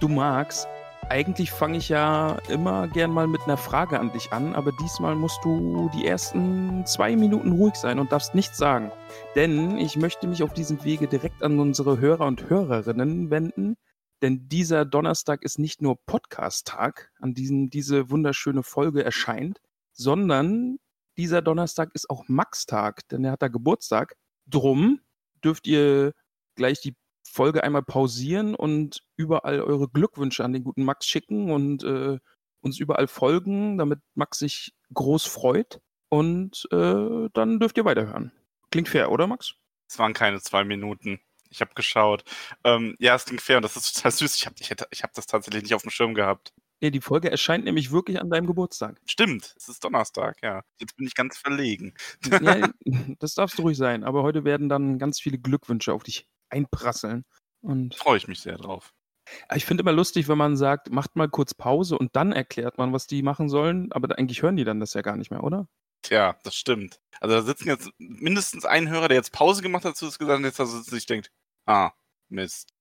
Du 0.00 0.08
magst, 0.08 0.66
eigentlich 1.10 1.50
fange 1.50 1.76
ich 1.76 1.90
ja 1.90 2.38
immer 2.48 2.88
gern 2.88 3.10
mal 3.10 3.26
mit 3.26 3.42
einer 3.42 3.58
Frage 3.58 4.00
an 4.00 4.10
dich 4.12 4.32
an, 4.32 4.54
aber 4.54 4.72
diesmal 4.72 5.14
musst 5.14 5.44
du 5.44 5.90
die 5.92 6.06
ersten 6.06 6.86
zwei 6.86 7.16
Minuten 7.16 7.52
ruhig 7.52 7.74
sein 7.74 7.98
und 7.98 8.10
darfst 8.10 8.34
nichts 8.34 8.56
sagen. 8.56 8.90
Denn 9.34 9.76
ich 9.76 9.96
möchte 9.96 10.26
mich 10.26 10.42
auf 10.42 10.54
diesem 10.54 10.82
Wege 10.84 11.06
direkt 11.06 11.42
an 11.42 11.60
unsere 11.60 12.00
Hörer 12.00 12.26
und 12.26 12.48
Hörerinnen 12.48 13.28
wenden. 13.28 13.76
Denn 14.22 14.48
dieser 14.48 14.86
Donnerstag 14.86 15.42
ist 15.42 15.58
nicht 15.58 15.82
nur 15.82 15.98
Podcast-Tag, 16.06 17.10
an 17.18 17.34
diesem 17.34 17.68
diese 17.68 18.08
wunderschöne 18.08 18.62
Folge 18.62 19.04
erscheint, 19.04 19.60
sondern 19.92 20.78
dieser 21.18 21.42
Donnerstag 21.42 21.90
ist 21.92 22.08
auch 22.08 22.24
Max-Tag, 22.26 23.06
denn 23.10 23.22
er 23.24 23.32
hat 23.32 23.42
da 23.42 23.48
Geburtstag. 23.48 24.16
Drum 24.46 25.00
dürft 25.44 25.66
ihr 25.66 26.14
gleich 26.54 26.80
die 26.80 26.96
Folge 27.30 27.62
einmal 27.62 27.82
pausieren 27.82 28.54
und 28.54 29.02
überall 29.16 29.60
eure 29.60 29.88
Glückwünsche 29.88 30.44
an 30.44 30.52
den 30.52 30.64
guten 30.64 30.84
Max 30.84 31.06
schicken 31.06 31.50
und 31.50 31.84
äh, 31.84 32.18
uns 32.60 32.78
überall 32.78 33.06
folgen, 33.06 33.78
damit 33.78 34.00
Max 34.14 34.38
sich 34.40 34.74
groß 34.92 35.26
freut. 35.26 35.80
Und 36.08 36.66
äh, 36.72 37.28
dann 37.32 37.60
dürft 37.60 37.76
ihr 37.76 37.84
weiterhören. 37.84 38.32
Klingt 38.72 38.88
fair, 38.88 39.12
oder 39.12 39.28
Max? 39.28 39.54
Es 39.88 39.98
waren 39.98 40.12
keine 40.12 40.40
zwei 40.40 40.64
Minuten. 40.64 41.20
Ich 41.50 41.60
habe 41.60 41.72
geschaut. 41.74 42.24
Ähm, 42.64 42.96
ja, 42.98 43.14
es 43.14 43.24
klingt 43.24 43.42
fair 43.42 43.58
und 43.58 43.62
das 43.62 43.76
ist 43.76 43.94
total 43.94 44.10
süß. 44.10 44.34
Ich 44.34 44.46
habe 44.46 44.56
ich 44.58 44.70
ich 44.90 45.02
hab 45.02 45.14
das 45.14 45.26
tatsächlich 45.26 45.62
nicht 45.62 45.74
auf 45.74 45.82
dem 45.82 45.90
Schirm 45.90 46.14
gehabt. 46.14 46.52
Ja, 46.80 46.90
die 46.90 47.00
Folge 47.00 47.30
erscheint 47.30 47.64
nämlich 47.64 47.92
wirklich 47.92 48.20
an 48.20 48.30
deinem 48.30 48.46
Geburtstag. 48.46 49.00
Stimmt, 49.04 49.54
es 49.56 49.68
ist 49.68 49.84
Donnerstag, 49.84 50.38
ja. 50.42 50.62
Jetzt 50.78 50.96
bin 50.96 51.06
ich 51.06 51.14
ganz 51.14 51.36
verlegen. 51.36 51.94
Ja, 52.24 52.68
das 53.18 53.34
darfst 53.34 53.58
du 53.58 53.62
ruhig 53.62 53.76
sein, 53.76 54.02
aber 54.02 54.22
heute 54.22 54.44
werden 54.44 54.68
dann 54.68 54.98
ganz 54.98 55.20
viele 55.20 55.38
Glückwünsche 55.38 55.92
auf 55.92 56.02
dich 56.02 56.26
einprasseln. 56.50 57.24
Und 57.62 57.94
Freue 57.94 58.16
ich 58.16 58.28
mich 58.28 58.40
sehr 58.40 58.56
drauf. 58.56 58.92
ich 59.54 59.64
finde 59.64 59.82
immer 59.82 59.92
lustig, 59.92 60.28
wenn 60.28 60.38
man 60.38 60.56
sagt, 60.56 60.90
macht 60.90 61.16
mal 61.16 61.28
kurz 61.28 61.54
Pause 61.54 61.98
und 61.98 62.16
dann 62.16 62.32
erklärt 62.32 62.78
man, 62.78 62.92
was 62.92 63.06
die 63.06 63.22
machen 63.22 63.48
sollen, 63.48 63.92
aber 63.92 64.18
eigentlich 64.18 64.42
hören 64.42 64.56
die 64.56 64.64
dann 64.64 64.80
das 64.80 64.94
ja 64.94 65.02
gar 65.02 65.16
nicht 65.16 65.30
mehr, 65.30 65.44
oder? 65.44 65.68
Tja, 66.02 66.38
das 66.44 66.54
stimmt. 66.54 67.00
Also 67.20 67.36
da 67.36 67.42
sitzen 67.42 67.68
jetzt 67.68 67.90
mindestens 67.98 68.64
ein 68.64 68.88
Hörer, 68.88 69.08
der 69.08 69.18
jetzt 69.18 69.32
Pause 69.32 69.62
gemacht 69.62 69.84
hat, 69.84 69.96
zu 69.96 70.06
das 70.06 70.18
gesagt 70.18 70.38
und 70.38 70.44
jetzt 70.44 70.58
da 70.58 70.66
sitzt 70.66 70.90
sich 70.90 71.06
denkt, 71.06 71.30
ah, 71.66 71.92
Mist. 72.28 72.72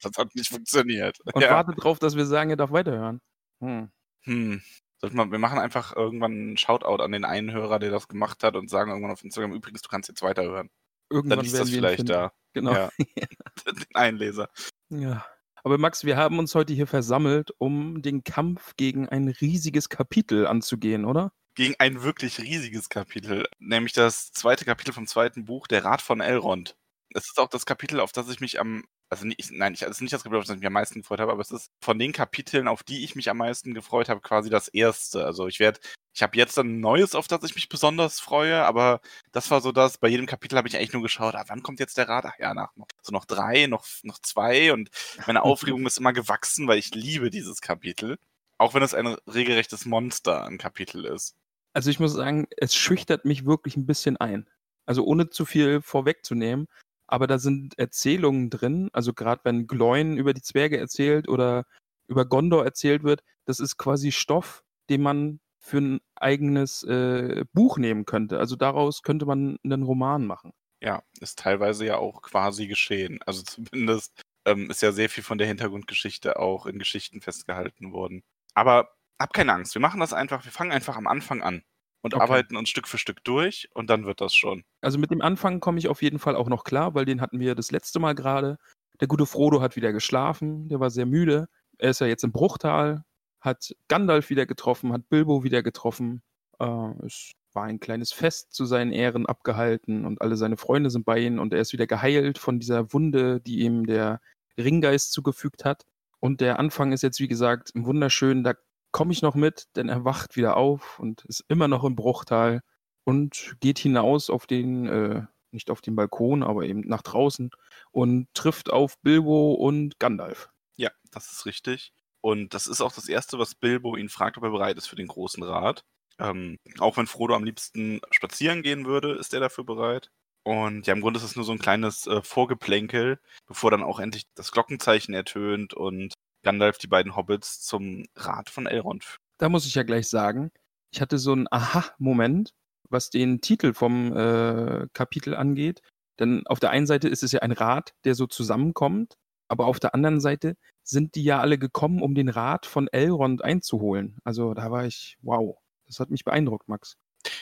Das 0.00 0.16
hat 0.18 0.34
nicht 0.34 0.48
funktioniert. 0.48 1.18
Und 1.20 1.42
ja. 1.42 1.50
wartet 1.50 1.82
drauf, 1.82 1.98
dass 1.98 2.16
wir 2.16 2.26
sagen, 2.26 2.50
ihr 2.50 2.56
darf 2.56 2.72
weiterhören. 2.72 3.20
Hm. 3.60 3.90
Hm. 4.22 4.62
Wir, 5.00 5.12
wir 5.12 5.38
machen 5.38 5.58
einfach 5.58 5.94
irgendwann 5.94 6.32
einen 6.32 6.56
Shoutout 6.56 7.02
an 7.02 7.12
den 7.12 7.24
einen 7.24 7.52
Hörer, 7.52 7.78
der 7.78 7.90
das 7.90 8.08
gemacht 8.08 8.42
hat 8.42 8.56
und 8.56 8.70
sagen 8.70 8.90
irgendwann 8.90 9.12
auf 9.12 9.24
Instagram, 9.24 9.52
übrigens, 9.52 9.82
du 9.82 9.88
kannst 9.88 10.08
jetzt 10.08 10.22
weiterhören. 10.22 10.70
Irgendwann 11.10 11.38
Dann 11.38 11.46
ist 11.46 11.58
das 11.58 11.70
vielleicht 11.70 12.08
da. 12.08 12.32
Genau. 12.54 12.72
Ja. 12.72 12.90
den 13.66 13.94
Einleser. 13.94 14.48
Ja. 14.88 15.26
Aber 15.62 15.78
Max, 15.78 16.04
wir 16.04 16.16
haben 16.16 16.38
uns 16.38 16.54
heute 16.54 16.72
hier 16.72 16.86
versammelt, 16.86 17.50
um 17.58 18.02
den 18.02 18.22
Kampf 18.22 18.74
gegen 18.76 19.08
ein 19.08 19.28
riesiges 19.28 19.88
Kapitel 19.88 20.46
anzugehen, 20.46 21.04
oder? 21.04 21.32
Gegen 21.54 21.74
ein 21.78 22.02
wirklich 22.02 22.38
riesiges 22.40 22.88
Kapitel, 22.88 23.46
nämlich 23.58 23.92
das 23.92 24.32
zweite 24.32 24.64
Kapitel 24.64 24.92
vom 24.92 25.06
zweiten 25.06 25.44
Buch, 25.44 25.66
Der 25.66 25.84
Rat 25.84 26.02
von 26.02 26.20
Elrond. 26.20 26.76
Es 27.14 27.26
ist 27.26 27.38
auch 27.38 27.48
das 27.48 27.64
Kapitel, 27.64 28.00
auf 28.00 28.12
das 28.12 28.28
ich 28.28 28.40
mich 28.40 28.60
am, 28.60 28.84
also 29.08 29.26
nicht, 29.26 29.50
nein, 29.52 29.74
ich, 29.74 29.82
es 29.82 29.90
ist 29.90 30.00
nicht 30.00 30.12
das 30.12 30.22
Kapitel, 30.22 30.40
auf 30.40 30.46
das 30.46 30.54
ich 30.54 30.60
mich 30.60 30.66
am 30.66 30.72
meisten 30.72 31.00
gefreut 31.00 31.20
habe, 31.20 31.32
aber 31.32 31.40
es 31.40 31.50
ist 31.50 31.70
von 31.80 31.98
den 31.98 32.12
Kapiteln, 32.12 32.68
auf 32.68 32.82
die 32.82 33.04
ich 33.04 33.14
mich 33.14 33.30
am 33.30 33.38
meisten 33.38 33.74
gefreut 33.74 34.08
habe, 34.08 34.20
quasi 34.20 34.50
das 34.50 34.68
erste. 34.68 35.24
Also 35.24 35.46
ich 35.46 35.60
werde, 35.60 35.80
ich 36.12 36.22
habe 36.22 36.36
jetzt 36.36 36.58
ein 36.58 36.80
neues, 36.80 37.14
auf 37.14 37.28
das 37.28 37.44
ich 37.44 37.54
mich 37.54 37.68
besonders 37.68 38.20
freue, 38.20 38.64
aber 38.64 39.00
das 39.32 39.50
war 39.50 39.60
so 39.60 39.72
das, 39.72 39.98
bei 39.98 40.08
jedem 40.08 40.26
Kapitel 40.26 40.56
habe 40.56 40.68
ich 40.68 40.76
eigentlich 40.76 40.92
nur 40.92 41.02
geschaut, 41.02 41.34
ah, 41.34 41.44
wann 41.48 41.62
kommt 41.62 41.80
jetzt 41.80 41.98
der 41.98 42.08
Rat? 42.08 42.24
Ach 42.26 42.38
ja, 42.38 42.54
nach 42.54 42.74
noch, 42.76 42.88
so 43.02 43.12
noch 43.12 43.24
drei, 43.24 43.66
noch, 43.66 43.86
noch 44.02 44.18
zwei 44.20 44.72
und 44.72 44.90
meine 45.26 45.42
Aufregung 45.44 45.86
ist 45.86 45.98
immer 45.98 46.12
gewachsen, 46.12 46.66
weil 46.66 46.78
ich 46.78 46.94
liebe 46.94 47.30
dieses 47.30 47.60
Kapitel. 47.60 48.18
Auch 48.58 48.74
wenn 48.74 48.82
es 48.82 48.94
ein 48.94 49.06
regelrechtes 49.26 49.84
Monster, 49.84 50.46
ein 50.46 50.58
Kapitel 50.58 51.04
ist. 51.04 51.36
Also 51.72 51.90
ich 51.90 51.98
muss 51.98 52.12
sagen, 52.12 52.46
es 52.56 52.74
schüchtert 52.74 53.24
mich 53.24 53.44
wirklich 53.44 53.76
ein 53.76 53.86
bisschen 53.86 54.16
ein. 54.16 54.48
Also 54.86 55.04
ohne 55.04 55.30
zu 55.30 55.44
viel 55.44 55.82
vorwegzunehmen. 55.82 56.68
Aber 57.06 57.26
da 57.26 57.38
sind 57.38 57.78
Erzählungen 57.78 58.50
drin, 58.50 58.88
also 58.92 59.12
gerade 59.12 59.42
wenn 59.44 59.66
Gloin 59.66 60.16
über 60.16 60.34
die 60.34 60.42
Zwerge 60.42 60.78
erzählt 60.78 61.28
oder 61.28 61.64
über 62.08 62.24
Gondor 62.24 62.64
erzählt 62.64 63.02
wird, 63.02 63.22
das 63.44 63.60
ist 63.60 63.76
quasi 63.76 64.12
Stoff, 64.12 64.62
den 64.88 65.02
man 65.02 65.40
für 65.58 65.78
ein 65.78 66.00
eigenes 66.16 66.82
äh, 66.82 67.44
Buch 67.52 67.78
nehmen 67.78 68.04
könnte. 68.04 68.38
Also 68.38 68.56
daraus 68.56 69.02
könnte 69.02 69.26
man 69.26 69.58
einen 69.64 69.82
Roman 69.82 70.26
machen. 70.26 70.52
Ja, 70.80 71.02
ist 71.20 71.38
teilweise 71.38 71.86
ja 71.86 71.96
auch 71.96 72.20
quasi 72.20 72.66
geschehen. 72.66 73.20
Also 73.24 73.42
zumindest 73.70 74.22
ähm, 74.44 74.70
ist 74.70 74.82
ja 74.82 74.92
sehr 74.92 75.08
viel 75.08 75.24
von 75.24 75.38
der 75.38 75.46
Hintergrundgeschichte 75.46 76.38
auch 76.38 76.66
in 76.66 76.78
Geschichten 76.78 77.20
festgehalten 77.20 77.92
worden. 77.92 78.22
Aber 78.54 78.90
hab 79.18 79.32
keine 79.32 79.52
Angst, 79.52 79.74
wir 79.74 79.80
machen 79.80 80.00
das 80.00 80.12
einfach, 80.12 80.44
wir 80.44 80.52
fangen 80.52 80.72
einfach 80.72 80.96
am 80.96 81.06
Anfang 81.06 81.42
an 81.42 81.62
und 82.04 82.14
Okay. 82.14 82.22
arbeiten 82.22 82.56
uns 82.56 82.70
Stück 82.70 82.88
für 82.88 82.98
Stück 82.98 83.24
durch 83.24 83.68
und 83.74 83.90
dann 83.90 84.06
wird 84.06 84.20
das 84.20 84.34
schon. 84.34 84.64
Also 84.82 84.98
mit 84.98 85.10
dem 85.10 85.22
Anfang 85.22 85.60
komme 85.60 85.78
ich 85.78 85.88
auf 85.88 86.02
jeden 86.02 86.18
Fall 86.20 86.36
auch 86.36 86.48
noch 86.48 86.64
klar, 86.64 86.94
weil 86.94 87.06
den 87.06 87.20
hatten 87.20 87.40
wir 87.40 87.54
das 87.56 87.72
letzte 87.72 87.98
Mal 88.00 88.14
gerade. 88.14 88.58
Der 89.00 89.08
gute 89.08 89.26
Frodo 89.26 89.60
hat 89.62 89.76
wieder 89.76 89.92
geschlafen, 89.92 90.68
der 90.68 90.80
war 90.80 90.90
sehr 90.90 91.06
müde. 91.06 91.48
Er 91.78 91.90
ist 91.90 92.00
ja 92.00 92.06
jetzt 92.06 92.24
im 92.24 92.32
Bruchtal, 92.32 93.04
hat 93.40 93.74
Gandalf 93.88 94.30
wieder 94.30 94.46
getroffen, 94.46 94.92
hat 94.92 95.08
Bilbo 95.08 95.44
wieder 95.44 95.62
getroffen. 95.62 96.22
Äh, 96.60 96.66
es 97.06 97.32
war 97.54 97.64
ein 97.64 97.80
kleines 97.80 98.12
Fest 98.12 98.52
zu 98.52 98.64
seinen 98.66 98.92
Ehren 98.92 99.26
abgehalten 99.26 100.04
und 100.06 100.20
alle 100.20 100.36
seine 100.36 100.56
Freunde 100.56 100.90
sind 100.90 101.04
bei 101.06 101.18
ihm 101.20 101.38
und 101.38 101.54
er 101.54 101.60
ist 101.60 101.72
wieder 101.72 101.86
geheilt 101.86 102.38
von 102.38 102.60
dieser 102.60 102.92
Wunde, 102.92 103.40
die 103.40 103.60
ihm 103.60 103.86
der 103.86 104.20
Ringgeist 104.58 105.12
zugefügt 105.12 105.64
hat. 105.64 105.84
Und 106.20 106.40
der 106.40 106.58
Anfang 106.58 106.92
ist 106.92 107.02
jetzt, 107.02 107.20
wie 107.20 107.28
gesagt, 107.28 107.72
wunderschön. 107.74 108.44
Da 108.44 108.54
komme 108.94 109.12
ich 109.12 109.22
noch 109.22 109.34
mit, 109.34 109.66
denn 109.74 109.88
er 109.88 110.04
wacht 110.04 110.36
wieder 110.36 110.56
auf 110.56 111.00
und 111.00 111.24
ist 111.24 111.44
immer 111.48 111.66
noch 111.66 111.82
im 111.82 111.96
Bruchtal 111.96 112.60
und 113.02 113.56
geht 113.58 113.80
hinaus 113.80 114.30
auf 114.30 114.46
den, 114.46 114.86
äh, 114.86 115.22
nicht 115.50 115.68
auf 115.68 115.80
den 115.80 115.96
Balkon, 115.96 116.44
aber 116.44 116.62
eben 116.62 116.82
nach 116.82 117.02
draußen 117.02 117.50
und 117.90 118.28
trifft 118.34 118.70
auf 118.70 118.96
Bilbo 119.00 119.54
und 119.54 119.98
Gandalf. 119.98 120.48
Ja, 120.76 120.92
das 121.10 121.32
ist 121.32 121.44
richtig. 121.44 121.92
Und 122.20 122.54
das 122.54 122.68
ist 122.68 122.80
auch 122.80 122.92
das 122.92 123.08
Erste, 123.08 123.36
was 123.36 123.56
Bilbo 123.56 123.96
ihn 123.96 124.08
fragt, 124.08 124.38
ob 124.38 124.44
er 124.44 124.50
bereit 124.50 124.78
ist 124.78 124.86
für 124.86 124.96
den 124.96 125.08
großen 125.08 125.42
Rat. 125.42 125.84
Ähm, 126.20 126.56
auch 126.78 126.96
wenn 126.96 127.08
Frodo 127.08 127.34
am 127.34 127.42
liebsten 127.42 128.00
spazieren 128.12 128.62
gehen 128.62 128.86
würde, 128.86 129.14
ist 129.16 129.34
er 129.34 129.40
dafür 129.40 129.64
bereit. 129.64 130.12
Und 130.44 130.86
ja, 130.86 130.94
im 130.94 131.00
Grunde 131.00 131.18
ist 131.18 131.24
es 131.24 131.34
nur 131.34 131.44
so 131.44 131.50
ein 131.50 131.58
kleines 131.58 132.06
äh, 132.06 132.22
Vorgeplänkel, 132.22 133.18
bevor 133.48 133.72
dann 133.72 133.82
auch 133.82 133.98
endlich 133.98 134.22
das 134.36 134.52
Glockenzeichen 134.52 135.14
ertönt 135.14 135.74
und 135.74 136.14
Gandalf 136.44 136.78
die 136.78 136.86
beiden 136.86 137.16
Hobbits 137.16 137.60
zum 137.60 138.04
Rat 138.14 138.50
von 138.50 138.66
Elrond. 138.66 139.18
Da 139.38 139.48
muss 139.48 139.66
ich 139.66 139.74
ja 139.74 139.82
gleich 139.82 140.08
sagen, 140.08 140.52
ich 140.92 141.00
hatte 141.00 141.18
so 141.18 141.32
einen 141.32 141.48
Aha-Moment, 141.50 142.54
was 142.88 143.10
den 143.10 143.40
Titel 143.40 143.74
vom 143.74 144.16
äh, 144.16 144.86
Kapitel 144.92 145.34
angeht. 145.34 145.82
Denn 146.20 146.46
auf 146.46 146.60
der 146.60 146.70
einen 146.70 146.86
Seite 146.86 147.08
ist 147.08 147.24
es 147.24 147.32
ja 147.32 147.40
ein 147.40 147.50
Rat, 147.50 147.92
der 148.04 148.14
so 148.14 148.26
zusammenkommt, 148.28 149.14
aber 149.48 149.66
auf 149.66 149.80
der 149.80 149.94
anderen 149.94 150.20
Seite 150.20 150.56
sind 150.84 151.16
die 151.16 151.24
ja 151.24 151.40
alle 151.40 151.58
gekommen, 151.58 152.02
um 152.02 152.14
den 152.14 152.28
Rat 152.28 152.66
von 152.66 152.88
Elrond 152.88 153.42
einzuholen. 153.42 154.18
Also 154.22 154.54
da 154.54 154.70
war 154.70 154.86
ich, 154.86 155.16
wow, 155.22 155.56
das 155.86 155.98
hat 155.98 156.10
mich 156.10 156.24
beeindruckt, 156.24 156.68
Max. 156.68 156.96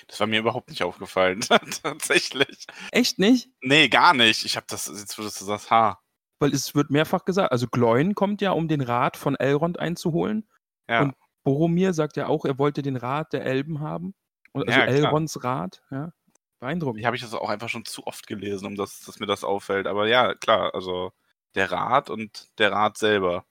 Das 0.06 0.20
war 0.20 0.26
mir 0.26 0.38
überhaupt 0.40 0.70
nicht 0.70 0.82
aufgefallen, 0.82 1.40
tatsächlich. 1.82 2.66
Echt 2.93 3.19
nicht? 3.19 3.50
Nee, 3.60 3.88
gar 3.88 4.14
nicht. 4.14 4.44
Ich 4.44 4.56
habe 4.56 4.66
das, 4.69 4.87
jetzt 4.87 5.19
würdest 5.19 5.40
du 5.40 5.46
das, 5.46 5.70
ha. 5.70 6.01
Weil 6.43 6.53
es 6.53 6.75
wird 6.75 6.91
mehrfach 6.91 7.25
gesagt, 7.25 7.53
also 7.53 7.67
Gloin 7.69 8.15
kommt 8.15 8.41
ja, 8.41 8.50
um 8.53 8.69
den 8.69 8.81
Rat 8.81 9.17
von 9.17 9.37
Elrond 9.37 9.79
einzuholen. 9.79 10.47
Ja, 10.89 11.03
Und 11.03 11.15
Boromir 11.44 11.93
sagt 11.93 12.17
ja 12.17 12.27
auch, 12.27 12.44
er 12.44 12.59
wollte 12.59 12.83
den 12.83 12.97
Rat 12.97 13.33
der 13.33 13.44
Elben 13.44 13.81
haben. 13.81 14.15
Und 14.53 14.69
Also 14.69 14.81
Ja. 14.81 14.87
Elronds 14.87 15.43
Rat, 15.44 15.83
ja. 15.91 16.12
Beeindruckend. 16.61 17.00
Hier 17.00 17.06
habe 17.06 17.17
ich 17.17 17.23
das 17.23 17.35
auch 17.35 17.49
einfach 17.49 17.69
schon 17.69 17.85
zu 17.85 18.06
oft 18.06 18.27
gelesen, 18.27 18.67
um 18.67 18.77
das, 18.77 19.00
dass 19.00 19.19
mir 19.19 19.27
das 19.27 19.43
auffällt. 19.43 19.87
Aber 19.87 20.06
ja, 20.06 20.35
klar, 20.35 20.75
also 20.75 21.12
der 21.55 21.73
Rat 21.73 22.11
und 22.11 22.50
der 22.59 22.73
Rat 22.73 22.99
selber. 22.99 23.45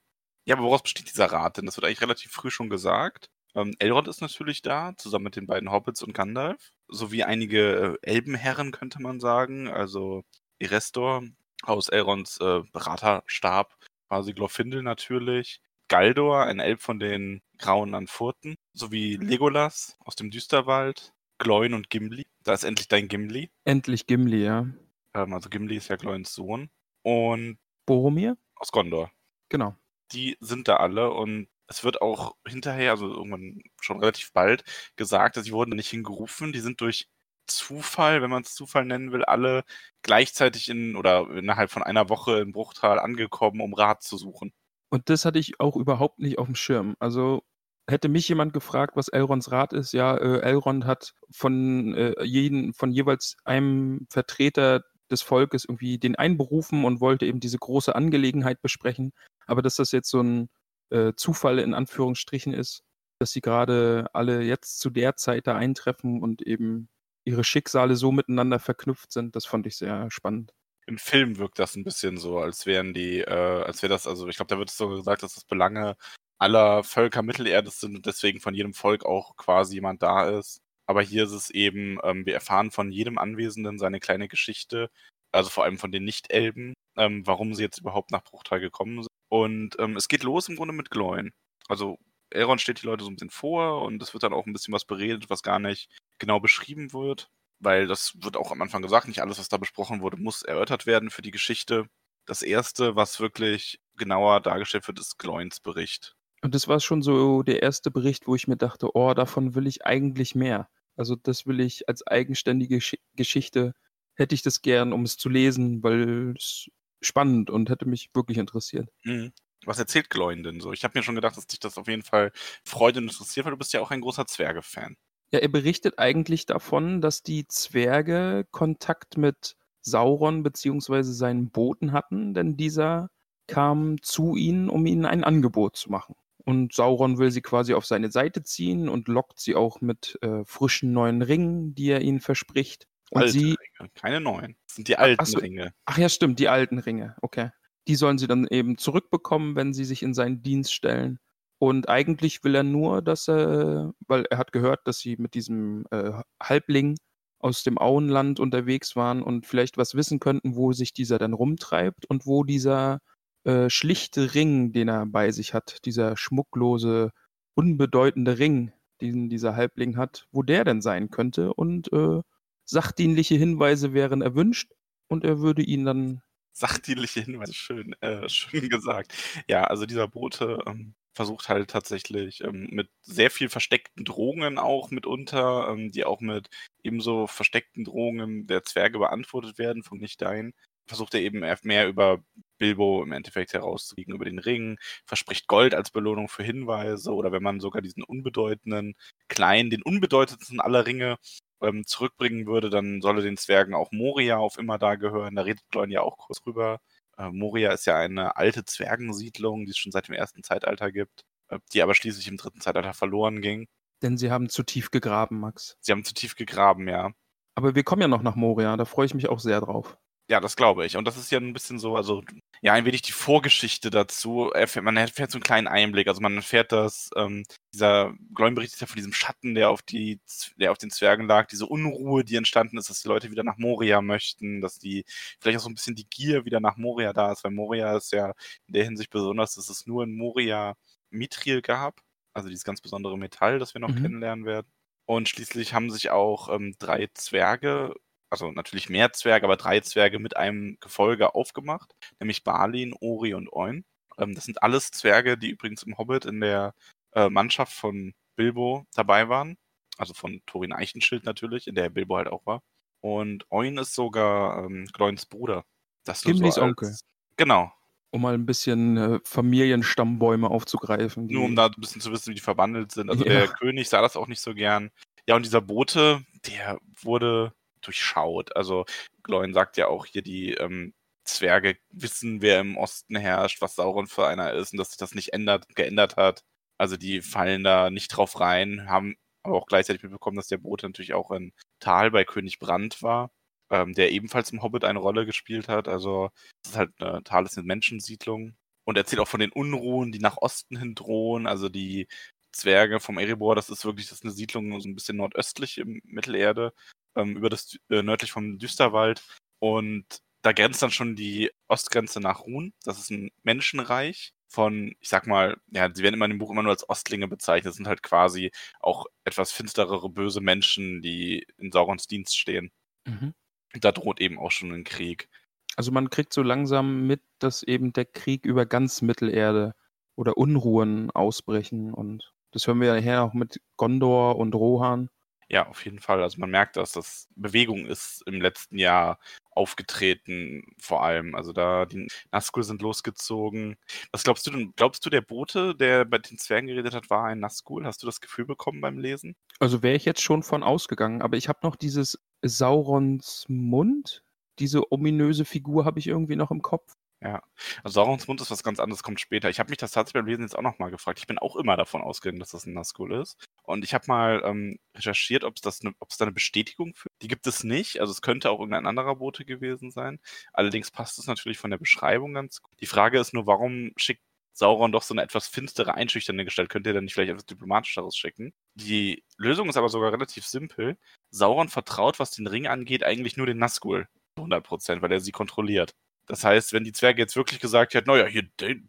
Ja, 0.45 0.55
aber 0.55 0.65
woraus 0.65 0.81
besteht 0.83 1.09
dieser 1.09 1.31
Rat? 1.31 1.57
Denn 1.57 1.65
das 1.65 1.77
wird 1.77 1.85
eigentlich 1.85 2.01
relativ 2.01 2.31
früh 2.31 2.49
schon 2.49 2.69
gesagt. 2.69 3.29
Ähm, 3.55 3.73
Elrond 3.79 4.07
ist 4.07 4.21
natürlich 4.21 4.61
da, 4.61 4.93
zusammen 4.97 5.25
mit 5.25 5.35
den 5.35 5.45
beiden 5.47 5.71
Hobbits 5.71 6.03
und 6.03 6.13
Gandalf. 6.13 6.71
Sowie 6.87 7.23
einige 7.23 7.97
äh, 8.03 8.11
Elbenherren, 8.13 8.71
könnte 8.71 9.01
man 9.01 9.19
sagen. 9.19 9.67
Also 9.67 10.23
Erestor 10.59 11.23
aus 11.63 11.89
Elronds 11.89 12.39
äh, 12.39 12.61
Beraterstab, 12.71 13.75
quasi 14.07 14.33
Glorfindel 14.33 14.83
natürlich. 14.83 15.61
Galdor, 15.87 16.45
ein 16.45 16.59
Elb 16.59 16.81
von 16.81 16.99
den 16.99 17.41
Grauen 17.57 17.95
an 17.95 18.07
Furten. 18.07 18.55
Sowie 18.73 19.17
Legolas 19.17 19.97
aus 19.99 20.15
dem 20.15 20.31
Düsterwald. 20.31 21.13
Gloin 21.37 21.73
und 21.73 21.89
Gimli. 21.89 22.25
Da 22.43 22.53
ist 22.53 22.63
endlich 22.63 22.87
dein 22.87 23.07
Gimli. 23.07 23.51
Endlich 23.65 24.07
Gimli, 24.07 24.43
ja. 24.43 24.67
Ähm, 25.13 25.33
also 25.33 25.49
Gimli 25.49 25.75
ist 25.75 25.89
ja 25.89 25.95
Gloins 25.97 26.33
Sohn. 26.33 26.69
Und 27.03 27.57
Boromir? 27.85 28.37
aus 28.55 28.71
Gondor. 28.71 29.11
Genau. 29.49 29.75
Die 30.13 30.37
sind 30.39 30.67
da 30.67 30.77
alle 30.77 31.11
und 31.11 31.47
es 31.67 31.83
wird 31.83 32.01
auch 32.01 32.35
hinterher, 32.47 32.91
also 32.91 33.07
irgendwann 33.07 33.61
schon 33.79 33.99
relativ 33.99 34.33
bald, 34.33 34.63
gesagt, 34.97 35.35
dass 35.35 35.45
sie 35.45 35.51
wurden 35.51 35.71
da 35.71 35.75
nicht 35.75 35.89
hingerufen. 35.89 36.53
Die 36.53 36.59
sind 36.59 36.79
durch 36.81 37.07
Zufall, 37.55 38.21
wenn 38.21 38.29
man 38.29 38.43
es 38.43 38.53
Zufall 38.53 38.85
nennen 38.85 39.11
will, 39.11 39.23
alle 39.23 39.63
gleichzeitig 40.03 40.69
in 40.69 40.95
oder 40.95 41.29
innerhalb 41.31 41.71
von 41.71 41.83
einer 41.83 42.09
Woche 42.09 42.39
in 42.39 42.51
Bruchtal 42.51 42.99
angekommen, 42.99 43.61
um 43.61 43.73
Rat 43.73 44.03
zu 44.03 44.17
suchen. 44.17 44.53
Und 44.89 45.09
das 45.09 45.25
hatte 45.25 45.39
ich 45.39 45.59
auch 45.59 45.75
überhaupt 45.75 46.19
nicht 46.19 46.37
auf 46.37 46.47
dem 46.47 46.55
Schirm. 46.55 46.95
Also 46.99 47.43
hätte 47.89 48.09
mich 48.09 48.27
jemand 48.27 48.53
gefragt, 48.53 48.95
was 48.95 49.07
Elrons 49.07 49.51
Rat 49.51 49.73
ist, 49.73 49.93
ja, 49.93 50.15
äh, 50.17 50.41
Elrond 50.41 50.85
hat 50.85 51.13
von 51.31 51.93
äh, 51.95 52.23
jeden, 52.23 52.73
von 52.73 52.91
jeweils 52.91 53.37
einem 53.43 54.07
Vertreter 54.09 54.83
des 55.09 55.21
Volkes 55.21 55.65
irgendwie 55.65 55.97
den 55.97 56.15
einberufen 56.15 56.85
und 56.85 57.01
wollte 57.01 57.25
eben 57.25 57.39
diese 57.39 57.57
große 57.57 57.95
Angelegenheit 57.95 58.61
besprechen. 58.61 59.13
Aber 59.45 59.61
dass 59.61 59.75
das 59.75 59.91
jetzt 59.91 60.09
so 60.09 60.21
ein 60.21 60.49
äh, 60.89 61.13
Zufall 61.15 61.59
in 61.59 61.73
Anführungsstrichen 61.73 62.53
ist, 62.53 62.83
dass 63.19 63.31
sie 63.31 63.41
gerade 63.41 64.07
alle 64.13 64.41
jetzt 64.41 64.79
zu 64.79 64.89
der 64.89 65.15
Zeit 65.15 65.47
da 65.47 65.55
eintreffen 65.55 66.21
und 66.21 66.41
eben 66.41 66.89
ihre 67.25 67.43
Schicksale 67.43 67.95
so 67.95 68.11
miteinander 68.11 68.59
verknüpft 68.59 69.11
sind, 69.11 69.35
das 69.35 69.45
fand 69.45 69.67
ich 69.67 69.77
sehr 69.77 70.09
spannend. 70.11 70.53
Im 70.87 70.97
Film 70.97 71.37
wirkt 71.37 71.59
das 71.59 71.75
ein 71.75 71.83
bisschen 71.83 72.17
so, 72.17 72.39
als 72.39 72.65
wären 72.65 72.93
die, 72.93 73.19
äh, 73.19 73.63
als 73.63 73.81
wäre 73.81 73.91
das, 73.93 74.07
also 74.07 74.27
ich 74.27 74.35
glaube, 74.37 74.49
da 74.49 74.57
wird 74.57 74.69
es 74.69 74.77
so 74.77 74.89
gesagt, 74.89 75.23
dass 75.23 75.35
das 75.35 75.45
Belange 75.45 75.95
aller 76.39 76.83
Völker 76.83 77.21
Mittelerdes 77.21 77.79
sind 77.79 77.95
und 77.95 78.05
deswegen 78.07 78.39
von 78.39 78.55
jedem 78.55 78.73
Volk 78.73 79.05
auch 79.05 79.37
quasi 79.37 79.75
jemand 79.75 80.01
da 80.01 80.27
ist. 80.29 80.59
Aber 80.87 81.03
hier 81.03 81.23
ist 81.25 81.31
es 81.31 81.49
eben, 81.51 81.99
ähm, 82.03 82.25
wir 82.25 82.33
erfahren 82.33 82.71
von 82.71 82.91
jedem 82.91 83.17
Anwesenden 83.19 83.77
seine 83.77 83.99
kleine 83.99 84.27
Geschichte, 84.27 84.89
also 85.31 85.49
vor 85.49 85.63
allem 85.63 85.77
von 85.77 85.91
den 85.91 86.03
Nicht-Elben, 86.03 86.73
ähm, 86.97 87.25
warum 87.27 87.53
sie 87.53 87.63
jetzt 87.63 87.79
überhaupt 87.79 88.11
nach 88.11 88.23
Bruchtal 88.23 88.59
gekommen 88.59 89.03
sind. 89.03 89.07
Und 89.29 89.77
ähm, 89.79 89.95
es 89.95 90.07
geht 90.07 90.23
los 90.23 90.49
im 90.49 90.55
Grunde 90.55 90.73
mit 90.73 90.89
Gloin. 90.89 91.31
Also 91.69 91.97
Elrond 92.31 92.61
steht 92.61 92.81
die 92.81 92.85
Leute 92.85 93.03
so 93.03 93.09
ein 93.09 93.15
bisschen 93.15 93.29
vor 93.29 93.81
und 93.83 94.01
es 94.01 94.13
wird 94.13 94.23
dann 94.23 94.33
auch 94.33 94.45
ein 94.45 94.53
bisschen 94.53 94.73
was 94.73 94.85
beredet, 94.85 95.29
was 95.29 95.43
gar 95.43 95.59
nicht 95.59 95.89
genau 96.17 96.39
beschrieben 96.39 96.93
wird, 96.93 97.29
weil 97.59 97.87
das 97.87 98.13
wird 98.21 98.37
auch 98.37 98.51
am 98.51 98.61
Anfang 98.61 98.81
gesagt, 98.81 99.07
nicht 99.07 99.21
alles, 99.21 99.39
was 99.39 99.49
da 99.49 99.57
besprochen 99.57 100.01
wurde, 100.01 100.17
muss 100.17 100.41
erörtert 100.41 100.85
werden 100.85 101.09
für 101.09 101.21
die 101.21 101.31
Geschichte. 101.31 101.85
Das 102.25 102.41
erste, 102.41 102.95
was 102.95 103.19
wirklich 103.19 103.79
genauer 103.97 104.41
dargestellt 104.41 104.87
wird, 104.87 104.99
ist 104.99 105.17
Gloins 105.17 105.59
Bericht. 105.59 106.15
Und 106.41 106.55
das 106.55 106.67
war 106.67 106.79
schon 106.79 107.01
so 107.01 107.43
der 107.43 107.61
erste 107.61 107.91
Bericht, 107.91 108.27
wo 108.27 108.35
ich 108.35 108.47
mir 108.47 108.57
dachte, 108.57 108.95
oh, 108.95 109.13
davon 109.13 109.53
will 109.53 109.67
ich 109.67 109.85
eigentlich 109.85 110.33
mehr. 110.33 110.69
Also 110.95 111.15
das 111.15 111.45
will 111.45 111.59
ich 111.59 111.87
als 111.87 112.05
eigenständige 112.05 112.75
Gesch 112.77 112.95
Geschichte, 113.15 113.73
hätte 114.15 114.35
ich 114.35 114.41
das 114.41 114.61
gern, 114.61 114.93
um 114.93 115.03
es 115.03 115.17
zu 115.17 115.29
lesen, 115.29 115.83
weil 115.83 116.33
es 116.35 116.67
spannend 117.01 117.49
und 117.49 117.69
hätte 117.69 117.85
mich 117.87 118.09
wirklich 118.13 118.37
interessiert. 118.37 118.89
Mhm. 119.03 119.31
Was 119.65 119.79
erzählt 119.79 120.09
Gloin 120.09 120.43
denn 120.43 120.59
so? 120.59 120.73
Ich 120.73 120.83
habe 120.83 120.97
mir 120.97 121.03
schon 121.03 121.15
gedacht, 121.15 121.37
dass 121.37 121.47
dich 121.47 121.59
das 121.59 121.77
auf 121.77 121.87
jeden 121.87 122.03
Fall 122.03 122.31
freut 122.63 122.97
und 122.97 123.03
interessiert, 123.03 123.45
weil 123.45 123.51
du 123.51 123.57
bist 123.57 123.73
ja 123.73 123.81
auch 123.81 123.91
ein 123.91 124.01
großer 124.01 124.25
Zwerge-Fan. 124.25 124.97
Ja, 125.31 125.39
er 125.39 125.47
berichtet 125.49 125.97
eigentlich 125.97 126.45
davon, 126.45 126.99
dass 127.01 127.23
die 127.23 127.47
Zwerge 127.47 128.45
Kontakt 128.51 129.17
mit 129.17 129.55
Sauron 129.81 130.43
bzw. 130.43 131.03
seinen 131.03 131.49
Boten 131.49 131.93
hatten, 131.93 132.33
denn 132.33 132.57
dieser 132.57 133.09
kam 133.47 134.01
zu 134.01 134.35
ihnen, 134.35 134.69
um 134.69 134.85
ihnen 134.85 135.05
ein 135.05 135.23
Angebot 135.23 135.75
zu 135.75 135.91
machen. 135.91 136.15
Und 136.43 136.73
Sauron 136.73 137.17
will 137.17 137.31
sie 137.31 137.41
quasi 137.41 137.73
auf 137.73 137.85
seine 137.85 138.11
Seite 138.11 138.43
ziehen 138.43 138.89
und 138.89 139.07
lockt 139.07 139.39
sie 139.39 139.55
auch 139.55 139.79
mit 139.81 140.17
äh, 140.21 140.43
frischen 140.45 140.91
neuen 140.91 141.21
Ringen, 141.21 141.75
die 141.75 141.89
er 141.89 142.01
ihnen 142.01 142.19
verspricht. 142.19 142.87
Und 143.11 143.21
alte 143.21 143.33
sie, 143.33 143.57
Ringe, 143.79 143.91
keine 143.93 144.21
neuen. 144.21 144.55
Das 144.67 144.75
sind 144.75 144.87
die 144.87 144.97
alten 144.97 145.21
ach 145.21 145.27
so. 145.27 145.39
Ringe. 145.39 145.73
ach 145.85 145.97
ja, 145.97 146.09
stimmt, 146.09 146.39
die 146.39 146.49
alten 146.49 146.79
Ringe, 146.79 147.15
okay. 147.21 147.51
Die 147.87 147.95
sollen 147.95 148.17
sie 148.17 148.27
dann 148.27 148.47
eben 148.47 148.77
zurückbekommen, 148.77 149.55
wenn 149.55 149.73
sie 149.73 149.85
sich 149.85 150.03
in 150.03 150.13
seinen 150.13 150.43
Dienst 150.43 150.73
stellen. 150.73 151.19
Und 151.59 151.89
eigentlich 151.89 152.43
will 152.43 152.55
er 152.55 152.63
nur, 152.63 153.01
dass 153.01 153.27
er, 153.27 153.93
weil 154.07 154.25
er 154.29 154.37
hat 154.37 154.51
gehört, 154.51 154.81
dass 154.87 154.99
sie 154.99 155.17
mit 155.17 155.35
diesem 155.35 155.85
äh, 155.91 156.11
Halbling 156.41 156.97
aus 157.39 157.63
dem 157.63 157.77
Auenland 157.77 158.39
unterwegs 158.39 158.95
waren 158.95 159.21
und 159.23 159.45
vielleicht 159.45 159.77
was 159.77 159.95
wissen 159.95 160.19
könnten, 160.19 160.55
wo 160.55 160.73
sich 160.73 160.93
dieser 160.93 161.19
dann 161.19 161.33
rumtreibt 161.33 162.05
und 162.07 162.25
wo 162.25 162.43
dieser 162.43 162.99
äh, 163.43 163.69
schlichte 163.69 164.33
Ring, 164.35 164.71
den 164.73 164.87
er 164.87 165.05
bei 165.05 165.31
sich 165.31 165.53
hat, 165.53 165.85
dieser 165.85 166.17
schmucklose, 166.17 167.11
unbedeutende 167.55 168.37
Ring, 168.39 168.71
den 169.01 169.29
dieser 169.29 169.55
Halbling 169.55 169.97
hat, 169.97 170.27
wo 170.31 170.43
der 170.43 170.63
denn 170.63 170.81
sein 170.81 171.09
könnte. 171.09 171.53
Und 171.53 171.91
äh, 171.93 172.21
sachdienliche 172.65 173.35
Hinweise 173.35 173.93
wären 173.93 174.21
erwünscht 174.21 174.71
und 175.07 175.23
er 175.23 175.39
würde 175.39 175.63
ihn 175.63 175.85
dann. 175.85 176.21
Sachdienliche 176.53 177.21
Hinweise, 177.21 177.53
schön, 177.53 177.93
äh, 178.01 178.27
schön 178.29 178.69
gesagt. 178.69 179.13
Ja, 179.47 179.63
also 179.63 179.85
dieser 179.85 180.07
Bote 180.07 180.59
ähm, 180.67 180.95
versucht 181.13 181.49
halt 181.49 181.69
tatsächlich 181.69 182.41
ähm, 182.43 182.67
mit 182.71 182.89
sehr 183.01 183.31
viel 183.31 183.49
versteckten 183.49 184.05
Drohungen 184.05 184.57
auch 184.57 184.91
mitunter, 184.91 185.69
ähm, 185.69 185.91
die 185.91 186.05
auch 186.05 186.21
mit 186.21 186.49
ebenso 186.83 187.27
versteckten 187.27 187.83
Drohungen 187.83 188.47
der 188.47 188.63
Zwerge 188.63 188.99
beantwortet 188.99 189.57
werden 189.57 189.83
von 189.83 189.99
Nichtein, 189.99 190.53
versucht 190.87 191.13
er 191.13 191.21
eben 191.21 191.39
mehr 191.63 191.87
über 191.87 192.23
Bilbo 192.57 193.03
im 193.03 193.11
Endeffekt 193.11 193.53
herauszukriegen, 193.53 194.13
über 194.13 194.25
den 194.25 194.39
Ring, 194.39 194.77
verspricht 195.05 195.47
Gold 195.47 195.73
als 195.73 195.91
Belohnung 195.91 196.27
für 196.27 196.43
Hinweise 196.43 197.13
oder 197.13 197.31
wenn 197.31 197.43
man 197.43 197.59
sogar 197.59 197.81
diesen 197.81 198.03
unbedeutenden, 198.03 198.95
kleinen, 199.29 199.69
den 199.69 199.83
unbedeutendsten 199.83 200.59
aller 200.59 200.85
Ringe 200.85 201.17
ähm, 201.61 201.85
zurückbringen 201.85 202.47
würde, 202.47 202.69
dann 202.69 203.01
solle 203.01 203.21
den 203.21 203.37
Zwergen 203.37 203.73
auch 203.73 203.91
Moria 203.91 204.37
auf 204.37 204.57
immer 204.57 204.77
da 204.77 204.95
gehören. 204.95 205.35
Da 205.35 205.43
redet 205.43 205.67
Gloin 205.69 205.91
ja 205.91 206.01
auch 206.01 206.17
kurz 206.17 206.41
drüber. 206.41 206.79
Äh, 207.17 207.29
Moria 207.31 207.71
ist 207.71 207.85
ja 207.85 207.97
eine 207.97 208.37
alte 208.37 208.65
Zwergensiedlung, 208.65 209.65
die 209.65 209.71
es 209.71 209.77
schon 209.77 209.91
seit 209.91 210.07
dem 210.07 210.15
ersten 210.15 210.43
Zeitalter 210.43 210.91
gibt, 210.91 211.23
äh, 211.49 211.59
die 211.73 211.83
aber 211.83 211.95
schließlich 211.95 212.27
im 212.27 212.37
dritten 212.37 212.61
Zeitalter 212.61 212.93
verloren 212.93 213.41
ging. 213.41 213.67
Denn 214.01 214.17
sie 214.17 214.31
haben 214.31 214.49
zu 214.49 214.63
tief 214.63 214.91
gegraben, 214.91 215.39
Max. 215.39 215.77
Sie 215.79 215.91
haben 215.91 216.03
zu 216.03 216.13
tief 216.13 216.35
gegraben, 216.35 216.87
ja. 216.87 217.11
Aber 217.55 217.75
wir 217.75 217.83
kommen 217.83 218.01
ja 218.01 218.07
noch 218.07 218.23
nach 218.23 218.35
Moria, 218.35 218.75
da 218.77 218.85
freue 218.85 219.05
ich 219.05 219.13
mich 219.13 219.29
auch 219.29 219.39
sehr 219.39 219.61
drauf. 219.61 219.97
Ja, 220.31 220.39
das 220.39 220.55
glaube 220.55 220.85
ich. 220.85 220.95
Und 220.95 221.03
das 221.05 221.17
ist 221.17 221.29
ja 221.29 221.39
ein 221.39 221.51
bisschen 221.51 221.77
so, 221.77 221.97
also 221.97 222.23
ja, 222.61 222.71
ein 222.73 222.85
wenig 222.85 223.01
die 223.01 223.11
Vorgeschichte 223.11 223.89
dazu. 223.89 224.49
Erfährt, 224.53 224.85
man 224.85 224.95
erfährt 224.95 225.29
so 225.29 225.35
einen 225.37 225.43
kleinen 225.43 225.67
Einblick. 225.67 226.07
Also 226.07 226.21
man 226.21 226.37
erfährt, 226.37 226.71
dass 226.71 227.09
ähm, 227.17 227.43
dieser 227.73 228.13
Gloin 228.33 228.55
berichtet 228.55 228.79
ja 228.79 228.87
von 228.87 228.95
diesem 228.95 229.11
Schatten, 229.11 229.55
der 229.55 229.69
auf 229.69 229.81
die, 229.81 230.21
der 230.55 230.71
auf 230.71 230.77
den 230.77 230.89
Zwergen 230.89 231.27
lag, 231.27 231.47
diese 231.47 231.65
Unruhe, 231.65 232.23
die 232.23 232.37
entstanden 232.37 232.77
ist, 232.77 232.89
dass 232.89 233.01
die 233.01 233.09
Leute 233.09 233.29
wieder 233.31 233.43
nach 233.43 233.57
Moria 233.57 234.01
möchten, 234.01 234.61
dass 234.61 234.79
die 234.79 235.03
vielleicht 235.41 235.57
auch 235.59 235.63
so 235.63 235.69
ein 235.69 235.75
bisschen 235.75 235.95
die 235.95 236.07
Gier 236.09 236.45
wieder 236.45 236.61
nach 236.61 236.77
Moria 236.77 237.11
da 237.13 237.33
ist, 237.33 237.43
weil 237.43 237.51
Moria 237.51 237.97
ist 237.97 238.13
ja 238.13 238.29
in 238.67 238.73
der 238.73 238.85
Hinsicht 238.85 239.09
besonders, 239.09 239.55
dass 239.55 239.69
es 239.69 239.85
nur 239.85 240.03
in 240.05 240.15
Moria 240.15 240.75
Mithril 241.09 241.61
gab, 241.61 241.99
also 242.33 242.47
dieses 242.47 242.63
ganz 242.63 242.79
besondere 242.79 243.17
Metall, 243.17 243.59
das 243.59 243.73
wir 243.73 243.81
noch 243.81 243.93
Mhm. 243.93 244.03
kennenlernen 244.03 244.45
werden. 244.45 244.67
Und 245.05 245.27
schließlich 245.27 245.73
haben 245.73 245.91
sich 245.91 246.09
auch 246.11 246.47
ähm, 246.53 246.75
drei 246.79 247.07
Zwerge 247.15 247.95
also 248.31 248.51
natürlich 248.51 248.89
mehr 248.89 249.13
Zwerge, 249.13 249.45
aber 249.45 249.57
drei 249.57 249.79
Zwerge 249.81 250.17
mit 250.17 250.35
einem 250.37 250.77
Gefolge 250.79 251.35
aufgemacht, 251.35 251.93
nämlich 252.19 252.43
Balin, 252.43 252.95
Ori 252.99 253.33
und 253.35 253.51
Oin. 253.53 253.83
Ähm, 254.17 254.33
das 254.33 254.45
sind 254.45 254.63
alles 254.63 254.89
Zwerge, 254.91 255.37
die 255.37 255.49
übrigens 255.49 255.83
im 255.83 255.97
Hobbit 255.97 256.25
in 256.25 256.39
der 256.41 256.73
äh, 257.13 257.29
Mannschaft 257.29 257.73
von 257.73 258.13
Bilbo 258.35 258.85
dabei 258.95 259.29
waren. 259.29 259.57
Also 259.97 260.13
von 260.13 260.41
Thorin 260.47 260.73
Eichenschild 260.73 261.25
natürlich, 261.25 261.67
in 261.67 261.75
der 261.75 261.89
Bilbo 261.89 262.15
halt 262.17 262.27
auch 262.29 262.45
war. 262.45 262.63
Und 263.01 263.45
Oin 263.51 263.77
ist 263.77 263.93
sogar 263.93 264.65
ähm, 264.65 264.87
Gloins 264.93 265.25
Bruder. 265.25 265.65
Das 266.05 266.23
Gimlis 266.23 266.57
als- 266.57 266.63
Onkel. 266.63 266.95
Genau. 267.37 267.71
Um 268.13 268.21
mal 268.23 268.33
ein 268.33 268.45
bisschen 268.45 268.97
äh, 268.97 269.19
Familienstammbäume 269.23 270.49
aufzugreifen. 270.49 271.27
Nur 271.27 271.45
um 271.45 271.55
da 271.55 271.67
ein 271.67 271.73
bisschen 271.77 272.01
zu 272.01 272.11
wissen, 272.11 272.31
wie 272.31 272.35
die 272.35 272.41
verwandelt 272.41 272.91
sind. 272.91 273.09
Also 273.09 273.23
Ja. 273.25 273.31
der 273.33 273.47
König 273.47 273.89
sah 273.89 274.01
das 274.01 274.15
auch 274.17 274.27
nicht 274.27 274.41
so 274.41 274.53
gern. 274.53 274.91
Ja, 275.27 275.35
und 275.35 275.45
dieser 275.45 275.61
Bote, 275.61 276.23
der 276.45 276.79
wurde 277.01 277.53
durchschaut. 277.81 278.55
Also 278.55 278.85
Gloin 279.23 279.53
sagt 279.53 279.77
ja 279.77 279.87
auch 279.87 280.05
hier, 280.05 280.21
die 280.21 280.53
ähm, 280.53 280.93
Zwerge 281.25 281.77
wissen, 281.91 282.41
wer 282.41 282.59
im 282.61 282.77
Osten 282.77 283.15
herrscht, 283.15 283.61
was 283.61 283.75
Sauron 283.75 284.07
für 284.07 284.27
einer 284.27 284.53
ist 284.53 284.73
und 284.73 284.77
dass 284.79 284.89
sich 284.89 284.97
das 284.97 285.15
nicht 285.15 285.33
ändert, 285.33 285.67
geändert 285.75 286.17
hat. 286.17 286.43
Also 286.77 286.97
die 286.97 287.21
fallen 287.21 287.63
da 287.63 287.89
nicht 287.91 288.09
drauf 288.09 288.39
rein, 288.39 288.89
haben 288.89 289.15
aber 289.43 289.57
auch 289.57 289.67
gleichzeitig 289.67 290.03
mitbekommen, 290.03 290.37
dass 290.37 290.47
der 290.47 290.57
Bote 290.57 290.87
natürlich 290.87 291.13
auch 291.13 291.31
in 291.31 291.53
Tal 291.79 292.11
bei 292.11 292.23
König 292.23 292.59
Brand 292.59 293.01
war, 293.01 293.31
ähm, 293.69 293.93
der 293.93 294.11
ebenfalls 294.11 294.51
im 294.51 294.61
Hobbit 294.63 294.83
eine 294.83 294.99
Rolle 294.99 295.25
gespielt 295.25 295.67
hat. 295.67 295.87
Also 295.87 296.29
es 296.63 296.71
ist 296.71 296.77
halt 296.77 296.91
eine 296.99 297.23
Tal 297.23 297.45
ist 297.45 297.57
eine 297.57 297.67
Menschensiedlung 297.67 298.55
und 298.85 298.97
erzählt 298.97 299.21
auch 299.21 299.27
von 299.27 299.39
den 299.39 299.51
Unruhen, 299.51 300.11
die 300.11 300.19
nach 300.19 300.37
Osten 300.37 300.77
hin 300.77 300.95
drohen. 300.95 301.47
Also 301.47 301.69
die 301.69 302.07
Zwerge 302.51 302.99
vom 302.99 303.17
Erebor, 303.17 303.55
das 303.55 303.69
ist 303.69 303.85
wirklich 303.85 304.07
das 304.09 304.19
ist 304.19 304.25
eine 304.25 304.33
Siedlung 304.33 304.79
so 304.81 304.89
ein 304.89 304.95
bisschen 304.95 305.17
nordöstlich 305.17 305.77
im 305.77 306.01
Mittelerde, 306.05 306.73
ähm, 307.15 307.35
über 307.35 307.49
das 307.49 307.77
äh, 307.89 308.01
nördlich 308.01 308.31
vom 308.31 308.57
Düsterwald. 308.57 309.23
Und 309.59 310.05
da 310.41 310.51
grenzt 310.53 310.81
dann 310.81 310.91
schon 310.91 311.15
die 311.15 311.51
Ostgrenze 311.67 312.19
nach 312.19 312.41
Ruhn. 312.41 312.73
Das 312.83 312.99
ist 312.99 313.11
ein 313.11 313.31
Menschenreich 313.43 314.33
von, 314.47 314.93
ich 314.99 315.09
sag 315.09 315.27
mal, 315.27 315.57
ja, 315.71 315.89
sie 315.93 316.03
werden 316.03 316.15
immer 316.15 316.25
in 316.25 316.31
dem 316.31 316.37
Buch 316.39 316.51
immer 316.51 316.63
nur 316.63 316.71
als 316.71 316.87
Ostlinge 316.89 317.27
bezeichnet. 317.27 317.67
Das 317.67 317.75
sind 317.77 317.87
halt 317.87 318.03
quasi 318.03 318.51
auch 318.79 319.05
etwas 319.23 319.51
finsterere, 319.51 320.09
böse 320.09 320.41
Menschen, 320.41 321.01
die 321.01 321.45
in 321.57 321.71
Saurons 321.71 322.07
Dienst 322.07 322.37
stehen. 322.37 322.71
Mhm. 323.05 323.33
Da 323.79 323.91
droht 323.91 324.19
eben 324.19 324.37
auch 324.37 324.51
schon 324.51 324.71
ein 324.71 324.83
Krieg. 324.83 325.29
Also 325.77 325.91
man 325.91 326.09
kriegt 326.09 326.33
so 326.33 326.43
langsam 326.43 327.07
mit, 327.07 327.21
dass 327.39 327.63
eben 327.63 327.93
der 327.93 328.05
Krieg 328.05 328.45
über 328.45 328.65
ganz 328.65 329.01
Mittelerde 329.01 329.73
oder 330.15 330.37
Unruhen 330.37 331.09
ausbrechen 331.11 331.93
und 331.93 332.33
das 332.51 332.67
hören 332.67 332.81
wir 332.81 332.95
ja 332.95 333.01
her 333.01 333.23
auch 333.23 333.33
mit 333.33 333.61
Gondor 333.77 334.35
und 334.37 334.53
Rohan. 334.53 335.09
Ja, 335.51 335.67
auf 335.67 335.83
jeden 335.83 335.99
Fall. 335.99 336.23
Also 336.23 336.39
man 336.39 336.49
merkt, 336.49 336.77
dass 336.77 336.93
das 336.93 337.27
Bewegung 337.35 337.85
ist 337.85 338.23
im 338.25 338.39
letzten 338.39 338.77
Jahr 338.77 339.19
aufgetreten, 339.49 340.63
vor 340.79 341.03
allem. 341.03 341.35
Also 341.35 341.51
da 341.51 341.85
die 341.85 342.07
Nazgul 342.31 342.63
sind 342.63 342.81
losgezogen. 342.81 343.75
Was 344.13 344.23
glaubst 344.23 344.47
du 344.47 344.51
denn? 344.51 344.71
Glaubst 344.77 345.05
du, 345.05 345.09
der 345.09 345.19
Bote, 345.19 345.75
der 345.75 346.05
bei 346.05 346.19
den 346.19 346.37
Zwergen 346.37 346.67
geredet 346.67 346.93
hat, 346.95 347.09
war 347.09 347.25
ein 347.25 347.39
Nazgul? 347.39 347.85
Hast 347.85 348.01
du 348.01 348.05
das 348.05 348.21
Gefühl 348.21 348.45
bekommen 348.45 348.79
beim 348.79 348.97
Lesen? 348.97 349.35
Also 349.59 349.83
wäre 349.83 349.97
ich 349.97 350.05
jetzt 350.05 350.21
schon 350.21 350.41
von 350.41 350.63
ausgegangen, 350.63 351.21
aber 351.21 351.35
ich 351.35 351.49
habe 351.49 351.59
noch 351.63 351.75
dieses 351.75 352.17
Saurons 352.41 353.45
Mund, 353.49 354.23
diese 354.57 354.89
ominöse 354.89 355.43
Figur 355.43 355.83
habe 355.83 355.99
ich 355.99 356.07
irgendwie 356.07 356.37
noch 356.37 356.51
im 356.51 356.61
Kopf. 356.61 356.95
Ja, 357.23 357.43
also 357.83 358.01
Saurons 358.01 358.27
Mund 358.27 358.41
ist 358.41 358.49
was 358.49 358.63
ganz 358.63 358.79
anderes, 358.79 359.03
kommt 359.03 359.19
später. 359.19 359.49
Ich 359.49 359.59
habe 359.59 359.69
mich 359.69 359.77
das 359.77 359.91
tatsächlich 359.91 360.21
beim 360.21 360.27
Lesen 360.27 360.41
jetzt 360.41 360.57
auch 360.57 360.63
nochmal 360.63 360.89
gefragt. 360.89 361.19
Ich 361.19 361.27
bin 361.27 361.37
auch 361.37 361.55
immer 361.55 361.77
davon 361.77 362.01
ausgegangen, 362.01 362.39
dass 362.39 362.51
das 362.51 362.65
ein 362.65 362.73
Nazgul 362.73 363.13
ist. 363.13 363.37
Und 363.71 363.83
ich 363.83 363.93
habe 363.93 364.05
mal 364.07 364.41
ähm, 364.45 364.77
recherchiert, 364.95 365.43
ob 365.43 365.55
es 365.63 365.83
ne, 365.83 365.93
da 365.99 366.25
eine 366.25 366.31
Bestätigung 366.31 366.93
für. 366.95 367.09
Die 367.21 367.27
gibt 367.27 367.47
es 367.47 367.63
nicht. 367.63 367.99
Also 368.01 368.11
es 368.11 368.21
könnte 368.21 368.49
auch 368.51 368.59
irgendein 368.59 368.85
anderer 368.85 369.15
Bote 369.15 369.45
gewesen 369.45 369.91
sein. 369.91 370.19
Allerdings 370.53 370.91
passt 370.91 371.17
es 371.19 371.27
natürlich 371.27 371.57
von 371.57 371.71
der 371.71 371.77
Beschreibung 371.77 372.33
ganz 372.33 372.61
gut. 372.61 372.75
Die 372.81 372.85
Frage 372.85 373.19
ist 373.19 373.33
nur, 373.33 373.47
warum 373.47 373.91
schickt 373.97 374.21
Sauron 374.53 374.91
doch 374.91 375.03
so 375.03 375.13
eine 375.13 375.23
etwas 375.23 375.47
finstere, 375.47 375.95
einschüchternde 375.95 376.45
Gestalt? 376.45 376.69
Könnt 376.69 376.85
ihr 376.85 376.93
dann 376.93 377.05
nicht 377.05 377.13
vielleicht 377.13 377.31
etwas 377.31 377.45
Diplomatischeres 377.45 378.15
schicken? 378.15 378.53
Die 378.75 379.23
Lösung 379.37 379.69
ist 379.69 379.77
aber 379.77 379.89
sogar 379.89 380.11
relativ 380.11 380.45
simpel. 380.45 380.97
Sauron 381.31 381.69
vertraut, 381.69 382.19
was 382.19 382.31
den 382.31 382.47
Ring 382.47 382.67
angeht, 382.67 383.03
eigentlich 383.03 383.37
nur 383.37 383.47
den 383.47 383.57
Nazgul. 383.57 384.07
100%, 384.37 385.01
weil 385.01 385.11
er 385.11 385.19
sie 385.19 385.31
kontrolliert. 385.31 385.93
Das 386.27 386.43
heißt, 386.43 386.73
wenn 386.73 386.83
die 386.83 386.93
Zwerge 386.93 387.21
jetzt 387.21 387.35
wirklich 387.35 387.59
gesagt 387.59 387.93
hätten, 387.93 388.09
naja, 388.09 388.25
hier, 388.25 388.43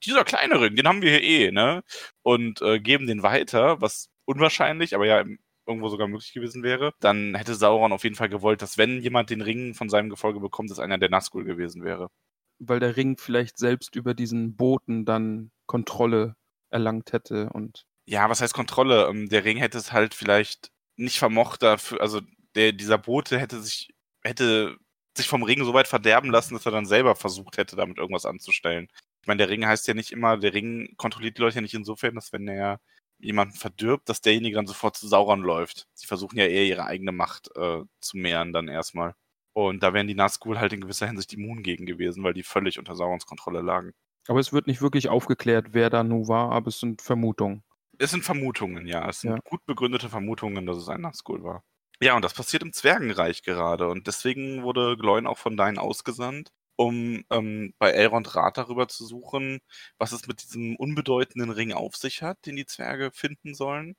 dieser 0.04 0.24
kleine 0.24 0.60
Ring, 0.60 0.76
den 0.76 0.86
haben 0.86 1.02
wir 1.02 1.18
hier 1.18 1.48
eh, 1.48 1.50
ne? 1.50 1.82
Und 2.22 2.62
äh, 2.62 2.78
geben 2.78 3.06
den 3.06 3.22
weiter, 3.22 3.80
was 3.80 4.11
unwahrscheinlich, 4.24 4.94
aber 4.94 5.06
ja 5.06 5.24
irgendwo 5.66 5.88
sogar 5.88 6.08
möglich 6.08 6.32
gewesen 6.32 6.62
wäre, 6.62 6.92
dann 7.00 7.34
hätte 7.34 7.54
Sauron 7.54 7.92
auf 7.92 8.04
jeden 8.04 8.16
Fall 8.16 8.28
gewollt, 8.28 8.62
dass 8.62 8.78
wenn 8.78 9.00
jemand 9.00 9.30
den 9.30 9.40
Ring 9.40 9.74
von 9.74 9.88
seinem 9.88 10.10
Gefolge 10.10 10.40
bekommt, 10.40 10.70
dass 10.70 10.78
einer 10.78 10.98
der 10.98 11.10
Nazgul 11.10 11.44
gewesen 11.44 11.84
wäre. 11.84 12.08
Weil 12.58 12.80
der 12.80 12.96
Ring 12.96 13.16
vielleicht 13.16 13.58
selbst 13.58 13.96
über 13.96 14.14
diesen 14.14 14.56
Boten 14.56 15.04
dann 15.04 15.50
Kontrolle 15.66 16.36
erlangt 16.70 17.12
hätte 17.12 17.50
und. 17.50 17.84
Ja, 18.06 18.28
was 18.28 18.40
heißt 18.40 18.54
Kontrolle? 18.54 19.06
Ähm, 19.08 19.28
der 19.28 19.44
Ring 19.44 19.58
hätte 19.58 19.78
es 19.78 19.92
halt 19.92 20.14
vielleicht 20.14 20.70
nicht 20.96 21.18
vermocht 21.18 21.62
dafür, 21.62 22.00
also 22.00 22.20
der, 22.54 22.72
dieser 22.72 22.98
Bote 22.98 23.38
hätte 23.38 23.60
sich, 23.60 23.94
hätte 24.22 24.76
sich 25.16 25.28
vom 25.28 25.42
Ring 25.42 25.64
so 25.64 25.74
weit 25.74 25.88
verderben 25.88 26.30
lassen, 26.30 26.54
dass 26.54 26.66
er 26.66 26.72
dann 26.72 26.86
selber 26.86 27.16
versucht 27.16 27.58
hätte, 27.58 27.76
damit 27.76 27.98
irgendwas 27.98 28.26
anzustellen. 28.26 28.88
Ich 29.22 29.28
meine, 29.28 29.38
der 29.38 29.48
Ring 29.48 29.64
heißt 29.66 29.86
ja 29.86 29.94
nicht 29.94 30.10
immer, 30.10 30.38
der 30.38 30.54
Ring 30.54 30.94
kontrolliert 30.96 31.38
die 31.38 31.42
Leute 31.42 31.56
ja 31.56 31.60
nicht 31.60 31.74
insofern, 31.74 32.14
dass 32.14 32.32
wenn 32.32 32.48
er 32.48 32.80
jemanden 33.22 33.54
verdirbt, 33.54 34.08
dass 34.08 34.20
derjenige 34.20 34.56
dann 34.56 34.66
sofort 34.66 34.96
zu 34.96 35.08
Sauron 35.08 35.40
läuft. 35.40 35.86
Sie 35.94 36.06
versuchen 36.06 36.38
ja 36.38 36.46
eher 36.46 36.64
ihre 36.64 36.84
eigene 36.84 37.12
Macht 37.12 37.50
äh, 37.56 37.82
zu 38.00 38.16
mehren 38.16 38.52
dann 38.52 38.68
erstmal. 38.68 39.14
Und 39.54 39.82
da 39.82 39.92
wären 39.92 40.08
die 40.08 40.14
Nazgul 40.14 40.58
halt 40.58 40.72
in 40.72 40.80
gewisser 40.80 41.06
Hinsicht 41.06 41.32
immun 41.32 41.62
gegen 41.62 41.86
gewesen, 41.86 42.24
weil 42.24 42.34
die 42.34 42.42
völlig 42.42 42.78
unter 42.78 42.94
Saurons 42.94 43.26
Kontrolle 43.26 43.60
lagen. 43.60 43.92
Aber 44.28 44.40
es 44.40 44.52
wird 44.52 44.66
nicht 44.66 44.80
wirklich 44.80 45.08
aufgeklärt, 45.08 45.68
wer 45.72 45.90
da 45.90 46.04
nun 46.04 46.28
war, 46.28 46.52
aber 46.52 46.68
es 46.68 46.80
sind 46.80 47.02
Vermutungen. 47.02 47.62
Es 47.98 48.10
sind 48.10 48.24
Vermutungen, 48.24 48.86
ja. 48.86 49.08
Es 49.08 49.20
sind 49.20 49.32
ja. 49.32 49.38
gut 49.44 49.64
begründete 49.66 50.08
Vermutungen, 50.08 50.66
dass 50.66 50.76
es 50.76 50.88
ein 50.88 51.00
Nazgul 51.00 51.42
war. 51.42 51.62
Ja, 52.00 52.16
und 52.16 52.24
das 52.24 52.34
passiert 52.34 52.62
im 52.62 52.72
Zwergenreich 52.72 53.42
gerade. 53.42 53.88
Und 53.88 54.06
deswegen 54.06 54.62
wurde 54.62 54.96
Gloin 54.96 55.26
auch 55.26 55.38
von 55.38 55.56
Dain 55.56 55.78
ausgesandt, 55.78 56.50
um 56.76 57.24
ähm, 57.30 57.74
bei 57.78 57.90
Elrond 57.90 58.34
Rat 58.34 58.58
darüber 58.58 58.88
zu 58.88 59.06
suchen, 59.06 59.60
was 59.98 60.12
es 60.12 60.26
mit 60.26 60.42
diesem 60.42 60.76
unbedeutenden 60.76 61.50
Ring 61.50 61.72
auf 61.72 61.96
sich 61.96 62.22
hat, 62.22 62.44
den 62.46 62.56
die 62.56 62.66
Zwerge 62.66 63.10
finden 63.12 63.54
sollen. 63.54 63.94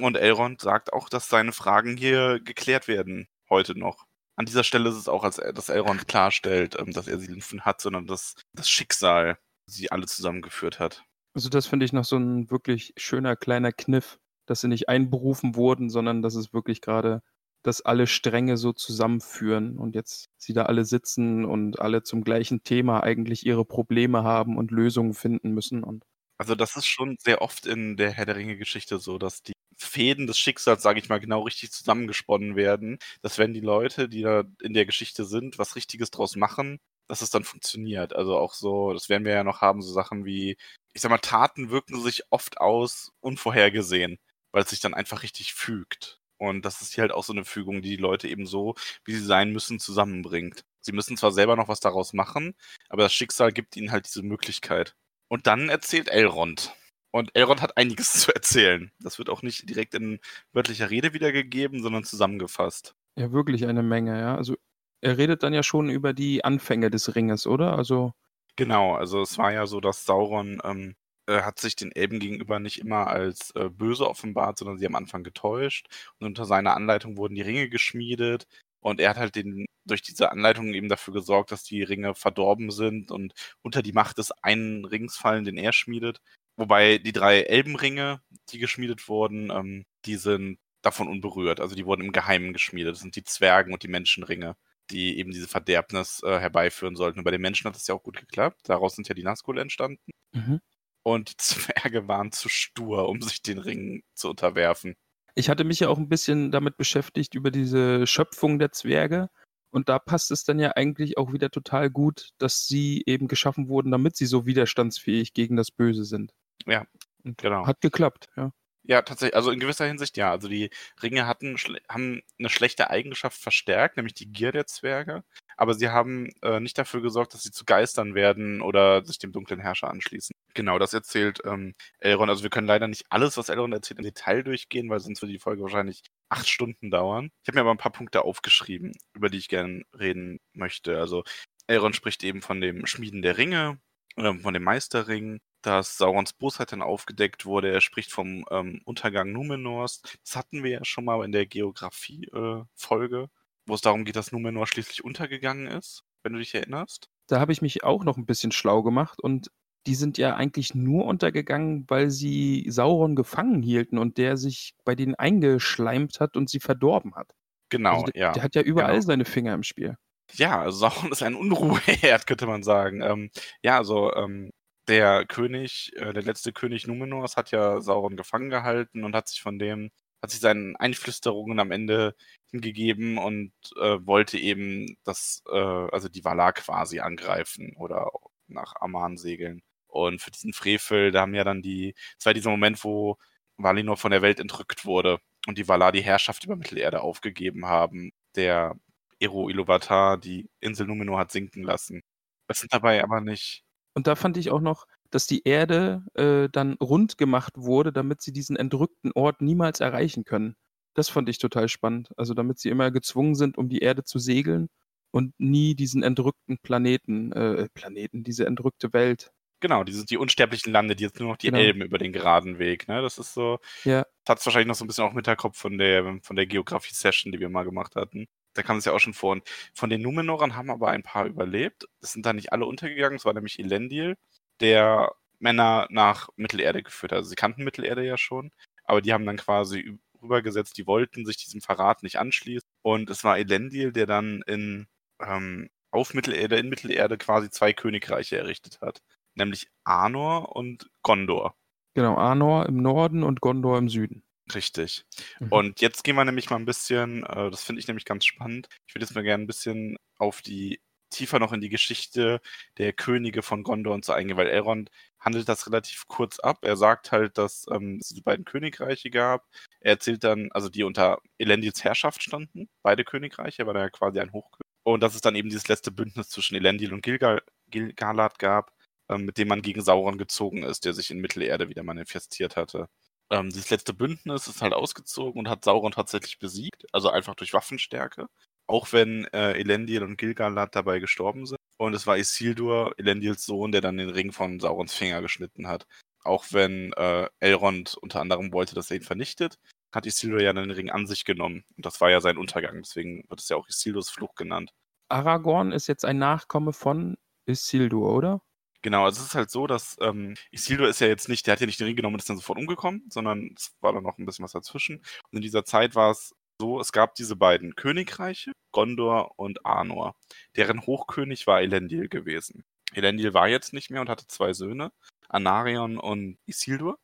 Und 0.00 0.16
Elrond 0.16 0.60
sagt 0.60 0.92
auch, 0.92 1.08
dass 1.08 1.28
seine 1.28 1.52
Fragen 1.52 1.96
hier 1.96 2.40
geklärt 2.40 2.88
werden, 2.88 3.28
heute 3.48 3.78
noch. 3.78 4.06
An 4.36 4.44
dieser 4.44 4.64
Stelle 4.64 4.90
ist 4.90 4.96
es 4.96 5.08
auch, 5.08 5.24
als 5.24 5.36
dass 5.36 5.70
Elrond 5.70 6.06
klarstellt, 6.08 6.76
ähm, 6.78 6.92
dass 6.92 7.08
er 7.08 7.18
sie 7.18 7.32
nicht 7.32 7.50
hat, 7.60 7.80
sondern 7.80 8.06
dass 8.06 8.34
das 8.52 8.68
Schicksal 8.68 9.38
sie 9.66 9.90
alle 9.90 10.06
zusammengeführt 10.06 10.78
hat. 10.78 11.04
Also 11.34 11.48
das 11.48 11.66
finde 11.66 11.84
ich 11.86 11.92
noch 11.92 12.04
so 12.04 12.16
ein 12.16 12.50
wirklich 12.50 12.92
schöner 12.96 13.36
kleiner 13.36 13.72
Kniff, 13.72 14.18
dass 14.46 14.60
sie 14.60 14.68
nicht 14.68 14.88
einberufen 14.88 15.54
wurden, 15.54 15.90
sondern 15.90 16.22
dass 16.22 16.34
es 16.34 16.52
wirklich 16.52 16.80
gerade, 16.80 17.22
dass 17.62 17.80
alle 17.80 18.06
Stränge 18.06 18.56
so 18.56 18.72
zusammenführen 18.72 19.78
und 19.78 19.94
jetzt 19.94 20.26
sie 20.38 20.52
da 20.52 20.64
alle 20.64 20.84
sitzen 20.84 21.44
und 21.44 21.80
alle 21.80 22.02
zum 22.02 22.22
gleichen 22.22 22.62
Thema 22.62 23.02
eigentlich 23.02 23.44
ihre 23.46 23.64
Probleme 23.64 24.22
haben 24.24 24.56
und 24.56 24.70
Lösungen 24.70 25.14
finden 25.14 25.52
müssen. 25.52 25.82
Und 25.82 26.04
also 26.38 26.54
das 26.54 26.76
ist 26.76 26.86
schon 26.86 27.16
sehr 27.18 27.42
oft 27.42 27.66
in 27.66 27.96
der 27.96 28.12
Herr 28.12 28.26
der 28.26 28.36
Ringe-Geschichte 28.36 28.98
so, 28.98 29.18
dass 29.18 29.42
die 29.42 29.52
Fäden 29.76 30.26
des 30.26 30.38
Schicksals, 30.38 30.82
sage 30.82 31.00
ich 31.00 31.08
mal, 31.08 31.18
genau 31.18 31.42
richtig 31.42 31.72
zusammengesponnen 31.72 32.56
werden, 32.56 32.98
dass 33.22 33.38
wenn 33.38 33.52
die 33.52 33.60
Leute, 33.60 34.08
die 34.08 34.22
da 34.22 34.44
in 34.62 34.74
der 34.74 34.86
Geschichte 34.86 35.24
sind, 35.24 35.58
was 35.58 35.76
Richtiges 35.76 36.10
draus 36.10 36.36
machen, 36.36 36.78
dass 37.08 37.22
es 37.22 37.30
dann 37.30 37.44
funktioniert. 37.44 38.14
Also 38.14 38.36
auch 38.38 38.54
so, 38.54 38.92
das 38.92 39.08
werden 39.08 39.24
wir 39.24 39.32
ja 39.34 39.44
noch 39.44 39.60
haben, 39.60 39.82
so 39.82 39.92
Sachen 39.92 40.24
wie, 40.24 40.56
ich 40.94 41.02
sag 41.02 41.10
mal, 41.10 41.18
Taten 41.18 41.70
wirken 41.70 42.00
sich 42.00 42.22
oft 42.30 42.58
aus 42.58 43.12
unvorhergesehen 43.20 44.18
weil 44.56 44.62
es 44.62 44.70
sich 44.70 44.80
dann 44.80 44.94
einfach 44.94 45.22
richtig 45.22 45.52
fügt. 45.52 46.18
Und 46.38 46.64
das 46.64 46.82
ist 46.82 46.94
hier 46.94 47.02
halt 47.02 47.12
auch 47.12 47.24
so 47.24 47.32
eine 47.32 47.44
Fügung, 47.44 47.82
die 47.82 47.90
die 47.90 47.96
Leute 47.96 48.28
eben 48.28 48.46
so, 48.46 48.74
wie 49.04 49.14
sie 49.14 49.24
sein 49.24 49.52
müssen, 49.52 49.78
zusammenbringt. 49.78 50.64
Sie 50.80 50.92
müssen 50.92 51.16
zwar 51.16 51.32
selber 51.32 51.56
noch 51.56 51.68
was 51.68 51.80
daraus 51.80 52.12
machen, 52.12 52.54
aber 52.88 53.02
das 53.02 53.12
Schicksal 53.12 53.52
gibt 53.52 53.76
ihnen 53.76 53.90
halt 53.90 54.06
diese 54.06 54.22
Möglichkeit. 54.22 54.94
Und 55.28 55.46
dann 55.46 55.68
erzählt 55.68 56.08
Elrond. 56.08 56.72
Und 57.10 57.34
Elrond 57.34 57.62
hat 57.62 57.76
einiges 57.76 58.12
zu 58.20 58.34
erzählen. 58.34 58.92
Das 59.00 59.18
wird 59.18 59.30
auch 59.30 59.42
nicht 59.42 59.68
direkt 59.68 59.94
in 59.94 60.20
wörtlicher 60.52 60.90
Rede 60.90 61.14
wiedergegeben, 61.14 61.82
sondern 61.82 62.04
zusammengefasst. 62.04 62.94
Ja, 63.18 63.32
wirklich 63.32 63.66
eine 63.66 63.82
Menge, 63.82 64.20
ja. 64.20 64.36
Also 64.36 64.56
er 65.00 65.18
redet 65.18 65.42
dann 65.42 65.54
ja 65.54 65.62
schon 65.62 65.88
über 65.88 66.12
die 66.12 66.44
Anfänge 66.44 66.90
des 66.90 67.14
Ringes, 67.14 67.46
oder? 67.46 67.76
Also. 67.76 68.12
Genau, 68.56 68.94
also 68.94 69.22
es 69.22 69.38
war 69.38 69.52
ja 69.52 69.66
so, 69.66 69.80
dass 69.80 70.04
Sauron 70.04 70.60
ähm, 70.64 70.96
äh, 71.26 71.42
hat 71.42 71.58
sich 71.58 71.76
den 71.76 71.92
Elben 71.92 72.20
gegenüber 72.20 72.58
nicht 72.60 72.78
immer 72.80 73.08
als 73.08 73.50
äh, 73.56 73.68
böse 73.68 74.08
offenbart, 74.08 74.58
sondern 74.58 74.78
sie 74.78 74.86
am 74.86 74.94
Anfang 74.94 75.24
getäuscht. 75.24 75.86
Und 76.18 76.26
unter 76.26 76.44
seiner 76.44 76.74
Anleitung 76.74 77.16
wurden 77.16 77.34
die 77.34 77.42
Ringe 77.42 77.68
geschmiedet. 77.68 78.46
Und 78.80 79.00
er 79.00 79.10
hat 79.10 79.16
halt 79.16 79.34
den, 79.34 79.66
durch 79.84 80.02
diese 80.02 80.30
Anleitung 80.30 80.72
eben 80.74 80.88
dafür 80.88 81.14
gesorgt, 81.14 81.50
dass 81.50 81.64
die 81.64 81.82
Ringe 81.82 82.14
verdorben 82.14 82.70
sind 82.70 83.10
und 83.10 83.34
unter 83.62 83.82
die 83.82 83.92
Macht 83.92 84.18
des 84.18 84.30
einen 84.42 84.84
Rings 84.84 85.16
fallen, 85.16 85.44
den 85.44 85.58
er 85.58 85.72
schmiedet. 85.72 86.20
Wobei 86.56 86.98
die 86.98 87.12
drei 87.12 87.42
Elbenringe, 87.42 88.20
die 88.50 88.58
geschmiedet 88.58 89.08
wurden, 89.08 89.50
ähm, 89.50 89.84
die 90.04 90.16
sind 90.16 90.58
davon 90.82 91.08
unberührt. 91.08 91.60
Also 91.60 91.74
die 91.74 91.86
wurden 91.86 92.02
im 92.02 92.12
Geheimen 92.12 92.52
geschmiedet. 92.52 92.94
Das 92.94 93.00
sind 93.00 93.16
die 93.16 93.24
Zwergen 93.24 93.72
und 93.72 93.82
die 93.82 93.88
Menschenringe, 93.88 94.56
die 94.90 95.18
eben 95.18 95.32
diese 95.32 95.48
Verderbnis 95.48 96.22
äh, 96.22 96.38
herbeiführen 96.38 96.96
sollten. 96.96 97.18
Und 97.18 97.24
bei 97.24 97.32
den 97.32 97.40
Menschen 97.40 97.66
hat 97.66 97.74
das 97.74 97.88
ja 97.88 97.94
auch 97.94 98.02
gut 98.02 98.18
geklappt. 98.18 98.60
Daraus 98.68 98.94
sind 98.94 99.08
ja 99.08 99.14
die 99.14 99.24
Nazgul 99.24 99.58
entstanden. 99.58 100.12
Mhm 100.32 100.60
und 101.06 101.30
die 101.30 101.36
Zwerge 101.84 102.08
waren 102.08 102.32
zu 102.32 102.48
stur, 102.48 103.08
um 103.08 103.22
sich 103.22 103.40
den 103.40 103.58
Ring 103.58 104.02
zu 104.14 104.28
unterwerfen. 104.28 104.96
Ich 105.36 105.48
hatte 105.48 105.64
mich 105.64 105.80
ja 105.80 105.88
auch 105.88 105.98
ein 105.98 106.08
bisschen 106.08 106.50
damit 106.50 106.76
beschäftigt 106.76 107.34
über 107.34 107.50
diese 107.52 108.06
Schöpfung 108.06 108.58
der 108.58 108.72
Zwerge. 108.72 109.28
Und 109.70 109.88
da 109.88 109.98
passt 109.98 110.30
es 110.30 110.44
dann 110.44 110.58
ja 110.58 110.72
eigentlich 110.72 111.18
auch 111.18 111.32
wieder 111.32 111.50
total 111.50 111.90
gut, 111.90 112.30
dass 112.38 112.66
sie 112.66 113.02
eben 113.06 113.28
geschaffen 113.28 113.68
wurden, 113.68 113.92
damit 113.92 114.16
sie 114.16 114.26
so 114.26 114.46
widerstandsfähig 114.46 115.34
gegen 115.34 115.54
das 115.56 115.70
Böse 115.70 116.04
sind. 116.04 116.32
Ja, 116.66 116.86
Und 117.22 117.38
genau. 117.38 117.66
Hat 117.66 117.80
geklappt, 117.80 118.28
ja. 118.36 118.50
Ja, 118.82 119.02
tatsächlich, 119.02 119.36
also 119.36 119.50
in 119.50 119.60
gewisser 119.60 119.86
Hinsicht 119.86 120.16
ja. 120.16 120.30
Also 120.30 120.48
die 120.48 120.70
Ringe 121.02 121.26
hatten, 121.26 121.56
haben 121.88 122.22
eine 122.38 122.48
schlechte 122.48 122.90
Eigenschaft 122.90 123.38
verstärkt, 123.40 123.96
nämlich 123.96 124.14
die 124.14 124.32
Gier 124.32 124.52
der 124.52 124.66
Zwerge. 124.66 125.22
Aber 125.56 125.74
sie 125.74 125.88
haben 125.88 126.30
äh, 126.42 126.60
nicht 126.60 126.78
dafür 126.78 127.00
gesorgt, 127.02 127.34
dass 127.34 127.42
sie 127.42 127.50
zu 127.50 127.64
Geistern 127.64 128.14
werden 128.14 128.60
oder 128.60 129.04
sich 129.04 129.18
dem 129.18 129.32
dunklen 129.32 129.60
Herrscher 129.60 129.90
anschließen. 129.90 130.34
Genau, 130.54 130.78
das 130.78 130.92
erzählt 130.94 131.40
ähm, 131.44 131.74
Elrond. 131.98 132.30
Also 132.30 132.42
wir 132.42 132.50
können 132.50 132.66
leider 132.66 132.88
nicht 132.88 133.04
alles, 133.10 133.36
was 133.36 133.48
Elrond 133.48 133.74
erzählt, 133.74 133.98
im 133.98 134.04
Detail 134.04 134.42
durchgehen, 134.42 134.88
weil 134.90 135.00
sonst 135.00 135.22
würde 135.22 135.32
die 135.32 135.38
Folge 135.38 135.62
wahrscheinlich 135.62 136.02
acht 136.28 136.48
Stunden 136.48 136.90
dauern. 136.90 137.30
Ich 137.42 137.48
habe 137.48 137.56
mir 137.56 137.60
aber 137.62 137.70
ein 137.72 137.78
paar 137.78 137.92
Punkte 137.92 138.22
aufgeschrieben, 138.24 138.92
über 139.14 139.30
die 139.30 139.38
ich 139.38 139.48
gerne 139.48 139.82
reden 139.98 140.38
möchte. 140.52 140.98
Also 140.98 141.24
Elrond 141.66 141.96
spricht 141.96 142.22
eben 142.24 142.42
von 142.42 142.60
dem 142.60 142.86
Schmieden 142.86 143.22
der 143.22 143.38
Ringe, 143.38 143.78
äh, 144.16 144.34
von 144.34 144.54
dem 144.54 144.62
Meisterring, 144.64 145.40
dass 145.62 145.96
Saurons 145.98 146.32
Bosheit 146.32 146.72
dann 146.72 146.82
aufgedeckt 146.82 147.44
wurde. 147.44 147.72
Er 147.72 147.80
spricht 147.80 148.12
vom 148.12 148.44
ähm, 148.50 148.80
Untergang 148.84 149.32
Numenors. 149.32 150.02
Das 150.24 150.36
hatten 150.36 150.62
wir 150.62 150.70
ja 150.70 150.84
schon 150.84 151.04
mal 151.04 151.24
in 151.24 151.32
der 151.32 151.46
Geografie-Folge, 151.46 153.22
äh, 153.22 153.28
wo 153.66 153.74
es 153.74 153.80
darum 153.80 154.04
geht, 154.04 154.16
dass 154.16 154.32
Numenor 154.32 154.66
schließlich 154.66 155.04
untergegangen 155.04 155.66
ist, 155.66 156.04
wenn 156.22 156.32
du 156.32 156.38
dich 156.38 156.54
erinnerst. 156.54 157.08
Da 157.26 157.40
habe 157.40 157.52
ich 157.52 157.62
mich 157.62 157.84
auch 157.84 158.04
noch 158.04 158.16
ein 158.16 158.26
bisschen 158.26 158.52
schlau 158.52 158.82
gemacht 158.82 159.20
und 159.20 159.50
die 159.86 159.94
sind 159.94 160.18
ja 160.18 160.34
eigentlich 160.34 160.74
nur 160.74 161.04
untergegangen, 161.04 161.84
weil 161.88 162.10
sie 162.10 162.66
Sauron 162.68 163.14
gefangen 163.14 163.62
hielten 163.62 163.98
und 163.98 164.18
der 164.18 164.36
sich 164.36 164.74
bei 164.84 164.94
denen 164.94 165.14
eingeschleimt 165.14 166.18
hat 166.18 166.36
und 166.36 166.50
sie 166.50 166.60
verdorben 166.60 167.14
hat. 167.14 167.32
Genau, 167.68 167.94
also 167.94 168.06
der, 168.06 168.20
ja. 168.20 168.32
Der 168.32 168.42
hat 168.42 168.54
ja 168.54 168.62
überall 168.62 168.94
genau. 168.94 169.06
seine 169.06 169.24
Finger 169.24 169.54
im 169.54 169.62
Spiel. 169.62 169.96
Ja, 170.32 170.60
also 170.60 170.78
Sauron 170.78 171.12
ist 171.12 171.22
ein 171.22 171.34
Unruheherd, 171.34 172.26
könnte 172.26 172.46
man 172.46 172.62
sagen. 172.62 173.00
Ähm, 173.02 173.30
ja, 173.62 173.78
also 173.78 174.12
ähm, 174.14 174.50
der 174.88 175.24
König, 175.26 175.92
äh, 175.96 176.12
der 176.12 176.22
letzte 176.22 176.52
König 176.52 176.86
Numenors 176.86 177.36
hat 177.36 177.50
ja 177.50 177.80
Sauron 177.80 178.16
gefangen 178.16 178.50
gehalten 178.50 179.04
und 179.04 179.14
hat 179.14 179.28
sich 179.28 179.40
von 179.40 179.58
dem, 179.58 179.90
hat 180.22 180.30
sich 180.30 180.40
seinen 180.40 180.76
Einflüsterungen 180.76 181.60
am 181.60 181.70
Ende 181.70 182.14
hingegeben 182.50 183.18
und 183.18 183.52
äh, 183.76 183.98
wollte 184.06 184.38
eben 184.38 184.96
das, 185.04 185.42
äh, 185.50 185.54
also 185.56 186.08
die 186.08 186.24
Valar 186.24 186.52
quasi 186.52 187.00
angreifen 187.00 187.74
oder 187.76 188.10
nach 188.48 188.74
Aman 188.80 189.16
segeln. 189.16 189.62
Und 189.88 190.20
für 190.20 190.30
diesen 190.30 190.52
Frevel, 190.52 191.10
da 191.10 191.22
haben 191.22 191.34
ja 191.34 191.44
dann 191.44 191.62
die, 191.62 191.94
es 192.18 192.26
war 192.26 192.34
dieser 192.34 192.50
Moment, 192.50 192.82
wo 192.84 193.18
Valinor 193.56 193.96
von 193.96 194.10
der 194.10 194.22
Welt 194.22 194.40
entrückt 194.40 194.84
wurde 194.84 195.18
und 195.46 195.58
die 195.58 195.68
Valar 195.68 195.92
die 195.92 196.02
Herrschaft 196.02 196.44
über 196.44 196.56
Mittelerde 196.56 197.00
aufgegeben 197.00 197.66
haben. 197.66 198.12
Der 198.34 198.76
Ero 199.20 199.48
Iluvatar 199.48 200.18
die 200.18 200.50
Insel 200.60 200.86
Numenor 200.86 201.18
hat 201.18 201.32
sinken 201.32 201.62
lassen. 201.62 202.02
Das 202.48 202.58
sind 202.58 202.72
dabei 202.72 203.02
aber 203.02 203.20
nicht. 203.20 203.64
Und 203.94 204.06
da 204.06 204.14
fand 204.14 204.36
ich 204.36 204.50
auch 204.50 204.60
noch, 204.60 204.86
dass 205.10 205.26
die 205.26 205.42
Erde 205.44 206.04
äh, 206.14 206.48
dann 206.50 206.74
rund 206.74 207.18
gemacht 207.18 207.52
wurde, 207.56 207.92
damit 207.92 208.22
sie 208.22 208.32
diesen 208.32 208.56
entrückten 208.56 209.12
Ort 209.14 209.40
niemals 209.42 209.80
erreichen 209.80 210.24
können. 210.24 210.54
Das 210.94 211.08
fand 211.08 211.28
ich 211.28 211.38
total 211.38 211.68
spannend. 211.68 212.10
Also 212.16 212.34
damit 212.34 212.58
sie 212.58 212.70
immer 212.70 212.90
gezwungen 212.90 213.34
sind, 213.34 213.58
um 213.58 213.68
die 213.68 213.78
Erde 213.80 214.04
zu 214.04 214.18
segeln 214.18 214.68
und 215.12 215.34
nie 215.38 215.74
diesen 215.74 216.02
entrückten 216.02 216.58
Planeten, 216.62 217.32
äh, 217.32 217.68
Planeten, 217.74 218.24
diese 218.24 218.46
entrückte 218.46 218.92
Welt 218.92 219.30
Genau, 219.60 219.84
die 219.84 219.92
sind 219.92 220.10
die 220.10 220.18
unsterblichen 220.18 220.70
Lande, 220.70 220.94
die 220.96 221.04
jetzt 221.04 221.18
nur 221.18 221.30
noch 221.30 221.38
die 221.38 221.46
Genau. 221.46 221.58
Elben 221.58 221.80
über 221.80 221.96
den 221.96 222.12
geraden 222.12 222.58
Weg. 222.58 222.88
Ne? 222.88 223.00
Das 223.00 223.16
ist 223.18 223.32
so, 223.32 223.58
Ja. 223.84 224.04
hat 224.28 224.38
es 224.38 224.44
wahrscheinlich 224.46 224.68
noch 224.68 224.74
so 224.74 224.84
ein 224.84 224.86
bisschen 224.86 225.04
auch 225.04 225.10
im 225.12 225.16
Hinterkopf 225.16 225.56
von 225.58 225.78
der, 225.78 226.18
von 226.22 226.36
der 226.36 226.46
Geografie-Session, 226.46 227.32
die 227.32 227.40
wir 227.40 227.48
mal 227.48 227.64
gemacht 227.64 227.96
hatten. 227.96 228.26
Da 228.54 228.62
kam 228.62 228.76
es 228.76 228.84
ja 228.84 228.92
auch 228.92 228.98
schon 229.00 229.14
vor. 229.14 229.32
Und 229.32 229.44
von 229.74 229.88
den 229.90 230.02
Numenorern 230.02 230.56
haben 230.56 230.70
aber 230.70 230.88
ein 230.90 231.02
paar 231.02 231.24
überlebt. 231.26 231.86
Es 232.02 232.12
sind 232.12 232.26
da 232.26 232.32
nicht 232.34 232.52
alle 232.52 232.66
untergegangen. 232.66 233.16
Es 233.16 233.24
war 233.24 233.32
nämlich 233.34 233.58
Elendil, 233.58 234.16
der 234.60 235.12
Männer 235.38 235.86
nach 235.90 236.28
Mittelerde 236.36 236.82
geführt 236.82 237.12
hat. 237.12 237.18
Also 237.18 237.30
sie 237.30 237.36
kannten 237.36 237.64
Mittelerde 237.64 238.04
ja 238.04 238.16
schon, 238.16 238.50
aber 238.84 239.02
die 239.02 239.12
haben 239.12 239.26
dann 239.26 239.36
quasi 239.36 239.98
rübergesetzt, 240.22 240.78
die 240.78 240.86
wollten 240.86 241.26
sich 241.26 241.36
diesem 241.36 241.60
Verrat 241.60 242.02
nicht 242.02 242.18
anschließen. 242.18 242.68
Und 242.82 243.10
es 243.10 243.22
war 243.24 243.38
Elendil, 243.38 243.92
der 243.92 244.06
dann 244.06 244.42
in, 244.46 244.86
ähm, 245.20 245.68
auf 245.90 246.14
Mittelerde, 246.14 246.56
in 246.56 246.68
Mittelerde 246.68 247.18
quasi 247.18 247.50
zwei 247.50 247.72
Königreiche 247.72 248.38
errichtet 248.38 248.80
hat 248.80 249.02
nämlich 249.36 249.68
Arnor 249.84 250.56
und 250.56 250.90
Gondor. 251.02 251.54
Genau, 251.94 252.16
Arnor 252.16 252.66
im 252.66 252.82
Norden 252.82 253.22
und 253.22 253.40
Gondor 253.40 253.78
im 253.78 253.88
Süden. 253.88 254.22
Richtig. 254.54 255.04
Mhm. 255.40 255.48
Und 255.52 255.80
jetzt 255.80 256.04
gehen 256.04 256.16
wir 256.16 256.24
nämlich 256.24 256.50
mal 256.50 256.56
ein 256.56 256.66
bisschen, 256.66 257.24
äh, 257.24 257.50
das 257.50 257.62
finde 257.62 257.80
ich 257.80 257.88
nämlich 257.88 258.04
ganz 258.04 258.24
spannend. 258.24 258.68
Ich 258.86 258.94
würde 258.94 259.04
jetzt 259.04 259.14
mal 259.14 259.22
gerne 259.22 259.44
ein 259.44 259.48
bisschen 259.48 259.96
auf 260.18 260.42
die, 260.42 260.80
tiefer 261.10 261.38
noch 261.38 261.52
in 261.52 261.60
die 261.60 261.68
Geschichte 261.68 262.40
der 262.78 262.92
Könige 262.92 263.42
von 263.42 263.62
Gondor 263.62 263.94
und 263.94 264.04
so 264.04 264.12
eingehen, 264.12 264.36
weil 264.36 264.48
Elrond 264.48 264.90
handelt 265.18 265.48
das 265.48 265.66
relativ 265.66 266.06
kurz 266.08 266.38
ab. 266.38 266.58
Er 266.62 266.76
sagt 266.76 267.12
halt, 267.12 267.38
dass 267.38 267.66
ähm, 267.72 267.98
es 268.00 268.08
die 268.08 268.22
beiden 268.22 268.44
Königreiche 268.44 269.10
gab. 269.10 269.46
Er 269.80 269.92
erzählt 269.92 270.24
dann, 270.24 270.50
also 270.52 270.68
die 270.68 270.84
unter 270.84 271.18
Elendils 271.38 271.84
Herrschaft 271.84 272.22
standen, 272.22 272.68
beide 272.82 273.04
Königreiche, 273.04 273.62
er 273.62 273.66
war 273.66 273.74
da 273.74 273.80
ja 273.80 273.90
quasi 273.90 274.20
ein 274.20 274.32
Hochkönig. 274.32 274.66
Und 274.84 275.02
dass 275.02 275.14
es 275.16 275.20
dann 275.20 275.34
eben 275.34 275.48
dieses 275.48 275.68
letzte 275.68 275.90
Bündnis 275.90 276.28
zwischen 276.28 276.54
Elendil 276.54 276.92
und 276.92 277.02
Gilgal 277.02 277.42
Gilgalad 277.68 278.38
gab, 278.38 278.72
ähm, 279.08 279.24
mit 279.24 279.38
dem 279.38 279.48
man 279.48 279.62
gegen 279.62 279.82
Sauron 279.82 280.18
gezogen 280.18 280.62
ist, 280.62 280.84
der 280.84 280.94
sich 280.94 281.10
in 281.10 281.18
Mittelerde 281.18 281.68
wieder 281.68 281.82
manifestiert 281.82 282.56
hatte. 282.56 282.88
Ähm, 283.30 283.50
dieses 283.50 283.70
letzte 283.70 283.94
Bündnis 283.94 284.46
ist 284.46 284.62
halt 284.62 284.72
ausgezogen 284.72 285.40
und 285.40 285.48
hat 285.48 285.64
Sauron 285.64 285.92
tatsächlich 285.92 286.38
besiegt, 286.38 286.84
also 286.92 287.10
einfach 287.10 287.34
durch 287.34 287.52
Waffenstärke. 287.52 288.28
Auch 288.66 288.92
wenn 288.92 289.24
äh, 289.26 289.52
Elendil 289.52 290.02
und 290.02 290.16
Gilgalad 290.16 290.74
dabei 290.74 290.98
gestorben 290.98 291.46
sind. 291.46 291.58
Und 291.78 291.94
es 291.94 292.06
war 292.06 292.18
Isildur, 292.18 292.94
Elendils 292.96 293.44
Sohn, 293.44 293.72
der 293.72 293.80
dann 293.80 293.98
den 293.98 294.10
Ring 294.10 294.32
von 294.32 294.60
Saurons 294.60 294.94
Finger 294.94 295.22
geschnitten 295.22 295.68
hat. 295.68 295.86
Auch 296.24 296.46
wenn 296.50 296.92
äh, 296.94 297.28
Elrond 297.38 297.96
unter 297.96 298.20
anderem 298.20 298.52
wollte, 298.52 298.74
dass 298.74 298.90
er 298.90 298.96
ihn 298.96 299.02
vernichtet, 299.02 299.58
hat 299.92 300.06
Isildur 300.06 300.40
ja 300.40 300.52
den 300.52 300.70
Ring 300.70 300.90
an 300.90 301.06
sich 301.06 301.24
genommen. 301.24 301.64
Und 301.76 301.86
das 301.86 302.00
war 302.00 302.10
ja 302.10 302.20
sein 302.20 302.38
Untergang, 302.38 302.82
deswegen 302.82 303.24
wird 303.28 303.40
es 303.40 303.48
ja 303.48 303.56
auch 303.56 303.68
Isildurs 303.68 304.10
Fluch 304.10 304.34
genannt. 304.34 304.72
Aragorn 305.08 305.72
ist 305.72 305.86
jetzt 305.86 306.04
ein 306.04 306.18
Nachkomme 306.18 306.72
von 306.72 307.16
Isildur, 307.46 308.12
oder? 308.12 308.42
Genau, 308.82 309.04
also 309.04 309.20
es 309.20 309.28
ist 309.28 309.34
halt 309.34 309.50
so, 309.50 309.66
dass 309.66 309.96
ähm, 310.00 310.34
Isildur 310.50 310.88
ist 310.88 311.00
ja 311.00 311.06
jetzt 311.06 311.28
nicht, 311.28 311.46
der 311.46 311.52
hat 311.52 311.60
ja 311.60 311.66
nicht 311.66 311.80
den 311.80 311.86
Ring 311.86 311.96
genommen 311.96 312.14
und 312.14 312.20
ist 312.20 312.30
dann 312.30 312.36
sofort 312.36 312.58
umgekommen, 312.58 313.04
sondern 313.08 313.54
es 313.56 313.74
war 313.80 313.92
dann 313.92 314.02
noch 314.02 314.18
ein 314.18 314.26
bisschen 314.26 314.44
was 314.44 314.52
dazwischen. 314.52 314.98
Und 314.98 315.36
in 315.36 315.42
dieser 315.42 315.64
Zeit 315.64 315.94
war 315.94 316.10
es 316.10 316.34
so, 316.60 316.80
es 316.80 316.92
gab 316.92 317.14
diese 317.14 317.36
beiden 317.36 317.74
Königreiche, 317.76 318.52
Gondor 318.72 319.38
und 319.38 319.64
Arnor. 319.66 320.16
Deren 320.56 320.86
Hochkönig 320.86 321.46
war 321.46 321.60
Elendil 321.60 322.08
gewesen. 322.08 322.64
Elendil 322.94 323.34
war 323.34 323.48
jetzt 323.48 323.72
nicht 323.72 323.90
mehr 323.90 324.00
und 324.00 324.08
hatte 324.08 324.26
zwei 324.26 324.52
Söhne, 324.52 324.92
Anarion 325.28 325.98
und 325.98 326.38
Isildur. 326.46 326.98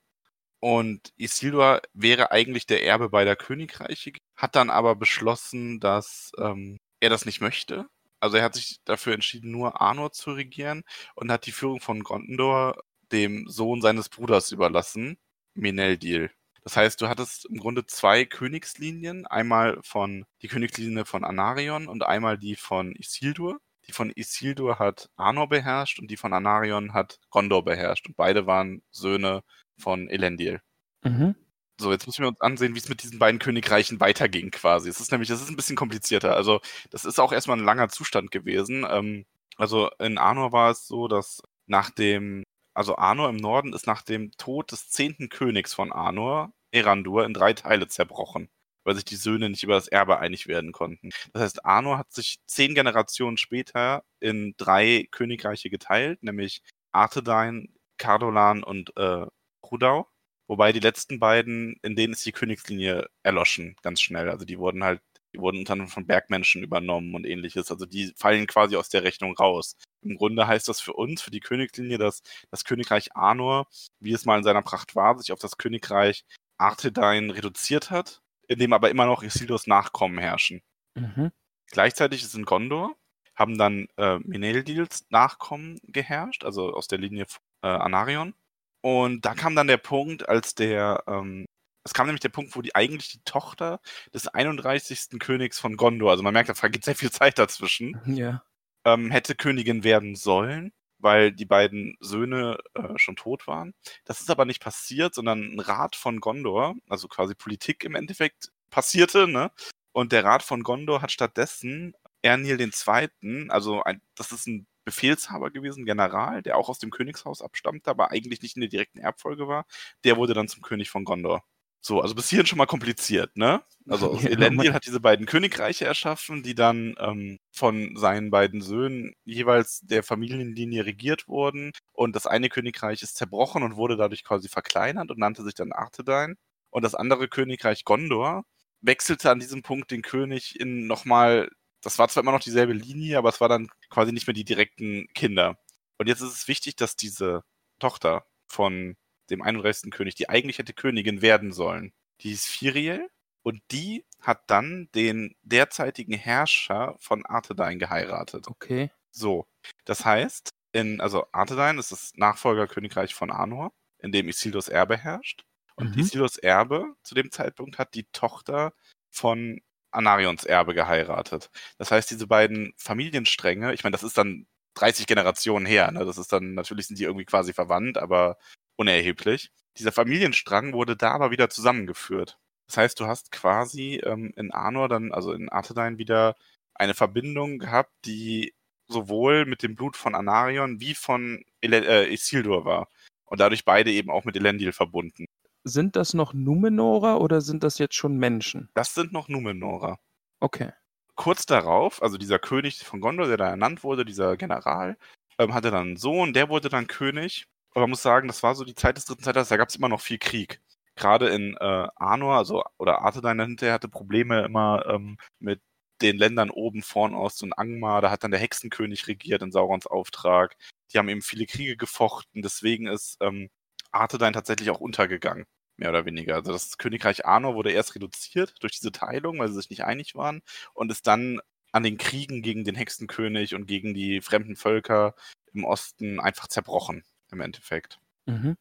Und 0.61 1.12
Isildur 1.17 1.83
wäre 1.93 2.31
eigentlich 2.31 2.67
der 2.67 2.85
Erbe 2.85 3.11
beider 3.11 3.37
Königreiche, 3.37 4.12
hat 4.37 4.55
dann 4.57 4.71
aber 4.71 4.95
beschlossen, 4.97 5.81
dass 5.81 6.33
ähm, 6.38 6.79
er 7.01 7.11
das 7.11 7.27
nicht 7.27 7.41
möchte. 7.41 7.87
Also 8.21 8.37
er 8.37 8.45
hat 8.45 8.55
sich 8.55 8.79
dafür 8.85 9.15
entschieden, 9.15 9.51
nur 9.51 9.81
Arnor 9.81 10.12
zu 10.12 10.33
regieren 10.33 10.85
und 11.17 11.33
hat 11.33 11.47
die 11.47 11.53
Führung 11.53 11.81
von 11.81 12.05
Gondor 12.05 12.81
dem 13.11 13.49
Sohn 13.49 13.83
seines 13.83 14.09
Bruders 14.09 14.53
überlassen, 14.53 15.19
Meneldil. 15.55 16.31
Das 16.64 16.77
heißt, 16.77 17.01
du 17.01 17.09
hattest 17.09 17.46
im 17.46 17.59
Grunde 17.59 17.87
zwei 17.87 18.25
Königslinien, 18.25 19.27
einmal 19.27 19.79
von 19.83 20.25
die 20.42 20.48
Königslinie 20.48 21.05
von 21.05 21.25
Anarion 21.25 21.88
und 21.88 22.05
einmal 22.05 22.38
die 22.38 22.57
von 22.57 22.92
Isildur. 22.92 23.59
Die 23.88 23.92
von 23.92 24.12
Isildur 24.14 24.79
hat 24.79 25.11
Arnor 25.16 25.48
beherrscht 25.48 25.98
und 25.98 26.11
die 26.11 26.16
von 26.16 26.33
Anarion 26.33 26.94
hat 26.94 27.18
Gondor 27.31 27.64
beherrscht 27.64 28.07
und 28.07 28.16
beide 28.16 28.46
waren 28.46 28.83
Söhne 28.90 29.42
von 29.77 30.09
Elendil. 30.09 30.61
Mhm. 31.03 31.35
So, 31.81 31.90
jetzt 31.90 32.07
müssen 32.07 32.22
wir 32.22 32.29
uns 32.29 32.40
ansehen, 32.40 32.75
wie 32.75 32.79
es 32.79 32.88
mit 32.88 33.03
diesen 33.03 33.18
beiden 33.18 33.40
Königreichen 33.40 33.98
weiterging 33.98 34.53
quasi. 34.53 34.88
Es 34.88 35.01
ist 35.01 35.11
nämlich, 35.11 35.29
das 35.29 35.42
ist 35.42 35.48
ein 35.48 35.57
bisschen 35.57 35.75
komplizierter. 35.75 36.37
Also, 36.37 36.61
das 36.90 37.05
ist 37.05 37.18
auch 37.18 37.33
erstmal 37.33 37.59
ein 37.59 37.64
langer 37.64 37.88
Zustand 37.88 38.31
gewesen. 38.31 38.87
Ähm, 38.88 39.25
also 39.57 39.90
in 39.98 40.18
Arnor 40.18 40.53
war 40.53 40.70
es 40.70 40.87
so, 40.87 41.09
dass 41.09 41.42
nach 41.66 41.90
dem, 41.90 42.44
also 42.75 42.97
Arnor 42.97 43.29
im 43.29 43.37
Norden 43.37 43.73
ist 43.73 43.87
nach 43.87 44.03
dem 44.03 44.33
Tod 44.33 44.73
des 44.73 44.89
zehnten 44.89 45.29
Königs 45.29 45.75
von 45.75 45.93
Arnor, 45.93 46.53
Erandur, 46.71 47.25
in 47.25 47.35
drei 47.35 47.53
Teile 47.53 47.89
zerbrochen, 47.89 48.49
weil 48.85 48.95
sich 48.95 49.05
die 49.05 49.17
Söhne 49.17 49.51
nicht 49.51 49.63
über 49.63 49.75
das 49.75 49.89
Erbe 49.89 50.19
einig 50.19 50.47
werden 50.47 50.73
konnten. 50.73 51.11
Das 51.33 51.43
heißt, 51.43 51.65
Arnor 51.65 51.99
hat 51.99 52.13
sich 52.13 52.39
zehn 52.47 52.75
Generationen 52.75 53.37
später 53.37 54.05
in 54.21 54.55
drei 54.57 55.07
Königreiche 55.11 55.71
geteilt, 55.71 56.23
nämlich 56.23 56.63
Arthedain, 56.93 57.75
Cardolan 57.99 58.63
und 58.63 58.97
äh, 58.97 59.27
Rudau. 59.71 60.09
Wobei 60.49 60.73
die 60.73 60.81
letzten 60.81 61.19
beiden, 61.19 61.77
in 61.83 61.97
denen 61.97 62.13
ist 62.13 62.27
die 62.27 62.33
Königslinie 62.33 63.09
erloschen, 63.23 63.77
ganz 63.83 64.01
schnell. 64.01 64.29
Also 64.29 64.45
die 64.45 64.59
wurden 64.59 64.85
halt, 64.85 65.01
die 65.33 65.38
wurden 65.38 65.59
unter 65.59 65.75
anderem 65.75 65.90
von 65.90 66.07
Bergmenschen 66.07 66.62
übernommen 66.62 67.14
und 67.14 67.27
ähnliches. 67.27 67.71
Also 67.71 67.87
die 67.87 68.12
fallen 68.16 68.47
quasi 68.47 68.77
aus 68.77 68.88
der 68.88 69.03
Rechnung 69.03 69.35
raus. 69.37 69.77
Im 70.03 70.16
Grunde 70.16 70.47
heißt 70.47 70.68
das 70.68 70.81
für 70.81 70.92
uns, 70.92 71.23
für 71.23 71.31
die 71.31 71.40
Königslinie, 71.40 71.99
dass 71.99 72.23
das 72.51 72.64
Königreich 72.64 73.16
Arnor, 73.16 73.66
wie 74.01 74.12
es 74.12 74.25
mal 74.25 74.38
in 74.38 74.45
seiner 74.45 74.62
Pracht 74.62 74.95
war, 74.95 75.18
sich 75.18 75.33
auf 75.33 75.38
das 75.38 75.57
Königreich 75.57 76.25
Arthedain 76.59 77.31
reduziert 77.31 77.90
hat, 77.90 78.21
in 78.47 78.59
dem 78.59 78.73
aber 78.73 78.90
immer 78.90 79.07
noch 79.07 79.23
Isildurs 79.23 79.66
Nachkommen 79.66 80.18
herrschen. 80.18 80.62
Mhm. 80.95 81.33
Gleichzeitig 81.71 82.23
ist 82.23 82.35
in 82.35 82.45
Gondor, 82.45 82.95
haben 83.35 83.57
dann 83.57 83.88
äh, 83.97 84.18
Meneldils 84.18 85.07
Nachkommen 85.09 85.81
geherrscht, 85.85 86.45
also 86.45 86.73
aus 86.75 86.87
der 86.87 86.99
Linie 86.99 87.27
äh, 87.62 87.68
Anarion. 87.68 88.35
Und 88.83 89.25
da 89.25 89.35
kam 89.35 89.55
dann 89.55 89.68
der 89.68 89.79
Punkt, 89.79 90.29
als 90.29 90.55
der, 90.55 91.05
ähm, 91.07 91.47
es 91.85 91.95
kam 91.95 92.07
nämlich 92.07 92.21
der 92.21 92.29
Punkt, 92.31 92.55
wo 92.57 92.62
die 92.62 92.75
eigentlich 92.75 93.11
die 93.11 93.23
Tochter 93.25 93.81
des 94.14 94.29
31. 94.29 95.18
Königs 95.18 95.59
von 95.59 95.77
Gondor, 95.77 96.11
also 96.11 96.23
man 96.23 96.33
merkt, 96.35 96.49
da 96.49 96.55
vergeht 96.55 96.85
sehr 96.85 96.95
viel 96.97 97.11
Zeit 97.11 97.38
dazwischen, 97.38 98.01
Ja. 98.07 98.42
ähm, 98.85 99.11
hätte 99.11 99.35
Königin 99.35 99.85
werden 99.85 100.14
sollen, 100.16 100.73
weil 100.99 101.33
die 101.33 101.45
beiden 101.47 101.97
Söhne 102.01 102.59
äh, 102.75 102.97
schon 102.97 103.16
tot 103.16 103.47
waren. 103.47 103.75
Das 104.05 104.21
ist 104.21 104.31
aber 104.31 104.45
nicht 104.45 104.62
passiert, 104.62 105.14
sondern 105.14 105.55
ein 105.55 105.61
Rat 105.61 105.97
von 105.97 106.21
Gondor, 106.21 106.75
also 106.88 107.09
quasi 107.09 107.35
Politik 107.35 107.85
im 107.85 107.95
Endeffekt, 107.97 108.53
passierte, 108.71 109.27
ne? 109.29 109.51
Und 109.92 110.12
der 110.12 110.25
Rat 110.25 110.42
von 110.42 110.62
Gondor 110.62 111.03
hat 111.03 111.12
stattdessen 111.12 111.95
Ernil 112.23 112.59
II., 112.61 113.51
also 113.51 113.83
ein, 113.83 114.01
das 114.14 114.33
ist 114.33 114.47
ein 114.47 114.66
Befehlshaber 114.85 115.51
gewesen, 115.51 115.85
General, 115.85 116.42
der 116.42 116.57
auch 116.57 116.68
aus 116.68 116.79
dem 116.79 116.90
Königshaus 116.90 117.42
abstammte, 117.42 117.90
aber 117.90 118.11
eigentlich 118.11 118.40
nicht 118.42 118.57
in 118.57 118.61
der 118.62 118.71
direkten 118.71 118.99
Erbfolge 118.99 119.47
war, 119.49 119.66
der 120.05 120.16
wurde 120.16 120.35
dann 120.35 120.49
zum 120.49 120.62
König 120.62 120.90
von 120.90 121.05
Gondor. 121.05 121.45
So, 121.85 122.01
also 122.01 122.14
bis 122.14 122.29
hierhin 122.31 122.47
schon 122.47 122.59
mal 122.59 122.66
kompliziert, 122.66 123.37
ne? 123.37 123.61
Also 123.88 124.14
Ja, 124.23 124.31
Elendil 124.31 124.73
hat 124.73 124.87
diese 124.87 125.01
beiden 125.01 125.27
Königreiche 125.27 125.85
erschaffen, 125.85 126.45
die 126.45 126.55
dann 126.55 126.95
ähm, 126.99 127.38
von 127.51 127.97
seinen 127.97 128.31
beiden 128.31 128.62
Söhnen 128.62 129.14
jeweils 129.25 129.81
der 129.81 130.05
Familienlinie 130.05 130.87
regiert 130.87 131.27
wurden. 131.27 131.73
Und 131.92 132.14
das 132.14 132.27
eine 132.29 132.49
Königreich 132.51 133.03
ist 133.03 133.16
zerbrochen 133.16 133.64
und 133.64 133.77
wurde 133.77 133.97
dadurch 133.97 134.23
quasi 134.23 134.49
verkleinert 134.49 135.11
und 135.11 135.18
nannte 135.18 135.42
sich 135.42 135.55
dann 135.55 135.73
Arthedain. 135.73 136.37
Und 136.71 136.83
das 136.85 136.95
andere 136.95 137.27
Königreich 137.29 137.85
Gondor 137.85 138.45
wechselte 138.81 139.31
an 139.31 139.40
diesem 139.40 139.62
Punkt 139.62 139.90
den 139.90 140.03
König 140.03 140.59
in 140.61 140.87
nochmal, 140.87 141.51
das 141.83 141.99
war 141.99 142.09
zwar 142.09 142.23
immer 142.23 142.33
noch 142.33 142.40
dieselbe 142.40 142.73
Linie, 142.75 143.18
aber 143.18 143.29
es 143.29 143.40
war 143.40 143.49
dann 143.49 143.68
quasi 143.90 144.12
nicht 144.12 144.27
mehr 144.29 144.35
die 144.35 144.45
direkten 144.45 145.09
Kinder. 145.14 145.59
Und 145.99 146.09
jetzt 146.09 146.21
ist 146.21 146.33
es 146.35 146.49
wichtig, 146.49 146.77
dass 146.77 146.95
diese 146.97 147.42
Tochter 147.81 148.25
von 148.47 148.97
dem 149.31 149.43
31. 149.43 149.91
König, 149.91 150.15
die 150.15 150.29
eigentlich 150.29 150.59
hätte 150.59 150.73
Königin 150.73 151.23
werden 151.23 151.53
sollen, 151.53 151.93
die 152.21 152.31
hieß 152.31 152.47
Firiel 152.47 153.09
und 153.43 153.61
die 153.71 154.05
hat 154.21 154.43
dann 154.49 154.89
den 154.95 155.35
derzeitigen 155.43 156.15
Herrscher 156.15 156.97
von 157.01 157.27
Arthedain 157.27 157.79
geheiratet. 157.79 158.47
Okay. 158.49 158.91
So, 159.11 159.47
das 159.85 160.05
heißt, 160.05 160.51
in, 160.73 161.01
also 161.01 161.27
Arthedain 161.33 161.79
ist 161.79 161.93
das 161.93 162.13
Nachfolgerkönigreich 162.17 163.15
von 163.15 163.31
Arnor, 163.31 163.73
in 163.99 164.13
dem 164.13 164.29
Isildurs 164.29 164.69
Erbe 164.69 164.97
herrscht. 164.97 165.45
Und 165.77 165.95
Mhm. 165.97 166.01
Isildurs 166.01 166.39
Erbe 166.39 166.95
zu 167.03 167.15
dem 167.15 167.31
Zeitpunkt 167.31 167.79
hat 167.79 167.95
die 167.95 168.05
Tochter 168.13 168.73
von 169.11 169.61
Anarions 169.91 170.45
Erbe 170.45 170.75
geheiratet. 170.75 171.51
Das 171.79 171.91
heißt, 171.91 172.11
diese 172.11 172.27
beiden 172.27 172.73
Familienstränge, 172.79 173.75
ich 173.75 173.85
meine, 173.85 173.93
das 173.93 174.03
ist 174.03 174.17
dann 174.17 174.47
30 174.75 175.07
Generationen 175.07 175.67
her, 175.67 175.91
ne? 175.91 176.05
Das 176.07 176.17
ist 176.17 176.33
dann, 176.33 176.55
natürlich 176.55 176.87
sind 176.87 176.99
die 176.99 177.05
irgendwie 177.05 177.27
quasi 177.27 177.53
verwandt, 177.53 177.99
aber 177.99 178.39
unerheblich. 178.77 179.51
Dieser 179.79 179.93
Familienstrang 179.93 180.73
wurde 180.73 180.97
da 180.97 181.13
aber 181.13 181.31
wieder 181.31 181.51
zusammengeführt. 181.51 182.39
Das 182.67 182.77
heißt, 182.77 183.01
du 183.01 183.07
hast 183.07 183.33
quasi 183.33 184.01
ähm, 184.05 184.33
in 184.37 184.51
Arnor 184.51 184.89
dann, 184.89 185.13
also 185.13 185.33
in 185.33 185.49
Arthedain 185.49 185.99
wieder 185.99 186.37
eine 186.75 186.95
Verbindung 186.95 187.59
gehabt, 187.59 187.93
die 188.05 188.55
sowohl 188.89 189.47
mit 189.47 189.63
dem 189.63 189.75
Blut 189.75 189.97
von 189.97 190.15
Anarion 190.15 190.81
wie 190.81 190.95
von 190.95 191.45
Ele 191.61 191.85
äh, 191.87 192.13
Isildur 192.13 192.65
war. 192.65 192.89
Und 193.25 193.41
dadurch 193.41 193.65
beide 193.65 193.91
eben 193.91 194.11
auch 194.11 194.25
mit 194.25 194.37
Elendil 194.37 194.73
verbunden. 194.73 195.25
Sind 195.65 195.97
das 195.97 196.13
noch 196.13 196.35
Numenorer 196.35 197.21
oder 197.21 197.41
sind 197.41 197.63
das 197.63 197.79
jetzt 197.79 197.95
schon 197.95 198.17
Menschen? 198.17 198.69
Das 198.75 198.95
sind 198.95 199.13
noch 199.13 199.29
Numenorer. 199.29 199.99
Okay. 200.41 200.73
Kurz 201.15 201.47
darauf, 201.47 202.03
also 202.03 202.19
dieser 202.19 202.39
König 202.39 202.79
von 202.85 203.01
Gondor, 203.01 203.29
der 203.29 203.37
da 203.37 203.49
ernannt 203.49 203.85
wurde, 203.85 204.05
dieser 204.05 204.37
General, 204.37 204.97
ähm, 205.39 205.55
hatte 205.55 205.71
dann 205.71 205.89
einen 205.89 205.97
Sohn, 205.97 206.33
der 206.33 206.49
wurde 206.49 206.69
dann 206.69 206.87
König. 206.87 207.47
Aber 207.73 207.83
man 207.83 207.91
muss 207.91 208.03
sagen, 208.03 208.29
das 208.29 208.43
war 208.43 208.55
so 208.55 208.65
die 208.65 208.75
Zeit 208.75 208.97
des 208.97 209.07
dritten 209.07 209.23
Zeitalters, 209.23 209.49
da 209.49 209.57
gab 209.57 209.69
es 209.69 209.77
immer 209.77 209.89
noch 209.89 210.01
viel 210.01 210.19
Krieg. 210.19 210.61
Gerade 210.95 211.29
in 211.29 211.57
äh, 211.59 211.89
Arnor, 211.97 212.37
also 212.37 212.63
oder 212.79 213.01
Arthedain 213.03 213.39
dahinter, 213.39 213.73
hatte 213.73 213.89
Probleme 213.89 214.45
immer 214.45 214.85
ähm, 214.89 215.17
mit 215.39 215.61
den 216.03 216.19
Ländern 216.19 216.51
oben, 216.51 216.83
Vornost 216.83 217.43
und 217.43 217.55
Angmar. 217.55 218.03
Da 218.03 218.11
hat 218.11 218.25
dann 218.25 218.31
der 218.31 218.41
Hexenkönig 218.41 219.07
regiert 219.09 219.43
in 219.43 219.53
Saurons 219.53 219.87
Auftrag. 219.87 220.57
Die 220.93 220.99
haben 220.99 221.09
eben 221.09 221.23
viele 221.23 221.47
Kriege 221.47 221.77
gefochten. 221.77 222.43
Deswegen 222.43 222.87
ist 222.89 223.17
ähm, 223.21 223.49
Arthedain 223.93 224.33
tatsächlich 224.35 224.71
auch 224.71 224.81
untergegangen, 224.81 225.47
mehr 225.77 225.91
oder 225.91 226.05
weniger. 226.05 226.37
Also 226.37 226.53
das 226.53 226.79
Königreich 226.79 227.25
Arnor 227.27 227.55
wurde 227.55 227.73
erst 227.73 227.95
reduziert 227.95 228.55
durch 228.61 228.73
diese 228.73 228.93
Teilung, 228.93 229.39
weil 229.39 229.49
sie 229.49 229.55
sich 229.55 229.71
nicht 229.71 229.85
einig 229.85 230.15
waren 230.15 230.43
und 230.75 230.91
ist 230.93 231.07
dann 231.07 231.41
an 231.73 231.83
den 231.83 231.99
Kriegen 231.99 232.43
gegen 232.43 232.65
den 232.65 232.75
Hexenkönig 232.75 233.55
und 233.55 233.67
gegen 233.67 233.95
die 233.95 234.21
fremden 234.21 234.57
Völker 234.57 235.15
im 235.55 235.65
Osten 235.65 236.21
einfach 236.21 236.49
zerbrochen, 236.49 237.05
im 237.33 237.40
Endeffekt. 237.40 237.99
Mhm. 238.27 238.57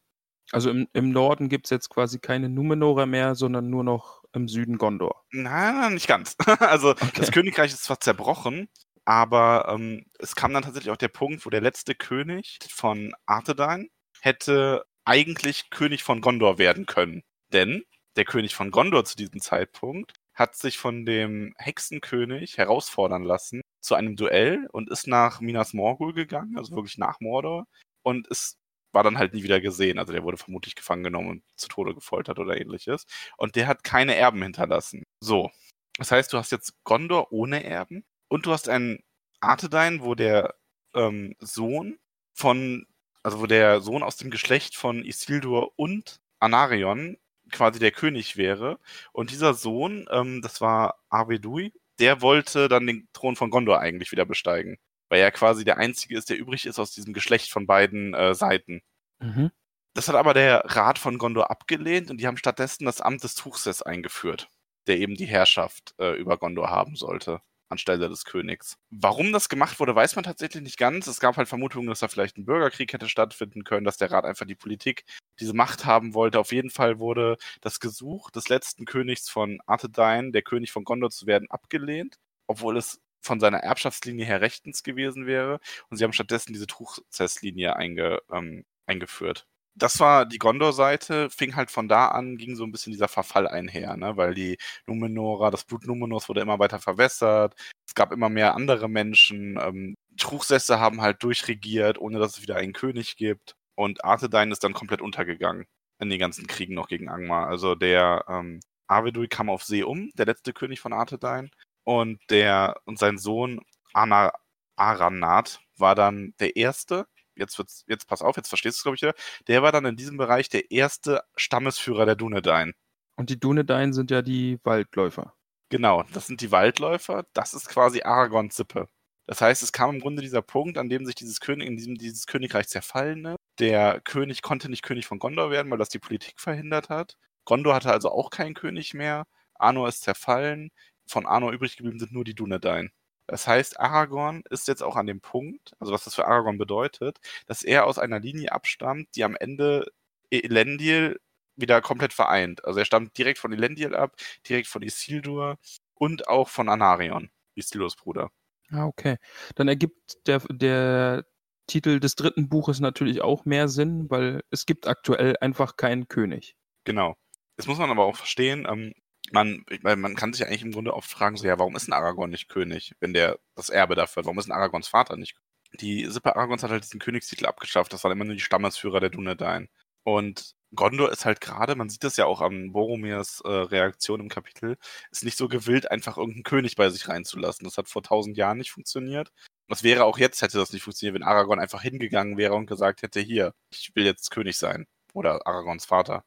Also 0.50 0.70
im, 0.70 0.88
im 0.92 1.10
Norden 1.10 1.48
gibt 1.48 1.66
es 1.66 1.70
jetzt 1.70 1.88
quasi 1.88 2.18
keine 2.18 2.48
Numenorer 2.48 3.06
mehr, 3.06 3.34
sondern 3.34 3.70
nur 3.70 3.84
noch 3.84 4.22
im 4.32 4.48
Süden 4.48 4.78
Gondor. 4.78 5.24
Nein, 5.30 5.94
nicht 5.94 6.08
ganz. 6.08 6.36
Also 6.60 6.94
das 7.14 7.30
Königreich 7.32 7.72
ist 7.72 7.84
zwar 7.84 8.00
zerbrochen, 8.00 8.68
aber 9.04 9.66
ähm, 9.68 10.06
es 10.18 10.34
kam 10.36 10.52
dann 10.52 10.62
tatsächlich 10.62 10.90
auch 10.90 10.96
der 10.96 11.08
Punkt, 11.08 11.44
wo 11.46 11.50
der 11.50 11.60
letzte 11.60 11.94
König 11.94 12.58
von 12.68 13.14
Arthedain 13.26 13.88
hätte 14.20 14.84
eigentlich 15.04 15.70
König 15.70 16.02
von 16.02 16.20
Gondor 16.20 16.58
werden 16.58 16.86
können. 16.86 17.22
Denn 17.52 17.84
der 18.16 18.24
König 18.24 18.54
von 18.54 18.70
Gondor 18.70 19.04
zu 19.04 19.16
diesem 19.16 19.40
Zeitpunkt 19.40 20.12
hat 20.34 20.56
sich 20.56 20.78
von 20.78 21.04
dem 21.04 21.54
Hexenkönig 21.58 22.56
herausfordern 22.58 23.22
lassen 23.22 23.62
zu 23.80 23.94
einem 23.94 24.16
Duell 24.16 24.66
und 24.72 24.90
ist 24.90 25.06
nach 25.06 25.40
Minas 25.40 25.74
Morgul 25.74 26.14
gegangen, 26.14 26.56
also 26.56 26.74
wirklich 26.74 26.98
nach 26.98 27.20
Mordor, 27.20 27.66
und 28.02 28.28
es 28.30 28.56
war 28.92 29.02
dann 29.02 29.18
halt 29.18 29.34
nie 29.34 29.42
wieder 29.42 29.60
gesehen. 29.60 29.98
Also 29.98 30.12
der 30.12 30.22
wurde 30.22 30.36
vermutlich 30.36 30.74
gefangen 30.74 31.04
genommen 31.04 31.30
und 31.30 31.42
zu 31.56 31.68
Tode 31.68 31.94
gefoltert 31.94 32.38
oder 32.38 32.60
ähnliches. 32.60 33.06
Und 33.36 33.56
der 33.56 33.66
hat 33.66 33.84
keine 33.84 34.16
Erben 34.16 34.42
hinterlassen. 34.42 35.04
So. 35.20 35.50
Das 35.98 36.10
heißt, 36.10 36.32
du 36.32 36.38
hast 36.38 36.52
jetzt 36.52 36.74
Gondor 36.84 37.32
ohne 37.32 37.64
Erben 37.64 38.04
und 38.28 38.46
du 38.46 38.52
hast 38.52 38.68
einen 38.68 39.02
Arthedain, 39.40 40.02
wo 40.02 40.14
der 40.14 40.54
ähm, 40.94 41.34
Sohn 41.38 41.98
von, 42.34 42.86
also 43.22 43.40
wo 43.40 43.46
der 43.46 43.80
Sohn 43.80 44.02
aus 44.02 44.16
dem 44.16 44.30
Geschlecht 44.30 44.76
von 44.76 45.04
Isildur 45.04 45.72
und 45.76 46.20
Anarion 46.40 47.18
quasi 47.50 47.78
der 47.78 47.92
König 47.92 48.36
wäre. 48.36 48.78
Und 49.12 49.30
dieser 49.30 49.54
Sohn, 49.54 50.06
ähm, 50.10 50.42
das 50.42 50.60
war 50.60 50.98
Arvedui, 51.10 51.72
der 51.98 52.22
wollte 52.22 52.68
dann 52.68 52.86
den 52.86 53.08
Thron 53.12 53.36
von 53.36 53.50
Gondor 53.50 53.80
eigentlich 53.80 54.12
wieder 54.12 54.24
besteigen. 54.24 54.78
Weil 55.12 55.20
er 55.20 55.30
quasi 55.30 55.62
der 55.62 55.76
Einzige 55.76 56.16
ist, 56.16 56.30
der 56.30 56.38
übrig 56.38 56.64
ist 56.64 56.78
aus 56.78 56.92
diesem 56.92 57.12
Geschlecht 57.12 57.52
von 57.52 57.66
beiden 57.66 58.14
äh, 58.14 58.34
Seiten. 58.34 58.80
Mhm. 59.20 59.50
Das 59.92 60.08
hat 60.08 60.14
aber 60.14 60.32
der 60.32 60.64
Rat 60.64 60.98
von 60.98 61.18
Gondor 61.18 61.50
abgelehnt 61.50 62.10
und 62.10 62.16
die 62.16 62.26
haben 62.26 62.38
stattdessen 62.38 62.86
das 62.86 63.02
Amt 63.02 63.22
des 63.22 63.34
Tuchses 63.34 63.82
eingeführt, 63.82 64.48
der 64.86 64.96
eben 64.96 65.14
die 65.14 65.26
Herrschaft 65.26 65.94
äh, 65.98 66.18
über 66.18 66.38
Gondor 66.38 66.70
haben 66.70 66.96
sollte, 66.96 67.42
anstelle 67.68 68.08
des 68.08 68.24
Königs. 68.24 68.78
Warum 68.88 69.34
das 69.34 69.50
gemacht 69.50 69.80
wurde, 69.80 69.94
weiß 69.94 70.16
man 70.16 70.24
tatsächlich 70.24 70.62
nicht 70.62 70.78
ganz. 70.78 71.06
Es 71.06 71.20
gab 71.20 71.36
halt 71.36 71.46
Vermutungen, 71.46 71.88
dass 71.88 72.00
da 72.00 72.08
vielleicht 72.08 72.38
ein 72.38 72.46
Bürgerkrieg 72.46 72.90
hätte 72.94 73.10
stattfinden 73.10 73.64
können, 73.64 73.84
dass 73.84 73.98
der 73.98 74.10
Rat 74.10 74.24
einfach 74.24 74.46
die 74.46 74.54
Politik, 74.54 75.04
diese 75.40 75.52
Macht 75.52 75.84
haben 75.84 76.14
wollte. 76.14 76.40
Auf 76.40 76.52
jeden 76.52 76.70
Fall 76.70 76.98
wurde 76.98 77.36
das 77.60 77.80
Gesuch 77.80 78.30
des 78.30 78.48
letzten 78.48 78.86
Königs 78.86 79.28
von 79.28 79.60
Arthedain, 79.66 80.32
der 80.32 80.40
König 80.40 80.72
von 80.72 80.84
Gondor 80.84 81.10
zu 81.10 81.26
werden, 81.26 81.50
abgelehnt, 81.50 82.16
obwohl 82.46 82.78
es 82.78 82.98
von 83.22 83.40
seiner 83.40 83.58
Erbschaftslinie 83.58 84.24
her 84.26 84.40
rechtens 84.40 84.82
gewesen 84.82 85.26
wäre. 85.26 85.60
Und 85.88 85.96
sie 85.96 86.04
haben 86.04 86.12
stattdessen 86.12 86.52
diese 86.52 86.66
Truchsesslinie 86.66 87.76
einge, 87.76 88.20
ähm, 88.32 88.64
eingeführt. 88.86 89.46
Das 89.74 90.00
war 90.00 90.26
die 90.26 90.38
Gondor-Seite, 90.38 91.30
fing 91.30 91.56
halt 91.56 91.70
von 91.70 91.88
da 91.88 92.08
an, 92.08 92.36
ging 92.36 92.56
so 92.56 92.64
ein 92.64 92.72
bisschen 92.72 92.92
dieser 92.92 93.08
Verfall 93.08 93.48
einher, 93.48 93.96
ne? 93.96 94.16
weil 94.18 94.34
die 94.34 94.58
Numenora, 94.86 95.50
das 95.50 95.64
Blut 95.64 95.86
Numenors 95.86 96.28
wurde 96.28 96.42
immer 96.42 96.58
weiter 96.58 96.78
verwässert, 96.78 97.54
es 97.86 97.94
gab 97.94 98.12
immer 98.12 98.28
mehr 98.28 98.54
andere 98.54 98.88
Menschen, 98.90 99.58
ähm, 99.58 99.94
Truchsesse 100.18 100.78
haben 100.78 101.00
halt 101.00 101.22
durchregiert, 101.22 101.98
ohne 101.98 102.18
dass 102.18 102.36
es 102.36 102.42
wieder 102.42 102.56
einen 102.56 102.74
König 102.74 103.16
gibt 103.16 103.54
und 103.74 104.04
Arthedain 104.04 104.52
ist 104.52 104.62
dann 104.62 104.74
komplett 104.74 105.00
untergegangen 105.00 105.64
in 106.00 106.10
den 106.10 106.18
ganzen 106.18 106.46
Kriegen 106.46 106.74
noch 106.74 106.88
gegen 106.88 107.08
Angmar. 107.08 107.46
Also 107.48 107.74
der 107.74 108.24
ähm, 108.28 108.60
Arvedui 108.88 109.28
kam 109.28 109.48
auf 109.48 109.64
See 109.64 109.82
um, 109.84 110.10
der 110.14 110.26
letzte 110.26 110.52
König 110.52 110.80
von 110.80 110.92
Arthedain 110.92 111.50
und 111.84 112.20
der 112.30 112.80
und 112.84 112.98
sein 112.98 113.18
Sohn 113.18 113.60
Ana 113.92 114.32
Aranat 114.76 115.60
war 115.76 115.94
dann 115.94 116.34
der 116.40 116.56
erste 116.56 117.06
jetzt 117.36 117.58
wird's, 117.58 117.84
jetzt 117.86 118.06
pass 118.06 118.22
auf, 118.22 118.36
jetzt 118.36 118.48
verstehst 118.48 118.76
du 118.76 118.78
es, 118.78 118.82
glaube 118.82 118.96
ich, 118.96 119.02
wieder. 119.02 119.14
Der 119.48 119.62
war 119.62 119.72
dann 119.72 119.84
in 119.84 119.96
diesem 119.96 120.16
Bereich 120.16 120.48
der 120.48 120.70
erste 120.70 121.22
Stammesführer 121.36 122.06
der 122.06 122.16
Dunedain. 122.16 122.74
Und 123.16 123.30
die 123.30 123.38
Dunedain 123.38 123.92
sind 123.92 124.10
ja 124.10 124.22
die 124.22 124.58
Waldläufer. 124.64 125.34
Genau, 125.68 126.04
das 126.12 126.26
sind 126.26 126.40
die 126.40 126.50
Waldläufer. 126.50 127.24
Das 127.32 127.54
ist 127.54 127.68
quasi 127.68 128.02
Aragons 128.02 128.56
Sippe. 128.56 128.88
Das 129.26 129.40
heißt, 129.40 129.62
es 129.62 129.72
kam 129.72 129.94
im 129.94 130.00
Grunde 130.00 130.20
dieser 130.22 130.42
Punkt, 130.42 130.76
an 130.76 130.88
dem 130.88 131.06
sich 131.06 131.14
dieses 131.14 131.40
König, 131.40 131.66
in 131.68 131.76
diesem 131.76 131.94
dieses 131.94 132.26
Königreich 132.26 132.68
zerfallene. 132.68 133.36
Der 133.58 134.00
König 134.00 134.42
konnte 134.42 134.68
nicht 134.68 134.82
König 134.82 135.06
von 135.06 135.18
Gondor 135.18 135.50
werden, 135.50 135.70
weil 135.70 135.78
das 135.78 135.88
die 135.88 135.98
Politik 135.98 136.40
verhindert 136.40 136.88
hat. 136.88 137.16
Gondor 137.44 137.74
hatte 137.74 137.92
also 137.92 138.10
auch 138.10 138.30
keinen 138.30 138.54
König 138.54 138.94
mehr. 138.94 139.24
Arnor 139.54 139.88
ist 139.88 140.02
zerfallen. 140.02 140.70
Von 141.06 141.26
Arnor 141.26 141.52
übrig 141.52 141.76
geblieben 141.76 141.98
sind 141.98 142.12
nur 142.12 142.24
die 142.24 142.34
Dunedain. 142.34 142.90
Das 143.26 143.46
heißt, 143.46 143.80
Aragorn 143.80 144.42
ist 144.50 144.68
jetzt 144.68 144.82
auch 144.82 144.96
an 144.96 145.06
dem 145.06 145.20
Punkt, 145.20 145.74
also 145.78 145.92
was 145.92 146.04
das 146.04 146.14
für 146.14 146.26
Aragorn 146.26 146.58
bedeutet, 146.58 147.18
dass 147.46 147.62
er 147.62 147.86
aus 147.86 147.98
einer 147.98 148.20
Linie 148.20 148.52
abstammt, 148.52 149.08
die 149.14 149.24
am 149.24 149.36
Ende 149.36 149.86
Elendil 150.30 151.20
wieder 151.56 151.80
komplett 151.80 152.12
vereint. 152.12 152.64
Also 152.64 152.80
er 152.80 152.84
stammt 152.84 153.16
direkt 153.16 153.38
von 153.38 153.52
Elendil 153.52 153.94
ab, 153.94 154.16
direkt 154.48 154.66
von 154.66 154.82
Isildur 154.82 155.58
und 155.94 156.28
auch 156.28 156.48
von 156.48 156.68
Anarion, 156.68 157.30
Isildurs 157.54 157.96
Bruder. 157.96 158.30
Ah, 158.70 158.86
okay. 158.86 159.18
Dann 159.54 159.68
ergibt 159.68 160.26
der, 160.26 160.40
der 160.50 161.24
Titel 161.66 162.00
des 162.00 162.16
dritten 162.16 162.48
Buches 162.48 162.80
natürlich 162.80 163.20
auch 163.22 163.44
mehr 163.44 163.68
Sinn, 163.68 164.10
weil 164.10 164.42
es 164.50 164.66
gibt 164.66 164.86
aktuell 164.86 165.36
einfach 165.40 165.76
keinen 165.76 166.08
König. 166.08 166.56
Genau. 166.84 167.16
Das 167.56 167.66
muss 167.66 167.78
man 167.78 167.90
aber 167.90 168.04
auch 168.04 168.16
verstehen. 168.16 168.66
Ähm, 168.68 168.94
man, 169.32 169.64
man 169.82 170.14
kann 170.14 170.32
sich 170.32 170.46
eigentlich 170.46 170.62
im 170.62 170.72
Grunde 170.72 170.94
oft 170.94 171.10
fragen, 171.10 171.36
so 171.36 171.46
ja, 171.46 171.58
warum 171.58 171.76
ist 171.76 171.88
ein 171.88 171.92
Aragorn 171.92 172.30
nicht 172.30 172.48
König, 172.48 172.94
wenn 173.00 173.12
der 173.12 173.38
das 173.54 173.68
Erbe 173.70 173.94
dafür 173.94 174.20
hat? 174.22 174.26
Warum 174.26 174.38
ist 174.38 174.46
ein 174.46 174.52
Aragorns 174.52 174.88
Vater 174.88 175.16
nicht 175.16 175.34
König? 175.34 175.48
Die 175.80 176.04
Sippe 176.06 176.36
Aragorns 176.36 176.62
hat 176.62 176.70
halt 176.70 176.84
diesen 176.84 177.00
Königstitel 177.00 177.46
abgeschafft. 177.46 177.92
Das 177.92 178.04
waren 178.04 178.12
immer 178.12 178.24
nur 178.26 178.34
die 178.34 178.40
Stammesführer 178.40 179.00
der 179.00 179.10
Dunedain. 179.10 179.68
Und 180.04 180.54
Gondor 180.74 181.12
ist 181.12 181.24
halt 181.24 181.40
gerade, 181.40 181.74
man 181.76 181.88
sieht 181.88 182.04
das 182.04 182.16
ja 182.16 182.26
auch 182.26 182.40
an 182.40 182.72
Boromirs 182.72 183.40
äh, 183.44 183.48
Reaktion 183.48 184.20
im 184.20 184.28
Kapitel, 184.28 184.76
ist 185.10 185.24
nicht 185.24 185.36
so 185.36 185.48
gewillt, 185.48 185.90
einfach 185.90 186.16
irgendeinen 186.16 186.44
König 186.44 186.76
bei 186.76 186.88
sich 186.90 187.08
reinzulassen. 187.08 187.64
Das 187.64 187.78
hat 187.78 187.88
vor 187.88 188.02
tausend 188.02 188.36
Jahren 188.36 188.58
nicht 188.58 188.72
funktioniert. 188.72 189.32
Das 189.68 189.82
wäre 189.82 190.04
auch 190.04 190.18
jetzt, 190.18 190.42
hätte 190.42 190.58
das 190.58 190.72
nicht 190.72 190.82
funktioniert, 190.82 191.14
wenn 191.14 191.22
Aragorn 191.22 191.60
einfach 191.60 191.82
hingegangen 191.82 192.36
wäre 192.36 192.54
und 192.54 192.66
gesagt 192.66 193.02
hätte, 193.02 193.20
hier, 193.20 193.54
ich 193.70 193.92
will 193.94 194.04
jetzt 194.04 194.30
König 194.30 194.56
sein. 194.58 194.86
Oder 195.14 195.46
Aragorns 195.46 195.84
Vater. 195.84 196.24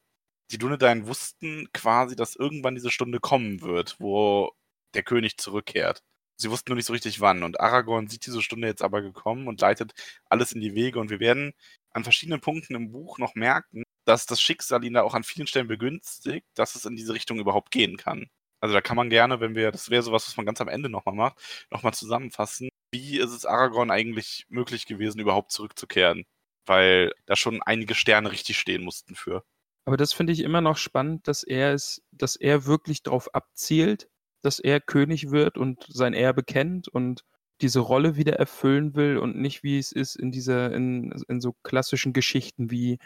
Die 0.50 0.58
Dunedain 0.58 1.06
wussten 1.06 1.68
quasi, 1.72 2.16
dass 2.16 2.36
irgendwann 2.36 2.74
diese 2.74 2.90
Stunde 2.90 3.20
kommen 3.20 3.62
wird, 3.62 3.96
wo 3.98 4.52
der 4.94 5.02
König 5.02 5.38
zurückkehrt. 5.38 6.02
Sie 6.36 6.50
wussten 6.50 6.70
nur 6.70 6.76
nicht 6.76 6.86
so 6.86 6.92
richtig 6.92 7.20
wann. 7.20 7.42
Und 7.42 7.60
Aragorn 7.60 8.08
sieht 8.08 8.26
diese 8.26 8.42
Stunde 8.42 8.68
jetzt 8.68 8.82
aber 8.82 9.02
gekommen 9.02 9.48
und 9.48 9.60
leitet 9.60 9.92
alles 10.26 10.52
in 10.52 10.60
die 10.60 10.74
Wege. 10.74 11.00
Und 11.00 11.10
wir 11.10 11.20
werden 11.20 11.52
an 11.90 12.04
verschiedenen 12.04 12.40
Punkten 12.40 12.74
im 12.74 12.92
Buch 12.92 13.18
noch 13.18 13.34
merken, 13.34 13.82
dass 14.04 14.26
das 14.26 14.40
Schicksal 14.40 14.84
ihn 14.84 14.94
da 14.94 15.02
auch 15.02 15.14
an 15.14 15.24
vielen 15.24 15.46
Stellen 15.46 15.68
begünstigt, 15.68 16.46
dass 16.54 16.74
es 16.76 16.84
in 16.84 16.96
diese 16.96 17.14
Richtung 17.14 17.38
überhaupt 17.40 17.70
gehen 17.72 17.96
kann. 17.96 18.28
Also 18.60 18.74
da 18.74 18.80
kann 18.80 18.96
man 18.96 19.10
gerne, 19.10 19.40
wenn 19.40 19.54
wir, 19.54 19.70
das 19.72 19.90
wäre 19.90 20.02
sowas, 20.02 20.26
was 20.28 20.36
man 20.36 20.46
ganz 20.46 20.60
am 20.60 20.68
Ende 20.68 20.88
nochmal 20.88 21.14
macht, 21.14 21.66
nochmal 21.70 21.94
zusammenfassen, 21.94 22.68
wie 22.92 23.18
ist 23.18 23.32
es 23.32 23.44
Aragorn 23.46 23.90
eigentlich 23.90 24.46
möglich 24.48 24.86
gewesen, 24.86 25.20
überhaupt 25.20 25.52
zurückzukehren? 25.52 26.24
Weil 26.66 27.12
da 27.26 27.36
schon 27.36 27.62
einige 27.62 27.94
Sterne 27.94 28.30
richtig 28.32 28.58
stehen 28.58 28.82
mussten 28.84 29.14
für. 29.14 29.44
Aber 29.86 29.96
das 29.96 30.12
finde 30.12 30.32
ich 30.32 30.40
immer 30.40 30.60
noch 30.60 30.76
spannend, 30.76 31.28
dass 31.28 31.44
er 31.44 31.72
es, 31.72 32.02
dass 32.10 32.36
er 32.36 32.66
wirklich 32.66 33.02
darauf 33.02 33.34
abzielt, 33.34 34.08
dass 34.42 34.58
er 34.58 34.80
König 34.80 35.30
wird 35.30 35.56
und 35.56 35.86
sein 35.88 36.12
Erbe 36.12 36.42
kennt 36.42 36.88
und 36.88 37.24
diese 37.60 37.80
Rolle 37.80 38.16
wieder 38.16 38.34
erfüllen 38.34 38.96
will 38.96 39.16
und 39.16 39.36
nicht 39.36 39.62
wie 39.62 39.78
es 39.78 39.92
ist 39.92 40.16
in 40.16 40.30
dieser, 40.32 40.72
in, 40.74 41.12
in 41.28 41.40
so 41.40 41.54
klassischen 41.62 42.12
Geschichten 42.12 42.70
wie, 42.70 42.98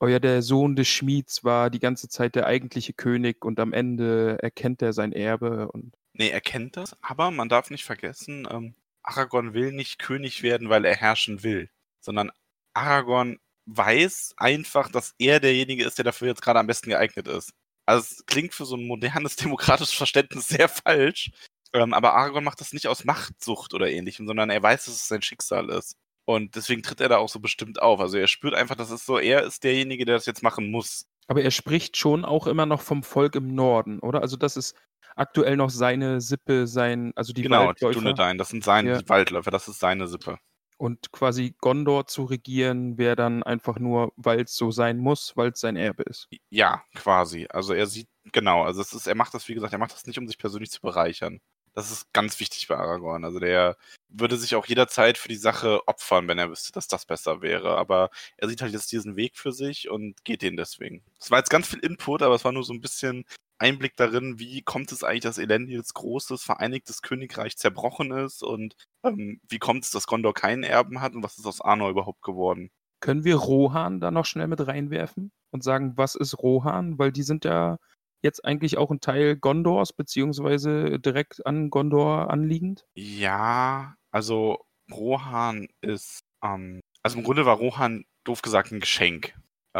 oh 0.00 0.06
ja, 0.06 0.18
der 0.18 0.42
Sohn 0.42 0.76
des 0.76 0.88
Schmieds 0.88 1.44
war 1.44 1.70
die 1.70 1.80
ganze 1.80 2.08
Zeit 2.08 2.34
der 2.34 2.46
eigentliche 2.46 2.92
König 2.92 3.44
und 3.44 3.58
am 3.58 3.72
Ende 3.72 4.38
erkennt 4.40 4.82
er 4.82 4.92
sein 4.92 5.12
Erbe 5.12 5.68
und. 5.72 5.96
Nee, 6.12 6.28
er 6.28 6.40
kennt 6.40 6.76
das, 6.76 6.96
aber 7.02 7.30
man 7.30 7.48
darf 7.48 7.70
nicht 7.70 7.84
vergessen, 7.84 8.46
ähm, 8.50 8.74
Aragorn 9.02 9.54
will 9.54 9.72
nicht 9.72 9.98
König 9.98 10.42
werden, 10.42 10.68
weil 10.68 10.84
er 10.84 10.94
herrschen 10.94 11.42
will, 11.42 11.70
sondern 12.00 12.30
Aragorn 12.74 13.38
weiß 13.68 14.34
einfach, 14.36 14.90
dass 14.90 15.14
er 15.18 15.40
derjenige 15.40 15.84
ist, 15.84 15.98
der 15.98 16.04
dafür 16.04 16.28
jetzt 16.28 16.42
gerade 16.42 16.58
am 16.58 16.66
besten 16.66 16.90
geeignet 16.90 17.28
ist. 17.28 17.52
Also 17.86 18.06
es 18.10 18.26
klingt 18.26 18.54
für 18.54 18.64
so 18.64 18.76
ein 18.76 18.86
modernes 18.86 19.36
demokratisches 19.36 19.94
Verständnis 19.94 20.48
sehr 20.48 20.68
falsch, 20.68 21.30
ähm, 21.72 21.92
aber 21.92 22.14
Aragorn 22.14 22.44
macht 22.44 22.60
das 22.60 22.72
nicht 22.72 22.86
aus 22.86 23.04
Machtsucht 23.04 23.74
oder 23.74 23.90
ähnlichem, 23.90 24.26
sondern 24.26 24.50
er 24.50 24.62
weiß, 24.62 24.86
dass 24.86 24.94
es 24.94 25.08
sein 25.08 25.22
Schicksal 25.22 25.68
ist. 25.70 25.96
Und 26.24 26.56
deswegen 26.56 26.82
tritt 26.82 27.00
er 27.00 27.08
da 27.08 27.16
auch 27.18 27.28
so 27.28 27.40
bestimmt 27.40 27.80
auf. 27.80 28.00
Also 28.00 28.18
er 28.18 28.26
spürt 28.26 28.54
einfach, 28.54 28.74
dass 28.76 28.90
es 28.90 29.06
so, 29.06 29.18
er 29.18 29.44
ist 29.44 29.64
derjenige, 29.64 30.04
der 30.04 30.16
das 30.16 30.26
jetzt 30.26 30.42
machen 30.42 30.70
muss. 30.70 31.06
Aber 31.26 31.42
er 31.42 31.50
spricht 31.50 31.96
schon 31.96 32.24
auch 32.24 32.46
immer 32.46 32.66
noch 32.66 32.82
vom 32.82 33.02
Volk 33.02 33.34
im 33.34 33.54
Norden, 33.54 33.98
oder? 34.00 34.20
Also 34.22 34.36
das 34.36 34.56
ist 34.56 34.76
aktuell 35.16 35.56
noch 35.56 35.70
seine 35.70 36.20
Sippe, 36.20 36.66
sein, 36.66 37.12
also 37.16 37.32
die 37.32 37.42
genau, 37.42 37.66
Waldläufer. 37.66 37.94
Genau, 37.94 38.10
die 38.10 38.16
Dunedain, 38.16 38.38
das 38.38 38.48
sind 38.50 38.64
seine 38.64 38.92
Ja. 38.92 39.08
Waldläufer, 39.08 39.50
das 39.50 39.68
ist 39.68 39.80
seine 39.80 40.06
Sippe. 40.06 40.38
Und 40.78 41.10
quasi 41.10 41.56
Gondor 41.60 42.06
zu 42.06 42.24
regieren 42.24 42.98
wäre 42.98 43.16
dann 43.16 43.42
einfach 43.42 43.80
nur, 43.80 44.12
weil 44.16 44.42
es 44.42 44.54
so 44.54 44.70
sein 44.70 44.98
muss, 44.98 45.36
weil 45.36 45.50
es 45.50 45.60
sein 45.60 45.76
Erbe 45.76 46.04
ist. 46.04 46.28
Ja, 46.50 46.84
quasi. 46.94 47.48
Also 47.50 47.74
er 47.74 47.86
sieht, 47.88 48.08
genau, 48.32 48.62
also 48.62 48.80
es 48.80 48.92
ist, 48.92 49.08
er 49.08 49.16
macht 49.16 49.34
das, 49.34 49.48
wie 49.48 49.54
gesagt, 49.54 49.72
er 49.72 49.80
macht 49.80 49.92
das 49.92 50.06
nicht, 50.06 50.18
um 50.18 50.28
sich 50.28 50.38
persönlich 50.38 50.70
zu 50.70 50.80
bereichern. 50.80 51.40
Das 51.74 51.90
ist 51.90 52.12
ganz 52.12 52.38
wichtig 52.40 52.68
bei 52.68 52.76
Aragorn. 52.76 53.24
Also 53.24 53.40
der 53.40 53.76
würde 54.08 54.36
sich 54.36 54.54
auch 54.54 54.66
jederzeit 54.66 55.18
für 55.18 55.28
die 55.28 55.36
Sache 55.36 55.86
opfern, 55.86 56.28
wenn 56.28 56.38
er 56.38 56.50
wüsste, 56.50 56.72
dass 56.72 56.88
das 56.88 57.06
besser 57.06 57.42
wäre. 57.42 57.76
Aber 57.76 58.10
er 58.36 58.48
sieht 58.48 58.62
halt 58.62 58.72
jetzt 58.72 58.90
diesen 58.92 59.16
Weg 59.16 59.36
für 59.36 59.52
sich 59.52 59.90
und 59.90 60.24
geht 60.24 60.42
den 60.42 60.56
deswegen. 60.56 61.02
Es 61.20 61.30
war 61.30 61.38
jetzt 61.38 61.50
ganz 61.50 61.68
viel 61.68 61.80
Input, 61.80 62.22
aber 62.22 62.34
es 62.34 62.44
war 62.44 62.52
nur 62.52 62.64
so 62.64 62.72
ein 62.72 62.80
bisschen 62.80 63.24
Einblick 63.58 63.96
darin, 63.96 64.38
wie 64.38 64.62
kommt 64.62 64.92
es 64.92 65.04
eigentlich, 65.04 65.22
dass 65.22 65.38
Elendils 65.38 65.94
großes, 65.94 66.42
vereinigtes 66.42 67.02
Königreich 67.02 67.56
zerbrochen 67.56 68.12
ist 68.12 68.42
und 68.42 68.74
ähm, 69.04 69.40
wie 69.48 69.58
kommt 69.58 69.84
es, 69.84 69.90
dass 69.90 70.06
Gondor 70.06 70.34
keinen 70.34 70.62
Erben 70.62 71.00
hat 71.00 71.14
und 71.14 71.22
was 71.22 71.38
ist 71.38 71.46
aus 71.46 71.60
Arnor 71.60 71.90
überhaupt 71.90 72.22
geworden? 72.22 72.70
Können 73.00 73.24
wir 73.24 73.36
Rohan 73.36 74.00
da 74.00 74.10
noch 74.10 74.24
schnell 74.24 74.48
mit 74.48 74.66
reinwerfen 74.66 75.30
und 75.50 75.62
sagen, 75.62 75.92
was 75.96 76.14
ist 76.14 76.38
Rohan? 76.38 76.98
Weil 76.98 77.12
die 77.12 77.22
sind 77.22 77.44
ja 77.44 77.78
jetzt 78.22 78.44
eigentlich 78.44 78.78
auch 78.78 78.90
ein 78.90 79.00
Teil 79.00 79.36
Gondors, 79.36 79.92
beziehungsweise 79.92 80.98
direkt 80.98 81.46
an 81.46 81.70
Gondor 81.70 82.30
anliegend. 82.30 82.84
Ja, 82.94 83.94
also 84.10 84.64
Rohan 84.90 85.68
ist, 85.80 86.20
ähm, 86.42 86.80
also 87.02 87.18
im 87.18 87.24
Grunde 87.24 87.46
war 87.46 87.56
Rohan, 87.56 88.04
doof 88.24 88.42
gesagt, 88.42 88.72
ein 88.72 88.80
Geschenk. 88.80 89.34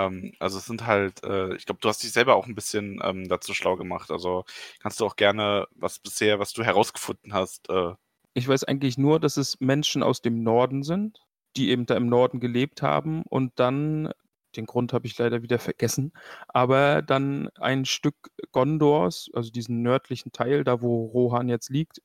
Ähm, 0.06 0.32
also 0.38 0.58
es 0.58 0.66
sind 0.66 0.86
halt, 0.86 1.22
äh, 1.24 1.54
ich 1.56 1.66
glaube, 1.66 1.80
du 1.80 1.88
hast 1.88 2.02
dich 2.02 2.12
selber 2.12 2.36
auch 2.36 2.46
ein 2.46 2.54
bisschen 2.54 3.00
ähm, 3.02 3.28
dazu 3.28 3.54
schlau 3.54 3.76
gemacht. 3.76 4.10
Also 4.10 4.44
kannst 4.80 5.00
du 5.00 5.06
auch 5.06 5.16
gerne, 5.16 5.66
was 5.74 5.98
bisher, 5.98 6.38
was 6.38 6.52
du 6.52 6.62
herausgefunden 6.64 7.32
hast, 7.32 7.68
äh, 7.70 7.94
Ich 8.34 8.48
weiß 8.48 8.64
eigentlich 8.64 8.98
nur, 8.98 9.20
dass 9.20 9.36
es 9.36 9.60
Menschen 9.60 10.02
aus 10.02 10.22
dem 10.22 10.42
Norden 10.42 10.82
sind, 10.82 11.18
die 11.56 11.70
eben 11.70 11.86
da 11.86 11.96
im 11.96 12.08
Norden 12.08 12.40
gelebt 12.40 12.82
haben 12.82 13.22
und 13.28 13.52
dann, 13.56 14.12
den 14.56 14.66
Grund 14.66 14.92
habe 14.92 15.06
ich 15.06 15.18
leider 15.18 15.42
wieder 15.42 15.58
vergessen, 15.58 16.12
aber 16.48 17.02
dann 17.02 17.48
ein 17.58 17.84
Stück 17.84 18.16
Gondors, 18.52 19.28
also 19.34 19.50
diesen 19.50 19.82
nördlichen 19.82 20.32
Teil, 20.32 20.64
da 20.64 20.80
wo 20.82 21.06
Rohan 21.06 21.48
jetzt 21.48 21.70
liegt, 21.70 22.00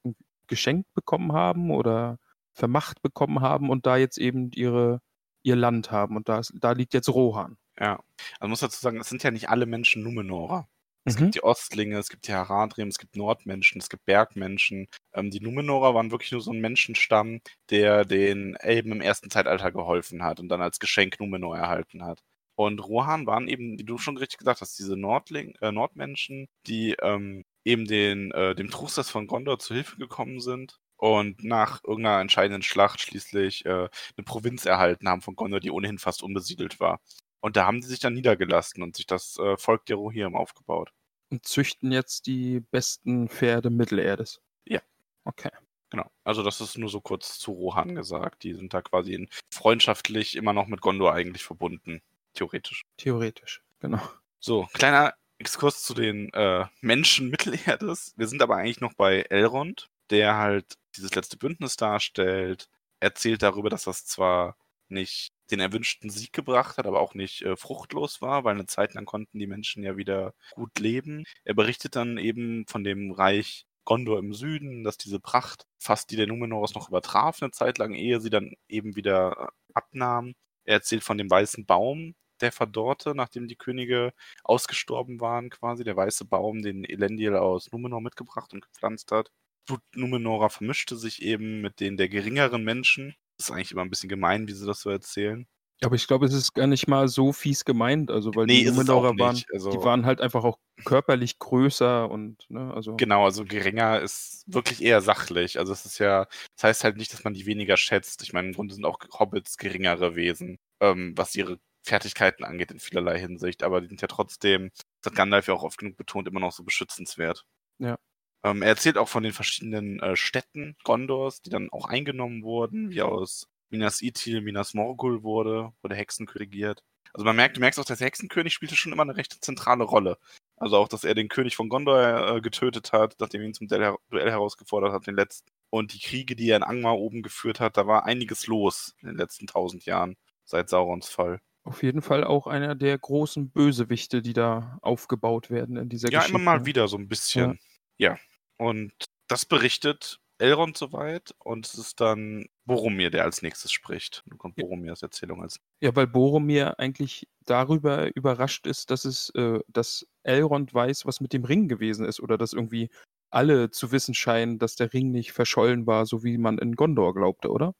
geschenkt 0.48 0.94
bekommen 0.94 1.34
haben 1.34 1.72
oder 1.72 2.20
vermacht 2.54 3.02
bekommen 3.02 3.42
haben 3.42 3.70
und 3.70 3.86
da 3.86 3.98
jetzt 3.98 4.18
eben 4.18 4.52
ihre, 4.54 5.02
ihr 5.44 5.56
Land 5.56 5.92
haben. 5.92 6.16
Und 6.18 6.30
da, 6.30 6.40
ist, 6.40 6.54
da 6.60 6.72
liegt 6.74 6.94
jetzt 6.94 7.10
Rohan. 7.10 7.58
Ja. 7.80 8.00
Also 8.40 8.50
muss 8.50 8.60
dazu 8.62 8.80
sagen, 8.80 9.00
es 9.00 9.10
sind 9.10 9.24
ja 9.24 9.32
nicht 9.32 9.50
alle 9.50 9.66
Menschen 9.66 10.04
Numenorer. 10.04 10.68
Es 11.06 11.18
Mhm. 11.18 11.18
gibt 11.18 11.36
die 11.36 11.44
Ostlinge, 11.44 11.98
es 11.98 12.08
gibt 12.10 12.28
die 12.28 12.34
Haradrim, 12.34 12.88
es 12.88 12.98
gibt 12.98 13.16
Nordmenschen, 13.18 13.82
es 13.82 13.90
gibt 13.90 14.06
Bergmenschen. 14.06 14.88
Ähm, 15.14 15.32
die 15.32 15.42
Numenorer 15.42 15.94
waren 15.94 16.12
wirklich 16.12 16.32
nur 16.32 16.40
so 16.42 16.52
ein 16.52 16.62
Menschenstamm, 16.62 17.42
der 17.70 18.06
den 18.06 18.56
Elben 18.56 18.92
im 18.94 19.02
ersten 19.02 19.30
Zeitalter 19.30 19.72
geholfen 19.72 20.24
hat 20.24 20.40
und 20.40 20.48
dann 20.50 20.62
als 20.62 20.80
Geschenk 20.80 21.20
Numenor 21.20 21.58
erhalten 21.58 22.04
hat. 22.06 22.22
Und 22.56 22.80
Rohan 22.80 23.26
waren 23.26 23.48
eben, 23.48 23.80
wie 23.80 23.84
du 23.84 23.98
schon 23.98 24.18
richtig 24.18 24.38
gesagt 24.38 24.62
hast, 24.62 24.78
diese 24.80 24.96
Nordling, 24.96 25.56
äh, 25.62 25.72
Nordmenschen, 25.72 26.48
die 26.68 26.96
ähm, 27.02 27.44
eben 27.66 27.86
den, 27.86 28.32
äh, 28.32 28.56
dem 28.56 28.70
Truchsess 28.70 29.10
von 29.10 29.28
Gondor 29.28 29.60
zu 29.60 29.74
Hilfe 29.74 29.98
gekommen 29.98 30.40
sind 30.40 30.78
und 30.98 31.44
nach 31.44 31.84
irgendeiner 31.84 32.22
entscheidenden 32.22 32.62
Schlacht 32.62 33.02
schließlich 33.02 33.66
äh, 33.66 33.70
eine 33.70 34.24
Provinz 34.26 34.66
erhalten 34.66 35.10
haben 35.10 35.22
von 35.22 35.36
Gondor, 35.36 35.60
die 35.60 35.72
ohnehin 35.72 35.98
fast 35.98 36.24
unbesiedelt 36.24 36.80
war. 36.80 37.02
Und 37.44 37.58
da 37.58 37.66
haben 37.66 37.82
die 37.82 37.88
sich 37.88 38.00
dann 38.00 38.14
niedergelassen 38.14 38.82
und 38.82 38.96
sich 38.96 39.06
das 39.06 39.38
äh, 39.38 39.58
Volk 39.58 39.86
der 39.88 39.98
Rohirrim 39.98 40.34
aufgebaut. 40.34 40.94
Und 41.30 41.46
züchten 41.46 41.92
jetzt 41.92 42.26
die 42.26 42.62
besten 42.62 43.28
Pferde 43.28 43.70
Mittelerdes. 43.70 44.40
Ja. 44.66 44.80
Okay. 45.26 45.50
Genau. 45.90 46.10
Also 46.24 46.42
das 46.42 46.62
ist 46.62 46.78
nur 46.78 46.88
so 46.88 47.02
kurz 47.02 47.38
zu 47.40 47.52
Rohan 47.52 47.96
gesagt. 47.96 48.44
Die 48.44 48.54
sind 48.54 48.74
da 48.74 48.82
quasi 48.82 49.14
in, 49.14 49.28
freundschaftlich 49.52 50.38
immer 50.38 50.54
noch 50.54 50.68
mit 50.68 50.80
Gondor 50.80 51.14
eigentlich 51.14 51.44
verbunden. 51.44 52.02
Theoretisch. 52.34 52.86
Theoretisch, 52.96 53.62
genau. 53.82 54.02
So, 54.40 54.70
kleiner 54.72 55.14
Exkurs 55.38 55.84
zu 55.84 55.94
den 55.94 56.32
äh, 56.32 56.66
Menschen 56.80 57.30
Mittelerdes. 57.30 58.14
Wir 58.16 58.28
sind 58.28 58.42
aber 58.42 58.56
eigentlich 58.56 58.80
noch 58.80 58.94
bei 58.94 59.24
Elrond, 59.24 59.90
der 60.12 60.38
halt 60.38 60.78
dieses 60.96 61.14
letzte 61.14 61.36
Bündnis 61.36 61.76
darstellt. 61.76 62.70
Erzählt 63.02 63.44
darüber, 63.44 63.70
dass 63.70 63.84
das 63.84 64.06
zwar 64.06 64.56
nicht 64.88 65.33
den 65.52 65.60
erwünschten 65.60 66.10
Sieg 66.10 66.34
gebracht 66.34 66.78
hat, 66.78 66.86
aber 66.86 67.02
auch 67.02 67.16
nicht 67.16 67.42
äh, 67.44 67.56
fruchtlos 67.56 68.22
war, 68.22 68.44
weil 68.44 68.56
eine 68.56 68.66
Zeit 68.66 68.94
lang 68.94 69.06
konnten 69.06 69.40
die 69.40 69.48
Menschen 69.48 69.84
ja 69.84 69.98
wieder 69.98 70.34
gut 70.56 70.80
leben. 70.80 71.24
Er 71.44 71.54
berichtet 71.54 71.96
dann 71.96 72.18
eben 72.18 72.66
von 72.68 72.84
dem 72.84 73.12
Reich 73.12 73.66
Gondor 73.86 74.20
im 74.20 74.34
Süden, 74.34 74.84
dass 74.84 74.98
diese 74.98 75.20
Pracht 75.20 75.66
fast 75.78 76.12
die 76.12 76.16
der 76.16 76.28
Numenoros 76.28 76.74
noch 76.74 76.90
übertraf 76.90 77.42
eine 77.42 77.52
Zeit 77.52 77.78
lang, 77.78 77.94
ehe 77.94 78.22
sie 78.22 78.30
dann 78.30 78.54
eben 78.70 78.96
wieder 78.96 79.50
äh, 79.50 79.74
abnahm. 79.74 80.34
Er 80.66 80.76
erzählt 80.76 81.04
von 81.04 81.18
dem 81.18 81.30
weißen 81.30 81.66
Baum, 81.66 82.16
der 82.42 82.52
verdorrte, 82.52 83.16
nachdem 83.16 83.48
die 83.48 83.56
Könige 83.56 84.14
ausgestorben 84.44 85.20
waren, 85.22 85.50
quasi. 85.50 85.84
Der 85.84 85.98
weiße 85.98 86.26
Baum, 86.26 86.62
den 86.62 86.84
Elendil 86.86 87.36
aus 87.36 87.72
Numenor 87.72 88.02
mitgebracht 88.02 88.54
und 88.54 88.62
gepflanzt 88.62 89.12
hat. 89.12 89.32
Blut 89.66 89.82
Numenorer 89.96 90.50
vermischte 90.50 90.98
sich 90.98 91.22
eben 91.22 91.62
mit 91.62 91.80
den 91.80 91.98
der 91.98 92.10
geringeren 92.10 92.64
Menschen. 92.64 93.16
Das 93.38 93.50
ist 93.50 93.52
eigentlich 93.52 93.72
immer 93.72 93.82
ein 93.82 93.90
bisschen 93.90 94.10
gemein, 94.10 94.48
wie 94.48 94.54
sie 94.54 94.66
das 94.66 94.82
so 94.82 94.90
erzählen. 94.90 95.48
Aber 95.82 95.96
ich 95.96 96.08
glaube, 96.08 96.26
es 96.26 96.34
ist 96.34 96.54
gar 96.54 96.68
nicht 96.68 96.88
mal 96.88 97.08
so 97.08 97.34
fies 97.34 97.66
gemeint, 97.66 98.10
also 98.10 98.34
weil 98.36 98.46
Nee, 98.46 98.64
die 98.64 98.70
Numenorer 98.70 99.18
waren, 99.20 99.36
nicht. 99.36 99.48
die 99.50 99.54
Also 99.54 99.84
waren 99.84 100.06
halt 100.06 100.22
einfach 100.22 100.44
auch 100.44 100.58
körperlich 100.86 101.40
größer 101.40 102.10
und, 102.10 102.50
ne, 102.50 102.74
also 102.74 102.96
genau, 102.96 103.26
also 103.26 103.44
geringer 103.44 104.00
ist 104.00 104.44
wirklich 104.48 104.82
eher 104.82 105.02
sachlich. 105.02 105.60
Also 105.60 105.74
es 105.74 105.86
ist 105.86 105.98
ja, 106.00 106.26
das 106.56 106.64
heißt 106.64 106.84
halt 106.86 106.98
nicht, 106.98 107.12
dass 107.12 107.24
man 107.24 107.34
die 107.34 107.46
weniger 107.46 107.76
schätzt. 107.76 108.24
Ich 108.24 108.32
meine, 108.34 108.48
im 108.48 108.54
Grunde 108.54 108.74
sind 108.76 108.86
auch 108.86 109.00
Hobbits 109.20 109.58
geringere 109.58 110.16
Wesen, 110.16 110.58
ähm, 110.80 111.14
was 111.18 111.36
ihre 111.36 111.60
Fertigkeiten 111.86 112.46
angeht 112.46 112.72
in 112.72 112.80
vielerlei 112.80 113.20
Hinsicht, 113.20 113.62
aber 113.62 113.82
die 113.82 113.88
sind 113.88 114.02
ja 114.02 114.08
trotzdem, 114.08 114.72
das 115.02 115.12
hat 115.12 115.18
Gandalf 115.18 115.48
ja 115.48 115.54
auch 115.54 115.64
oft 115.64 115.78
genug 115.78 115.98
betont, 115.98 116.30
immer 116.30 116.40
noch 116.40 116.54
so 116.54 116.64
beschützenswert. 116.64 117.46
Ja. 117.80 117.98
Ähm, 118.44 118.62
er 118.62 118.70
erzählt 118.70 118.98
auch 118.98 119.08
von 119.10 119.24
den 119.24 119.34
verschiedenen 119.34 120.00
äh, 120.00 120.16
Städten 120.16 120.76
Gondors, 120.84 121.42
die 121.42 121.50
dann 121.50 121.70
auch 121.72 121.86
eingenommen 121.86 122.44
wurden, 122.44 122.90
wie 122.90 123.02
aus 123.02 123.48
Minas 123.70 124.02
Ithil 124.02 124.42
Minas 124.42 124.74
Morgul 124.74 125.24
wurde, 125.24 125.72
wo 125.82 125.88
der 125.88 125.98
Hexenkönig 125.98 126.42
regiert. 126.42 126.84
Also 127.14 127.26
man 127.26 127.36
merkt, 127.36 127.58
du 127.58 127.62
merkst 127.62 127.80
auch, 127.80 127.86
dass 127.86 128.00
der 128.00 128.08
Hexenkönig 128.08 128.54
spielte 128.54 128.76
schon 128.76 128.92
immer 128.92 129.04
eine 129.04 129.16
recht 129.16 129.44
zentrale 129.44 129.84
Rolle. 129.84 130.18
Also 130.58 130.78
auch, 130.78 130.88
dass 130.88 131.04
er 131.04 131.14
den 131.16 131.30
König 131.30 131.56
von 131.56 131.70
Gondor 131.70 132.36
äh, 132.38 132.42
getötet 132.42 132.92
hat, 132.92 133.16
nachdem 133.20 133.42
er 133.42 133.48
ihn 133.48 133.54
zum 133.54 133.68
Duell, 133.68 133.96
Duell 134.10 134.30
herausgefordert 134.32 134.94
hat, 134.94 135.08
den 135.08 135.16
letzten. 135.16 135.50
Und 135.70 135.94
die 135.94 136.00
Kriege, 136.00 136.36
die 136.36 136.50
er 136.50 136.58
in 136.58 136.64
Angmar 136.64 136.98
oben 136.98 137.22
geführt 137.24 137.60
hat, 137.60 137.78
da 137.78 137.88
war 137.88 138.06
einiges 138.06 138.48
los 138.48 138.96
in 139.02 139.08
den 139.10 139.18
letzten 139.18 139.48
tausend 139.48 139.86
Jahren, 139.86 140.16
seit 140.46 140.70
Saurons 140.70 141.10
Fall. 141.10 141.40
auf 141.64 141.82
jeden 141.84 142.02
Fall 142.02 142.24
auch 142.24 142.46
einer 142.48 142.76
der 142.76 142.98
großen 142.98 143.50
Bösewichte, 143.50 144.22
die 144.22 144.34
da 144.34 144.78
aufgebaut 144.82 145.50
werden 145.50 145.78
in 145.78 145.90
dieser 145.90 146.10
Ja, 146.12 146.20
Geschichte. 146.20 146.38
immer 146.40 146.52
mal 146.58 146.66
wieder 146.66 146.88
so 146.88 146.98
ein 146.98 147.08
bisschen. 147.08 147.60
Ja. 147.98 148.18
Und 148.58 148.94
das 149.28 149.46
berichtet 149.46 150.20
Elrond 150.40 150.78
soweit 150.78 151.34
und 151.40 151.66
es 151.66 151.76
ist 151.76 152.02
dann 152.02 152.46
Boromir, 152.66 153.10
der 153.12 153.24
als 153.24 153.42
nächstes 153.42 153.72
spricht. 153.72 154.24
Dann 154.28 154.38
kommt. 154.38 154.56
Boromirs 154.56 155.02
Erzählung 155.02 155.42
als. 155.42 155.60
Ja, 155.82 155.96
weil 155.96 156.08
Boromir 156.08 156.80
eigentlich 156.80 157.28
darüber 157.46 158.16
überrascht 158.16 158.68
ist, 158.68 158.92
dass 158.92 159.06
es, 159.06 159.30
äh, 159.36 159.60
dass 159.68 160.06
Elrond 160.24 160.74
weiß, 160.74 161.06
was 161.06 161.22
mit 161.22 161.34
dem 161.34 161.46
Ring 161.46 161.68
gewesen 161.68 162.06
ist 162.06 162.20
oder 162.20 162.38
dass 162.38 162.54
irgendwie 162.54 162.90
alle 163.32 163.72
zu 163.72 163.92
wissen 163.92 164.14
scheinen, 164.14 164.60
dass 164.60 164.76
der 164.76 164.94
Ring 164.94 165.12
nicht 165.12 165.32
verschollen 165.32 165.88
war, 165.88 166.06
so 166.06 166.24
wie 166.24 166.38
man 166.38 166.58
in 166.58 166.76
Gondor 166.76 167.14
glaubte, 167.14 167.50
oder? 167.50 167.74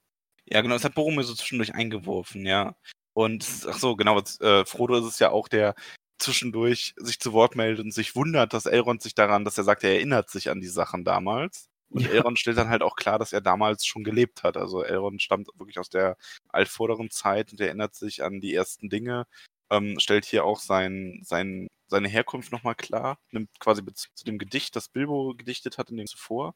Ja, 0.46 0.60
genau, 0.60 0.74
das 0.74 0.84
hat 0.84 0.94
Boromir 0.94 1.24
so 1.24 1.34
zwischendurch 1.34 1.74
eingeworfen, 1.74 2.44
ja. 2.44 2.76
Und 3.14 3.46
ach 3.68 3.78
so, 3.78 3.94
genau, 3.94 4.20
äh, 4.40 4.64
Frodo 4.64 4.96
ist 4.96 5.04
es 5.04 5.18
ja 5.18 5.30
auch, 5.30 5.48
der 5.48 5.74
zwischendurch 6.18 6.94
sich 6.96 7.20
zu 7.20 7.32
Wort 7.32 7.56
meldet 7.56 7.84
und 7.84 7.92
sich 7.92 8.14
wundert, 8.16 8.52
dass 8.52 8.66
Elrond 8.66 9.02
sich 9.02 9.14
daran, 9.14 9.44
dass 9.44 9.58
er 9.58 9.64
sagt, 9.64 9.84
er 9.84 9.94
erinnert 9.94 10.30
sich 10.30 10.50
an 10.50 10.60
die 10.60 10.68
Sachen 10.68 11.04
damals. 11.04 11.68
Und 11.90 12.02
Ja. 12.02 12.10
Elrond 12.10 12.38
stellt 12.38 12.58
dann 12.58 12.68
halt 12.68 12.82
auch 12.82 12.96
klar, 12.96 13.18
dass 13.18 13.32
er 13.32 13.40
damals 13.40 13.84
schon 13.86 14.04
gelebt 14.04 14.42
hat. 14.42 14.56
Also 14.56 14.82
Elrond 14.82 15.22
stammt 15.22 15.48
wirklich 15.56 15.78
aus 15.78 15.88
der 15.90 16.16
altvorderen 16.48 17.10
Zeit 17.10 17.52
und 17.52 17.60
erinnert 17.60 17.94
sich 17.94 18.22
an 18.22 18.40
die 18.40 18.54
ersten 18.54 18.88
Dinge, 18.88 19.26
ähm, 19.70 19.96
stellt 19.98 20.24
hier 20.24 20.44
auch 20.44 20.60
sein, 20.60 21.20
sein, 21.24 21.68
seine 21.88 22.08
Herkunft 22.08 22.52
nochmal 22.52 22.74
klar, 22.74 23.18
nimmt 23.30 23.50
quasi 23.60 23.82
Bezug 23.82 24.16
zu 24.16 24.24
dem 24.24 24.38
Gedicht, 24.38 24.74
das 24.76 24.88
Bilbo 24.88 25.34
gedichtet 25.36 25.78
hat 25.78 25.90
in 25.90 25.96
dem 25.96 26.06
zuvor. 26.06 26.54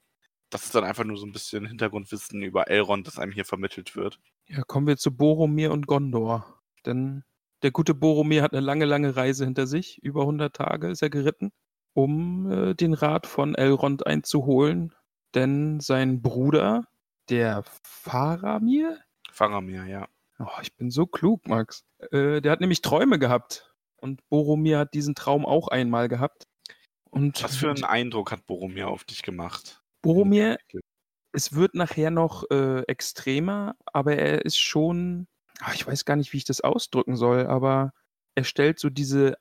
Das 0.50 0.64
ist 0.64 0.74
dann 0.74 0.84
einfach 0.84 1.04
nur 1.04 1.18
so 1.18 1.26
ein 1.26 1.32
bisschen 1.32 1.66
Hintergrundwissen 1.66 2.42
über 2.42 2.68
Elrond, 2.68 3.06
das 3.06 3.18
einem 3.18 3.32
hier 3.32 3.44
vermittelt 3.44 3.94
wird. 3.96 4.18
Ja, 4.46 4.62
kommen 4.62 4.86
wir 4.86 4.96
zu 4.96 5.14
Boromir 5.14 5.72
und 5.72 5.86
Gondor. 5.86 6.60
Denn 6.86 7.22
der 7.62 7.70
gute 7.70 7.94
Boromir 7.94 8.42
hat 8.42 8.52
eine 8.52 8.64
lange, 8.64 8.84
lange 8.84 9.16
Reise 9.16 9.44
hinter 9.44 9.66
sich. 9.66 9.98
Über 10.02 10.22
100 10.22 10.54
Tage 10.54 10.88
ist 10.88 11.02
er 11.02 11.10
geritten, 11.10 11.52
um 11.94 12.50
äh, 12.50 12.74
den 12.74 12.94
Rat 12.94 13.26
von 13.26 13.54
Elrond 13.54 14.06
einzuholen. 14.06 14.94
Denn 15.34 15.80
sein 15.80 16.22
Bruder, 16.22 16.84
der 17.28 17.62
Faramir, 17.82 18.98
Faramir, 19.30 19.84
ja. 19.84 20.08
Oh, 20.40 20.60
ich 20.62 20.74
bin 20.76 20.90
so 20.90 21.06
klug, 21.06 21.46
Max. 21.46 21.84
Äh, 22.10 22.40
der 22.40 22.52
hat 22.52 22.60
nämlich 22.60 22.82
Träume 22.82 23.18
gehabt. 23.18 23.72
Und 23.96 24.28
Boromir 24.28 24.78
hat 24.78 24.94
diesen 24.94 25.14
Traum 25.14 25.44
auch 25.44 25.68
einmal 25.68 26.08
gehabt. 26.08 26.46
Und 27.10 27.42
Was 27.42 27.56
für 27.56 27.70
einen 27.70 27.84
Eindruck 27.84 28.30
hat 28.30 28.46
Boromir 28.46 28.88
auf 28.88 29.04
dich 29.04 29.22
gemacht? 29.22 29.82
Boromir, 30.02 30.58
es 31.32 31.54
wird 31.54 31.74
nachher 31.74 32.10
noch 32.10 32.44
äh, 32.50 32.82
extremer, 32.82 33.74
aber 33.92 34.16
er 34.16 34.44
ist 34.44 34.58
schon, 34.58 35.26
ich 35.74 35.86
weiß 35.86 36.04
gar 36.04 36.16
nicht, 36.16 36.32
wie 36.32 36.38
ich 36.38 36.44
das 36.44 36.60
ausdrücken 36.60 37.16
soll, 37.16 37.46
aber 37.46 37.92
er 38.34 38.44
stellt 38.44 38.78
so 38.78 38.90
diese 38.90 39.36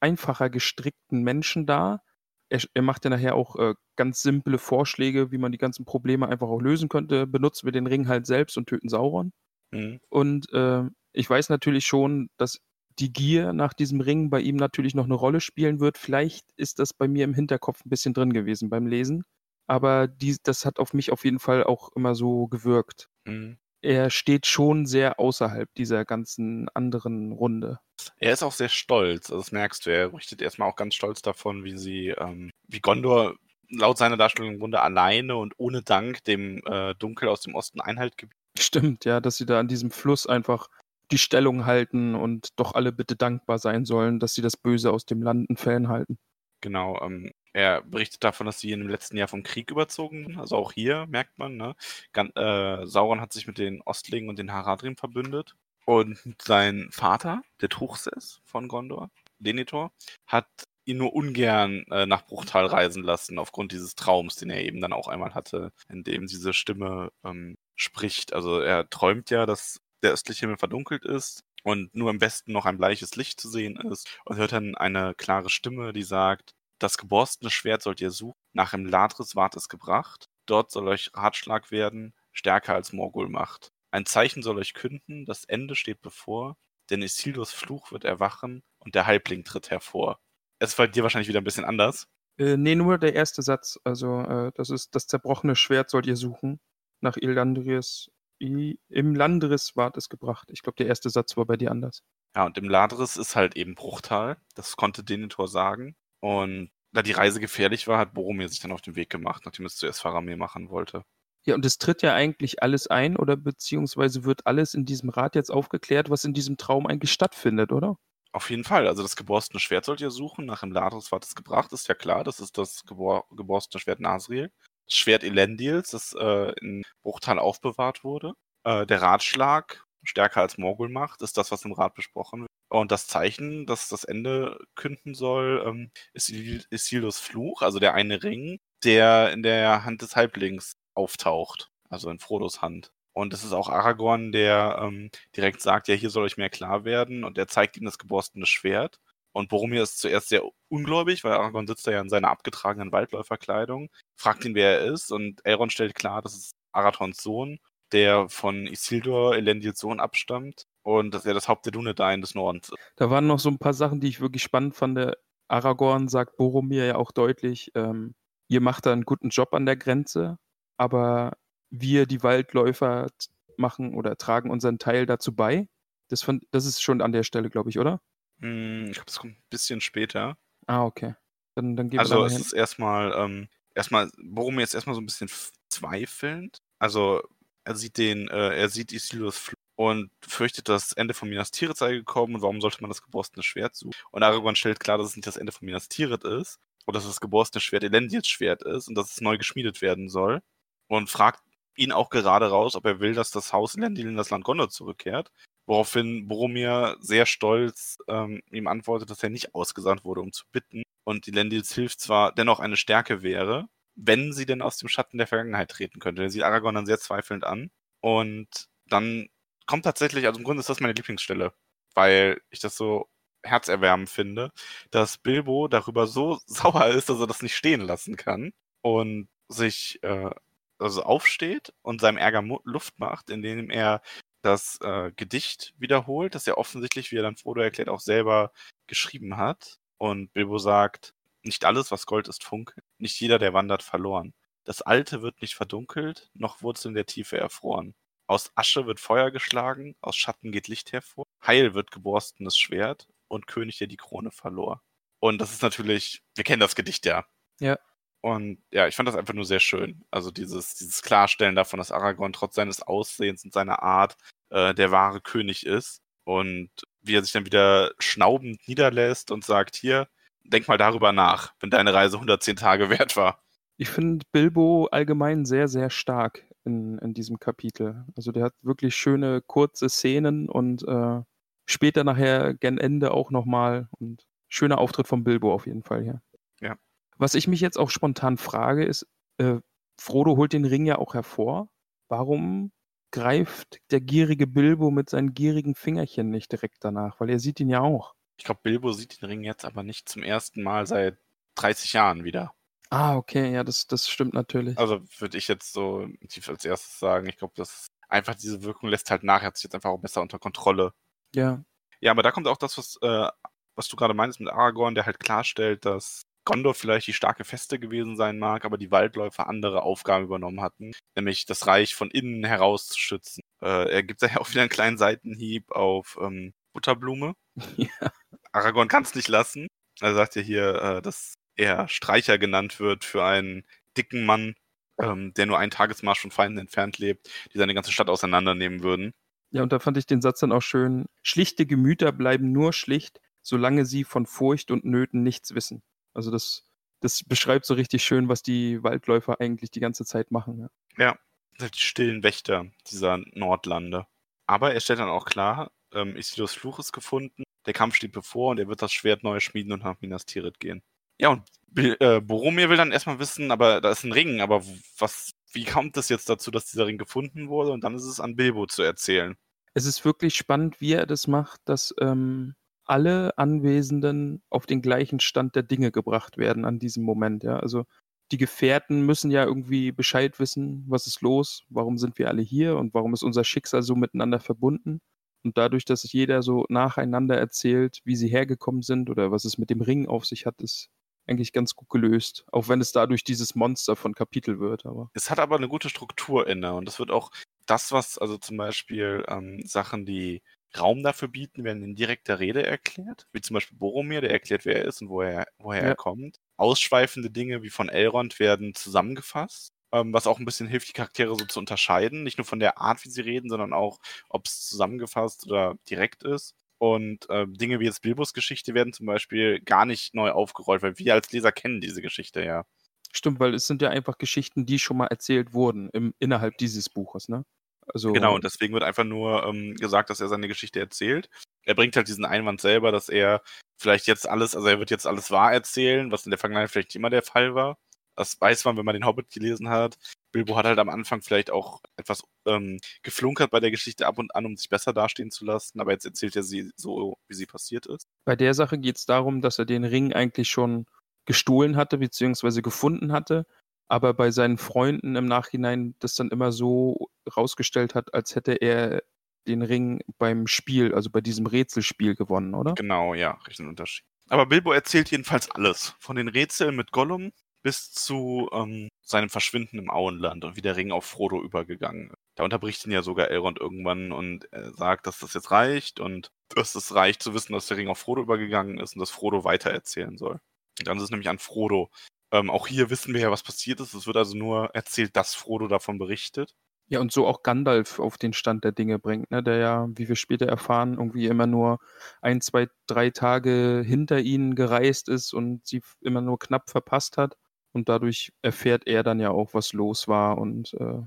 einfacher 0.00 0.50
gestrickten 0.50 1.22
Menschen 1.22 1.66
dar. 1.66 2.02
Er, 2.50 2.60
er 2.74 2.82
macht 2.82 3.04
ja 3.04 3.10
nachher 3.10 3.34
auch 3.34 3.56
äh, 3.56 3.74
ganz 3.96 4.22
simple 4.22 4.58
Vorschläge, 4.58 5.32
wie 5.32 5.38
man 5.38 5.52
die 5.52 5.58
ganzen 5.58 5.84
Probleme 5.84 6.28
einfach 6.28 6.48
auch 6.48 6.60
lösen 6.60 6.88
könnte. 6.88 7.26
Benutzen 7.26 7.66
wir 7.66 7.72
den 7.72 7.86
Ring 7.86 8.08
halt 8.08 8.26
selbst 8.26 8.56
und 8.56 8.66
töten 8.68 8.88
Sauron. 8.88 9.32
Mhm. 9.72 10.00
Und 10.10 10.52
äh, 10.52 10.84
ich 11.12 11.28
weiß 11.30 11.48
natürlich 11.48 11.86
schon, 11.86 12.28
dass 12.36 12.58
die 12.98 13.12
Gier 13.12 13.52
nach 13.52 13.72
diesem 13.72 14.00
Ring 14.00 14.30
bei 14.30 14.40
ihm 14.40 14.56
natürlich 14.56 14.94
noch 14.94 15.04
eine 15.04 15.14
Rolle 15.14 15.40
spielen 15.40 15.80
wird. 15.80 15.98
Vielleicht 15.98 16.44
ist 16.56 16.78
das 16.78 16.92
bei 16.92 17.08
mir 17.08 17.24
im 17.24 17.34
Hinterkopf 17.34 17.84
ein 17.84 17.90
bisschen 17.90 18.14
drin 18.14 18.32
gewesen 18.32 18.70
beim 18.70 18.86
Lesen. 18.86 19.24
Aber 19.66 20.06
die, 20.06 20.36
das 20.42 20.64
hat 20.64 20.78
auf 20.78 20.92
mich 20.92 21.10
auf 21.10 21.24
jeden 21.24 21.38
Fall 21.38 21.64
auch 21.64 21.90
immer 21.96 22.14
so 22.14 22.46
gewirkt. 22.48 23.08
Mhm. 23.24 23.58
Er 23.84 24.08
steht 24.08 24.46
schon 24.46 24.86
sehr 24.86 25.20
außerhalb 25.20 25.68
dieser 25.74 26.06
ganzen 26.06 26.70
anderen 26.70 27.32
Runde. 27.32 27.80
Er 28.18 28.32
ist 28.32 28.42
auch 28.42 28.52
sehr 28.52 28.70
stolz, 28.70 29.30
also 29.30 29.42
das 29.42 29.52
merkst 29.52 29.84
du. 29.84 29.90
Er 29.90 30.08
berichtet 30.08 30.40
erstmal 30.40 30.70
auch 30.70 30.76
ganz 30.76 30.94
stolz 30.94 31.20
davon, 31.20 31.64
wie 31.64 31.76
sie, 31.76 32.08
ähm, 32.08 32.50
wie 32.66 32.80
Gondor 32.80 33.34
laut 33.68 33.98
seiner 33.98 34.16
Darstellung 34.16 34.54
im 34.54 34.58
Grunde 34.58 34.80
alleine 34.80 35.36
und 35.36 35.52
ohne 35.58 35.82
Dank 35.82 36.24
dem 36.24 36.62
äh, 36.64 36.94
Dunkel 36.94 37.28
aus 37.28 37.42
dem 37.42 37.54
Osten 37.54 37.82
Einhalt 37.82 38.16
gibt. 38.16 38.32
Stimmt, 38.58 39.04
ja, 39.04 39.20
dass 39.20 39.36
sie 39.36 39.44
da 39.44 39.60
an 39.60 39.68
diesem 39.68 39.90
Fluss 39.90 40.26
einfach 40.26 40.68
die 41.10 41.18
Stellung 41.18 41.66
halten 41.66 42.14
und 42.14 42.48
doch 42.56 42.74
alle 42.74 42.90
bitte 42.90 43.16
dankbar 43.16 43.58
sein 43.58 43.84
sollen, 43.84 44.18
dass 44.18 44.32
sie 44.32 44.42
das 44.42 44.56
Böse 44.56 44.92
aus 44.92 45.04
dem 45.04 45.22
Landen 45.22 45.58
fernhalten. 45.58 46.18
Genau, 46.62 46.98
ähm, 47.02 47.32
er 47.54 47.82
berichtet 47.82 48.24
davon, 48.24 48.46
dass 48.46 48.58
sie 48.60 48.72
im 48.72 48.88
letzten 48.88 49.16
Jahr 49.16 49.28
vom 49.28 49.44
Krieg 49.44 49.70
überzogen 49.70 50.24
sind. 50.24 50.38
Also 50.38 50.56
auch 50.56 50.72
hier 50.72 51.06
merkt 51.06 51.38
man, 51.38 51.56
ne? 51.56 51.76
Gan 52.12 52.30
äh, 52.36 52.84
Sauron 52.86 53.20
hat 53.20 53.32
sich 53.32 53.46
mit 53.46 53.58
den 53.58 53.80
Ostlingen 53.82 54.28
und 54.28 54.38
den 54.38 54.52
Haradrim 54.52 54.96
verbündet. 54.96 55.54
Und 55.86 56.18
sein 56.42 56.88
Vater, 56.90 57.42
der 57.60 57.68
Truchsess 57.68 58.40
von 58.44 58.68
Gondor, 58.68 59.10
Denethor, 59.38 59.92
hat 60.26 60.48
ihn 60.84 60.98
nur 60.98 61.14
ungern 61.14 61.84
äh, 61.90 62.06
nach 62.06 62.26
Bruchtal 62.26 62.66
reisen 62.66 63.04
lassen, 63.04 63.38
aufgrund 63.38 63.72
dieses 63.72 63.94
Traums, 63.94 64.36
den 64.36 64.50
er 64.50 64.62
eben 64.64 64.80
dann 64.80 64.92
auch 64.92 65.08
einmal 65.08 65.34
hatte, 65.34 65.72
in 65.88 66.02
dem 66.04 66.26
diese 66.26 66.52
Stimme 66.54 67.12
ähm, 67.24 67.56
spricht. 67.76 68.32
Also 68.32 68.60
er 68.60 68.88
träumt 68.90 69.30
ja, 69.30 69.46
dass 69.46 69.80
der 70.02 70.12
östliche 70.12 70.40
Himmel 70.40 70.58
verdunkelt 70.58 71.04
ist 71.04 71.44
und 71.62 71.94
nur 71.94 72.10
im 72.10 72.20
Westen 72.20 72.52
noch 72.52 72.66
ein 72.66 72.78
bleiches 72.78 73.16
Licht 73.16 73.40
zu 73.40 73.48
sehen 73.48 73.76
ist 73.76 74.08
und 74.24 74.36
hört 74.36 74.52
dann 74.52 74.74
eine 74.74 75.14
klare 75.14 75.50
Stimme, 75.50 75.92
die 75.92 76.02
sagt, 76.02 76.54
das 76.78 76.98
geborstene 76.98 77.50
Schwert 77.50 77.82
sollt 77.82 78.00
ihr 78.00 78.10
suchen, 78.10 78.38
nach 78.52 78.72
im 78.72 78.86
Ladris 78.86 79.36
ward 79.36 79.56
es 79.56 79.68
gebracht, 79.68 80.28
dort 80.46 80.70
soll 80.70 80.88
euch 80.88 81.10
Ratschlag 81.14 81.70
werden, 81.70 82.14
stärker 82.32 82.74
als 82.74 82.92
Morgul 82.92 83.28
macht. 83.28 83.72
Ein 83.90 84.06
Zeichen 84.06 84.42
soll 84.42 84.58
euch 84.58 84.74
künden, 84.74 85.24
das 85.24 85.44
Ende 85.44 85.76
steht 85.76 86.02
bevor, 86.02 86.56
denn 86.90 87.02
Isildurs 87.02 87.52
Fluch 87.52 87.92
wird 87.92 88.04
erwachen 88.04 88.62
und 88.78 88.94
der 88.94 89.06
Halbling 89.06 89.44
tritt 89.44 89.70
hervor. 89.70 90.18
Es 90.58 90.74
fällt 90.74 90.96
dir 90.96 91.02
wahrscheinlich 91.02 91.28
wieder 91.28 91.40
ein 91.40 91.44
bisschen 91.44 91.64
anders. 91.64 92.08
Äh, 92.38 92.56
nee, 92.56 92.74
nur 92.74 92.98
der 92.98 93.14
erste 93.14 93.42
Satz. 93.42 93.78
Also, 93.84 94.20
äh, 94.20 94.52
das 94.54 94.70
ist 94.70 94.94
das 94.94 95.06
zerbrochene 95.06 95.56
Schwert 95.56 95.90
sollt 95.90 96.06
ihr 96.06 96.16
suchen. 96.16 96.60
Nach 97.00 97.16
Illandris. 97.16 98.10
I, 98.42 98.80
Im 98.88 99.14
Landris 99.14 99.76
ward 99.76 99.96
es 99.96 100.08
gebracht. 100.08 100.50
Ich 100.50 100.62
glaube, 100.62 100.76
der 100.76 100.86
erste 100.86 101.08
Satz 101.08 101.36
war 101.36 101.46
bei 101.46 101.56
dir 101.56 101.70
anders. 101.70 102.02
Ja, 102.34 102.44
und 102.46 102.58
im 102.58 102.68
Ladris 102.68 103.16
ist 103.16 103.36
halt 103.36 103.56
eben 103.56 103.76
Bruchtal. 103.76 104.38
Das 104.54 104.76
konnte 104.76 105.04
Denethor 105.04 105.46
sagen. 105.46 105.94
Und 106.24 106.70
da 106.94 107.02
die 107.02 107.12
Reise 107.12 107.38
gefährlich 107.38 107.86
war, 107.86 107.98
hat 107.98 108.14
Boromir 108.14 108.48
sich 108.48 108.58
dann 108.58 108.72
auf 108.72 108.80
den 108.80 108.96
Weg 108.96 109.10
gemacht, 109.10 109.42
nachdem 109.44 109.66
es 109.66 109.76
zuerst 109.76 110.00
Faramir 110.00 110.38
machen 110.38 110.70
wollte. 110.70 111.02
Ja, 111.44 111.54
und 111.54 111.66
es 111.66 111.76
tritt 111.76 112.00
ja 112.00 112.14
eigentlich 112.14 112.62
alles 112.62 112.86
ein 112.86 113.18
oder 113.18 113.36
beziehungsweise 113.36 114.24
wird 114.24 114.46
alles 114.46 114.72
in 114.72 114.86
diesem 114.86 115.10
Rat 115.10 115.34
jetzt 115.34 115.50
aufgeklärt, 115.50 116.08
was 116.08 116.24
in 116.24 116.32
diesem 116.32 116.56
Traum 116.56 116.86
eigentlich 116.86 117.12
stattfindet, 117.12 117.72
oder? 117.72 117.98
Auf 118.32 118.48
jeden 118.48 118.64
Fall. 118.64 118.88
Also 118.88 119.02
das 119.02 119.16
geborstene 119.16 119.60
Schwert 119.60 119.84
sollt 119.84 120.00
ihr 120.00 120.10
suchen. 120.10 120.46
Nach 120.46 120.60
dem 120.60 120.72
Ladris 120.72 121.12
ward 121.12 121.24
es 121.24 121.34
gebracht, 121.34 121.74
ist 121.74 121.88
ja 121.88 121.94
klar. 121.94 122.24
Das 122.24 122.40
ist 122.40 122.56
das 122.56 122.84
gebor 122.86 123.26
geborstene 123.30 123.82
Schwert 123.82 124.00
Nasriel. 124.00 124.50
Das 124.86 124.96
Schwert 124.96 125.24
Elendils, 125.24 125.90
das 125.90 126.14
äh, 126.18 126.54
in 126.62 126.84
Bruchtal 127.02 127.38
aufbewahrt 127.38 128.02
wurde. 128.02 128.32
Äh, 128.64 128.86
der 128.86 129.02
Ratschlag, 129.02 129.84
stärker 130.04 130.40
als 130.40 130.56
Morgul 130.56 130.88
macht, 130.88 131.20
ist 131.20 131.36
das, 131.36 131.50
was 131.50 131.66
im 131.66 131.72
Rat 131.72 131.92
besprochen 131.94 132.40
wird. 132.40 132.50
Und 132.80 132.90
das 132.90 133.06
Zeichen, 133.06 133.66
das 133.66 133.88
das 133.88 134.04
Ende 134.04 134.58
künden 134.74 135.14
soll, 135.14 135.62
ähm, 135.66 135.90
ist 136.12 136.30
Isildurs 136.30 137.20
Fluch, 137.20 137.62
also 137.62 137.78
der 137.78 137.94
eine 137.94 138.22
Ring, 138.22 138.58
der 138.82 139.32
in 139.32 139.42
der 139.44 139.84
Hand 139.84 140.02
des 140.02 140.16
Halblings 140.16 140.76
auftaucht. 140.94 141.70
Also 141.88 142.10
in 142.10 142.18
Frodos 142.18 142.62
Hand. 142.62 142.90
Und 143.12 143.32
es 143.32 143.44
ist 143.44 143.52
auch 143.52 143.68
Aragorn, 143.68 144.32
der 144.32 144.80
ähm, 144.82 145.10
direkt 145.36 145.60
sagt, 145.60 145.86
ja, 145.86 145.94
hier 145.94 146.10
soll 146.10 146.24
euch 146.24 146.36
mehr 146.36 146.50
klar 146.50 146.84
werden. 146.84 147.22
Und 147.22 147.38
er 147.38 147.46
zeigt 147.46 147.76
ihm 147.76 147.84
das 147.84 147.98
geborstene 147.98 148.46
Schwert. 148.46 148.98
Und 149.32 149.48
Boromir 149.48 149.82
ist 149.84 149.98
zuerst 150.00 150.28
sehr 150.28 150.42
ungläubig, 150.68 151.22
weil 151.22 151.34
Aragorn 151.34 151.68
sitzt 151.68 151.86
da 151.86 151.92
ja 151.92 152.00
in 152.00 152.08
seiner 152.08 152.30
abgetragenen 152.30 152.90
Waldläuferkleidung, 152.90 153.88
fragt 154.16 154.44
ihn, 154.44 154.56
wer 154.56 154.80
er 154.80 154.92
ist. 154.92 155.12
Und 155.12 155.44
Elrond 155.46 155.72
stellt 155.72 155.94
klar, 155.94 156.22
das 156.22 156.34
ist 156.34 156.56
Arathorns 156.72 157.22
Sohn, 157.22 157.58
der 157.92 158.28
von 158.28 158.66
Isildur, 158.66 159.36
Elendils 159.36 159.78
Sohn, 159.78 160.00
abstammt. 160.00 160.66
Und 160.84 161.12
dass 161.12 161.26
er 161.26 161.34
das 161.34 161.48
Haupt 161.48 161.66
der 161.66 161.72
Dunedain 161.72 162.20
des 162.20 162.34
Nordens 162.34 162.68
ist. 162.68 162.78
Da 162.96 163.10
waren 163.10 163.26
noch 163.26 163.40
so 163.40 163.48
ein 163.48 163.58
paar 163.58 163.74
Sachen, 163.74 164.00
die 164.00 164.08
ich 164.08 164.20
wirklich 164.20 164.42
spannend 164.42 164.76
fand. 164.76 165.14
Aragorn 165.48 166.08
sagt 166.08 166.36
Boromir 166.36 166.84
ja 166.84 166.96
auch 166.96 167.10
deutlich, 167.10 167.72
ähm, 167.74 168.14
ihr 168.48 168.60
macht 168.60 168.86
da 168.86 168.92
einen 168.92 169.04
guten 169.04 169.30
Job 169.30 169.52
an 169.54 169.66
der 169.66 169.76
Grenze, 169.76 170.38
aber 170.76 171.32
wir, 171.70 172.06
die 172.06 172.22
Waldläufer, 172.22 173.08
machen 173.56 173.94
oder 173.94 174.16
tragen 174.16 174.50
unseren 174.50 174.78
Teil 174.78 175.06
dazu 175.06 175.34
bei. 175.34 175.68
Das, 176.08 176.22
fand, 176.22 176.44
das 176.50 176.66
ist 176.66 176.82
schon 176.82 177.00
an 177.00 177.12
der 177.12 177.22
Stelle, 177.22 177.50
glaube 177.50 177.70
ich, 177.70 177.78
oder? 177.78 178.00
Hm, 178.40 178.86
ich 178.86 178.92
glaube, 178.94 179.06
das 179.06 179.18
kommt 179.18 179.34
ein 179.34 179.42
bisschen 179.50 179.80
später. 179.80 180.36
Ah, 180.66 180.84
okay. 180.84 181.14
Dann, 181.54 181.76
dann 181.76 181.88
gehen 181.88 181.98
wir 181.98 182.00
Also 182.00 182.14
da 182.14 182.20
mal 182.20 182.26
es 182.26 182.32
hin. 182.32 182.42
ist 182.42 182.52
erstmal, 182.52 183.12
ähm, 183.12 183.48
erstmal, 183.74 184.10
Boromir 184.18 184.64
ist 184.64 184.74
erstmal 184.74 184.94
so 184.94 185.00
ein 185.00 185.06
bisschen 185.06 185.30
zweifelnd. 185.68 186.58
Also 186.78 187.22
er 187.64 187.76
sieht 187.76 187.96
den, 187.96 188.28
äh, 188.28 188.56
er 188.56 188.68
sieht 188.68 188.92
Isildurs 188.92 189.38
und 189.76 190.10
fürchtet, 190.20 190.68
das 190.68 190.92
Ende 190.92 191.14
von 191.14 191.28
Minas 191.28 191.50
Tirith 191.50 191.78
sei 191.78 191.94
gekommen 191.94 192.36
und 192.36 192.42
warum 192.42 192.60
sollte 192.60 192.80
man 192.80 192.90
das 192.90 193.02
geborstene 193.02 193.42
Schwert 193.42 193.74
suchen? 193.74 193.94
Und 194.10 194.22
Aragorn 194.22 194.56
stellt 194.56 194.80
klar, 194.80 194.98
dass 194.98 195.08
es 195.08 195.16
nicht 195.16 195.26
das 195.26 195.36
Ende 195.36 195.52
von 195.52 195.66
Minas 195.66 195.88
Tirith 195.88 196.24
ist 196.24 196.58
und 196.86 196.94
dass 196.94 197.06
das 197.06 197.20
geborstene 197.20 197.60
Schwert 197.60 197.84
Elendils 197.84 198.28
Schwert 198.28 198.62
ist 198.62 198.88
und 198.88 198.94
dass 198.94 199.10
es 199.12 199.20
neu 199.20 199.38
geschmiedet 199.38 199.82
werden 199.82 200.08
soll 200.08 200.42
und 200.88 201.10
fragt 201.10 201.42
ihn 201.76 201.92
auch 201.92 202.10
gerade 202.10 202.50
raus, 202.50 202.76
ob 202.76 202.86
er 202.86 203.00
will, 203.00 203.14
dass 203.14 203.30
das 203.30 203.52
Haus 203.52 203.76
Elendil 203.76 204.06
in 204.06 204.16
das 204.16 204.30
Land 204.30 204.44
Gondor 204.44 204.70
zurückkehrt. 204.70 205.32
Woraufhin 205.66 206.28
Boromir 206.28 206.96
sehr 207.00 207.26
stolz 207.26 207.98
ähm, 208.06 208.42
ihm 208.50 208.66
antwortet, 208.68 209.10
dass 209.10 209.22
er 209.22 209.30
nicht 209.30 209.54
ausgesandt 209.54 210.04
wurde, 210.04 210.20
um 210.20 210.30
zu 210.32 210.44
bitten 210.52 210.82
und 211.04 211.26
Elendils 211.26 211.74
Hilfe 211.74 211.96
zwar 211.96 212.32
dennoch 212.32 212.60
eine 212.60 212.76
Stärke 212.76 213.22
wäre, 213.22 213.66
wenn 213.96 214.32
sie 214.32 214.46
denn 214.46 214.62
aus 214.62 214.76
dem 214.76 214.88
Schatten 214.88 215.18
der 215.18 215.26
Vergangenheit 215.26 215.70
treten 215.70 216.00
könnte. 216.00 216.22
Er 216.22 216.30
sieht 216.30 216.42
Aragorn 216.42 216.74
dann 216.74 216.86
sehr 216.86 216.98
zweifelnd 216.98 217.44
an 217.44 217.70
und 218.00 218.68
dann 218.86 219.28
kommt 219.66 219.84
tatsächlich, 219.84 220.26
also 220.26 220.38
im 220.38 220.44
Grunde 220.44 220.60
ist 220.60 220.68
das 220.68 220.80
meine 220.80 220.92
Lieblingsstelle, 220.94 221.52
weil 221.94 222.40
ich 222.50 222.60
das 222.60 222.76
so 222.76 223.08
herzerwärmend 223.44 224.10
finde, 224.10 224.50
dass 224.90 225.18
Bilbo 225.18 225.68
darüber 225.68 226.06
so 226.06 226.40
sauer 226.46 226.86
ist, 226.88 227.08
dass 227.08 227.20
er 227.20 227.26
das 227.26 227.42
nicht 227.42 227.56
stehen 227.56 227.80
lassen 227.80 228.16
kann 228.16 228.52
und 228.82 229.28
sich 229.48 230.02
äh, 230.02 230.30
also 230.78 231.02
aufsteht 231.02 231.72
und 231.82 232.00
seinem 232.00 232.18
Ärger 232.18 232.42
Luft 232.64 232.98
macht, 232.98 233.30
indem 233.30 233.70
er 233.70 234.02
das 234.42 234.78
äh, 234.82 235.12
Gedicht 235.16 235.74
wiederholt, 235.78 236.34
das 236.34 236.46
er 236.46 236.58
offensichtlich, 236.58 237.10
wie 237.12 237.16
er 237.16 237.22
dann 237.22 237.36
Frodo 237.36 237.62
erklärt, 237.62 237.88
auch 237.88 238.00
selber 238.00 238.52
geschrieben 238.86 239.36
hat. 239.36 239.78
Und 239.98 240.32
Bilbo 240.32 240.58
sagt, 240.58 241.14
nicht 241.42 241.64
alles, 241.64 241.90
was 241.90 242.06
Gold 242.06 242.28
ist, 242.28 242.44
funkelt. 242.44 242.84
Nicht 242.98 243.18
jeder, 243.20 243.38
der 243.38 243.54
wandert, 243.54 243.82
verloren. 243.82 244.34
Das 244.64 244.82
Alte 244.82 245.22
wird 245.22 245.40
nicht 245.40 245.54
verdunkelt, 245.54 246.30
noch 246.34 246.62
Wurzeln 246.62 246.94
der 246.94 247.06
Tiefe 247.06 247.38
erfroren. 247.38 247.94
Aus 248.26 248.52
Asche 248.54 248.86
wird 248.86 249.00
Feuer 249.00 249.30
geschlagen, 249.30 249.96
aus 250.00 250.16
Schatten 250.16 250.52
geht 250.52 250.68
Licht 250.68 250.92
hervor. 250.92 251.24
Heil 251.46 251.74
wird 251.74 251.90
geborstenes 251.90 252.56
Schwert 252.56 253.08
und 253.28 253.46
König, 253.46 253.78
der 253.78 253.86
die 253.86 253.96
Krone 253.96 254.30
verlor. 254.30 254.82
Und 255.20 255.40
das 255.40 255.52
ist 255.52 255.62
natürlich, 255.62 256.22
wir 256.34 256.44
kennen 256.44 256.60
das 256.60 256.74
Gedicht 256.74 257.06
ja. 257.06 257.24
Ja. 257.60 257.78
Und 258.20 258.62
ja, 258.70 258.86
ich 258.86 258.96
fand 258.96 259.06
das 259.06 259.16
einfach 259.16 259.34
nur 259.34 259.44
sehr 259.44 259.60
schön. 259.60 260.02
Also 260.10 260.30
dieses, 260.30 260.74
dieses 260.76 261.02
Klarstellen 261.02 261.54
davon, 261.54 261.78
dass 261.78 261.92
Aragorn 261.92 262.32
trotz 262.32 262.54
seines 262.54 262.80
Aussehens 262.80 263.44
und 263.44 263.52
seiner 263.52 263.82
Art 263.82 264.16
äh, 264.48 264.74
der 264.74 264.90
wahre 264.90 265.20
König 265.20 265.66
ist. 265.66 266.00
Und 266.24 266.70
wie 267.02 267.16
er 267.16 267.22
sich 267.22 267.32
dann 267.32 267.44
wieder 267.44 267.92
schnaubend 267.98 268.66
niederlässt 268.66 269.30
und 269.30 269.44
sagt, 269.44 269.76
hier, 269.76 270.08
denk 270.42 270.68
mal 270.68 270.78
darüber 270.78 271.12
nach, 271.12 271.52
wenn 271.60 271.68
deine 271.68 271.92
Reise 271.92 272.16
110 272.16 272.56
Tage 272.56 272.88
wert 272.88 273.16
war. 273.16 273.42
Ich 273.76 273.90
finde 273.90 274.24
Bilbo 274.32 274.86
allgemein 274.86 275.44
sehr, 275.44 275.68
sehr 275.68 275.90
stark 275.90 276.44
in, 276.64 276.98
in 276.98 277.14
diesem 277.14 277.38
Kapitel. 277.38 278.04
Also 278.16 278.32
der 278.32 278.44
hat 278.44 278.54
wirklich 278.62 278.94
schöne, 278.94 279.42
kurze 279.42 279.88
Szenen 279.88 280.48
und 280.48 280.86
äh, 280.86 281.22
später 281.66 282.04
nachher 282.04 282.54
gen 282.54 282.78
Ende 282.78 283.12
auch 283.12 283.30
nochmal. 283.30 283.88
Und 283.98 284.26
schöner 284.48 284.78
Auftritt 284.78 285.06
von 285.06 285.24
Bilbo 285.24 285.52
auf 285.52 285.66
jeden 285.66 285.82
Fall 285.82 286.02
hier. 286.02 286.22
Ja. 286.60 286.76
Was 287.16 287.34
ich 287.34 287.48
mich 287.48 287.60
jetzt 287.60 287.78
auch 287.78 287.90
spontan 287.90 288.36
frage, 288.36 288.84
ist, 288.84 289.06
äh, 289.38 289.56
Frodo 290.00 290.36
holt 290.36 290.52
den 290.52 290.64
Ring 290.64 290.86
ja 290.86 290.98
auch 290.98 291.14
hervor. 291.14 291.68
Warum 292.08 292.72
greift 293.12 293.78
der 293.90 294.00
gierige 294.00 294.46
Bilbo 294.46 294.90
mit 294.90 295.08
seinen 295.08 295.34
gierigen 295.34 295.74
Fingerchen 295.74 296.30
nicht 296.30 296.50
direkt 296.50 296.78
danach? 296.84 297.20
Weil 297.20 297.30
er 297.30 297.38
sieht 297.38 297.60
ihn 297.60 297.68
ja 297.68 297.80
auch. 297.80 298.14
Ich 298.36 298.44
glaube, 298.44 298.60
Bilbo 298.62 298.92
sieht 298.92 299.22
den 299.22 299.28
Ring 299.28 299.44
jetzt 299.44 299.64
aber 299.64 299.82
nicht 299.82 300.08
zum 300.08 300.22
ersten 300.22 300.62
Mal 300.62 300.86
seit 300.86 301.18
30 301.54 301.92
Jahren 301.92 302.24
wieder. 302.24 302.52
Ah, 302.90 303.16
okay, 303.16 303.52
ja, 303.52 303.64
das, 303.64 303.86
das 303.86 304.08
stimmt 304.08 304.34
natürlich. 304.34 304.78
Also 304.78 305.00
würde 305.18 305.38
ich 305.38 305.48
jetzt 305.48 305.72
so 305.72 306.06
tief 306.28 306.48
als 306.48 306.64
erstes 306.64 306.98
sagen, 306.98 307.28
ich 307.28 307.36
glaube, 307.36 307.54
das 307.56 307.88
einfach 308.08 308.34
diese 308.34 308.62
Wirkung 308.62 308.88
lässt 308.88 309.10
halt 309.10 309.24
nach, 309.24 309.40
er 309.42 309.48
hat 309.48 309.56
sich 309.56 309.64
jetzt 309.64 309.74
einfach 309.74 309.90
auch 309.90 309.98
besser 310.00 310.20
unter 310.20 310.38
Kontrolle. 310.38 310.92
Ja, 311.34 311.64
Ja, 312.00 312.12
aber 312.12 312.22
da 312.22 312.30
kommt 312.30 312.46
auch 312.46 312.56
das, 312.56 312.78
was, 312.78 312.98
äh, 313.02 313.28
was 313.74 313.88
du 313.88 313.96
gerade 313.96 314.14
meinst 314.14 314.38
mit 314.40 314.50
Aragorn, 314.50 314.94
der 314.94 315.06
halt 315.06 315.18
klarstellt, 315.18 315.84
dass 315.84 316.22
Gondor 316.44 316.74
vielleicht 316.74 317.06
die 317.06 317.14
starke 317.14 317.44
Feste 317.44 317.78
gewesen 317.78 318.16
sein 318.16 318.38
mag, 318.38 318.64
aber 318.64 318.76
die 318.78 318.90
Waldläufer 318.90 319.48
andere 319.48 319.82
Aufgaben 319.82 320.24
übernommen 320.24 320.60
hatten, 320.60 320.92
nämlich 321.16 321.46
das 321.46 321.66
Reich 321.66 321.94
von 321.94 322.10
innen 322.10 322.44
heraus 322.44 322.86
zu 322.86 322.98
schützen. 322.98 323.40
Äh, 323.62 323.90
er 323.90 324.02
gibt 324.02 324.22
da 324.22 324.26
ja 324.26 324.36
auch 324.36 324.50
wieder 324.50 324.60
einen 324.60 324.70
kleinen 324.70 324.98
Seitenhieb 324.98 325.72
auf 325.72 326.18
ähm, 326.20 326.52
Butterblume. 326.72 327.34
Ja. 327.76 328.12
Aragorn 328.52 328.88
kann 328.88 329.02
es 329.04 329.14
nicht 329.14 329.28
lassen. 329.28 329.66
Er 330.00 330.14
sagt 330.14 330.36
ja 330.36 330.42
hier, 330.42 330.74
äh, 330.74 331.02
dass 331.02 331.34
er 331.56 331.88
Streicher 331.88 332.38
genannt 332.38 332.80
wird 332.80 333.04
für 333.04 333.24
einen 333.24 333.64
dicken 333.96 334.24
Mann, 334.26 334.54
ähm, 335.00 335.34
der 335.34 335.46
nur 335.46 335.58
einen 335.58 335.70
Tagesmarsch 335.70 336.20
von 336.20 336.30
Feinden 336.30 336.58
entfernt 336.58 336.98
lebt, 336.98 337.30
die 337.52 337.58
seine 337.58 337.74
ganze 337.74 337.92
Stadt 337.92 338.08
auseinandernehmen 338.08 338.82
würden. 338.82 339.12
Ja, 339.50 339.62
und 339.62 339.72
da 339.72 339.78
fand 339.78 339.96
ich 339.96 340.06
den 340.06 340.20
Satz 340.20 340.40
dann 340.40 340.52
auch 340.52 340.62
schön. 340.62 341.06
Schlichte 341.22 341.66
Gemüter 341.66 342.12
bleiben 342.12 342.50
nur 342.52 342.72
schlicht, 342.72 343.20
solange 343.42 343.84
sie 343.84 344.04
von 344.04 344.26
Furcht 344.26 344.70
und 344.70 344.84
Nöten 344.84 345.22
nichts 345.22 345.54
wissen. 345.54 345.82
Also 346.12 346.30
das, 346.30 346.68
das 347.00 347.22
beschreibt 347.22 347.66
so 347.66 347.74
richtig 347.74 348.02
schön, 348.02 348.28
was 348.28 348.42
die 348.42 348.82
Waldläufer 348.82 349.40
eigentlich 349.40 349.70
die 349.70 349.80
ganze 349.80 350.04
Zeit 350.04 350.30
machen. 350.30 350.60
Ja. 350.60 350.70
Ja, 350.96 351.18
die 351.60 351.78
stillen 351.78 352.22
Wächter 352.22 352.66
dieser 352.90 353.18
Nordlande. 353.34 354.06
Aber 354.46 354.74
er 354.74 354.80
stellt 354.80 354.98
dann 354.98 355.08
auch 355.08 355.24
klar, 355.24 355.70
ähm, 355.92 356.16
Isildurs 356.16 356.54
Fluch 356.54 356.78
ist 356.78 356.92
gefunden, 356.92 357.44
der 357.66 357.74
Kampf 357.74 357.94
steht 357.94 358.12
bevor 358.12 358.50
und 358.50 358.58
er 358.58 358.68
wird 358.68 358.82
das 358.82 358.92
Schwert 358.92 359.22
neu 359.22 359.40
schmieden 359.40 359.72
und 359.72 359.84
nach 359.84 360.00
Minas 360.00 360.26
Tirith 360.26 360.58
gehen. 360.58 360.82
Ja, 361.18 361.28
und 361.30 361.42
äh, 361.76 362.20
Boromir 362.20 362.68
will 362.70 362.76
dann 362.76 362.92
erstmal 362.92 363.18
wissen, 363.18 363.50
aber 363.50 363.80
da 363.80 363.90
ist 363.90 364.04
ein 364.04 364.12
Ring, 364.12 364.40
aber 364.40 364.62
was, 364.98 365.32
wie 365.52 365.64
kommt 365.64 365.96
es 365.96 366.08
jetzt 366.08 366.28
dazu, 366.28 366.50
dass 366.50 366.70
dieser 366.70 366.86
Ring 366.86 366.98
gefunden 366.98 367.48
wurde? 367.48 367.72
Und 367.72 367.84
dann 367.84 367.94
ist 367.94 368.04
es 368.04 368.20
an 368.20 368.36
Bilbo 368.36 368.66
zu 368.66 368.82
erzählen. 368.82 369.36
Es 369.74 369.86
ist 369.86 370.04
wirklich 370.04 370.36
spannend, 370.36 370.80
wie 370.80 370.92
er 370.92 371.06
das 371.06 371.26
macht, 371.26 371.60
dass 371.64 371.94
ähm, 372.00 372.54
alle 372.84 373.36
Anwesenden 373.38 374.42
auf 374.50 374.66
den 374.66 374.82
gleichen 374.82 375.20
Stand 375.20 375.56
der 375.56 375.62
Dinge 375.62 375.90
gebracht 375.90 376.38
werden 376.38 376.64
an 376.64 376.78
diesem 376.78 377.02
Moment. 377.02 377.42
Ja? 377.42 377.58
Also 377.58 377.84
die 378.30 378.38
Gefährten 378.38 379.04
müssen 379.04 379.30
ja 379.30 379.44
irgendwie 379.44 379.92
Bescheid 379.92 380.38
wissen, 380.38 380.84
was 380.88 381.06
ist 381.06 381.22
los, 381.22 381.64
warum 381.68 381.98
sind 381.98 382.18
wir 382.18 382.28
alle 382.28 382.42
hier 382.42 382.76
und 382.76 382.94
warum 382.94 383.14
ist 383.14 383.22
unser 383.22 383.44
Schicksal 383.44 383.82
so 383.82 383.96
miteinander 383.96 384.40
verbunden. 384.40 385.00
Und 385.44 385.58
dadurch, 385.58 385.84
dass 385.84 386.10
jeder 386.10 386.42
so 386.42 386.64
nacheinander 386.68 387.36
erzählt, 387.36 388.00
wie 388.04 388.16
sie 388.16 388.28
hergekommen 388.28 388.82
sind 388.82 389.10
oder 389.10 389.30
was 389.30 389.44
es 389.44 389.58
mit 389.58 389.70
dem 389.70 389.82
Ring 389.82 390.06
auf 390.08 390.24
sich 390.24 390.46
hat, 390.46 390.62
ist 390.62 390.88
eigentlich 391.26 391.52
ganz 391.52 391.74
gut 391.74 391.88
gelöst. 391.90 392.44
Auch 392.52 392.68
wenn 392.68 392.80
es 392.80 392.92
dadurch 392.92 393.24
dieses 393.24 393.54
Monster 393.54 393.96
von 393.96 394.14
Kapitel 394.14 394.60
wird. 394.60 394.86
Aber 394.86 395.10
Es 395.12 395.30
hat 395.30 395.38
aber 395.38 395.56
eine 395.56 395.68
gute 395.68 395.88
Struktur 395.90 396.46
inne 396.48 396.74
und 396.74 396.86
das 396.86 396.98
wird 396.98 397.10
auch 397.10 397.30
das, 397.66 397.92
was 397.92 398.18
also 398.18 398.36
zum 398.38 398.56
Beispiel 398.56 399.24
ähm, 399.28 399.62
Sachen, 399.64 400.04
die 400.06 400.42
Raum 400.76 401.02
dafür 401.04 401.28
bieten, 401.28 401.62
werden 401.64 401.82
in 401.84 401.94
direkter 401.94 402.40
Rede 402.40 402.64
erklärt, 402.66 403.26
wie 403.32 403.40
zum 403.40 403.54
Beispiel 403.54 403.78
Boromir, 403.78 404.20
der 404.20 404.32
erklärt, 404.32 404.64
wer 404.64 404.76
er 404.76 404.84
ist 404.86 405.00
und 405.02 405.08
woher, 405.08 405.46
woher 405.58 405.82
Ja. 405.82 405.86
er 405.86 405.94
kommt. 405.94 406.38
Ausschweifende 406.56 407.30
Dinge 407.30 407.62
wie 407.62 407.70
von 407.70 407.88
Elrond 407.88 408.40
werden 408.40 408.74
zusammengefasst, 408.74 409.72
ähm, 409.92 410.12
was 410.12 410.26
auch 410.26 410.38
ein 410.40 410.44
bisschen 410.44 410.66
hilft, 410.66 410.88
die 410.88 410.92
Charaktere 410.92 411.36
so 411.36 411.44
zu 411.46 411.60
unterscheiden, 411.60 412.24
nicht 412.24 412.38
nur 412.38 412.44
von 412.44 412.58
der 412.58 412.78
Art, 412.78 413.04
wie 413.04 413.10
sie 413.10 413.20
reden, 413.20 413.48
sondern 413.48 413.72
auch, 413.72 413.98
ob 414.28 414.46
es 414.46 414.66
zusammengefasst 414.68 415.46
oder 415.46 415.76
direkt 415.88 416.24
ist. 416.24 416.54
Und 416.84 417.30
äh, 417.30 417.46
Dinge 417.48 417.80
wie 417.80 417.86
jetzt 417.86 418.02
Bilbos 418.02 418.34
Geschichte 418.34 418.74
werden 418.74 418.92
zum 418.92 419.06
Beispiel 419.06 419.58
gar 419.58 419.86
nicht 419.86 420.14
neu 420.14 420.32
aufgerollt, 420.32 420.82
weil 420.82 420.98
wir 420.98 421.14
als 421.14 421.32
Leser 421.32 421.50
kennen 421.50 421.80
diese 421.80 422.02
Geschichte 422.02 422.44
ja. 422.44 422.66
Stimmt, 423.10 423.40
weil 423.40 423.54
es 423.54 423.66
sind 423.66 423.80
ja 423.80 423.88
einfach 423.88 424.18
Geschichten, 424.18 424.66
die 424.66 424.78
schon 424.78 424.98
mal 424.98 425.06
erzählt 425.06 425.54
wurden 425.54 425.88
im, 425.94 426.12
innerhalb 426.18 426.58
dieses 426.58 426.90
Buches, 426.90 427.30
ne? 427.30 427.46
Also, 427.86 428.12
Genau, 428.12 428.34
und 428.34 428.44
deswegen 428.44 428.74
wird 428.74 428.82
einfach 428.82 429.04
nur 429.04 429.46
ähm, 429.46 429.74
gesagt, 429.76 430.10
dass 430.10 430.20
er 430.20 430.28
seine 430.28 430.46
Geschichte 430.46 430.78
erzählt. 430.78 431.30
Er 431.62 431.74
bringt 431.74 431.96
halt 431.96 432.06
diesen 432.06 432.26
Einwand 432.26 432.60
selber, 432.60 432.92
dass 432.92 433.08
er 433.08 433.40
vielleicht 433.78 434.06
jetzt 434.06 434.28
alles, 434.28 434.54
also 434.54 434.68
er 434.68 434.78
wird 434.78 434.90
jetzt 434.90 435.06
alles 435.06 435.30
wahr 435.30 435.54
erzählen, 435.54 436.12
was 436.12 436.26
in 436.26 436.30
der 436.32 436.38
Vergangenheit 436.38 436.70
vielleicht 436.70 436.88
nicht 436.88 436.96
immer 436.96 437.08
der 437.08 437.22
Fall 437.22 437.54
war. 437.54 437.78
Das 438.14 438.38
weiß 438.38 438.66
man, 438.66 438.76
wenn 438.76 438.84
man 438.84 438.94
den 438.94 439.06
Hobbit 439.06 439.30
gelesen 439.30 439.70
hat. 439.70 439.96
Bilbo 440.34 440.56
hat 440.56 440.66
halt 440.66 440.80
am 440.80 440.88
Anfang 440.88 441.22
vielleicht 441.22 441.52
auch 441.52 441.80
etwas 441.96 442.24
ähm, 442.44 442.80
geflunkert 443.02 443.52
bei 443.52 443.60
der 443.60 443.70
Geschichte 443.70 444.06
ab 444.06 444.18
und 444.18 444.34
an, 444.34 444.44
um 444.44 444.56
sich 444.56 444.68
besser 444.68 444.92
dastehen 444.92 445.30
zu 445.30 445.44
lassen, 445.44 445.80
aber 445.80 445.92
jetzt 445.92 446.04
erzählt 446.04 446.34
er 446.34 446.42
sie 446.42 446.72
so, 446.76 447.16
wie 447.28 447.34
sie 447.34 447.46
passiert 447.46 447.86
ist. 447.86 448.08
bei 448.24 448.34
der 448.34 448.52
Sache 448.52 448.76
geht 448.76 448.96
es 448.96 449.06
darum, 449.06 449.40
dass 449.40 449.60
er 449.60 449.64
den 449.64 449.84
Ring 449.84 450.12
eigentlich 450.12 450.50
schon 450.50 450.86
gestohlen 451.24 451.76
hatte, 451.76 451.98
beziehungsweise 451.98 452.62
gefunden 452.62 453.12
hatte, 453.12 453.46
aber 453.88 454.12
bei 454.12 454.32
seinen 454.32 454.58
Freunden 454.58 455.14
im 455.14 455.26
Nachhinein 455.26 455.94
das 456.00 456.16
dann 456.16 456.30
immer 456.30 456.50
so 456.50 457.10
rausgestellt 457.36 457.94
hat, 457.94 458.12
als 458.12 458.34
hätte 458.34 458.54
er 458.54 459.04
den 459.46 459.62
Ring 459.62 460.00
beim 460.18 460.48
Spiel, 460.48 460.94
also 460.94 461.10
bei 461.10 461.20
diesem 461.20 461.46
Rätselspiel 461.46 462.16
gewonnen, 462.16 462.54
oder? 462.54 462.74
Genau, 462.74 463.14
ja, 463.14 463.38
richtig 463.46 463.66
Unterschied. 463.66 464.04
Aber 464.28 464.46
Bilbo 464.46 464.72
erzählt 464.72 465.12
jedenfalls 465.12 465.48
alles. 465.50 465.94
Von 466.00 466.16
den 466.16 466.28
Rätseln 466.28 466.74
mit 466.74 466.90
Gollum 466.90 467.30
bis 467.62 467.92
zu 467.92 468.48
ähm, 468.52 468.88
seinem 469.04 469.28
Verschwinden 469.28 469.78
im 469.78 469.90
Auenland 469.90 470.44
und 470.44 470.56
wie 470.56 470.62
der 470.62 470.76
Ring 470.76 470.92
auf 470.92 471.04
Frodo 471.04 471.42
übergegangen 471.42 472.08
ist. 472.08 472.16
Da 472.36 472.44
unterbricht 472.44 472.84
ihn 472.86 472.92
ja 472.92 473.02
sogar 473.02 473.30
Elrond 473.30 473.60
irgendwann 473.60 474.12
und 474.12 474.48
sagt, 474.76 475.06
dass 475.06 475.18
das 475.18 475.34
jetzt 475.34 475.50
reicht 475.50 476.00
und 476.00 476.30
dass 476.48 476.74
es 476.74 476.94
reicht 476.94 477.22
zu 477.22 477.34
wissen, 477.34 477.52
dass 477.52 477.66
der 477.66 477.76
Ring 477.76 477.88
auf 477.88 477.98
Frodo 477.98 478.22
übergegangen 478.22 478.78
ist 478.78 478.94
und 478.94 479.00
dass 479.00 479.10
Frodo 479.10 479.44
weitererzählen 479.44 480.16
soll. 480.16 480.40
Und 480.78 480.88
dann 480.88 480.96
ist 480.96 481.04
es 481.04 481.10
nämlich 481.10 481.28
an 481.28 481.38
Frodo. 481.38 481.90
Ähm, 482.32 482.50
auch 482.50 482.66
hier 482.66 482.90
wissen 482.90 483.14
wir 483.14 483.20
ja, 483.20 483.30
was 483.30 483.42
passiert 483.42 483.80
ist. 483.80 483.94
Es 483.94 484.06
wird 484.06 484.16
also 484.16 484.36
nur 484.36 484.70
erzählt, 484.74 485.16
dass 485.16 485.34
Frodo 485.34 485.68
davon 485.68 485.98
berichtet. 485.98 486.54
Ja, 486.88 487.00
und 487.00 487.12
so 487.12 487.26
auch 487.26 487.42
Gandalf 487.42 487.98
auf 487.98 488.18
den 488.18 488.34
Stand 488.34 488.64
der 488.64 488.72
Dinge 488.72 488.98
bringt, 488.98 489.30
ne? 489.30 489.42
der 489.42 489.56
ja, 489.56 489.88
wie 489.94 490.06
wir 490.06 490.16
später 490.16 490.46
erfahren, 490.46 490.94
irgendwie 490.94 491.26
immer 491.26 491.46
nur 491.46 491.78
ein, 492.20 492.42
zwei, 492.42 492.68
drei 492.86 493.08
Tage 493.08 493.82
hinter 493.86 494.20
ihnen 494.20 494.54
gereist 494.54 495.08
ist 495.08 495.32
und 495.32 495.66
sie 495.66 495.80
immer 496.02 496.20
nur 496.20 496.38
knapp 496.38 496.68
verpasst 496.68 497.16
hat. 497.16 497.36
Und 497.74 497.88
dadurch 497.88 498.32
erfährt 498.40 498.86
er 498.86 499.02
dann 499.02 499.18
ja 499.18 499.30
auch, 499.30 499.52
was 499.52 499.72
los 499.72 500.06
war 500.06 500.38
und 500.38 500.74
äh, 500.74 501.02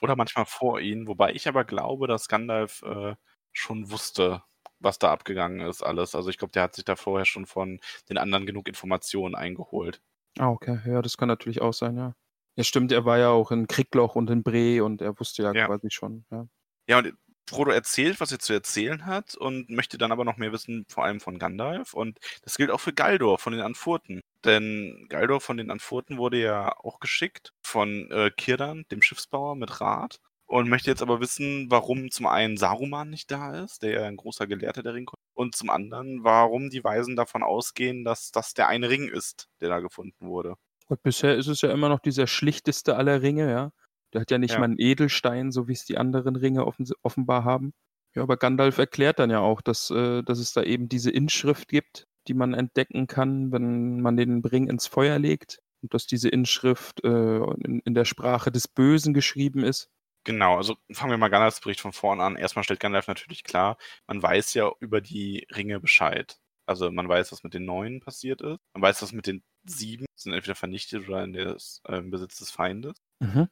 oder 0.00 0.16
manchmal 0.16 0.46
vor 0.46 0.80
ihnen, 0.80 1.06
wobei 1.06 1.32
ich 1.32 1.48
aber 1.48 1.64
glaube, 1.64 2.06
dass 2.06 2.28
Gandalf 2.28 2.82
äh, 2.82 3.14
schon 3.52 3.90
wusste, 3.90 4.42
was 4.80 4.98
da 4.98 5.12
abgegangen 5.12 5.60
ist, 5.60 5.82
alles. 5.82 6.14
Also 6.14 6.30
ich 6.30 6.38
glaube, 6.38 6.52
der 6.52 6.64
hat 6.64 6.74
sich 6.74 6.84
da 6.84 6.96
vorher 6.96 7.24
schon 7.24 7.46
von 7.46 7.80
den 8.08 8.18
anderen 8.18 8.46
genug 8.46 8.68
Informationen 8.68 9.34
eingeholt. 9.34 10.00
Ah, 10.38 10.50
okay. 10.50 10.80
Ja, 10.86 11.02
das 11.02 11.16
kann 11.16 11.28
natürlich 11.28 11.60
auch 11.60 11.72
sein, 11.72 11.96
ja. 11.96 12.14
Ja, 12.56 12.64
stimmt, 12.64 12.90
er 12.90 13.04
war 13.04 13.18
ja 13.18 13.30
auch 13.30 13.52
in 13.52 13.68
Kriegloch 13.68 14.16
und 14.16 14.30
in 14.30 14.42
Bre 14.42 14.84
und 14.84 15.00
er 15.00 15.18
wusste 15.18 15.44
ja, 15.44 15.52
ja. 15.52 15.66
quasi 15.66 15.90
schon, 15.90 16.24
ja. 16.30 16.48
Ja, 16.88 16.98
und 16.98 17.14
Frodo 17.48 17.70
erzählt, 17.70 18.20
was 18.20 18.32
er 18.32 18.38
zu 18.38 18.52
erzählen 18.52 19.06
hat 19.06 19.34
und 19.34 19.70
möchte 19.70 19.98
dann 19.98 20.12
aber 20.12 20.24
noch 20.24 20.36
mehr 20.36 20.52
wissen, 20.52 20.84
vor 20.88 21.04
allem 21.04 21.20
von 21.20 21.38
Gandalf. 21.38 21.94
Und 21.94 22.18
das 22.42 22.56
gilt 22.56 22.70
auch 22.70 22.80
für 22.80 22.92
Galdor 22.92 23.38
von 23.38 23.52
den 23.52 23.62
Anfurten. 23.62 24.20
Denn 24.44 25.06
Galdor 25.08 25.40
von 25.40 25.56
den 25.56 25.70
Anfurten 25.70 26.18
wurde 26.18 26.40
ja 26.40 26.76
auch 26.78 27.00
geschickt 27.00 27.52
von 27.62 28.10
äh, 28.10 28.30
Kirdan, 28.30 28.84
dem 28.90 29.02
Schiffsbauer, 29.02 29.56
mit 29.56 29.80
Rat. 29.80 30.20
Und 30.46 30.70
möchte 30.70 30.90
jetzt 30.90 31.02
aber 31.02 31.20
wissen, 31.20 31.70
warum 31.70 32.10
zum 32.10 32.26
einen 32.26 32.56
Saruman 32.56 33.10
nicht 33.10 33.30
da 33.30 33.62
ist, 33.62 33.82
der 33.82 33.90
ja 33.90 34.02
ein 34.04 34.16
großer 34.16 34.46
Gelehrter 34.46 34.82
der 34.82 34.94
Ringkunst, 34.94 35.22
und 35.34 35.54
zum 35.54 35.68
anderen, 35.68 36.24
warum 36.24 36.70
die 36.70 36.82
Weisen 36.82 37.16
davon 37.16 37.42
ausgehen, 37.42 38.02
dass 38.02 38.30
das 38.32 38.54
der 38.54 38.68
eine 38.68 38.88
Ring 38.88 39.08
ist, 39.08 39.48
der 39.60 39.68
da 39.68 39.80
gefunden 39.80 40.26
wurde. 40.26 40.54
Und 40.88 41.02
bisher 41.02 41.36
ist 41.36 41.48
es 41.48 41.60
ja 41.60 41.70
immer 41.70 41.90
noch 41.90 42.00
dieser 42.00 42.26
schlichteste 42.26 42.96
aller 42.96 43.20
Ringe, 43.20 43.50
ja. 43.50 43.72
Der 44.12 44.22
hat 44.22 44.30
ja 44.30 44.38
nicht 44.38 44.54
ja. 44.54 44.58
mal 44.58 44.66
einen 44.66 44.78
Edelstein, 44.78 45.52
so 45.52 45.68
wie 45.68 45.72
es 45.72 45.84
die 45.84 45.98
anderen 45.98 46.36
Ringe 46.36 46.66
offen, 46.66 46.86
offenbar 47.02 47.44
haben. 47.44 47.72
Ja, 48.14 48.22
aber 48.22 48.36
Gandalf 48.36 48.78
erklärt 48.78 49.18
dann 49.18 49.30
ja 49.30 49.40
auch, 49.40 49.60
dass, 49.60 49.90
äh, 49.90 50.22
dass 50.22 50.38
es 50.38 50.52
da 50.52 50.62
eben 50.62 50.88
diese 50.88 51.10
Inschrift 51.10 51.68
gibt, 51.68 52.06
die 52.26 52.34
man 52.34 52.54
entdecken 52.54 53.06
kann, 53.06 53.52
wenn 53.52 54.00
man 54.00 54.16
den 54.16 54.44
Ring 54.44 54.68
ins 54.68 54.86
Feuer 54.86 55.18
legt. 55.18 55.60
Und 55.82 55.94
dass 55.94 56.06
diese 56.06 56.28
Inschrift 56.28 57.04
äh, 57.04 57.08
in, 57.08 57.80
in 57.84 57.94
der 57.94 58.04
Sprache 58.04 58.50
des 58.50 58.66
Bösen 58.66 59.14
geschrieben 59.14 59.62
ist. 59.62 59.90
Genau, 60.24 60.56
also 60.56 60.76
fangen 60.90 61.12
wir 61.12 61.18
mal 61.18 61.28
Gandalfs 61.28 61.60
Bericht 61.60 61.80
von 61.80 61.92
vorn 61.92 62.20
an. 62.20 62.36
Erstmal 62.36 62.64
stellt 62.64 62.80
Gandalf 62.80 63.06
natürlich 63.06 63.44
klar, 63.44 63.78
man 64.06 64.22
weiß 64.22 64.54
ja 64.54 64.70
über 64.80 65.00
die 65.00 65.46
Ringe 65.54 65.80
Bescheid. 65.80 66.38
Also 66.66 66.90
man 66.90 67.08
weiß, 67.08 67.32
was 67.32 67.44
mit 67.44 67.54
den 67.54 67.64
neun 67.64 68.00
passiert 68.00 68.42
ist. 68.42 68.58
Man 68.74 68.82
weiß, 68.82 69.00
was 69.00 69.12
mit 69.12 69.26
den 69.26 69.42
sieben 69.64 70.04
sind 70.16 70.34
entweder 70.34 70.54
vernichtet 70.54 71.08
oder 71.08 71.24
in 71.24 71.32
des, 71.32 71.80
äh, 71.88 71.96
im 71.96 72.10
Besitz 72.10 72.38
des 72.38 72.50
Feindes. 72.50 73.00
Mhm. 73.20 73.48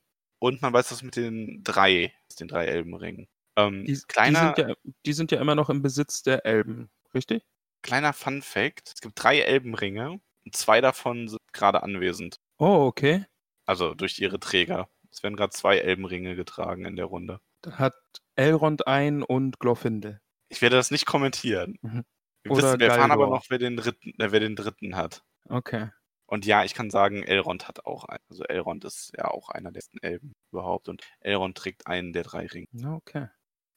Und 0.46 0.62
man 0.62 0.72
weiß 0.72 0.90
das 0.90 1.02
mit 1.02 1.16
den 1.16 1.64
drei, 1.64 2.12
den 2.38 2.46
drei 2.46 2.66
Elbenringen. 2.66 3.26
Ähm, 3.56 3.84
die, 3.84 3.98
kleiner, 4.06 4.52
die, 4.52 4.62
sind 4.62 4.68
ja, 4.68 4.74
die 5.06 5.12
sind 5.12 5.32
ja 5.32 5.40
immer 5.40 5.56
noch 5.56 5.70
im 5.70 5.82
Besitz 5.82 6.22
der 6.22 6.46
Elben, 6.46 6.88
richtig? 7.14 7.44
Kleiner 7.82 8.12
Fun 8.12 8.42
Fact: 8.42 8.92
Es 8.94 9.00
gibt 9.00 9.20
drei 9.20 9.40
Elbenringe 9.40 10.20
und 10.44 10.54
zwei 10.54 10.80
davon 10.80 11.28
sind 11.28 11.40
gerade 11.52 11.82
anwesend. 11.82 12.38
Oh, 12.58 12.86
okay. 12.86 13.24
Also 13.64 13.94
durch 13.94 14.20
ihre 14.20 14.38
Träger. 14.38 14.88
Es 15.10 15.22
werden 15.22 15.36
gerade 15.36 15.50
zwei 15.50 15.78
Elbenringe 15.78 16.36
getragen 16.36 16.84
in 16.84 16.94
der 16.94 17.06
Runde. 17.06 17.40
Dann 17.62 17.78
hat 17.78 17.94
Elrond 18.36 18.86
ein 18.86 19.22
und 19.22 19.58
Glorfindel. 19.58 20.20
Ich 20.48 20.62
werde 20.62 20.76
das 20.76 20.92
nicht 20.92 21.06
kommentieren. 21.06 21.78
Mhm. 21.82 22.04
Wir, 22.44 22.56
wissen, 22.56 22.78
wir 22.78 22.88
erfahren 22.88 23.10
aber 23.10 23.28
noch, 23.28 23.46
wer 23.48 23.58
den, 23.58 23.76
dritten, 23.76 24.10
äh, 24.20 24.30
wer 24.30 24.38
den 24.38 24.54
dritten 24.54 24.94
hat. 24.94 25.24
Okay. 25.48 25.88
Und 26.26 26.44
ja, 26.44 26.64
ich 26.64 26.74
kann 26.74 26.90
sagen, 26.90 27.22
Elrond 27.22 27.68
hat 27.68 27.86
auch 27.86 28.04
einen. 28.04 28.22
Also 28.28 28.44
Elrond 28.44 28.84
ist 28.84 29.12
ja 29.16 29.26
auch 29.26 29.48
einer 29.48 29.70
der 29.70 29.78
besten 29.78 29.98
Elben 30.02 30.32
überhaupt. 30.52 30.88
Und 30.88 31.02
Elrond 31.20 31.56
trägt 31.56 31.86
einen 31.86 32.12
der 32.12 32.24
drei 32.24 32.46
Ringe. 32.46 32.66
Okay. 32.84 33.28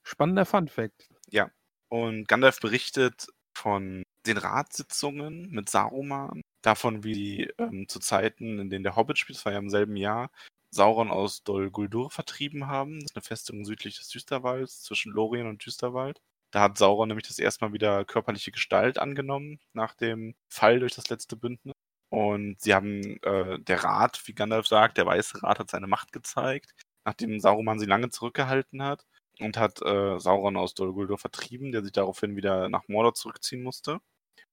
Spannender 0.03 0.45
Fun 0.45 0.67
Fact. 0.67 1.07
Ja. 1.29 1.51
Und 1.89 2.27
Gandalf 2.27 2.59
berichtet 2.59 3.27
von 3.55 4.03
den 4.25 4.37
Ratssitzungen 4.37 5.49
mit 5.49 5.69
Saruman, 5.69 6.41
davon, 6.61 7.03
wie 7.03 7.13
die 7.13 7.53
ähm, 7.57 7.87
zu 7.87 7.99
Zeiten, 7.99 8.59
in 8.59 8.69
denen 8.69 8.83
der 8.83 8.95
Hobbit 8.95 9.17
spielt, 9.17 9.37
das 9.37 9.45
war 9.45 9.53
ja 9.53 9.59
im 9.59 9.69
selben 9.69 9.95
Jahr, 9.95 10.29
Sauron 10.71 11.09
aus 11.09 11.43
Dol 11.43 11.71
Guldur 11.71 12.11
vertrieben 12.11 12.67
haben. 12.67 12.99
Das 12.99 13.11
ist 13.11 13.15
eine 13.15 13.23
Festung 13.23 13.65
südlich 13.65 13.97
des 13.97 14.09
Düsterwalds, 14.09 14.83
zwischen 14.83 15.11
Lorien 15.11 15.47
und 15.47 15.65
Düsterwald. 15.65 16.21
Da 16.51 16.61
hat 16.61 16.77
Sauron 16.77 17.07
nämlich 17.07 17.27
das 17.27 17.39
erste 17.39 17.65
Mal 17.65 17.73
wieder 17.73 18.05
körperliche 18.05 18.51
Gestalt 18.51 18.97
angenommen, 18.97 19.59
nach 19.73 19.95
dem 19.95 20.35
Fall 20.49 20.79
durch 20.79 20.95
das 20.95 21.09
letzte 21.09 21.35
Bündnis. 21.35 21.73
Und 22.09 22.59
sie 22.61 22.73
haben, 22.73 23.21
äh, 23.23 23.59
der 23.59 23.83
Rat, 23.83 24.21
wie 24.25 24.33
Gandalf 24.33 24.67
sagt, 24.67 24.97
der 24.97 25.05
Weiße 25.05 25.43
Rat 25.43 25.59
hat 25.59 25.69
seine 25.69 25.87
Macht 25.87 26.11
gezeigt, 26.11 26.73
nachdem 27.05 27.39
Saruman 27.39 27.79
sie 27.79 27.85
lange 27.85 28.09
zurückgehalten 28.09 28.83
hat 28.83 29.05
und 29.39 29.57
hat 29.57 29.81
äh, 29.83 30.19
Sauron 30.19 30.57
aus 30.57 30.73
Dol 30.73 30.93
Guldur 30.93 31.17
vertrieben, 31.17 31.71
der 31.71 31.83
sich 31.83 31.91
daraufhin 31.91 32.35
wieder 32.35 32.69
nach 32.69 32.87
Mordor 32.87 33.13
zurückziehen 33.13 33.63
musste 33.63 33.99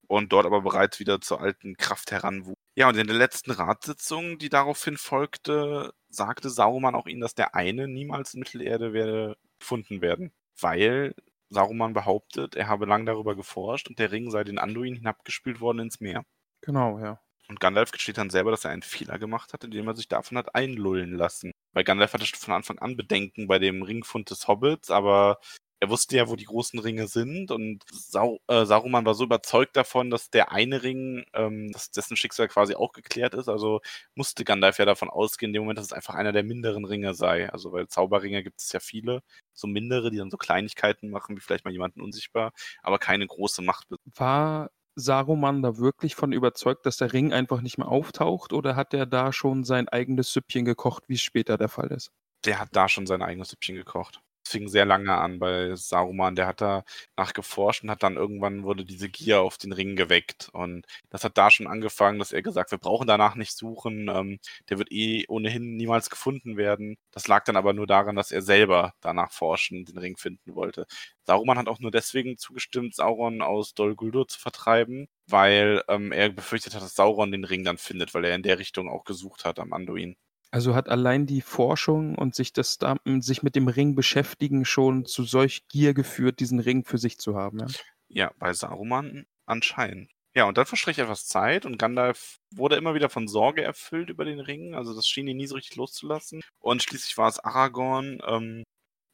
und 0.09 0.33
dort 0.33 0.47
aber 0.47 0.61
bereits 0.61 1.01
wieder 1.01 1.21
zur 1.21 1.41
alten 1.41 1.77
Kraft 1.77 2.11
heranwuchs. 2.11 2.61
Ja, 2.75 2.89
und 2.89 2.97
in 2.97 3.07
der 3.07 3.17
letzten 3.17 3.51
Ratssitzung, 3.51 4.39
die 4.39 4.49
daraufhin 4.49 4.97
folgte, 4.97 5.95
sagte 6.09 6.51
Saruman 6.51 6.95
auch 6.95 7.07
ihnen, 7.07 7.21
dass 7.21 7.35
der 7.35 7.55
eine 7.55 7.89
niemals 7.89 8.35
in 8.35 8.41
Mittelerde 8.41 8.93
werde 8.93 9.37
gefunden 9.59 10.01
werden, 10.03 10.33
weil 10.61 11.15
Saruman 11.49 11.95
behauptet, 11.95 12.55
er 12.55 12.69
habe 12.69 12.87
lang 12.87 13.07
darüber 13.07 13.35
geforscht 13.35 13.89
und 13.89 13.99
der 13.99 14.13
Ring 14.13 14.31
sei 14.31 14.45
den 14.45 14.59
Anduin 14.59 14.95
hinabgespült 14.95 15.61
worden 15.61 15.81
ins 15.81 16.01
Meer. 16.01 16.25
Genau, 16.61 16.99
ja. 16.99 17.21
Und 17.49 17.61
Gandalf 17.61 17.93
gesteht 17.93 18.19
dann 18.19 18.31
selber, 18.31 18.51
dass 18.51 18.65
er 18.65 18.71
einen 18.71 18.83
Fehler 18.83 19.19
gemacht 19.19 19.53
hat, 19.53 19.65
indem 19.65 19.87
er 19.89 19.97
sich 19.97 20.09
davon 20.09 20.39
hat 20.39 20.55
einlullen 20.55 21.15
lassen. 21.15 21.53
Weil 21.73 21.85
Gandalf 21.85 22.13
hatte 22.13 22.27
von 22.27 22.55
Anfang 22.55 22.79
an 22.79 22.97
Bedenken 22.97 23.47
bei 23.47 23.59
dem 23.59 23.83
Ringfund 23.83 24.31
des 24.31 24.49
Hobbits, 24.49 24.91
aber 24.91 25.39
er 25.79 25.91
wusste 25.91 26.17
ja, 26.17 26.29
wo 26.29 26.37
die 26.37 26.45
großen 26.45 26.79
Ringe 26.79 27.07
sind 27.07 27.51
und 27.51 27.85
Sau 27.93 28.39
äh, 28.49 28.65
Saruman 28.65 29.05
war 29.05 29.15
so 29.15 29.25
überzeugt 29.25 29.77
davon, 29.77 30.11
dass 30.11 30.31
der 30.31 30.51
eine 30.53 30.83
Ring, 30.83 31.27
ähm, 31.35 31.71
dass 31.73 31.91
dessen 31.91 32.17
Schicksal 32.17 32.49
quasi 32.49 32.75
auch 32.75 32.93
geklärt 32.93 33.35
ist. 33.35 33.49
Also 33.49 33.81
musste 34.15 34.45
Gandalf 34.45 34.79
ja 34.79 34.87
davon 34.87 35.11
ausgehen, 35.11 35.51
in 35.51 35.55
dem 35.55 35.63
Moment, 35.65 35.79
dass 35.79 35.87
es 35.87 35.93
einfach 35.93 36.15
einer 36.15 36.33
der 36.33 36.45
minderen 36.45 36.87
Ringe 36.87 37.15
sei. 37.15 37.51
Also 37.51 37.73
weil 37.73 37.89
Zauberringe 37.89 38.43
gibt 38.43 38.61
es 38.61 38.73
ja 38.73 38.81
viele, 38.81 39.23
so 39.53 39.67
mindere, 39.67 40.11
die 40.11 40.17
dann 40.17 40.31
so 40.31 40.39
Kleinigkeiten 40.39 41.11
machen, 41.11 41.37
wie 41.37 41.41
vielleicht 41.41 41.67
mal 41.67 41.73
jemanden 41.73 42.01
unsichtbar, 42.01 42.53
aber 42.83 42.99
keine 42.99 43.27
große 43.27 43.61
Macht. 43.63 43.89
War 44.15 44.71
Saruman 44.97 45.63
da 45.63 45.77
wirklich 45.79 46.15
von 46.17 46.33
überzeugt, 46.33 46.87
dass 46.87 46.97
der 46.97 47.13
Ring 47.13 47.33
einfach 47.33 47.61
nicht 47.61 47.79
mehr 47.79 47.89
auftaucht 47.89 48.53
oder 48.53 48.77
hat 48.77 48.95
er 48.95 49.07
da 49.07 49.33
schon 49.33 49.63
sein 49.65 49.89
eigenes 49.89 50.33
Süppchen 50.33 50.65
gekocht, 50.65 51.05
wie 51.09 51.15
es 51.15 51.23
später 51.23 51.57
der 51.59 51.69
Fall 51.69 51.89
ist? 51.93 52.11
Der 52.47 52.59
hat 52.61 52.71
da 52.73 52.89
schon 52.89 53.07
sein 53.07 53.21
eigenes 53.21 53.51
Süppchen 53.51 53.77
gekocht. 53.77 54.23
Fing 54.47 54.69
sehr 54.69 54.85
lange 54.85 55.17
an 55.17 55.39
bei 55.39 55.75
Saruman. 55.77 56.35
Der 56.37 56.47
hat 56.47 56.61
da 56.61 56.85
nachgeforscht 57.17 57.83
und 57.85 57.91
hat 57.91 58.03
dann 58.03 58.17
irgendwann 58.17 58.63
wurde 58.65 58.85
diese 58.85 59.09
Gier 59.09 59.41
auf 59.41 59.59
den 59.59 59.73
Ring 59.73 59.97
geweckt. 59.97 60.49
Und 60.53 60.87
das 61.11 61.25
hat 61.25 61.37
da 61.39 61.51
schon 61.51 61.67
angefangen, 61.67 62.19
dass 62.19 62.33
er 62.33 62.43
gesagt, 62.43 62.71
wir 62.71 62.79
brauchen 62.79 63.07
danach 63.07 63.35
nicht 63.37 63.57
suchen. 63.57 64.09
Ähm, 64.09 64.39
der 64.69 64.79
wird 64.79 64.91
eh 64.93 65.25
ohnehin 65.29 65.77
niemals 65.77 66.11
gefunden 66.11 66.57
werden. 66.57 66.97
Das 67.13 67.29
lag 67.29 67.45
dann 67.45 67.57
aber 67.57 67.73
nur 67.73 67.87
daran, 67.87 68.17
dass 68.17 68.33
er 68.33 68.43
selber 68.43 68.95
danach 69.01 69.33
forschen, 69.33 69.85
den 69.85 69.99
Ring 69.99 70.17
finden 70.17 70.55
wollte. 70.55 70.87
Saruman 71.25 71.59
hat 71.59 71.69
auch 71.69 71.81
nur 71.81 71.91
deswegen 71.91 72.37
zugestimmt, 72.39 72.95
Sauron 72.95 73.43
aus 73.43 73.75
Dol 73.75 73.95
Guldur 73.97 74.29
zu 74.29 74.39
vertreiben, 74.39 75.09
weil 75.27 75.83
ähm, 75.89 76.13
er 76.13 76.31
befürchtet 76.31 76.75
hat, 76.75 76.83
dass 76.83 76.95
Sauron 76.95 77.33
den 77.33 77.45
Ring 77.45 77.65
dann 77.65 77.79
findet, 77.79 78.15
weil 78.15 78.25
er 78.25 78.35
in 78.35 78.43
der 78.43 78.59
Richtung 78.59 78.89
auch 78.89 79.05
gesucht 79.05 79.45
hat 79.45 79.59
am 79.59 79.73
Anduin. 79.73 80.17
Also 80.51 80.75
hat 80.75 80.89
allein 80.89 81.27
die 81.27 81.41
Forschung 81.41 82.17
und 82.17 82.35
sich 82.35 82.53
das 82.53 82.79
da, 82.79 82.97
sich 83.19 83.43
mit 83.43 83.57
dem 83.57 83.69
Ring 83.69 83.95
beschäftigen 83.95 84.65
schon 84.65 85.05
zu 85.05 85.25
solch 85.25 85.69
Gier 85.69 85.93
geführt, 85.93 86.41
diesen 86.41 86.61
Ring 86.61 86.85
für 86.85 86.99
sich 86.99 87.19
zu 87.19 87.37
haben, 87.37 87.61
ja? 87.61 87.67
Ja, 88.09 88.33
bei 88.39 88.53
Saruman 88.53 89.27
anscheinend. 89.47 90.11
Ja, 90.35 90.45
und 90.45 90.59
dann 90.59 90.67
verstrich 90.67 90.99
etwas 90.99 91.27
Zeit 91.27 91.65
und 91.65 91.79
Gandalf 91.79 92.39
wurde 92.51 92.77
immer 92.77 92.95
wieder 92.95 93.09
von 93.09 93.27
Sorge 93.27 93.63
erfüllt 93.63 94.11
über 94.11 94.25
den 94.25 94.39
Ring. 94.39 94.75
Also 94.75 94.95
das 94.95 95.07
schien 95.07 95.27
ihn 95.27 95.39
nie 95.39 95.47
so 95.47 95.55
richtig 95.55 95.77
loszulassen. 95.77 96.43
Und 96.61 96.83
schließlich 96.83 97.17
war 97.17 97.29
es 97.29 97.39
Aragorn. 97.39 98.21
Ähm, 98.27 98.63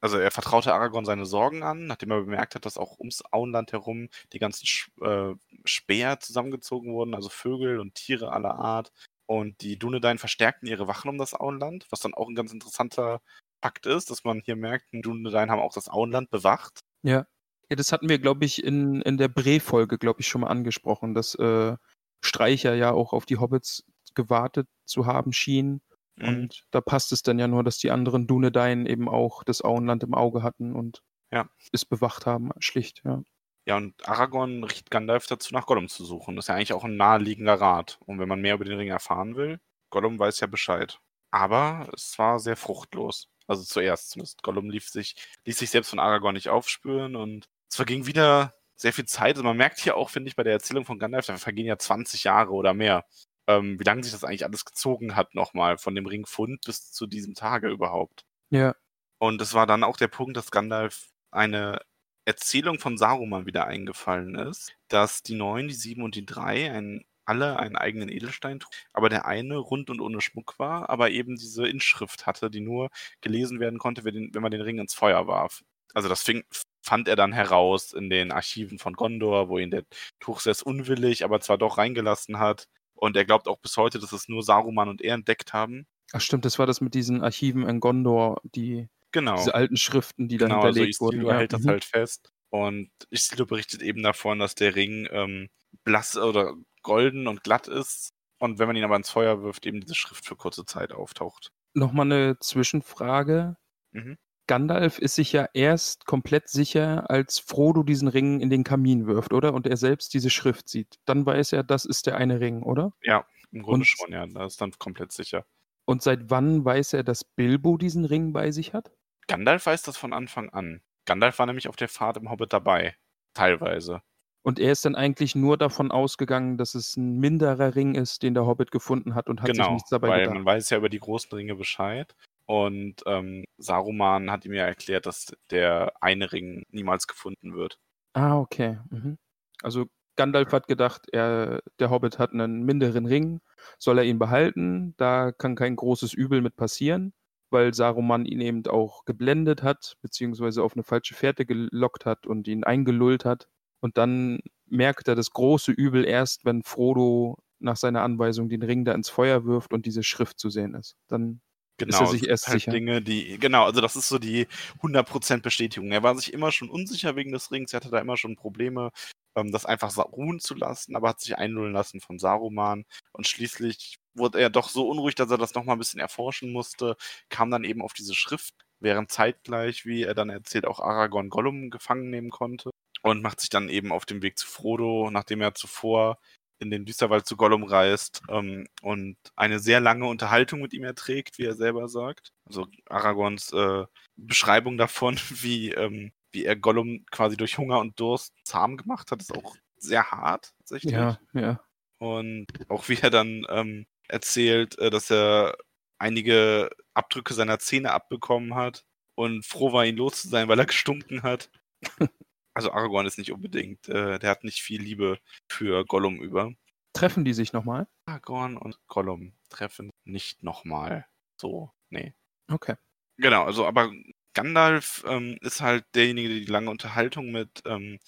also 0.01 0.19
er 0.19 0.33
vertraute 0.33 0.75
Aragorn 0.75 1.05
seine 1.05 1.25
Sorgen 1.25 1.63
an, 1.63 1.87
nachdem 1.87 2.11
er 2.11 2.23
bemerkt 2.23 2.57
hat, 2.57 2.67
dass 2.67 2.77
auch 2.77 2.99
ums 2.99 3.23
Auenland 3.31 3.71
herum 3.71 4.09
die 4.33 4.41
ganzen 4.41 4.67
äh, 5.01 5.35
Speer 5.65 6.19
zusammengezogen 6.19 6.93
wurden, 6.93 7.15
also 7.15 7.29
Vögel 7.29 7.79
und 7.79 7.95
Tiere 7.95 8.33
aller 8.33 8.57
Art. 8.57 8.91
Und 9.33 9.63
die 9.63 9.79
Dunedain 9.79 10.19
verstärkten 10.19 10.69
ihre 10.69 10.87
Wachen 10.89 11.09
um 11.09 11.17
das 11.17 11.33
Auenland, 11.33 11.87
was 11.89 12.01
dann 12.01 12.13
auch 12.13 12.29
ein 12.29 12.35
ganz 12.35 12.53
interessanter 12.53 13.23
Fakt 13.65 13.87
ist, 13.87 14.11
dass 14.11 14.25
man 14.25 14.43
hier 14.45 14.57
merkt, 14.57 14.89
Dunedain 14.93 15.51
haben 15.51 15.59
auch 15.59 15.73
das 15.73 15.89
Auenland 15.89 16.29
bewacht. 16.31 16.81
Ja. 17.03 17.27
Ja, 17.71 17.77
das 17.77 17.93
hatten 17.93 18.11
wir, 18.11 18.19
glaube 18.19 18.45
ich, 18.45 18.63
in, 18.63 19.01
in 19.01 19.17
der 19.17 19.29
Bre-Folge, 19.29 19.97
glaube 19.97 20.21
ich, 20.21 20.29
schon 20.29 20.43
mal 20.43 20.49
angesprochen, 20.49 21.15
dass 21.15 21.35
äh, 21.37 21.75
Streicher 22.23 22.75
ja 22.75 22.93
auch 22.93 23.15
auf 23.15 23.25
die 23.25 23.39
Hobbits 23.39 23.85
gewartet 24.15 24.69
zu 24.85 25.07
haben 25.07 25.33
schien. 25.33 25.81
Mhm. 26.17 26.29
Und 26.29 26.65
da 26.71 26.83
passt 26.83 27.13
es 27.13 27.23
dann 27.23 27.39
ja 27.39 27.49
nur, 27.49 27.65
dass 27.65 27.79
die 27.79 27.91
anderen 27.91 28.27
Dunedain 28.27 28.85
eben 28.85 29.09
auch 29.09 29.45
das 29.45 29.63
Auenland 29.63 30.03
im 30.03 30.13
Auge 30.13 30.43
hatten 30.43 30.75
und 30.75 31.01
Ja. 31.33 31.49
es 31.73 31.87
bewacht 31.87 32.27
haben, 32.27 32.51
schlicht, 32.59 33.01
ja. 33.07 33.23
Ja, 33.67 33.77
und 33.77 34.09
Aragorn 34.09 34.65
riecht 34.65 34.91
Gandalf 34.91 35.27
dazu, 35.27 35.55
nach 35.55 35.67
Gollum 35.67 35.89
zu 35.89 36.05
suchen. 36.05 36.35
Das 36.37 36.45
ist 36.45 36.49
ja 36.49 36.57
eigentlich 36.57 36.73
auch 36.73 36.85
ein 36.85 36.97
naheliegender 36.97 37.55
Rat. 37.55 37.99
Und 38.07 38.19
wenn 38.19 38.29
man 38.29 38.41
mehr 38.41 38.55
über 38.55 38.65
den 38.65 38.77
Ring 38.77 38.89
erfahren 38.89 39.37
will, 39.37 39.61
Gollum 39.91 40.19
weiß 40.19 40.41
ja 40.41 40.47
Bescheid. 40.49 40.99
Aber 41.31 41.89
es 41.95 42.19
war 42.19 42.39
sehr 42.41 42.57
fruchtlos. 42.57 43.29
Also 43.47 43.63
zuerst 43.65 44.11
zumindest. 44.11 44.43
Gollum 44.43 44.69
lief 44.71 44.89
sich, 44.89 45.15
ließ 45.45 45.59
sich 45.59 45.71
selbst 45.71 45.91
von 45.91 45.99
Aragorn 46.01 46.35
nicht 46.35 46.49
aufspüren 46.49 47.15
und 47.17 47.47
es 47.71 47.77
verging 47.77 48.07
wieder 48.07 48.55
sehr 48.77 48.93
viel 48.93 49.05
Zeit. 49.07 49.37
Also 49.37 49.45
man 49.45 49.57
merkt 49.57 49.79
hier 49.79 49.97
auch, 49.97 50.11
finde 50.11 50.29
ich, 50.29 50.37
bei 50.37 50.43
der 50.43 50.53
Erzählung 50.55 50.85
von 50.85 50.99
Gandalf, 50.99 51.27
da 51.27 51.37
vergehen 51.37 51.67
ja 51.67 51.79
20 51.79 52.25
Jahre 52.25 52.51
oder 52.53 52.75
mehr. 52.75 53.05
Ähm, 53.47 53.79
wie 53.79 53.85
lange 53.85 54.03
sich 54.03 54.13
das 54.13 54.25
eigentlich 54.25 54.45
alles 54.45 54.65
gezogen 54.65 55.17
hat, 55.17 55.35
nochmal 55.35 55.79
von 55.79 55.95
dem 55.95 56.07
Ringfund 56.07 56.61
bis 56.65 56.91
zu 56.93 57.07
diesem 57.07 57.35
Tage 57.35 57.69
überhaupt. 57.69 58.25
Ja, 58.51 58.75
Und 59.19 59.41
es 59.41 59.55
war 59.55 59.67
dann 59.67 59.85
auch 59.85 59.97
der 59.97 60.09
Punkt, 60.09 60.37
dass 60.37 60.51
Gandalf 60.51 61.11
eine 61.31 61.81
Erzählung 62.25 62.79
von 62.79 62.97
Saruman 62.97 63.47
wieder 63.47 63.67
eingefallen 63.67 64.35
ist, 64.37 64.73
dass 64.89 65.23
die 65.23 65.35
Neun, 65.35 65.69
die 65.69 65.75
Sieben 65.75 66.03
und 66.03 66.15
die 66.15 66.27
Drei 66.27 66.71
ein, 66.71 67.05
alle 67.25 67.59
einen 67.59 67.77
eigenen 67.77 68.09
Edelstein 68.09 68.61
trugen, 68.61 68.77
aber 68.93 69.09
der 69.09 69.27
eine 69.27 69.57
rund 69.57 69.91
und 69.91 70.01
ohne 70.01 70.21
Schmuck 70.21 70.59
war, 70.59 70.89
aber 70.91 71.11
eben 71.11 71.37
diese 71.37 71.67
Inschrift 71.67 72.27
hatte, 72.27 72.51
die 72.51 72.61
nur 72.61 72.91
gelesen 73.21 73.61
werden 73.61 73.79
konnte, 73.79 74.05
wenn, 74.05 74.33
wenn 74.33 74.43
man 74.43 74.53
den 74.53 74.61
Ring 74.61 74.79
ins 74.79 74.95
Feuer 74.95 75.27
warf. 75.27 75.63
Also 75.95 76.09
das 76.09 76.23
fing, 76.23 76.45
fand 76.83 77.09
er 77.09 77.17
dann 77.17 77.33
heraus 77.33 77.93
in 77.93 78.11
den 78.11 78.33
Archiven 78.33 78.79
von 78.79 78.95
Gondor, 78.95 79.49
wo 79.49 79.59
ihn 79.59 79.71
der 79.71 79.85
Tuchsess 80.21 80.63
unwillig, 80.63 81.25
aber 81.25 81.41
zwar 81.41 81.59
doch 81.59 81.79
reingelassen 81.79 82.39
hat. 82.39 82.69
Und 82.95 83.17
er 83.17 83.25
glaubt 83.25 83.49
auch 83.49 83.59
bis 83.59 83.77
heute, 83.77 83.99
dass 83.99 84.13
es 84.13 84.29
nur 84.29 84.43
Saruman 84.43 84.89
und 84.89 85.03
er 85.03 85.15
entdeckt 85.15 85.53
haben. 85.53 85.87
ach 86.13 86.21
stimmt, 86.21 86.45
das 86.45 86.59
war 86.59 86.67
das 86.67 86.81
mit 86.81 86.95
diesen 86.95 87.23
Archiven 87.23 87.69
in 87.69 87.81
Gondor, 87.81 88.41
die, 88.45 88.89
Genau. 89.13 89.37
diese 89.37 89.55
alten 89.55 89.77
Schriften, 89.77 90.29
die 90.29 90.39
da 90.39 90.47
Genau, 90.47 90.57
also 90.57 90.67
hinterlegt 90.69 91.01
wurden. 91.01 91.17
Isildur 91.19 91.33
Ja, 91.33 91.39
hält 91.39 91.53
das 91.53 91.63
mhm. 91.63 91.69
halt 91.69 91.85
fest. 91.85 92.33
Und 92.51 92.91
Isildur 93.11 93.47
berichtet 93.47 93.83
eben 93.83 94.03
davon, 94.03 94.39
dass 94.39 94.55
der 94.55 94.75
Ring 94.75 95.09
ähm, 95.11 95.49
blass 95.85 96.17
oder 96.17 96.55
golden 96.83 97.27
und 97.27 97.43
glatt 97.45 97.69
ist. 97.69 98.13
Und 98.39 98.59
wenn 98.59 98.67
man 98.67 98.77
ihn 98.77 98.85
aber 98.85 98.97
ins 98.97 99.11
Feuer 99.11 99.43
wirft, 99.43 99.67
eben 99.67 99.81
diese 99.81 99.95
Schrift 99.95 100.25
für 100.27 100.37
kurze 100.37 100.65
Zeit 100.65 100.93
auftaucht. 100.93 101.53
Nochmal 101.75 102.07
eine 102.07 102.39
Zwischenfrage. 102.41 103.57
Mhm. 103.93 104.19
Gandalf 104.49 104.99
ist 104.99 105.15
sich 105.15 105.33
ja 105.33 105.49
erst 105.55 106.05
komplett 106.05 106.49
sicher, 106.49 107.09
als 107.09 107.39
Frodo 107.39 107.85
diesen 107.85 108.09
Ring 108.09 108.41
in 108.41 108.51
den 108.51 108.65
Kamin 108.65 109.07
wirft, 109.07 109.33
oder? 109.33 109.55
Und 109.55 109.67
er 109.67 109.77
selbst 109.77 110.13
diese 110.15 110.31
Schrift 110.31 110.69
sieht. 110.69 110.99
Dann 111.05 111.25
weiß 111.25 111.53
er, 111.53 111.63
das 111.63 111.85
ist 111.85 112.07
der 112.07 112.17
eine 112.17 112.41
Ring, 112.41 112.63
oder? 112.63 112.93
Ja, 113.03 113.25
im 113.53 113.63
Grunde 113.63 113.83
Und- 113.83 113.87
schon, 113.87 114.13
ja. 114.13 114.27
Da 114.27 114.45
ist 114.47 114.61
dann 114.61 114.73
komplett 114.73 115.13
sicher. 115.13 115.47
Und 115.85 116.03
seit 116.03 116.31
wann 116.31 116.65
weiß 116.65 116.93
er, 116.95 117.05
dass 117.05 117.25
Bilbo 117.25 117.77
diesen 117.77 118.05
Ring 118.05 118.33
bei 118.33 118.51
sich 118.51 118.73
hat? 118.75 118.91
Gandalf 119.33 119.67
weiß 119.67 119.83
das 119.83 119.97
von 119.97 120.13
Anfang 120.13 120.51
an. 120.51 120.83
Gandalf 121.05 121.39
war 121.39 121.47
nämlich 121.47 121.69
auf 121.69 121.77
der 121.77 121.89
Fahrt 121.89 122.17
im 122.17 122.31
Hobbit 122.31 122.53
dabei. 122.53 122.97
Teilweise. 123.35 124.03
Und 124.43 124.59
er 124.59 124.73
ist 124.73 124.85
dann 124.85 124.97
eigentlich 124.97 125.35
nur 125.35 125.57
davon 125.57 125.91
ausgegangen, 125.91 126.59
dass 126.59 126.75
es 126.75 126.97
ein 126.97 127.19
minderer 127.19 127.77
Ring 127.77 127.95
ist, 127.95 128.23
den 128.23 128.35
der 128.35 128.45
Hobbit 128.45 128.71
gefunden 128.71 129.15
hat 129.15 129.29
und 129.29 129.41
hat 129.41 129.49
sich 129.49 129.57
genau, 129.57 129.75
nichts 129.75 129.91
dabei 129.91 130.09
weil 130.09 130.21
gedacht. 130.21 130.35
man 130.35 130.45
weiß 130.45 130.71
ja 130.71 130.79
über 130.79 130.89
die 130.89 130.99
großen 130.99 131.33
Ringe 131.33 131.55
Bescheid. 131.55 132.15
Und 132.45 133.03
ähm, 133.07 133.45
Saruman 133.57 134.31
hat 134.31 134.45
ihm 134.45 134.53
ja 134.53 134.65
erklärt, 134.65 135.07
dass 135.07 135.33
der 135.51 135.93
eine 136.01 136.33
Ring 136.33 136.65
niemals 136.71 137.07
gefunden 137.07 137.55
wird. 137.55 137.79
Ah, 138.15 138.39
okay. 138.39 138.79
Mhm. 138.91 139.17
Also 139.63 139.87
Gandalf 140.17 140.53
hat 140.53 140.67
gedacht, 140.67 141.07
er, 141.13 141.63
der 141.79 141.91
Hobbit 141.91 142.19
hat 142.19 142.33
einen 142.33 142.65
minderen 142.65 143.07
Ring, 143.07 143.41
soll 143.79 143.99
er 143.99 144.05
ihn 144.05 144.19
behalten? 144.19 144.95
Da 144.99 145.33
kann 145.33 145.55
kein 145.55 145.77
großes 145.77 146.13
Übel 146.13 146.43
mit 146.43 146.57
passieren, 146.57 147.15
weil 147.53 147.75
Saruman 147.75 148.25
ihn 148.25 148.41
eben 148.41 148.67
auch 148.67 149.05
geblendet 149.05 149.63
hat, 149.63 149.97
beziehungsweise 150.03 150.63
auf 150.63 150.75
eine 150.75 150.83
falsche 150.83 151.15
Fährte 151.15 151.47
gelockt 151.47 152.07
hat 152.07 152.27
und 152.27 152.49
ihn 152.49 152.65
eingelullt 152.65 153.25
hat. 153.25 153.49
Und 153.81 153.99
dann 153.99 154.41
merkt 154.67 155.09
er 155.09 155.15
das 155.15 155.31
große 155.31 155.73
Übel 155.73 156.05
erst, 156.05 156.45
wenn 156.45 156.63
Frodo 156.63 157.39
nach 157.59 157.77
seiner 157.77 158.03
Anweisung 158.03 158.49
den 158.49 158.63
Ring 158.63 158.85
da 158.85 158.93
ins 158.93 159.09
Feuer 159.09 159.45
wirft 159.45 159.73
und 159.73 159.87
diese 159.87 160.03
Schrift 160.03 160.39
zu 160.39 160.51
sehen 160.51 160.75
ist. 160.75 160.97
Dann 161.09 161.41
Genau, 161.79 162.01
er 162.01 162.07
sich 162.07 162.29
erst 162.29 162.49
halt 162.49 162.61
sicher. 162.61 162.71
Dinge, 162.71 163.03
die, 163.03 163.39
genau, 163.39 163.65
also 163.65 163.81
das 163.81 163.97
ist 163.97 164.09
so 164.09 164.19
die 164.19 164.47
100% 164.83 165.43
Bestätigung. 165.43 165.91
Er 165.91 166.03
war 166.03 166.15
sich 166.15 166.33
immer 166.33 166.53
schon 166.53 166.69
unsicher 166.69 167.17
wegen 167.17 167.33
des 167.33 167.51
Rings, 167.51 167.73
er 167.73 167.79
hatte 167.81 167.91
da 167.91 167.99
immer 167.99 168.17
schon 168.17 168.37
Probleme, 168.37 168.91
das 169.35 169.67
einfach 169.67 169.97
ruhen 169.99 170.41
zu 170.41 170.55
lassen, 170.55 170.97
aber 170.97 171.11
hat 171.11 171.21
sich 171.21 171.37
einlullen 171.39 171.73
lassen 171.73 172.01
von 172.01 172.19
Saruman 172.19 172.85
und 173.13 173.27
schließlich 173.27 173.99
wurde 174.15 174.41
er 174.41 174.51
doch 174.51 174.69
so 174.69 174.89
unruhig, 174.89 175.15
dass 175.15 175.31
er 175.31 175.39
das 175.39 175.55
nochmal 175.55 175.77
ein 175.77 175.79
bisschen 175.79 176.01
erforschen 176.01 176.53
musste, 176.53 176.97
kam 177.31 177.51
dann 177.51 177.65
eben 177.65 177.83
auf 177.83 177.95
diese 177.95 178.15
Schrift, 178.15 178.55
während 178.81 179.11
zeitgleich, 179.11 179.87
wie 179.87 180.03
er 180.03 180.15
dann 180.15 180.31
erzählt, 180.31 180.67
auch 180.67 180.81
Aragorn 180.81 181.31
Gollum 181.31 181.71
gefangen 181.71 182.11
nehmen 182.11 182.31
konnte 182.31 182.71
und 183.03 183.23
macht 183.23 183.41
sich 183.41 183.51
dann 183.51 183.69
eben 183.69 183.93
auf 183.93 184.05
dem 184.07 184.23
Weg 184.23 184.39
zu 184.39 184.47
Frodo, 184.47 185.11
nachdem 185.11 185.41
er 185.41 185.55
zuvor 185.55 186.19
in 186.59 186.71
den 186.71 186.85
Düsterwald 186.85 187.27
zu 187.27 187.37
Gollum 187.37 187.65
reist 187.65 188.23
ähm, 188.29 188.67
und 188.83 189.17
eine 189.37 189.59
sehr 189.59 189.81
lange 189.81 190.07
Unterhaltung 190.07 190.61
mit 190.61 190.73
ihm 190.73 190.85
erträgt, 190.85 191.39
wie 191.39 191.45
er 191.45 191.55
selber 191.55 191.89
sagt. 191.89 192.33
Also 192.47 192.69
Aragorns 192.89 193.53
äh, 193.53 193.85
Beschreibung 194.17 194.79
davon, 194.79 195.17
wie, 195.31 195.73
ähm, 195.73 196.13
wie 196.33 196.45
er 196.45 196.57
Gollum 196.57 197.05
quasi 197.11 197.37
durch 197.37 197.59
Hunger 197.59 197.79
und 197.81 197.99
Durst 198.01 198.35
zahm 198.45 198.77
gemacht 198.77 199.11
hat, 199.11 199.21
ist 199.21 199.37
auch 199.37 199.57
sehr 199.77 200.11
hart 200.11 200.53
tatsächlich. 200.59 200.93
ja, 200.93 201.19
ja. 201.35 201.61
Und 201.99 202.47
auch 202.69 202.89
wie 202.89 202.99
er 203.01 203.11
dann 203.11 203.47
ähm, 203.49 203.87
erzählt, 204.09 204.79
äh, 204.79 204.91
dass 204.91 205.11
er 205.11 205.57
einige 205.99 206.71
Abdrücke 206.95 207.35
seiner 207.35 207.59
Zähne 207.59 207.93
abbekommen 207.93 208.55
hat 208.55 208.85
und 209.15 209.47
froh 209.47 209.73
war, 209.73 209.85
ihn 209.85 209.97
los 209.97 210.23
zu 210.23 210.29
sein, 210.29 210.49
weil 210.49 210.59
er 210.59 210.67
gestunken 210.67 211.23
hat. 211.23 211.51
Also 212.55 212.71
Aragorn 212.71 213.07
ist 213.07 213.17
nicht 213.17 213.33
unbedingt, 213.33 213.89
äh, 213.89 214.19
der 214.19 214.29
hat 214.29 214.45
nicht 214.45 214.61
viel 214.61 214.83
Liebe 214.83 215.19
für 215.49 215.87
Gollum 215.87 216.21
über. 216.21 216.53
Treffen 216.93 217.25
die 217.25 217.33
sich 217.33 217.55
nochmal? 217.55 217.87
Aragorn 218.05 218.59
und 218.59 218.79
Gollum 218.89 219.33
treffen 219.49 219.91
nicht 220.05 220.43
nochmal. 220.43 221.07
So, 221.41 221.73
nee. 221.89 222.13
Okay. 222.49 222.77
Genau, 223.17 223.45
also 223.45 223.67
aber 223.67 223.91
Gandalf 224.35 225.05
ähm, 225.07 225.39
ist 225.41 225.61
halt 225.61 225.85
derjenige, 225.95 226.29
der 226.29 226.39
die 226.39 226.47
lange 226.47 226.71
Unterhaltung 226.71 227.33
mit 227.33 227.63
ähm, 227.67 227.99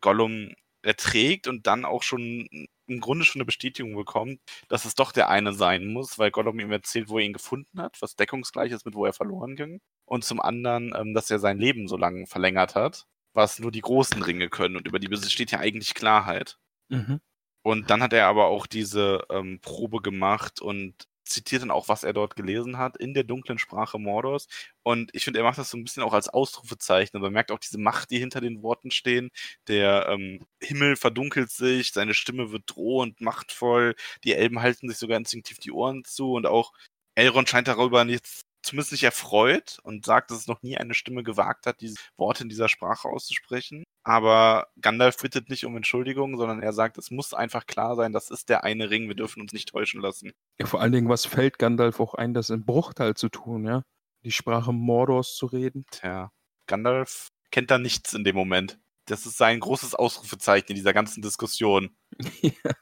Gollum 0.00 0.54
erträgt 0.82 1.48
und 1.48 1.66
dann 1.66 1.84
auch 1.84 2.02
schon 2.02 2.48
im 2.86 3.00
Grunde 3.00 3.24
schon 3.24 3.40
eine 3.40 3.46
Bestätigung 3.46 3.94
bekommt, 3.94 4.40
dass 4.68 4.84
es 4.84 4.94
doch 4.94 5.12
der 5.12 5.28
eine 5.28 5.52
sein 5.52 5.86
muss, 5.86 6.18
weil 6.18 6.30
Gollum 6.30 6.60
ihm 6.60 6.72
erzählt, 6.72 7.08
wo 7.08 7.18
er 7.18 7.24
ihn 7.24 7.32
gefunden 7.32 7.80
hat, 7.80 8.00
was 8.00 8.16
deckungsgleich 8.16 8.72
ist 8.72 8.86
mit 8.86 8.94
wo 8.94 9.04
er 9.04 9.12
verloren 9.12 9.56
ging. 9.56 9.80
Und 10.06 10.24
zum 10.24 10.40
anderen, 10.40 10.94
ähm, 10.96 11.14
dass 11.14 11.30
er 11.30 11.38
sein 11.38 11.58
Leben 11.58 11.88
so 11.88 11.96
lange 11.96 12.26
verlängert 12.26 12.74
hat, 12.74 13.06
was 13.34 13.58
nur 13.58 13.70
die 13.70 13.82
großen 13.82 14.22
Ringe 14.22 14.48
können 14.48 14.76
und 14.76 14.86
über 14.86 14.98
die 14.98 15.08
besteht 15.08 15.50
ja 15.50 15.58
eigentlich 15.58 15.94
Klarheit. 15.94 16.58
Mhm. 16.88 17.20
Und 17.62 17.90
dann 17.90 18.02
hat 18.02 18.12
er 18.12 18.26
aber 18.26 18.46
auch 18.46 18.66
diese 18.66 19.24
ähm, 19.30 19.60
Probe 19.60 20.00
gemacht 20.00 20.60
und 20.60 21.07
zitiert 21.28 21.62
dann 21.62 21.70
auch, 21.70 21.88
was 21.88 22.04
er 22.04 22.12
dort 22.12 22.36
gelesen 22.36 22.78
hat, 22.78 22.96
in 22.96 23.14
der 23.14 23.24
dunklen 23.24 23.58
Sprache 23.58 23.98
Mordors. 23.98 24.48
Und 24.82 25.10
ich 25.14 25.24
finde, 25.24 25.40
er 25.40 25.44
macht 25.44 25.58
das 25.58 25.70
so 25.70 25.76
ein 25.76 25.84
bisschen 25.84 26.02
auch 26.02 26.12
als 26.12 26.28
Ausrufezeichen. 26.28 27.16
Und 27.16 27.22
man 27.22 27.32
merkt 27.32 27.52
auch 27.52 27.58
diese 27.58 27.78
Macht, 27.78 28.10
die 28.10 28.18
hinter 28.18 28.40
den 28.40 28.62
Worten 28.62 28.90
stehen. 28.90 29.30
Der 29.68 30.08
ähm, 30.08 30.46
Himmel 30.62 30.96
verdunkelt 30.96 31.50
sich, 31.50 31.92
seine 31.92 32.14
Stimme 32.14 32.50
wird 32.52 32.64
drohend, 32.66 33.20
machtvoll. 33.20 33.94
Die 34.24 34.34
Elben 34.34 34.60
halten 34.62 34.88
sich 34.88 34.98
sogar 34.98 35.18
instinktiv 35.18 35.58
die 35.58 35.72
Ohren 35.72 36.04
zu. 36.04 36.32
Und 36.32 36.46
auch 36.46 36.72
Elrond 37.14 37.48
scheint 37.48 37.68
darüber 37.68 38.04
nicht, 38.04 38.26
zumindest 38.68 38.92
nicht 38.92 39.04
erfreut 39.04 39.78
und 39.82 40.04
sagt, 40.04 40.30
dass 40.30 40.38
es 40.38 40.46
noch 40.46 40.62
nie 40.62 40.76
eine 40.76 40.94
Stimme 40.94 41.22
gewagt 41.22 41.66
hat, 41.66 41.80
diese 41.80 41.96
Worte 42.16 42.42
in 42.44 42.48
dieser 42.48 42.68
Sprache 42.68 43.08
auszusprechen. 43.08 43.84
Aber 44.04 44.68
Gandalf 44.80 45.18
bittet 45.18 45.48
nicht 45.48 45.64
um 45.66 45.76
Entschuldigung, 45.76 46.36
sondern 46.36 46.62
er 46.62 46.72
sagt, 46.72 46.98
es 46.98 47.10
muss 47.10 47.34
einfach 47.34 47.66
klar 47.66 47.96
sein, 47.96 48.12
das 48.12 48.30
ist 48.30 48.48
der 48.48 48.64
eine 48.64 48.90
Ring, 48.90 49.08
wir 49.08 49.14
dürfen 49.14 49.40
uns 49.40 49.52
nicht 49.52 49.68
täuschen 49.68 50.00
lassen. 50.00 50.32
Ja, 50.58 50.66
vor 50.66 50.80
allen 50.80 50.92
Dingen, 50.92 51.08
was 51.08 51.26
fällt 51.26 51.58
Gandalf 51.58 52.00
auch 52.00 52.14
ein, 52.14 52.34
das 52.34 52.50
im 52.50 52.64
Bruchtal 52.64 53.14
zu 53.14 53.28
tun, 53.28 53.64
ja? 53.64 53.82
Die 54.24 54.32
Sprache 54.32 54.72
Mordors 54.72 55.34
zu 55.34 55.46
reden. 55.46 55.86
Tja, 55.90 56.32
Gandalf 56.66 57.28
kennt 57.50 57.70
da 57.70 57.78
nichts 57.78 58.14
in 58.14 58.24
dem 58.24 58.36
Moment. 58.36 58.78
Das 59.06 59.26
ist 59.26 59.38
sein 59.38 59.60
großes 59.60 59.94
Ausrufezeichen 59.94 60.68
in 60.70 60.76
dieser 60.76 60.92
ganzen 60.92 61.22
Diskussion. 61.22 61.96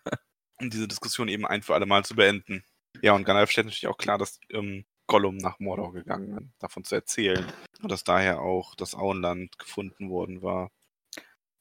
Um 0.58 0.70
diese 0.70 0.88
Diskussion 0.88 1.28
eben 1.28 1.46
ein 1.46 1.60
für 1.60 1.74
alle 1.74 1.84
Mal 1.84 2.06
zu 2.06 2.16
beenden. 2.16 2.64
Ja, 3.02 3.12
und 3.12 3.24
Gandalf 3.24 3.50
stellt 3.50 3.66
natürlich 3.66 3.88
auch 3.88 3.98
klar, 3.98 4.16
dass 4.16 4.40
ähm, 4.48 4.86
Gollum 5.06 5.36
nach 5.36 5.58
Mordor 5.58 5.92
gegangen 5.92 6.52
davon 6.58 6.84
zu 6.84 6.94
erzählen. 6.94 7.44
Und 7.82 7.90
dass 7.90 8.04
daher 8.04 8.40
auch 8.40 8.74
das 8.74 8.94
Auenland 8.94 9.58
gefunden 9.58 10.10
worden 10.10 10.42
war. 10.42 10.70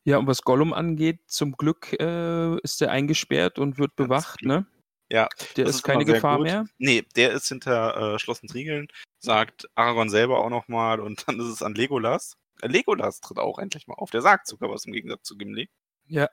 Ja, 0.04 0.18
und 0.18 0.28
was 0.28 0.44
Gollum 0.44 0.74
angeht, 0.74 1.20
zum 1.28 1.54
Glück 1.54 1.94
äh, 2.00 2.58
ist 2.62 2.82
er 2.82 2.92
eingesperrt 2.92 3.58
und 3.58 3.78
wird 3.80 3.96
bewacht, 3.96 4.44
ne? 4.44 4.68
Ja, 5.12 5.30
Der 5.56 5.66
ist 5.66 5.78
ist 5.78 5.84
keine 5.84 6.06
Gefahr 6.06 6.38
gut. 6.38 6.46
mehr. 6.48 6.66
Nee, 6.78 7.04
der 7.16 7.32
ist 7.32 7.48
hinter 7.48 8.16
äh, 8.16 8.20
Schloss 8.20 8.42
und 8.42 8.54
Riegeln, 8.54 8.88
sagt 9.20 9.68
Aragorn 9.76 10.10
selber 10.10 10.40
auch 10.40 10.50
nochmal 10.50 11.00
und 11.00 11.24
dann 11.28 11.40
ist 11.40 11.48
es 11.48 11.62
an 11.62 11.76
Legolas. 11.76 12.38
Äh, 12.62 12.68
Legolas 12.68 13.20
tritt 13.22 13.38
auch 13.38 13.60
endlich 13.60 13.88
mal 13.88 13.96
auf. 13.96 14.10
Der 14.12 14.22
sagt 14.22 14.48
sogar 14.48 14.70
was 14.70 14.86
im 14.86 14.94
Gegensatz 14.94 15.24
zu 15.24 15.38
Gimli. 15.38 15.70
Ja. 16.08 16.30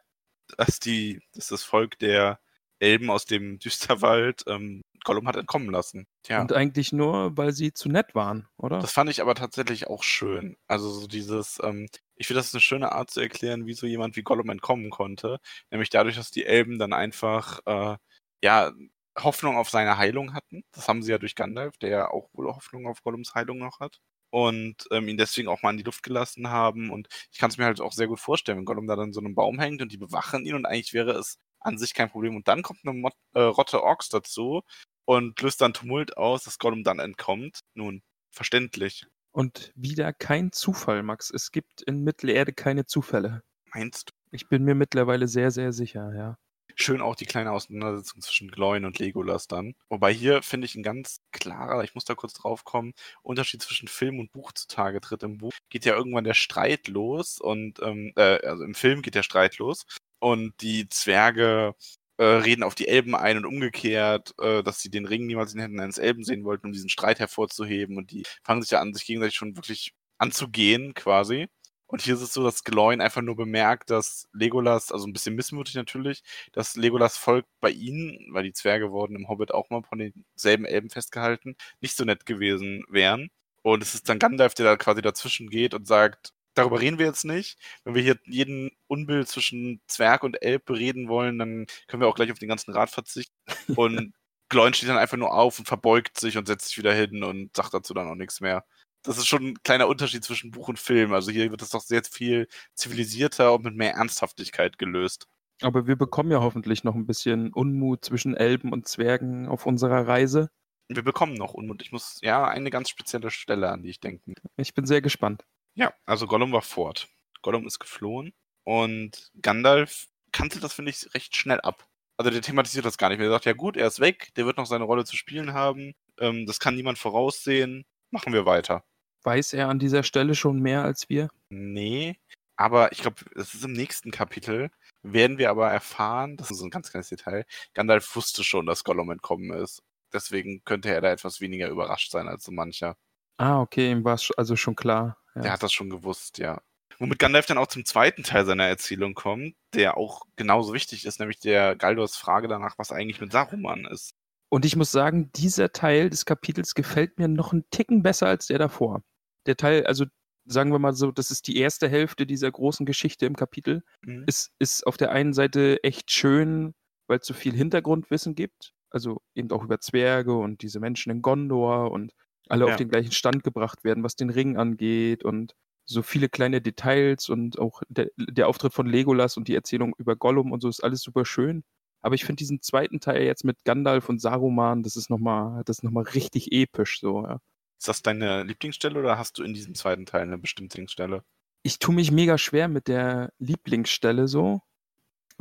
Dass, 0.57 0.81
die, 0.81 1.23
dass 1.35 1.49
das 1.49 1.63
Volk 1.63 1.99
der 1.99 2.41
Elben 2.83 3.11
aus 3.11 3.25
dem 3.25 3.59
Düsterwald 3.59 4.43
ähm, 4.47 4.83
Gollum 5.05 5.27
hat 5.27 5.37
entkommen 5.37 5.71
lassen. 5.71 6.07
Tja. 6.23 6.41
Und 6.41 6.53
eigentlich 6.53 6.93
nur, 6.93 7.37
weil 7.37 7.53
sie 7.53 7.73
zu 7.73 7.89
nett 7.89 8.15
waren, 8.15 8.47
oder? 8.57 8.79
Das 8.79 8.93
fand 8.93 9.11
ich 9.11 9.21
aber 9.21 9.35
tatsächlich 9.35 9.89
auch 9.89 10.03
schön. 10.03 10.57
Also 10.69 10.91
so 10.91 11.07
dieses, 11.07 11.59
ähm, 11.63 11.89
ich 12.15 12.27
finde, 12.27 12.39
das 12.39 12.49
ist 12.49 12.55
eine 12.55 12.61
schöne 12.61 12.93
Art 12.93 13.11
zu 13.11 13.21
erklären, 13.21 13.67
wie 13.67 13.75
so 13.75 13.87
jemand 13.87 14.17
wie 14.17 14.23
Gollum 14.23 14.51
entkommen 14.51 14.91
konnte. 14.91 15.39
Nämlich 15.71 15.91
dadurch, 15.91 16.17
dass 16.17 16.31
die 16.31 16.45
Elben 16.45 16.79
dann 16.79 16.93
einfach, 16.93 17.61
äh, 17.67 17.97
ja, 18.43 18.73
Hoffnung 19.19 19.57
auf 19.57 19.69
seine 19.71 19.99
Heilung 19.99 20.33
hatten. 20.35 20.65
Das 20.73 20.89
haben 20.89 21.03
sie 21.03 21.11
ja 21.11 21.19
durch 21.19 21.35
Gandalf, 21.35 21.77
der 21.79 21.91
ja 21.91 22.11
auch 22.11 22.31
wohl 22.33 22.47
Hoffnung 22.47 22.87
auf 22.87 23.03
Gollums 23.03 23.35
Heilung 23.35 23.59
noch 23.59 23.81
hat. 23.81 23.99
Und 24.31 24.87
ähm, 24.91 25.09
ihn 25.09 25.19
deswegen 25.19 25.49
auch 25.49 25.63
mal 25.63 25.73
in 25.73 25.77
die 25.77 25.83
Luft 25.83 26.03
gelassen 26.03 26.49
haben. 26.49 26.91
Und 26.91 27.09
ich 27.31 27.39
kann 27.39 27.51
es 27.51 27.59
mir 27.59 27.67
halt 27.67 27.83
auch 27.83 27.93
sehr 27.93 28.07
gut 28.07 28.21
vorstellen, 28.21 28.59
wenn 28.59 28.65
Gollum 28.65 28.87
da 28.87 28.97
dann 28.97 29.13
so 29.13 29.21
einem 29.21 29.35
Baum 29.35 29.59
hängt 29.61 29.83
und 29.83 29.93
die 29.93 29.99
bewachen 29.99 30.47
ihn 30.47 30.55
und 30.55 30.65
eigentlich 30.65 30.95
wäre 30.95 31.13
es 31.13 31.37
an 31.65 31.79
sich 31.79 31.95
kein 31.95 32.11
Problem. 32.11 32.37
Und 32.37 32.49
dann 32.49 32.63
kommt 32.63 32.81
eine 32.85 32.93
Mot 32.93 33.15
äh, 33.35 33.41
Rotte 33.41 33.83
Orks 33.83 34.09
dazu 34.09 34.63
und 35.05 35.41
löst 35.41 35.61
dann 35.61 35.75
Tumult 35.75 36.17
aus, 36.17 36.45
dass 36.45 36.59
Gollum 36.59 36.85
dann 36.85 36.99
entkommt. 36.99 37.61
Nun, 37.75 38.03
verständlich. 38.31 39.07
Und 39.33 39.73
wieder 39.75 40.13
kein 40.13 40.53
Zufall, 40.53 41.03
Max. 41.03 41.31
Es 41.31 41.53
gibt 41.53 41.83
in 41.83 42.05
Mittelerde 42.05 42.53
keine 42.53 42.87
Zufälle. 42.87 43.43
Meinst 43.75 44.11
du? 44.11 44.13
Ich 44.31 44.49
bin 44.49 44.65
mir 44.65 44.75
mittlerweile 44.75 45.29
sehr, 45.29 45.51
sehr 45.51 45.73
sicher, 45.73 46.15
ja. 46.15 46.37
Schön 46.75 47.03
auch 47.03 47.17
die 47.17 47.27
kleine 47.27 47.53
Auseinandersetzung 47.53 48.23
zwischen 48.23 48.51
Gloin 48.51 48.87
und 48.87 48.99
Legolas 48.99 49.47
dann. 49.47 49.75
Wobei 49.91 50.13
hier 50.13 50.43
finde 50.43 50.65
ich 50.65 50.75
ein 50.75 50.83
ganz 50.83 51.19
klarer, 51.31 51.85
ich 51.85 51.95
muss 51.95 52.07
da 52.07 52.15
kurz 52.15 52.33
drauf 52.33 52.65
kommen, 52.65 52.95
Unterschied 53.23 53.61
zwischen 53.61 53.89
Film 53.89 54.19
und 54.19 54.33
Buch 54.33 54.53
zutage 54.53 55.01
tritt. 55.01 55.23
Im 55.23 55.39
Buch 55.39 55.53
geht 55.69 55.85
ja 55.85 55.95
irgendwann 55.95 56.25
der 56.25 56.35
Streit 56.35 56.89
los 56.89 57.39
und 57.39 57.81
ähm, 57.83 58.13
äh, 58.17 58.47
also 58.47 58.65
im 58.65 58.75
Film 58.75 59.03
geht 59.03 59.15
der 59.15 59.23
Streit 59.23 59.59
los 59.59 59.85
und 60.23 60.55
die 60.61 60.89
Zwerge 60.89 61.75
äh, 62.17 62.25
reden 62.25 62.63
auf 62.63 62.77
die 62.77 62.87
Elben 62.87 63.17
ein 63.17 63.39
und 63.39 63.45
umgekehrt, 63.45 64.35
äh, 64.41 64.63
dass 64.63 64.81
sie 64.81 64.91
den 64.91 65.05
Ring 65.07 65.27
niemals 65.27 65.53
in 65.53 65.59
den 65.59 65.63
Händen 65.65 65.81
eines 65.81 65.99
Elben 65.99 66.23
sehen 66.25 66.45
wollten, 66.45 66.67
um 66.67 66.73
diesen 66.73 66.89
Streit 66.89 67.19
hervorzuheben 67.19 67.97
und 67.99 68.13
die 68.13 68.23
fangen 68.45 68.63
sich 68.63 68.71
ja 68.71 68.81
an, 68.81 68.95
sich 68.95 69.05
gegenseitig 69.05 69.35
schon 69.37 69.57
wirklich 69.57 69.95
anzugehen 70.19 70.95
quasi. 70.95 71.49
Und 71.89 72.03
hier 72.03 72.15
ist 72.15 72.23
es 72.23 72.33
so, 72.33 72.45
dass 72.45 72.65
Gloin 72.65 73.01
einfach 73.01 73.21
nur 73.23 73.37
bemerkt, 73.37 73.91
dass 73.91 74.29
Legolas, 74.33 74.93
also 74.93 75.07
ein 75.07 75.13
bisschen 75.13 75.35
missmutig 75.35 75.75
natürlich, 75.75 76.23
dass 76.53 76.77
Legolas 76.77 77.17
Volk 77.19 77.45
bei 77.61 77.71
ihnen, 77.71 78.17
weil 78.33 78.45
die 78.45 78.53
Zwerge 78.53 78.93
wurden 78.93 79.17
im 79.17 79.29
Hobbit 79.29 79.53
auch 79.53 79.71
mal 79.71 79.83
von 79.83 79.99
denselben 79.99 80.65
Elben 80.65 80.89
festgehalten, 80.91 81.57
nicht 81.81 81.97
so 81.97 82.05
nett 82.05 82.27
gewesen 82.27 82.85
wären. 82.89 83.29
Und 83.63 83.83
es 83.83 83.95
ist 83.95 84.09
dann 84.09 84.19
Gandalf, 84.21 84.55
der 84.55 84.67
da 84.67 84.77
quasi 84.77 85.03
dazwischen 85.03 85.51
geht 85.51 85.75
und 85.75 85.87
sagt, 85.87 86.33
darüber 86.55 86.81
reden 86.81 86.99
wir 86.99 87.07
jetzt 87.07 87.25
nicht. 87.25 87.59
Wenn 87.85 87.95
wir 87.95 88.03
hier 88.03 88.19
jeden 88.25 88.71
Unbill 88.87 89.27
zwischen 89.27 89.81
Zwerg 89.87 90.23
und 90.23 90.43
Elb 90.43 90.65
bereden 90.67 91.09
wollen, 91.09 91.39
dann 91.39 91.67
können 91.89 92.03
wir 92.03 92.09
auch 92.09 92.15
gleich 92.15 92.33
auf 92.33 92.39
den 92.39 92.49
ganzen 92.49 92.73
Rat 92.73 92.91
verzichten. 92.91 93.35
Und 93.77 94.13
Gloin 94.49 94.75
steht 94.75 94.91
dann 94.91 94.99
einfach 94.99 95.17
nur 95.17 95.33
auf 95.33 95.59
und 95.59 95.67
verbeugt 95.67 96.21
sich 96.21 96.37
und 96.37 96.47
setzt 96.47 96.69
sich 96.69 96.77
wieder 96.77 96.93
hin 96.93 97.25
und 97.25 97.57
sagt 97.57 97.73
dazu 97.73 97.95
dann 97.95 98.07
auch 98.07 98.15
nichts 98.15 98.43
mehr 98.43 98.67
das 99.03 99.19
ist 99.19 99.27
schon 99.27 99.49
ein 99.49 99.63
kleiner 99.63 99.89
Unterschied 99.89 100.25
zwischen 100.25 100.51
Buch 100.51 100.69
und 100.69 100.79
Film. 100.79 101.13
Also 101.13 101.31
hier 101.31 101.51
wird 101.51 101.63
das 101.63 101.71
doch 101.71 101.83
sehr 101.83 102.03
viel 102.05 102.49
zivilisierter 102.75 103.53
und 103.53 103.65
mit 103.65 103.75
mehr 103.77 103.95
Ernsthaftigkeit 103.95 104.79
gelöst. 104.79 105.27
Aber 105.61 105.87
wir 105.87 105.97
bekommen 105.97 106.31
ja 106.31 106.41
hoffentlich 106.41 106.85
noch 106.85 106.95
ein 106.95 107.07
bisschen 107.07 107.53
Unmut 107.53 108.05
zwischen 108.05 108.37
Elben 108.37 108.73
und 108.73 108.89
Zwergen 108.89 109.49
auf 109.49 109.67
unserer 109.67 110.07
Reise. 110.07 110.51
Wir 110.89 111.03
bekommen 111.03 111.35
noch 111.35 111.55
Unmut. 111.55 111.83
Ich 111.83 111.93
muss, 111.93 112.19
ja, 112.23 112.47
eine 112.47 112.71
ganz 112.71 112.89
spezielle 112.89 113.31
Stelle, 113.31 113.71
an 113.71 113.83
die 113.83 113.91
ich 113.91 114.01
denke. 114.01 114.35
Ich 114.57 114.75
bin 114.75 114.87
sehr 114.87 115.01
gespannt. 115.01 115.45
Ja, 115.75 115.93
also 116.07 116.27
Gollum 116.27 116.53
war 116.53 116.63
fort. 116.63 117.09
Gollum 117.43 117.67
ist 117.67 117.79
geflohen 117.79 118.33
und 118.65 119.31
Gandalf 119.41 120.07
kannte 120.33 120.61
das, 120.61 120.75
finde 120.75 120.91
ich, 120.91 121.13
recht 121.15 121.35
schnell 121.37 121.61
ab. 121.61 121.87
Also 122.17 122.31
der 122.31 122.43
thematisiert 122.43 122.85
das 122.85 122.99
gar 122.99 123.09
nicht 123.09 123.19
mehr. 123.19 123.29
Der 123.29 123.37
sagt, 123.37 123.47
ja 123.47 123.53
gut, 123.53 123.77
er 123.77 123.87
ist 123.87 124.01
weg, 124.01 124.29
der 124.37 124.47
wird 124.47 124.59
noch 124.59 124.67
seine 124.67 124.85
Rolle 124.85 125.05
zu 125.05 125.17
spielen 125.17 125.55
haben. 125.55 125.95
Ähm, 126.19 126.47
das 126.47 126.59
kann 126.59 126.75
niemand 126.75 126.99
voraussehen. 126.99 127.85
Machen 128.11 128.33
wir 128.33 128.47
weiter. 128.47 128.85
Weiß 129.25 129.53
er 129.55 129.69
an 129.69 129.79
dieser 129.79 130.03
Stelle 130.03 130.35
schon 130.35 130.61
mehr 130.61 130.83
als 130.83 131.09
wir? 131.09 131.31
Nee, 131.49 132.17
aber 132.57 132.93
ich 132.93 132.99
glaube, 132.99 133.17
es 133.35 133.55
ist 133.55 133.65
im 133.65 133.73
nächsten 133.73 134.11
Kapitel, 134.11 134.71
werden 135.03 135.39
wir 135.39 135.51
aber 135.51 135.71
erfahren, 135.71 136.37
das 136.37 136.51
ist 136.51 136.59
so 136.59 136.65
ein 136.65 136.71
ganz 136.71 136.91
kleines 136.91 137.09
Detail, 137.09 137.45
Gandalf 137.75 138.15
wusste 138.15 138.45
schon, 138.45 138.67
dass 138.67 138.85
Gollum 138.85 139.11
entkommen 139.11 139.53
ist. 139.53 139.83
Deswegen 140.13 140.63
könnte 140.65 140.91
er 140.91 141.01
da 141.01 141.11
etwas 141.11 141.41
weniger 141.41 141.69
überrascht 141.69 142.11
sein 142.11 142.29
als 142.29 142.45
so 142.45 142.53
mancher. 142.53 142.97
Ah, 143.39 143.61
okay, 143.61 143.91
ihm 143.91 144.05
war 144.05 144.15
es 144.15 144.31
also 144.37 144.57
schon 144.57 144.77
klar. 144.77 145.17
Ja. 145.35 145.43
Der 145.43 145.53
hat 145.53 145.63
das 145.63 145.73
schon 145.73 145.91
gewusst, 145.91 146.39
ja. 146.39 146.61
Womit 146.99 147.19
Gandalf 147.19 147.47
dann 147.47 147.59
auch 147.59 147.67
zum 147.67 147.85
zweiten 147.85 148.23
Teil 148.23 148.45
seiner 148.45 148.67
Erzählung 148.67 149.15
kommt, 149.15 149.55
der 149.75 149.97
auch 149.97 150.23
genauso 150.37 150.73
wichtig 150.73 151.05
ist, 151.07 151.19
nämlich 151.19 151.41
der 151.41 151.75
Galdors 151.75 152.17
Frage 152.17 152.49
danach, 152.49 152.79
was 152.79 152.93
eigentlich 152.93 153.21
mit 153.21 153.33
Saruman 153.33 153.87
ist. 153.87 154.15
Und 154.51 154.65
ich 154.67 154.77
muss 154.77 154.93
sagen, 154.93 155.31
dieser 155.33 155.73
Teil 155.73 156.11
des 156.11 156.27
Kapitels 156.27 156.75
gefällt 156.75 157.19
mir 157.19 157.29
noch 157.29 157.53
einen 157.53 157.65
Ticken 157.71 158.03
besser 158.03 158.27
als 158.27 158.47
der 158.47 158.59
davor 158.59 159.03
der 159.47 159.57
Teil, 159.57 159.87
also 159.87 160.05
sagen 160.45 160.73
wir 160.73 160.79
mal 160.79 160.95
so, 160.95 161.13
das 161.13 161.31
ist 161.31 161.47
die 161.47 161.57
erste 161.57 161.89
Hälfte 161.89 162.27
dieser 162.27 162.51
großen 162.51 162.87
Geschichte 162.87 163.27
im 163.27 163.37
Kapitel, 163.37 163.83
Mhm. 164.05 164.25
ist, 164.27 164.53
ist 164.59 164.87
auf 164.87 164.97
der 164.97 165.13
einen 165.13 165.33
Seite 165.33 165.83
echt 165.83 166.11
schön, 166.11 166.75
weil 167.07 167.19
es 167.19 167.27
so 167.27 167.35
viel 167.35 167.55
Hintergrundwissen 167.55 168.35
gibt, 168.35 168.73
also 168.91 169.21
eben 169.35 169.51
auch 169.51 169.63
über 169.65 169.81
Zwerge 169.81 170.37
und 170.37 170.63
diese 170.63 170.81
Menschen 170.81 171.11
in 171.11 171.23
Gondor 171.23 171.91
und 171.91 172.13
alle 172.49 172.67
Ja. 172.67 172.73
auf 172.73 172.77
den 172.77 172.89
gleichen 172.89 173.13
Stand 173.13 173.45
gebracht 173.45 173.85
werden, 173.85 174.03
was 174.05 174.17
den 174.17 174.31
Ring 174.31 174.57
angeht 174.57 175.25
und 175.25 175.55
so 175.85 176.03
viele 176.03 176.29
kleine 176.29 176.61
Details 176.63 177.29
und 177.29 177.59
auch 177.59 177.83
der, 177.89 178.11
der 178.17 178.49
Auftritt 178.49 178.73
von 178.73 178.87
Legolas 178.87 179.37
und 179.37 179.49
die 179.49 179.55
Erzählung 179.55 179.95
über 179.99 180.17
Gollum 180.17 180.53
und 180.53 180.61
so 180.61 180.69
ist 180.69 180.83
alles 180.83 181.03
super 181.03 181.25
schön. 181.25 181.65
Aber 182.01 182.15
ich 182.15 182.25
finde 182.25 182.39
diesen 182.39 182.61
zweiten 182.63 183.01
Teil 183.01 183.23
jetzt 183.25 183.45
mit 183.45 183.65
Gandalf 183.65 184.09
und 184.09 184.21
Saruman, 184.21 184.83
das 184.83 184.97
ist 184.97 185.11
nochmal, 185.11 185.63
das 185.65 185.79
ist 185.79 185.83
noch 185.85 185.91
mal 185.93 186.05
richtig 186.05 186.53
episch 186.53 187.01
so, 187.01 187.23
ja. 187.25 187.39
Ist 187.79 187.89
das 187.89 188.03
deine 188.03 188.45
Lieblingsstelle 188.45 188.99
oder 188.99 189.19
hast 189.19 189.39
du 189.39 189.43
in 189.43 189.55
diesem 189.55 189.75
zweiten 189.75 190.07
Teil 190.07 190.23
eine 190.23 190.39
bestimmte 190.39 190.77
Lieblingsstelle? 190.77 191.25
ich 191.65 191.79
tue 191.79 191.95
mich 191.95 192.11
mega 192.11 192.39
schwer 192.39 192.69
mit 192.69 192.89
der 192.89 193.33
Lieblingsstelle 193.39 194.27
so. 194.29 194.61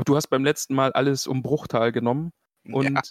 Du 0.06 0.16
hast 0.16 0.28
beim 0.28 0.43
letzten 0.43 0.74
Mal 0.76 0.91
alles 0.93 1.28
um 1.28 1.41
Bruchtal 1.43 1.91
genommen 1.91 2.32
und, 2.66 2.84
ja, 2.95 3.02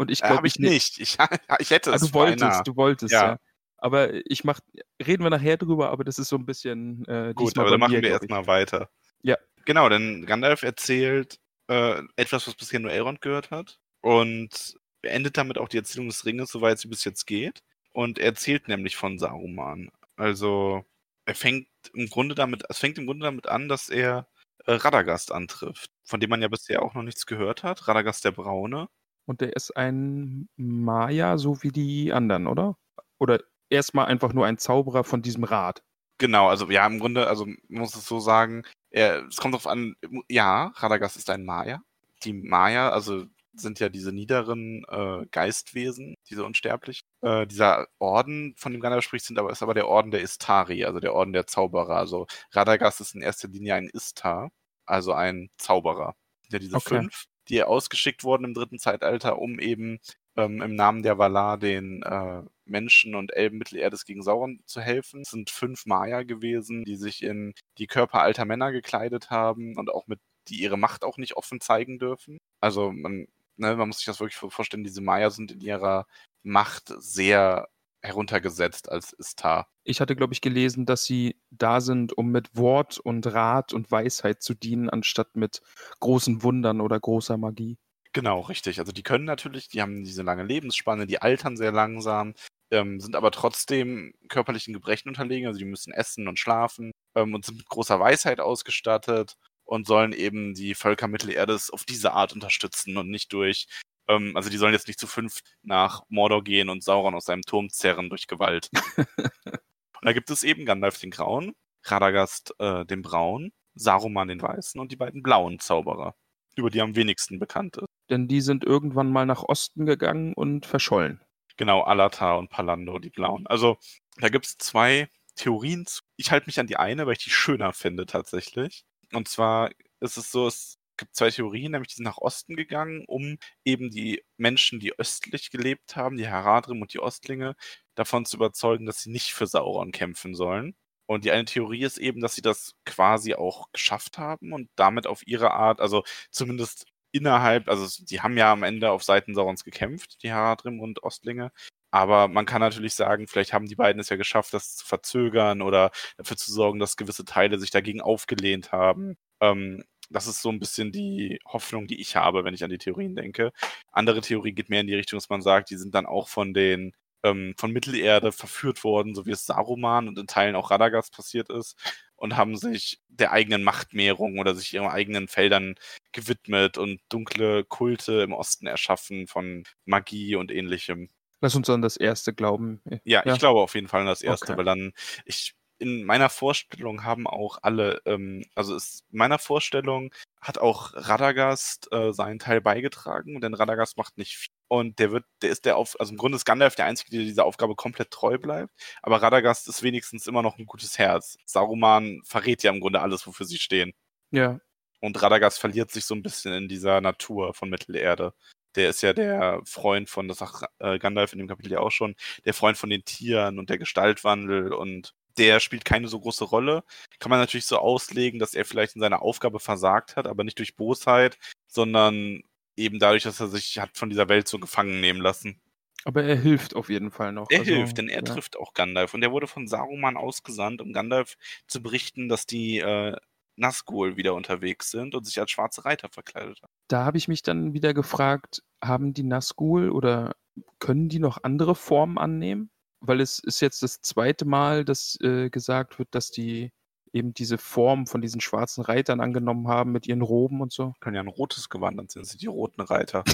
und 0.00 0.10
ich 0.10 0.20
äh, 0.22 0.26
glaube 0.26 0.36
habe 0.38 0.46
ich 0.46 0.58
nicht. 0.58 0.98
Ich, 1.00 1.18
ich 1.60 1.70
hätte 1.70 1.92
Ah, 1.92 1.96
es 1.96 2.02
du 2.02 2.12
wolltest, 2.14 2.40
beinahe. 2.40 2.62
du 2.64 2.76
wolltest, 2.76 3.12
Ja. 3.12 3.26
ja. 3.32 3.38
Aber 3.82 4.10
ich 4.30 4.44
mach, 4.44 4.60
reden 5.06 5.22
wir 5.22 5.30
nachher 5.30 5.56
drüber, 5.56 5.90
aber 5.90 6.04
das 6.04 6.18
ist 6.18 6.28
so 6.28 6.36
ein 6.36 6.44
bisschen 6.44 7.06
äh, 7.08 7.32
Gut, 7.34 7.56
aber 7.58 7.70
dann 7.70 7.80
machen 7.80 7.92
mir, 7.94 8.02
wir 8.02 8.10
erstmal 8.10 8.46
weiter. 8.46 8.90
Ja. 9.22 9.36
Genau, 9.64 9.88
denn 9.88 10.26
Gandalf 10.26 10.62
erzählt 10.62 11.38
äh, 11.68 12.02
etwas, 12.16 12.46
was 12.46 12.54
bisher 12.56 12.80
nur 12.80 12.90
Elrond 12.92 13.20
gehört 13.22 13.50
hat 13.50 13.78
und 14.02 14.76
beendet 15.02 15.36
damit 15.38 15.56
auch 15.56 15.68
die 15.68 15.78
Erzählung 15.78 16.08
des 16.08 16.26
Ringes, 16.26 16.50
soweit 16.50 16.78
sie 16.78 16.88
bis 16.88 17.04
jetzt 17.04 17.26
geht. 17.26 17.60
Und 17.92 18.18
er 18.18 18.26
erzählt 18.26 18.68
nämlich 18.68 18.96
von 18.96 19.18
Saruman. 19.18 19.90
Also 20.16 20.84
er 21.24 21.34
fängt 21.34 21.68
im 21.94 22.06
Grunde 22.08 22.34
damit, 22.34 22.64
es 22.68 22.78
fängt 22.78 22.98
im 22.98 23.06
Grunde 23.06 23.24
damit 23.24 23.48
an, 23.48 23.68
dass 23.68 23.88
er 23.88 24.28
äh, 24.66 24.72
Radagast 24.72 25.32
antrifft, 25.32 25.90
von 26.04 26.20
dem 26.20 26.28
man 26.30 26.42
ja 26.42 26.48
bisher 26.48 26.82
auch 26.82 26.92
noch 26.94 27.02
nichts 27.02 27.24
gehört 27.24 27.62
hat. 27.62 27.88
Radagast 27.88 28.24
der 28.26 28.32
Braune. 28.32 28.88
Und 29.26 29.40
der 29.40 29.54
ist 29.54 29.76
ein 29.76 30.48
Maya, 30.56 31.38
so 31.38 31.62
wie 31.62 31.70
die 31.70 32.12
anderen, 32.12 32.46
oder? 32.46 32.76
Oder 33.18 33.40
erstmal 33.68 34.06
einfach 34.06 34.32
nur 34.32 34.46
ein 34.46 34.58
Zauberer 34.58 35.04
von 35.04 35.22
diesem 35.22 35.44
Rat. 35.44 35.82
Genau, 36.18 36.48
also 36.48 36.70
ja, 36.70 36.86
im 36.86 36.98
Grunde, 36.98 37.28
also 37.28 37.46
man 37.46 37.56
muss 37.68 37.94
es 37.94 38.06
so 38.06 38.20
sagen, 38.20 38.64
er, 38.90 39.26
es 39.26 39.36
kommt 39.36 39.54
darauf 39.54 39.66
an, 39.66 39.94
ja, 40.28 40.72
Radagast 40.76 41.16
ist 41.16 41.30
ein 41.30 41.44
Maya. 41.44 41.82
Die 42.24 42.34
Maya, 42.34 42.90
also 42.90 43.24
sind 43.52 43.80
ja 43.80 43.88
diese 43.88 44.12
niederen 44.12 44.84
äh, 44.88 45.26
Geistwesen, 45.30 46.16
diese 46.28 46.44
Unsterblichen. 46.44 47.06
Äh, 47.22 47.46
dieser 47.46 47.88
Orden, 47.98 48.54
von 48.56 48.72
dem 48.72 48.80
Gandalf 48.80 49.04
spricht, 49.04 49.24
sind 49.24 49.38
aber, 49.38 49.50
ist 49.50 49.62
aber 49.62 49.74
der 49.74 49.88
Orden 49.88 50.10
der 50.10 50.20
Istari, 50.20 50.84
also 50.84 51.00
der 51.00 51.14
Orden 51.14 51.32
der 51.32 51.46
Zauberer. 51.46 51.96
Also 51.96 52.26
Radagast 52.52 53.00
ist 53.00 53.14
in 53.14 53.22
erster 53.22 53.48
Linie 53.48 53.74
ein 53.74 53.88
Istar, 53.88 54.50
also 54.86 55.12
ein 55.12 55.50
Zauberer. 55.56 56.14
Ja, 56.50 56.58
diese 56.58 56.76
Okay. 56.76 57.00
fünf, 57.00 57.24
die 57.50 57.62
ausgeschickt 57.62 58.24
wurden 58.24 58.44
im 58.44 58.54
dritten 58.54 58.78
Zeitalter, 58.78 59.38
um 59.38 59.58
eben 59.58 59.98
ähm, 60.36 60.62
im 60.62 60.74
Namen 60.74 61.02
der 61.02 61.18
Valar 61.18 61.58
den 61.58 62.02
äh, 62.02 62.42
Menschen 62.64 63.14
und 63.14 63.34
Elben 63.34 63.58
Mittelerdes 63.58 64.04
gegen 64.04 64.22
Sauron 64.22 64.60
zu 64.66 64.80
helfen. 64.80 65.22
Es 65.22 65.30
sind 65.30 65.50
fünf 65.50 65.86
Maya 65.86 66.22
gewesen, 66.22 66.84
die 66.84 66.96
sich 66.96 67.22
in 67.22 67.52
die 67.78 67.86
Körper 67.88 68.22
alter 68.22 68.44
Männer 68.44 68.72
gekleidet 68.72 69.30
haben 69.30 69.76
und 69.76 69.90
auch 69.90 70.06
mit, 70.06 70.20
die 70.48 70.62
ihre 70.62 70.78
Macht 70.78 71.04
auch 71.04 71.18
nicht 71.18 71.36
offen 71.36 71.60
zeigen 71.60 71.98
dürfen. 71.98 72.38
Also 72.60 72.92
man, 72.92 73.26
ne, 73.56 73.76
man 73.76 73.88
muss 73.88 73.98
sich 73.98 74.06
das 74.06 74.20
wirklich 74.20 74.36
vor- 74.36 74.50
vorstellen, 74.50 74.84
diese 74.84 75.02
Maya 75.02 75.30
sind 75.30 75.52
in 75.52 75.60
ihrer 75.60 76.06
Macht 76.42 76.94
sehr 76.98 77.68
heruntergesetzt 78.02 78.90
als 78.90 79.12
Istar. 79.12 79.68
Ich 79.84 80.00
hatte, 80.00 80.16
glaube 80.16 80.32
ich, 80.32 80.40
gelesen, 80.40 80.86
dass 80.86 81.04
sie 81.04 81.36
da 81.50 81.80
sind, 81.80 82.16
um 82.16 82.30
mit 82.30 82.56
Wort 82.56 82.98
und 82.98 83.26
Rat 83.26 83.72
und 83.72 83.90
Weisheit 83.90 84.42
zu 84.42 84.54
dienen, 84.54 84.88
anstatt 84.88 85.36
mit 85.36 85.62
großen 86.00 86.42
Wundern 86.42 86.80
oder 86.80 86.98
großer 86.98 87.36
Magie. 87.36 87.78
Genau, 88.12 88.40
richtig. 88.40 88.80
Also 88.80 88.90
die 88.92 89.02
können 89.04 89.24
natürlich, 89.24 89.68
die 89.68 89.82
haben 89.82 90.02
diese 90.02 90.22
lange 90.22 90.42
Lebensspanne, 90.42 91.06
die 91.06 91.22
altern 91.22 91.56
sehr 91.56 91.70
langsam, 91.70 92.34
ähm, 92.72 92.98
sind 93.00 93.14
aber 93.14 93.30
trotzdem 93.30 94.14
körperlichen 94.28 94.74
Gebrechen 94.74 95.08
unterlegen. 95.08 95.46
Also 95.46 95.58
die 95.58 95.64
müssen 95.64 95.92
essen 95.92 96.26
und 96.26 96.38
schlafen 96.38 96.90
ähm, 97.14 97.34
und 97.34 97.44
sind 97.44 97.58
mit 97.58 97.68
großer 97.68 98.00
Weisheit 98.00 98.40
ausgestattet 98.40 99.36
und 99.64 99.86
sollen 99.86 100.12
eben 100.12 100.54
die 100.54 100.74
Völker 100.74 101.06
Mittelerdes 101.06 101.70
auf 101.70 101.84
diese 101.84 102.12
Art 102.12 102.32
unterstützen 102.32 102.96
und 102.96 103.08
nicht 103.08 103.32
durch, 103.32 103.68
ähm, 104.10 104.36
also 104.36 104.50
die 104.50 104.56
sollen 104.56 104.72
jetzt 104.72 104.88
nicht 104.88 104.98
zu 104.98 105.06
fünf 105.06 105.40
nach 105.62 106.02
Mordor 106.08 106.42
gehen 106.42 106.68
und 106.68 106.82
Sauron 106.82 107.14
aus 107.14 107.24
seinem 107.24 107.42
Turm 107.42 107.70
zerren 107.70 108.10
durch 108.10 108.26
Gewalt. 108.26 108.70
und 108.96 109.06
da 110.02 110.12
gibt 110.12 110.30
es 110.30 110.42
eben 110.42 110.66
Gandalf 110.66 110.98
den 110.98 111.10
Grauen, 111.10 111.54
Radagast 111.84 112.54
äh, 112.58 112.84
den 112.84 113.02
Braun, 113.02 113.52
Saruman 113.74 114.28
den 114.28 114.42
Weißen 114.42 114.80
und 114.80 114.92
die 114.92 114.96
beiden 114.96 115.22
blauen 115.22 115.60
Zauberer, 115.60 116.14
über 116.56 116.70
die 116.70 116.80
am 116.80 116.96
wenigsten 116.96 117.38
bekannt 117.38 117.76
ist. 117.76 117.86
Denn 118.10 118.26
die 118.26 118.40
sind 118.40 118.64
irgendwann 118.64 119.12
mal 119.12 119.26
nach 119.26 119.44
Osten 119.44 119.86
gegangen 119.86 120.34
und 120.34 120.66
verschollen. 120.66 121.20
Genau, 121.56 121.82
Alatar 121.82 122.38
und 122.38 122.50
Palando, 122.50 122.98
die 122.98 123.10
blauen. 123.10 123.46
Also 123.46 123.78
da 124.16 124.28
gibt 124.28 124.46
es 124.46 124.58
zwei 124.58 125.08
Theorien. 125.36 125.86
Ich 126.16 126.32
halte 126.32 126.46
mich 126.46 126.58
an 126.58 126.66
die 126.66 126.76
eine, 126.76 127.06
weil 127.06 127.12
ich 127.12 127.24
die 127.24 127.30
schöner 127.30 127.72
finde 127.72 128.06
tatsächlich. 128.06 128.84
Und 129.12 129.28
zwar 129.28 129.70
ist 130.00 130.16
es 130.16 130.32
so, 130.32 130.46
es 130.46 130.79
gibt 131.00 131.16
zwei 131.16 131.30
Theorien, 131.30 131.72
nämlich 131.72 131.88
die 131.88 131.96
sind 131.96 132.04
nach 132.04 132.18
Osten 132.18 132.56
gegangen, 132.56 133.04
um 133.08 133.38
eben 133.64 133.90
die 133.90 134.22
Menschen, 134.36 134.80
die 134.80 134.96
östlich 134.98 135.50
gelebt 135.50 135.96
haben, 135.96 136.16
die 136.16 136.28
Haradrim 136.28 136.80
und 136.82 136.94
die 136.94 137.00
Ostlinge, 137.00 137.56
davon 137.96 138.24
zu 138.24 138.36
überzeugen, 138.36 138.86
dass 138.86 139.02
sie 139.02 139.10
nicht 139.10 139.32
für 139.32 139.46
Sauron 139.46 139.92
kämpfen 139.92 140.34
sollen. 140.34 140.76
Und 141.06 141.24
die 141.24 141.32
eine 141.32 141.44
Theorie 141.44 141.82
ist 141.82 141.98
eben, 141.98 142.20
dass 142.20 142.36
sie 142.36 142.42
das 142.42 142.74
quasi 142.86 143.34
auch 143.34 143.66
geschafft 143.72 144.18
haben 144.18 144.52
und 144.52 144.70
damit 144.76 145.06
auf 145.08 145.26
ihre 145.26 145.50
Art, 145.52 145.80
also 145.80 146.04
zumindest 146.30 146.86
innerhalb, 147.12 147.68
also 147.68 148.04
die 148.04 148.20
haben 148.20 148.36
ja 148.36 148.52
am 148.52 148.62
Ende 148.62 148.90
auf 148.92 149.02
Seiten 149.02 149.34
Saurons 149.34 149.64
gekämpft, 149.64 150.22
die 150.22 150.32
Haradrim 150.32 150.80
und 150.80 151.02
Ostlinge. 151.02 151.50
Aber 151.90 152.28
man 152.28 152.46
kann 152.46 152.60
natürlich 152.60 152.94
sagen, 152.94 153.26
vielleicht 153.26 153.52
haben 153.52 153.66
die 153.66 153.74
beiden 153.74 154.00
es 154.00 154.08
ja 154.10 154.16
geschafft, 154.16 154.54
das 154.54 154.76
zu 154.76 154.86
verzögern 154.86 155.62
oder 155.62 155.90
dafür 156.16 156.36
zu 156.36 156.52
sorgen, 156.52 156.78
dass 156.78 156.96
gewisse 156.96 157.24
Teile 157.24 157.58
sich 157.58 157.70
dagegen 157.70 158.00
aufgelehnt 158.00 158.70
haben. 158.72 159.16
Ähm, 159.40 159.82
das 160.10 160.26
ist 160.26 160.42
so 160.42 160.50
ein 160.50 160.58
bisschen 160.58 160.92
die 160.92 161.38
Hoffnung, 161.46 161.86
die 161.86 162.00
ich 162.00 162.16
habe, 162.16 162.44
wenn 162.44 162.54
ich 162.54 162.64
an 162.64 162.70
die 162.70 162.78
Theorien 162.78 163.14
denke. 163.14 163.52
Andere 163.92 164.20
Theorie 164.20 164.52
geht 164.52 164.68
mehr 164.68 164.80
in 164.80 164.86
die 164.86 164.94
Richtung, 164.94 165.18
dass 165.18 165.30
man 165.30 165.42
sagt, 165.42 165.70
die 165.70 165.76
sind 165.76 165.94
dann 165.94 166.06
auch 166.06 166.28
von 166.28 166.52
den 166.52 166.92
ähm, 167.22 167.54
von 167.56 167.72
Mittelerde 167.72 168.32
verführt 168.32 168.82
worden, 168.84 169.14
so 169.14 169.26
wie 169.26 169.32
es 169.32 169.46
Saruman 169.46 170.08
und 170.08 170.18
in 170.18 170.26
Teilen 170.26 170.56
auch 170.56 170.70
Radagast 170.70 171.14
passiert 171.14 171.50
ist 171.50 171.76
und 172.16 172.36
haben 172.36 172.56
sich 172.56 173.00
der 173.08 173.32
eigenen 173.32 173.62
Machtmehrung 173.62 174.38
oder 174.38 174.54
sich 174.54 174.74
ihren 174.74 174.88
eigenen 174.88 175.28
Feldern 175.28 175.74
gewidmet 176.12 176.78
und 176.78 177.00
dunkle 177.08 177.64
Kulte 177.64 178.22
im 178.22 178.32
Osten 178.32 178.66
erschaffen 178.66 179.26
von 179.26 179.64
Magie 179.84 180.36
und 180.36 180.50
ähnlichem. 180.50 181.08
Lass 181.42 181.54
uns 181.54 181.70
an 181.70 181.80
das 181.80 181.96
erste 181.96 182.34
glauben. 182.34 182.82
Ja, 183.04 183.22
ja. 183.24 183.32
ich 183.32 183.38
glaube 183.38 183.60
auf 183.60 183.74
jeden 183.74 183.88
Fall 183.88 184.00
an 184.00 184.06
das 184.06 184.22
erste, 184.22 184.52
okay. 184.52 184.58
weil 184.58 184.64
dann, 184.64 184.92
ich, 185.24 185.54
in 185.80 186.04
meiner 186.04 186.28
Vorstellung 186.28 187.04
haben 187.04 187.26
auch 187.26 187.58
alle, 187.62 188.02
ähm, 188.04 188.44
also 188.54 188.76
ist, 188.76 189.04
in 189.10 189.18
meiner 189.18 189.38
Vorstellung 189.38 190.14
hat 190.40 190.58
auch 190.58 190.92
Radagast 190.94 191.88
äh, 191.92 192.12
seinen 192.12 192.38
Teil 192.38 192.60
beigetragen, 192.60 193.40
denn 193.40 193.54
Radagast 193.54 193.96
macht 193.96 194.18
nicht 194.18 194.36
viel. 194.36 194.52
Und 194.68 194.98
der 194.98 195.10
wird, 195.10 195.24
der 195.42 195.50
ist 195.50 195.64
der 195.64 195.76
auf, 195.76 195.98
also 195.98 196.12
im 196.12 196.18
Grunde 196.18 196.36
ist 196.36 196.44
Gandalf 196.44 196.76
der 196.76 196.84
Einzige, 196.84 197.10
der 197.10 197.20
dieser 197.20 197.44
Aufgabe 197.44 197.74
komplett 197.74 198.10
treu 198.10 198.38
bleibt. 198.38 198.72
Aber 199.02 199.22
Radagast 199.22 199.68
ist 199.68 199.82
wenigstens 199.82 200.26
immer 200.26 200.42
noch 200.42 200.58
ein 200.58 200.66
gutes 200.66 200.98
Herz. 200.98 201.38
Saruman 201.46 202.20
verrät 202.24 202.62
ja 202.62 202.70
im 202.70 202.80
Grunde 202.80 203.00
alles, 203.00 203.26
wofür 203.26 203.46
sie 203.46 203.58
stehen. 203.58 203.92
Ja. 204.30 204.60
Und 205.00 205.20
Radagast 205.20 205.58
verliert 205.58 205.90
sich 205.90 206.04
so 206.04 206.14
ein 206.14 206.22
bisschen 206.22 206.52
in 206.52 206.68
dieser 206.68 207.00
Natur 207.00 207.54
von 207.54 207.70
Mittelerde 207.70 208.34
der 208.76 208.90
ist 208.90 209.02
ja 209.02 209.12
der 209.12 209.60
Freund 209.64 210.08
von, 210.08 210.28
das 210.28 210.38
sagt 210.38 210.64
äh, 210.78 210.98
Gandalf 210.98 211.32
in 211.32 211.38
dem 211.38 211.48
Kapitel 211.48 211.72
ja 211.72 211.80
auch 211.80 211.90
schon, 211.90 212.14
der 212.44 212.54
Freund 212.54 212.76
von 212.76 212.90
den 212.90 213.04
Tieren 213.04 213.58
und 213.58 213.70
der 213.70 213.78
Gestaltwandel 213.78 214.72
und 214.72 215.14
der 215.40 215.58
spielt 215.58 215.84
keine 215.84 216.06
so 216.06 216.20
große 216.20 216.44
Rolle. 216.44 216.84
Kann 217.18 217.30
man 217.30 217.40
natürlich 217.40 217.66
so 217.66 217.78
auslegen, 217.78 218.38
dass 218.38 218.54
er 218.54 218.64
vielleicht 218.64 218.94
in 218.94 219.00
seiner 219.00 219.22
Aufgabe 219.22 219.58
versagt 219.58 220.16
hat, 220.16 220.26
aber 220.26 220.44
nicht 220.44 220.58
durch 220.58 220.76
Bosheit, 220.76 221.38
sondern 221.66 222.42
eben 222.76 222.98
dadurch, 222.98 223.22
dass 223.22 223.40
er 223.40 223.48
sich 223.48 223.78
hat 223.78 223.96
von 223.96 224.10
dieser 224.10 224.28
Welt 224.28 224.46
so 224.46 224.58
gefangen 224.58 225.00
nehmen 225.00 225.20
lassen. 225.20 225.60
Aber 226.04 226.22
er 226.22 226.36
hilft 226.36 226.76
auf 226.76 226.88
jeden 226.88 227.10
Fall 227.10 227.32
noch. 227.32 227.48
Er 227.50 227.60
also, 227.60 227.72
hilft, 227.72 227.98
denn 227.98 228.08
er 228.08 228.16
ja. 228.16 228.22
trifft 228.22 228.58
auch 228.58 228.74
Gandalf. 228.74 229.14
Und 229.14 229.22
er 229.22 229.32
wurde 229.32 229.46
von 229.46 229.66
Saruman 229.66 230.16
ausgesandt, 230.16 230.80
um 230.80 230.92
Gandalf 230.92 231.36
zu 231.66 231.82
berichten, 231.82 232.28
dass 232.28 232.46
die 232.46 232.78
äh, 232.78 233.16
Nazgul 233.56 234.16
wieder 234.16 234.34
unterwegs 234.34 234.90
sind 234.90 235.14
und 235.14 235.24
sich 235.24 235.38
als 235.38 235.50
schwarze 235.50 235.84
Reiter 235.84 236.08
verkleidet 236.08 236.60
haben. 236.62 236.72
Da 236.88 237.04
habe 237.04 237.18
ich 237.18 237.28
mich 237.28 237.42
dann 237.42 237.74
wieder 237.74 237.94
gefragt, 237.94 238.62
haben 238.82 239.12
die 239.14 239.22
Nazgul 239.22 239.90
oder 239.90 240.34
können 240.78 241.08
die 241.08 241.18
noch 241.18 241.44
andere 241.44 241.74
Formen 241.74 242.18
annehmen? 242.18 242.70
Weil 243.00 243.20
es 243.20 243.38
ist 243.38 243.60
jetzt 243.60 243.82
das 243.82 244.00
zweite 244.00 244.44
Mal, 244.44 244.84
dass 244.84 245.18
äh, 245.22 245.50
gesagt 245.50 245.98
wird, 245.98 246.08
dass 246.14 246.30
die 246.30 246.70
eben 247.12 247.34
diese 247.34 247.58
Form 247.58 248.06
von 248.06 248.20
diesen 248.20 248.40
schwarzen 248.40 248.82
Reitern 248.82 249.20
angenommen 249.20 249.68
haben 249.68 249.90
mit 249.92 250.06
ihren 250.06 250.22
Roben 250.22 250.60
und 250.60 250.72
so. 250.72 250.94
Können 251.00 251.16
ja 251.16 251.22
ein 251.22 251.28
rotes 251.28 251.68
Gewand, 251.68 251.98
dann 251.98 252.08
sind 252.08 252.26
sie 252.26 252.38
die 252.38 252.46
roten 252.46 252.82
Reiter. 252.82 253.24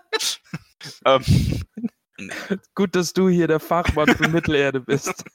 ähm, 1.04 1.22
Gut, 2.74 2.96
dass 2.96 3.12
du 3.12 3.28
hier 3.28 3.46
der 3.46 3.60
Fachmann 3.60 4.08
für 4.08 4.28
Mittelerde 4.28 4.80
bist. 4.80 5.24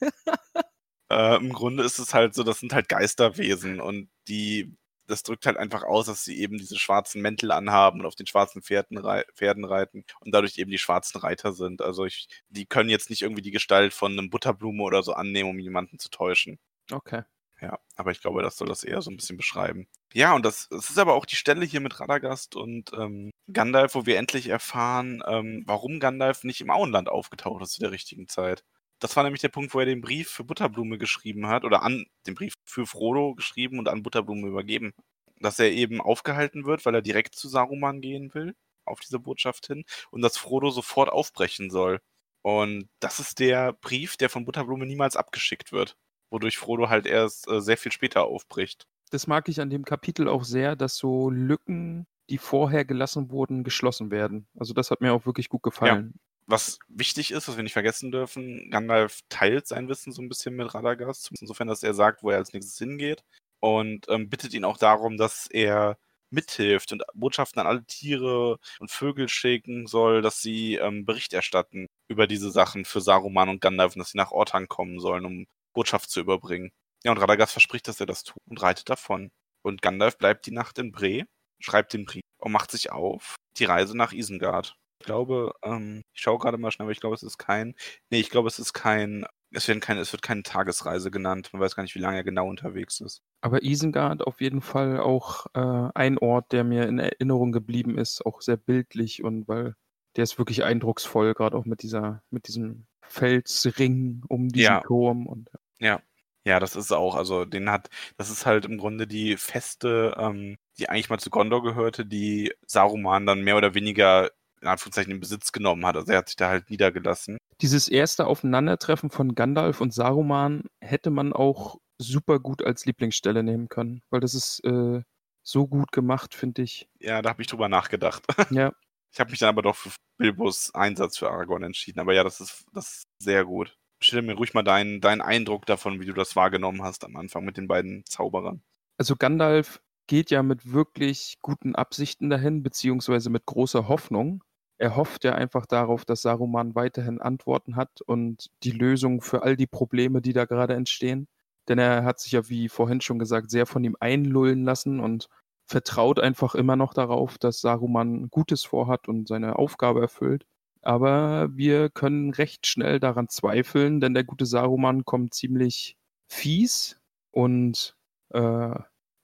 Äh, 1.10 1.36
Im 1.36 1.52
Grunde 1.52 1.84
ist 1.84 1.98
es 1.98 2.14
halt 2.14 2.32
so, 2.34 2.42
das 2.42 2.60
sind 2.60 2.72
halt 2.72 2.88
Geisterwesen 2.88 3.82
und 3.82 4.08
die, 4.28 4.74
das 5.06 5.22
drückt 5.22 5.46
halt 5.46 5.56
einfach 5.56 5.82
aus, 5.82 6.06
dass 6.06 6.24
sie 6.24 6.38
eben 6.38 6.58
diese 6.58 6.78
schwarzen 6.78 7.22
Mäntel 7.22 7.52
anhaben 7.52 8.00
und 8.00 8.06
auf 8.06 8.14
den 8.14 8.26
schwarzen 8.26 8.62
Pferden, 8.62 8.98
rei 8.98 9.24
Pferden 9.34 9.64
reiten 9.64 10.04
und 10.20 10.34
dadurch 10.34 10.58
eben 10.58 10.70
die 10.70 10.78
schwarzen 10.78 11.18
Reiter 11.18 11.52
sind. 11.52 11.82
Also 11.82 12.04
ich, 12.04 12.28
die 12.48 12.66
können 12.66 12.90
jetzt 12.90 13.10
nicht 13.10 13.22
irgendwie 13.22 13.42
die 13.42 13.50
Gestalt 13.50 13.92
von 13.92 14.12
einem 14.12 14.30
Butterblume 14.30 14.82
oder 14.82 15.02
so 15.02 15.12
annehmen, 15.12 15.50
um 15.50 15.58
jemanden 15.58 15.98
zu 15.98 16.10
täuschen. 16.10 16.58
Okay. 16.90 17.22
Ja, 17.62 17.78
aber 17.94 18.10
ich 18.10 18.20
glaube, 18.20 18.42
das 18.42 18.56
soll 18.56 18.66
das 18.66 18.82
eher 18.82 19.02
so 19.02 19.10
ein 19.10 19.16
bisschen 19.16 19.36
beschreiben. 19.36 19.86
Ja, 20.12 20.34
und 20.34 20.44
das, 20.44 20.68
das 20.68 20.90
ist 20.90 20.98
aber 20.98 21.14
auch 21.14 21.24
die 21.24 21.36
Stelle 21.36 21.64
hier 21.64 21.80
mit 21.80 22.00
Radagast 22.00 22.56
und 22.56 22.90
ähm, 22.92 23.30
Gandalf, 23.52 23.94
wo 23.94 24.04
wir 24.04 24.18
endlich 24.18 24.48
erfahren, 24.48 25.22
ähm, 25.28 25.62
warum 25.66 26.00
Gandalf 26.00 26.42
nicht 26.42 26.60
im 26.60 26.70
Auenland 26.70 27.08
aufgetaucht 27.08 27.62
ist 27.62 27.72
zu 27.74 27.80
der 27.80 27.92
richtigen 27.92 28.26
Zeit. 28.26 28.64
Das 29.02 29.16
war 29.16 29.24
nämlich 29.24 29.40
der 29.40 29.48
Punkt, 29.48 29.74
wo 29.74 29.80
er 29.80 29.84
den 29.84 30.00
Brief 30.00 30.30
für 30.30 30.44
Butterblume 30.44 30.96
geschrieben 30.96 31.48
hat 31.48 31.64
oder 31.64 31.82
an 31.82 32.06
den 32.28 32.36
Brief 32.36 32.54
für 32.64 32.86
Frodo 32.86 33.34
geschrieben 33.34 33.80
und 33.80 33.88
an 33.88 34.04
Butterblume 34.04 34.46
übergeben. 34.46 34.92
Dass 35.40 35.58
er 35.58 35.72
eben 35.72 36.00
aufgehalten 36.00 36.66
wird, 36.66 36.86
weil 36.86 36.94
er 36.94 37.02
direkt 37.02 37.34
zu 37.34 37.48
Saruman 37.48 38.00
gehen 38.00 38.32
will, 38.32 38.54
auf 38.84 39.00
diese 39.00 39.18
Botschaft 39.18 39.66
hin, 39.66 39.84
und 40.12 40.22
dass 40.22 40.36
Frodo 40.36 40.70
sofort 40.70 41.10
aufbrechen 41.10 41.68
soll. 41.68 41.98
Und 42.42 42.88
das 43.00 43.18
ist 43.18 43.40
der 43.40 43.72
Brief, 43.72 44.16
der 44.16 44.30
von 44.30 44.44
Butterblume 44.44 44.86
niemals 44.86 45.16
abgeschickt 45.16 45.72
wird, 45.72 45.96
wodurch 46.30 46.56
Frodo 46.56 46.88
halt 46.88 47.06
erst 47.06 47.48
äh, 47.48 47.60
sehr 47.60 47.76
viel 47.76 47.90
später 47.90 48.22
aufbricht. 48.22 48.86
Das 49.10 49.26
mag 49.26 49.48
ich 49.48 49.60
an 49.60 49.68
dem 49.68 49.84
Kapitel 49.84 50.28
auch 50.28 50.44
sehr, 50.44 50.76
dass 50.76 50.96
so 50.96 51.28
Lücken, 51.28 52.06
die 52.30 52.38
vorher 52.38 52.84
gelassen 52.84 53.32
wurden, 53.32 53.64
geschlossen 53.64 54.12
werden. 54.12 54.46
Also 54.56 54.74
das 54.74 54.92
hat 54.92 55.00
mir 55.00 55.12
auch 55.12 55.26
wirklich 55.26 55.48
gut 55.48 55.64
gefallen. 55.64 56.12
Ja 56.14 56.20
was 56.46 56.78
wichtig 56.88 57.30
ist, 57.30 57.48
was 57.48 57.56
wir 57.56 57.62
nicht 57.62 57.72
vergessen 57.72 58.12
dürfen, 58.12 58.70
Gandalf 58.70 59.20
teilt 59.28 59.66
sein 59.66 59.88
Wissen 59.88 60.12
so 60.12 60.22
ein 60.22 60.28
bisschen 60.28 60.54
mit 60.54 60.74
Radagast, 60.74 61.30
insofern, 61.40 61.68
dass 61.68 61.82
er 61.82 61.94
sagt, 61.94 62.22
wo 62.22 62.30
er 62.30 62.38
als 62.38 62.52
nächstes 62.52 62.78
hingeht 62.78 63.22
und 63.60 64.06
ähm, 64.08 64.28
bittet 64.28 64.54
ihn 64.54 64.64
auch 64.64 64.78
darum, 64.78 65.16
dass 65.16 65.46
er 65.46 65.96
mithilft 66.30 66.92
und 66.92 67.02
Botschaften 67.14 67.60
an 67.60 67.66
alle 67.66 67.84
Tiere 67.84 68.58
und 68.80 68.90
Vögel 68.90 69.28
schicken 69.28 69.86
soll, 69.86 70.22
dass 70.22 70.40
sie 70.40 70.76
ähm, 70.76 71.04
Bericht 71.04 71.32
erstatten 71.32 71.86
über 72.08 72.26
diese 72.26 72.50
Sachen 72.50 72.84
für 72.84 73.00
Saruman 73.00 73.48
und 73.48 73.60
Gandalf 73.60 73.94
und 73.94 74.00
dass 74.00 74.10
sie 74.10 74.18
nach 74.18 74.32
Ortang 74.32 74.66
kommen 74.66 74.98
sollen, 74.98 75.24
um 75.24 75.46
Botschaft 75.74 76.10
zu 76.10 76.20
überbringen. 76.20 76.70
Ja, 77.04 77.12
und 77.12 77.18
Radagast 77.18 77.52
verspricht, 77.52 77.88
dass 77.88 78.00
er 78.00 78.06
das 78.06 78.24
tut 78.24 78.42
und 78.48 78.62
reitet 78.62 78.88
davon. 78.88 79.30
Und 79.62 79.82
Gandalf 79.82 80.18
bleibt 80.18 80.46
die 80.46 80.52
Nacht 80.52 80.78
in 80.78 80.92
Bre, 80.92 81.24
schreibt 81.60 81.92
den 81.92 82.04
Brief 82.04 82.22
und 82.38 82.52
macht 82.52 82.70
sich 82.70 82.90
auf 82.90 83.36
die 83.58 83.64
Reise 83.64 83.96
nach 83.96 84.12
Isengard. 84.12 84.74
Ich 85.02 85.06
glaube, 85.06 85.52
ähm, 85.64 86.04
ich 86.14 86.20
schaue 86.20 86.38
gerade 86.38 86.58
mal 86.58 86.70
schnell, 86.70 86.84
aber 86.84 86.92
ich 86.92 87.00
glaube, 87.00 87.16
es 87.16 87.24
ist 87.24 87.38
kein, 87.38 87.74
nee, 88.10 88.20
ich 88.20 88.30
glaube, 88.30 88.46
es 88.46 88.60
ist 88.60 88.72
kein, 88.72 89.26
es 89.50 89.66
wird, 89.66 89.80
kein, 89.80 89.98
es 89.98 90.12
wird 90.12 90.22
keine 90.22 90.44
Tagesreise 90.44 91.10
genannt. 91.10 91.50
Man 91.52 91.60
weiß 91.60 91.74
gar 91.74 91.82
nicht, 91.82 91.96
wie 91.96 91.98
lange 91.98 92.18
er 92.18 92.22
genau 92.22 92.46
unterwegs 92.48 93.00
ist. 93.00 93.20
Aber 93.40 93.64
Isengard 93.64 94.24
auf 94.24 94.40
jeden 94.40 94.60
Fall 94.60 95.00
auch 95.00 95.46
äh, 95.54 95.90
ein 95.94 96.18
Ort, 96.18 96.52
der 96.52 96.62
mir 96.62 96.86
in 96.86 97.00
Erinnerung 97.00 97.50
geblieben 97.50 97.98
ist, 97.98 98.24
auch 98.24 98.42
sehr 98.42 98.56
bildlich 98.56 99.24
und 99.24 99.48
weil 99.48 99.74
der 100.14 100.22
ist 100.22 100.38
wirklich 100.38 100.62
eindrucksvoll, 100.62 101.34
gerade 101.34 101.56
auch 101.56 101.64
mit 101.64 101.82
dieser, 101.82 102.22
mit 102.30 102.46
diesem 102.46 102.86
Felsring 103.00 104.22
um 104.28 104.50
diesen 104.50 104.64
ja. 104.64 104.80
Turm 104.82 105.26
und 105.26 105.50
ja. 105.80 106.00
Ja, 106.44 106.58
das 106.58 106.74
ist 106.74 106.90
auch, 106.92 107.14
also 107.14 107.44
den 107.44 107.70
hat, 107.70 107.88
das 108.16 108.28
ist 108.28 108.46
halt 108.46 108.64
im 108.64 108.76
Grunde 108.76 109.06
die 109.06 109.36
Feste, 109.36 110.16
ähm, 110.18 110.58
die 110.76 110.88
eigentlich 110.88 111.08
mal 111.08 111.20
zu 111.20 111.30
Gondor 111.30 111.62
gehörte, 111.62 112.04
die 112.04 112.52
Saruman 112.66 113.26
dann 113.26 113.42
mehr 113.42 113.56
oder 113.56 113.74
weniger 113.74 114.30
in 114.62 114.68
Anführungszeichen 114.68 115.12
in 115.12 115.20
Besitz 115.20 115.52
genommen 115.52 115.84
hat. 115.84 115.96
Also 115.96 116.12
er 116.12 116.18
hat 116.18 116.28
sich 116.28 116.36
da 116.36 116.48
halt 116.48 116.70
niedergelassen. 116.70 117.36
Dieses 117.60 117.88
erste 117.88 118.26
Aufeinandertreffen 118.26 119.10
von 119.10 119.34
Gandalf 119.34 119.80
und 119.80 119.92
Saruman 119.92 120.64
hätte 120.80 121.10
man 121.10 121.32
auch 121.32 121.78
super 121.98 122.38
gut 122.38 122.64
als 122.64 122.86
Lieblingsstelle 122.86 123.42
nehmen 123.42 123.68
können, 123.68 124.02
weil 124.10 124.20
das 124.20 124.34
ist 124.34 124.64
äh, 124.64 125.02
so 125.42 125.66
gut 125.66 125.92
gemacht, 125.92 126.34
finde 126.34 126.62
ich. 126.62 126.88
Ja, 127.00 127.22
da 127.22 127.30
habe 127.30 127.42
ich 127.42 127.48
drüber 127.48 127.68
nachgedacht. 127.68 128.24
Ja. 128.50 128.72
Ich 129.14 129.20
habe 129.20 129.30
mich 129.30 129.40
dann 129.40 129.50
aber 129.50 129.60
doch 129.60 129.76
für 129.76 129.90
Bilbos 130.16 130.74
Einsatz 130.74 131.18
für 131.18 131.30
Aragorn 131.30 131.62
entschieden. 131.62 132.00
Aber 132.00 132.14
ja, 132.14 132.24
das 132.24 132.40
ist, 132.40 132.64
das 132.72 132.86
ist 132.86 133.02
sehr 133.18 133.44
gut. 133.44 133.76
Stell 134.00 134.22
mir 134.22 134.34
ruhig 134.34 134.54
mal 134.54 134.62
deinen, 134.62 135.02
deinen 135.02 135.20
Eindruck 135.20 135.66
davon, 135.66 136.00
wie 136.00 136.06
du 136.06 136.14
das 136.14 136.34
wahrgenommen 136.34 136.82
hast 136.82 137.04
am 137.04 137.16
Anfang 137.16 137.44
mit 137.44 137.58
den 137.58 137.68
beiden 137.68 138.06
Zauberern. 138.06 138.62
Also 138.96 139.16
Gandalf 139.16 139.82
geht 140.06 140.30
ja 140.30 140.42
mit 140.42 140.72
wirklich 140.72 141.36
guten 141.42 141.74
Absichten 141.74 142.30
dahin, 142.30 142.62
beziehungsweise 142.62 143.28
mit 143.28 143.44
großer 143.44 143.86
Hoffnung. 143.86 144.42
Er 144.82 144.96
hofft 144.96 145.22
ja 145.22 145.36
einfach 145.36 145.64
darauf, 145.64 146.04
dass 146.04 146.22
Saruman 146.22 146.74
weiterhin 146.74 147.20
Antworten 147.20 147.76
hat 147.76 148.00
und 148.00 148.50
die 148.64 148.72
Lösung 148.72 149.20
für 149.20 149.44
all 149.44 149.56
die 149.56 149.68
Probleme, 149.68 150.20
die 150.20 150.32
da 150.32 150.44
gerade 150.44 150.74
entstehen. 150.74 151.28
Denn 151.68 151.78
er 151.78 152.02
hat 152.02 152.18
sich 152.18 152.32
ja, 152.32 152.48
wie 152.48 152.68
vorhin 152.68 153.00
schon 153.00 153.20
gesagt, 153.20 153.52
sehr 153.52 153.66
von 153.66 153.84
ihm 153.84 153.96
einlullen 154.00 154.64
lassen 154.64 154.98
und 154.98 155.28
vertraut 155.66 156.18
einfach 156.18 156.56
immer 156.56 156.74
noch 156.74 156.94
darauf, 156.94 157.38
dass 157.38 157.60
Saruman 157.60 158.28
Gutes 158.28 158.64
vorhat 158.64 159.06
und 159.06 159.28
seine 159.28 159.54
Aufgabe 159.56 160.00
erfüllt. 160.00 160.46
Aber 160.80 161.56
wir 161.56 161.88
können 161.88 162.32
recht 162.32 162.66
schnell 162.66 162.98
daran 162.98 163.28
zweifeln, 163.28 164.00
denn 164.00 164.14
der 164.14 164.24
gute 164.24 164.46
Saruman 164.46 165.04
kommt 165.04 165.32
ziemlich 165.32 165.96
fies 166.28 167.00
und 167.30 167.94
äh, 168.30 168.74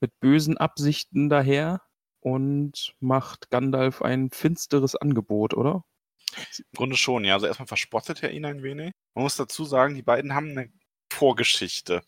mit 0.00 0.12
bösen 0.20 0.56
Absichten 0.56 1.28
daher 1.28 1.80
und 2.20 2.94
macht 3.00 3.50
Gandalf 3.50 4.02
ein 4.02 4.30
finsteres 4.30 4.96
Angebot, 4.96 5.54
oder? 5.54 5.84
Im 6.58 6.64
Grunde 6.76 6.96
schon, 6.96 7.24
ja. 7.24 7.34
Also 7.34 7.46
erstmal 7.46 7.68
verspottet 7.68 8.22
er 8.22 8.32
ihn 8.32 8.44
ein 8.44 8.62
wenig. 8.62 8.92
Man 9.14 9.24
muss 9.24 9.36
dazu 9.36 9.64
sagen, 9.64 9.94
die 9.94 10.02
beiden 10.02 10.34
haben 10.34 10.50
eine 10.50 10.70
Vorgeschichte. 11.12 12.02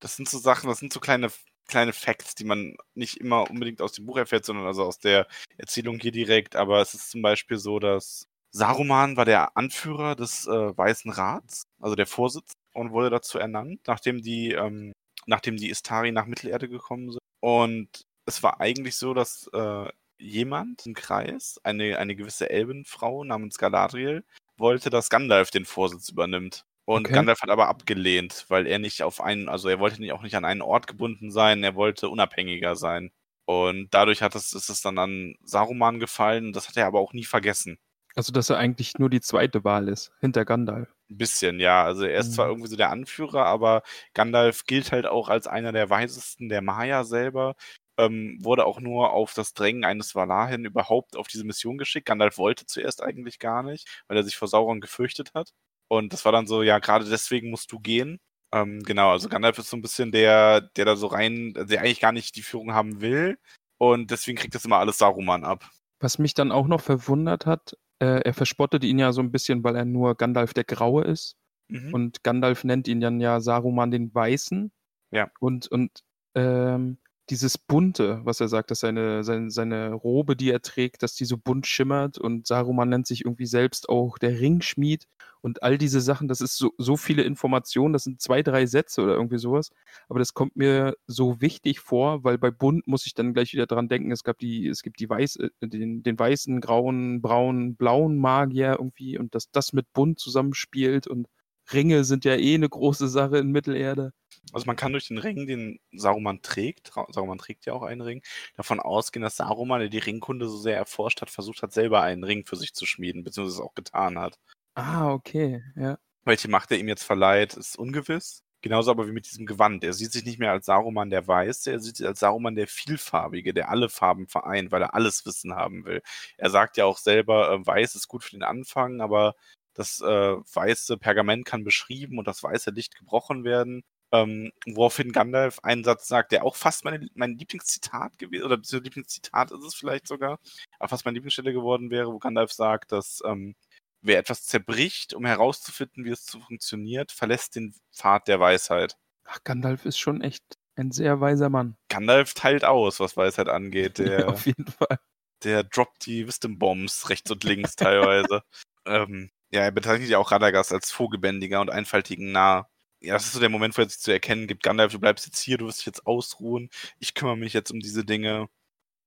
Das 0.00 0.16
sind 0.16 0.28
so 0.28 0.38
Sachen, 0.38 0.68
das 0.68 0.78
sind 0.78 0.92
so 0.92 1.00
kleine 1.00 1.30
kleine 1.66 1.92
Facts, 1.92 2.34
die 2.34 2.44
man 2.44 2.76
nicht 2.94 3.18
immer 3.18 3.50
unbedingt 3.50 3.82
aus 3.82 3.92
dem 3.92 4.06
Buch 4.06 4.16
erfährt, 4.16 4.44
sondern 4.44 4.66
also 4.66 4.84
aus 4.84 4.98
der 4.98 5.26
Erzählung 5.58 5.98
hier 5.98 6.12
direkt. 6.12 6.56
Aber 6.56 6.80
es 6.80 6.94
ist 6.94 7.10
zum 7.10 7.22
Beispiel 7.22 7.58
so, 7.58 7.78
dass 7.78 8.26
Saruman 8.52 9.16
war 9.16 9.24
der 9.24 9.56
Anführer 9.56 10.16
des 10.16 10.46
äh, 10.46 10.76
Weißen 10.76 11.10
Rats, 11.10 11.64
also 11.80 11.94
der 11.96 12.06
Vorsitz, 12.06 12.52
und 12.72 12.92
wurde 12.92 13.10
dazu 13.10 13.38
ernannt, 13.38 13.80
nachdem 13.86 14.22
die, 14.22 14.52
ähm, 14.52 14.92
nachdem 15.26 15.56
die 15.56 15.70
Istari 15.70 16.12
nach 16.12 16.26
Mittelerde 16.26 16.68
gekommen 16.68 17.10
sind. 17.10 17.20
Und 17.40 18.05
es 18.26 18.42
war 18.42 18.60
eigentlich 18.60 18.96
so, 18.96 19.14
dass 19.14 19.48
äh, 19.52 19.88
jemand 20.18 20.86
im 20.86 20.94
Kreis, 20.94 21.60
eine, 21.64 21.98
eine 21.98 22.16
gewisse 22.16 22.50
Elbenfrau 22.50 23.24
namens 23.24 23.58
Galadriel, 23.58 24.24
wollte, 24.58 24.90
dass 24.90 25.10
Gandalf 25.10 25.50
den 25.50 25.64
Vorsitz 25.66 26.08
übernimmt. 26.08 26.64
Und 26.84 27.06
Okay. 27.06 27.12
Gandalf 27.12 27.40
hat 27.42 27.50
aber 27.50 27.68
abgelehnt, 27.68 28.46
weil 28.48 28.66
er 28.66 28.78
nicht 28.78 29.02
auf 29.02 29.20
einen, 29.20 29.48
also 29.48 29.68
er 29.68 29.80
wollte 29.80 30.00
nicht, 30.00 30.12
auch 30.12 30.22
nicht 30.22 30.36
an 30.36 30.44
einen 30.44 30.62
Ort 30.62 30.86
gebunden 30.86 31.30
sein, 31.30 31.62
er 31.64 31.74
wollte 31.74 32.08
unabhängiger 32.08 32.76
sein. 32.76 33.10
Und 33.44 33.88
dadurch 33.94 34.22
hat 34.22 34.34
es, 34.34 34.52
ist 34.52 34.70
es 34.70 34.80
dann 34.82 34.98
an 34.98 35.34
Saruman 35.44 36.00
gefallen, 36.00 36.52
das 36.52 36.68
hat 36.68 36.76
er 36.76 36.86
aber 36.86 37.00
auch 37.00 37.12
nie 37.12 37.24
vergessen. 37.24 37.78
Also, 38.14 38.32
dass 38.32 38.50
er 38.50 38.58
eigentlich 38.58 38.98
nur 38.98 39.08
die 39.10 39.20
zweite 39.20 39.62
Wahl 39.64 39.88
ist, 39.88 40.12
hinter 40.20 40.44
Gandalf. 40.44 40.88
Ein 41.08 41.18
bisschen, 41.18 41.60
ja. 41.60 41.84
Also 41.84 42.04
er 42.04 42.18
ist 42.18 42.32
zwar 42.34 42.46
Mhm. 42.46 42.52
irgendwie 42.52 42.68
so 42.68 42.76
der 42.76 42.90
Anführer, 42.90 43.44
aber 43.46 43.82
Gandalf 44.14 44.64
gilt 44.66 44.90
halt 44.90 45.06
auch 45.06 45.28
als 45.28 45.46
einer 45.46 45.70
der 45.72 45.88
weisesten 45.88 46.48
der 46.48 46.62
Maya 46.62 47.04
selber. 47.04 47.54
Ähm, 47.98 48.38
wurde 48.42 48.66
auch 48.66 48.80
nur 48.80 49.12
auf 49.12 49.32
das 49.32 49.54
Drängen 49.54 49.84
eines 49.84 50.14
Valar 50.14 50.48
hin 50.48 50.64
überhaupt 50.64 51.16
auf 51.16 51.28
diese 51.28 51.44
Mission 51.44 51.78
geschickt. 51.78 52.06
Gandalf 52.06 52.36
wollte 52.36 52.66
zuerst 52.66 53.02
eigentlich 53.02 53.38
gar 53.38 53.62
nicht, 53.62 54.02
weil 54.06 54.18
er 54.18 54.22
sich 54.22 54.36
vor 54.36 54.48
Sauron 54.48 54.80
gefürchtet 54.80 55.32
hat. 55.34 55.52
Und 55.88 56.12
das 56.12 56.24
war 56.24 56.32
dann 56.32 56.46
so, 56.46 56.62
ja, 56.62 56.78
gerade 56.78 57.08
deswegen 57.08 57.50
musst 57.50 57.72
du 57.72 57.78
gehen. 57.78 58.18
Ähm, 58.52 58.82
genau, 58.82 59.10
also 59.10 59.28
Gandalf 59.28 59.58
ist 59.58 59.70
so 59.70 59.76
ein 59.76 59.82
bisschen 59.82 60.12
der, 60.12 60.60
der 60.60 60.84
da 60.84 60.96
so 60.96 61.06
rein, 61.06 61.54
der 61.54 61.80
eigentlich 61.80 62.00
gar 62.00 62.12
nicht 62.12 62.36
die 62.36 62.42
Führung 62.42 62.74
haben 62.74 63.00
will. 63.00 63.38
Und 63.78 64.10
deswegen 64.10 64.38
kriegt 64.38 64.54
das 64.54 64.64
immer 64.64 64.78
alles 64.78 64.98
Saruman 64.98 65.44
ab. 65.44 65.68
Was 66.00 66.18
mich 66.18 66.34
dann 66.34 66.52
auch 66.52 66.66
noch 66.66 66.80
verwundert 66.80 67.46
hat, 67.46 67.76
äh, 67.98 68.20
er 68.22 68.34
verspottet 68.34 68.84
ihn 68.84 68.98
ja 68.98 69.12
so 69.12 69.20
ein 69.20 69.32
bisschen, 69.32 69.64
weil 69.64 69.76
er 69.76 69.84
nur 69.84 70.14
Gandalf 70.14 70.54
der 70.54 70.64
Graue 70.64 71.04
ist. 71.04 71.36
Mhm. 71.68 71.94
Und 71.94 72.22
Gandalf 72.22 72.64
nennt 72.64 72.88
ihn 72.88 73.00
dann 73.00 73.20
ja 73.20 73.40
Saruman 73.40 73.90
den 73.90 74.14
Weißen. 74.14 74.70
Ja. 75.10 75.30
Und, 75.40 75.68
und 75.68 76.02
ähm, 76.34 76.98
dieses 77.30 77.58
Bunte, 77.58 78.20
was 78.24 78.40
er 78.40 78.48
sagt, 78.48 78.70
dass 78.70 78.80
seine, 78.80 79.24
seine, 79.24 79.50
seine 79.50 79.92
Robe, 79.92 80.36
die 80.36 80.50
er 80.50 80.62
trägt, 80.62 81.02
dass 81.02 81.14
die 81.14 81.24
so 81.24 81.36
bunt 81.36 81.66
schimmert 81.66 82.18
und 82.18 82.46
Saruman 82.46 82.88
nennt 82.88 83.06
sich 83.06 83.24
irgendwie 83.24 83.46
selbst 83.46 83.88
auch 83.88 84.18
der 84.18 84.38
Ringschmied 84.38 85.06
und 85.40 85.62
all 85.62 85.76
diese 85.78 86.00
Sachen, 86.00 86.28
das 86.28 86.40
ist 86.40 86.56
so, 86.56 86.72
so 86.78 86.96
viele 86.96 87.22
Informationen, 87.22 87.92
das 87.92 88.04
sind 88.04 88.20
zwei, 88.20 88.42
drei 88.42 88.66
Sätze 88.66 89.02
oder 89.02 89.14
irgendwie 89.14 89.38
sowas, 89.38 89.70
aber 90.08 90.18
das 90.20 90.34
kommt 90.34 90.56
mir 90.56 90.96
so 91.06 91.40
wichtig 91.40 91.80
vor, 91.80 92.22
weil 92.24 92.38
bei 92.38 92.50
bunt 92.50 92.86
muss 92.86 93.06
ich 93.06 93.14
dann 93.14 93.34
gleich 93.34 93.52
wieder 93.52 93.66
dran 93.66 93.88
denken, 93.88 94.12
es 94.12 94.22
gab 94.22 94.38
die, 94.38 94.68
es 94.68 94.82
gibt 94.82 95.00
die 95.00 95.08
weiß, 95.10 95.36
äh, 95.36 95.50
den, 95.60 96.02
den 96.02 96.18
weißen, 96.18 96.60
grauen, 96.60 97.22
braunen, 97.22 97.76
blauen 97.76 98.16
Magier 98.18 98.76
irgendwie 98.78 99.18
und 99.18 99.34
dass 99.34 99.50
das 99.50 99.72
mit 99.72 99.92
bunt 99.92 100.18
zusammenspielt 100.20 101.06
und 101.06 101.26
Ringe 101.72 102.04
sind 102.04 102.24
ja 102.24 102.36
eh 102.36 102.54
eine 102.54 102.68
große 102.68 103.08
Sache 103.08 103.38
in 103.38 103.50
Mittelerde. 103.50 104.12
Also 104.52 104.66
man 104.66 104.76
kann 104.76 104.92
durch 104.92 105.08
den 105.08 105.18
Ring, 105.18 105.46
den 105.46 105.80
Saruman 105.92 106.40
trägt, 106.42 106.92
Saruman 107.10 107.38
trägt 107.38 107.66
ja 107.66 107.72
auch 107.72 107.82
einen 107.82 108.00
Ring, 108.00 108.22
davon 108.56 108.80
ausgehen, 108.80 109.22
dass 109.22 109.36
Saruman, 109.36 109.80
der 109.80 109.88
die 109.88 109.98
Ringkunde 109.98 110.48
so 110.48 110.56
sehr 110.56 110.76
erforscht 110.76 111.20
hat, 111.20 111.30
versucht 111.30 111.62
hat, 111.62 111.72
selber 111.72 112.02
einen 112.02 112.24
Ring 112.24 112.44
für 112.44 112.56
sich 112.56 112.74
zu 112.74 112.86
schmieden, 112.86 113.24
beziehungsweise 113.24 113.62
es 113.62 113.66
auch 113.66 113.74
getan 113.74 114.18
hat. 114.18 114.38
Ah, 114.74 115.12
okay, 115.12 115.62
ja. 115.74 115.98
Welche 116.24 116.48
Macht 116.48 116.70
er 116.70 116.78
ihm 116.78 116.88
jetzt 116.88 117.04
verleiht, 117.04 117.54
ist 117.54 117.78
ungewiss. 117.78 118.42
Genauso 118.62 118.90
aber 118.90 119.06
wie 119.06 119.12
mit 119.12 119.26
diesem 119.30 119.46
Gewand. 119.46 119.84
Er 119.84 119.92
sieht 119.92 120.12
sich 120.12 120.24
nicht 120.24 120.38
mehr 120.38 120.50
als 120.50 120.66
Saruman 120.66 121.10
der 121.10 121.28
Weiße, 121.28 121.70
er 121.70 121.78
sieht 121.78 121.98
sich 121.98 122.06
als 122.06 122.20
Saruman 122.20 122.56
der 122.56 122.66
Vielfarbige, 122.66 123.54
der 123.54 123.68
alle 123.70 123.88
Farben 123.88 124.26
vereint, 124.26 124.72
weil 124.72 124.82
er 124.82 124.94
alles 124.94 125.24
Wissen 125.24 125.54
haben 125.54 125.84
will. 125.84 126.02
Er 126.36 126.50
sagt 126.50 126.76
ja 126.76 126.84
auch 126.84 126.98
selber, 126.98 127.52
äh, 127.52 127.64
Weiß 127.66 127.94
ist 127.94 128.08
gut 128.08 128.24
für 128.24 128.32
den 128.32 128.42
Anfang, 128.42 129.00
aber 129.00 129.36
das 129.76 130.00
äh, 130.00 130.04
weiße 130.06 130.96
Pergament 130.98 131.44
kann 131.44 131.64
beschrieben 131.64 132.18
und 132.18 132.26
das 132.26 132.42
weiße 132.42 132.70
Licht 132.70 132.96
gebrochen 132.96 133.44
werden. 133.44 133.82
Ähm, 134.12 134.52
woraufhin 134.66 135.10
Gandalf 135.10 135.58
einen 135.64 135.82
Satz 135.82 136.06
sagt, 136.06 136.30
der 136.32 136.44
auch 136.44 136.54
fast 136.54 136.84
meine, 136.84 137.08
mein 137.14 137.36
Lieblingszitat 137.36 138.18
gewesen, 138.18 138.44
oder 138.44 138.56
beziehungsweise 138.56 138.84
Lieblingszitat 138.84 139.50
ist 139.50 139.64
es 139.64 139.74
vielleicht 139.74 140.06
sogar, 140.06 140.38
aber 140.78 140.88
fast 140.88 141.04
meine 141.04 141.16
Lieblingsstelle 141.16 141.52
geworden 141.52 141.90
wäre, 141.90 142.12
wo 142.12 142.18
Gandalf 142.18 142.52
sagt, 142.52 142.92
dass 142.92 143.20
ähm, 143.26 143.56
wer 144.02 144.18
etwas 144.18 144.44
zerbricht, 144.44 145.12
um 145.12 145.26
herauszufinden, 145.26 146.04
wie 146.04 146.10
es 146.10 146.24
zu 146.24 146.40
funktioniert, 146.40 147.10
verlässt 147.12 147.56
den 147.56 147.74
Pfad 147.92 148.28
der 148.28 148.38
Weisheit. 148.38 148.96
Ach, 149.24 149.42
Gandalf 149.42 149.84
ist 149.84 149.98
schon 149.98 150.22
echt 150.22 150.44
ein 150.76 150.92
sehr 150.92 151.20
weiser 151.20 151.48
Mann. 151.48 151.76
Gandalf 151.88 152.34
teilt 152.34 152.64
aus, 152.64 153.00
was 153.00 153.16
Weisheit 153.16 153.48
angeht. 153.48 153.98
Der, 153.98 154.20
Ja, 154.20 154.26
auf 154.28 154.46
jeden 154.46 154.66
Fall. 154.66 154.98
der 155.42 155.64
droppt 155.64 156.06
die 156.06 156.26
Wisdom 156.26 156.58
Bombs 156.58 157.08
rechts 157.08 157.30
und 157.30 157.44
links 157.44 157.76
teilweise. 157.76 158.42
ähm, 158.86 159.30
ja, 159.56 159.62
er 159.62 159.72
bezeichnet 159.72 160.10
ja 160.10 160.18
auch 160.18 160.30
Radagast 160.32 160.72
als 160.72 160.90
vogelbändiger 160.92 161.60
und 161.60 161.70
einfältigen 161.70 162.30
Narr. 162.32 162.70
Ja, 163.00 163.14
das 163.14 163.26
ist 163.26 163.32
so 163.34 163.40
der 163.40 163.48
Moment, 163.48 163.76
wo 163.76 163.82
er 163.82 163.88
sich 163.88 164.00
zu 164.00 164.12
erkennen 164.12 164.46
gibt, 164.46 164.62
Gandalf, 164.62 164.92
du 164.92 165.00
bleibst 165.00 165.26
jetzt 165.26 165.40
hier, 165.40 165.58
du 165.58 165.66
wirst 165.66 165.78
dich 165.80 165.86
jetzt 165.86 166.06
ausruhen, 166.06 166.70
ich 166.98 167.14
kümmere 167.14 167.36
mich 167.36 167.52
jetzt 167.52 167.70
um 167.70 167.80
diese 167.80 168.04
Dinge. 168.04 168.48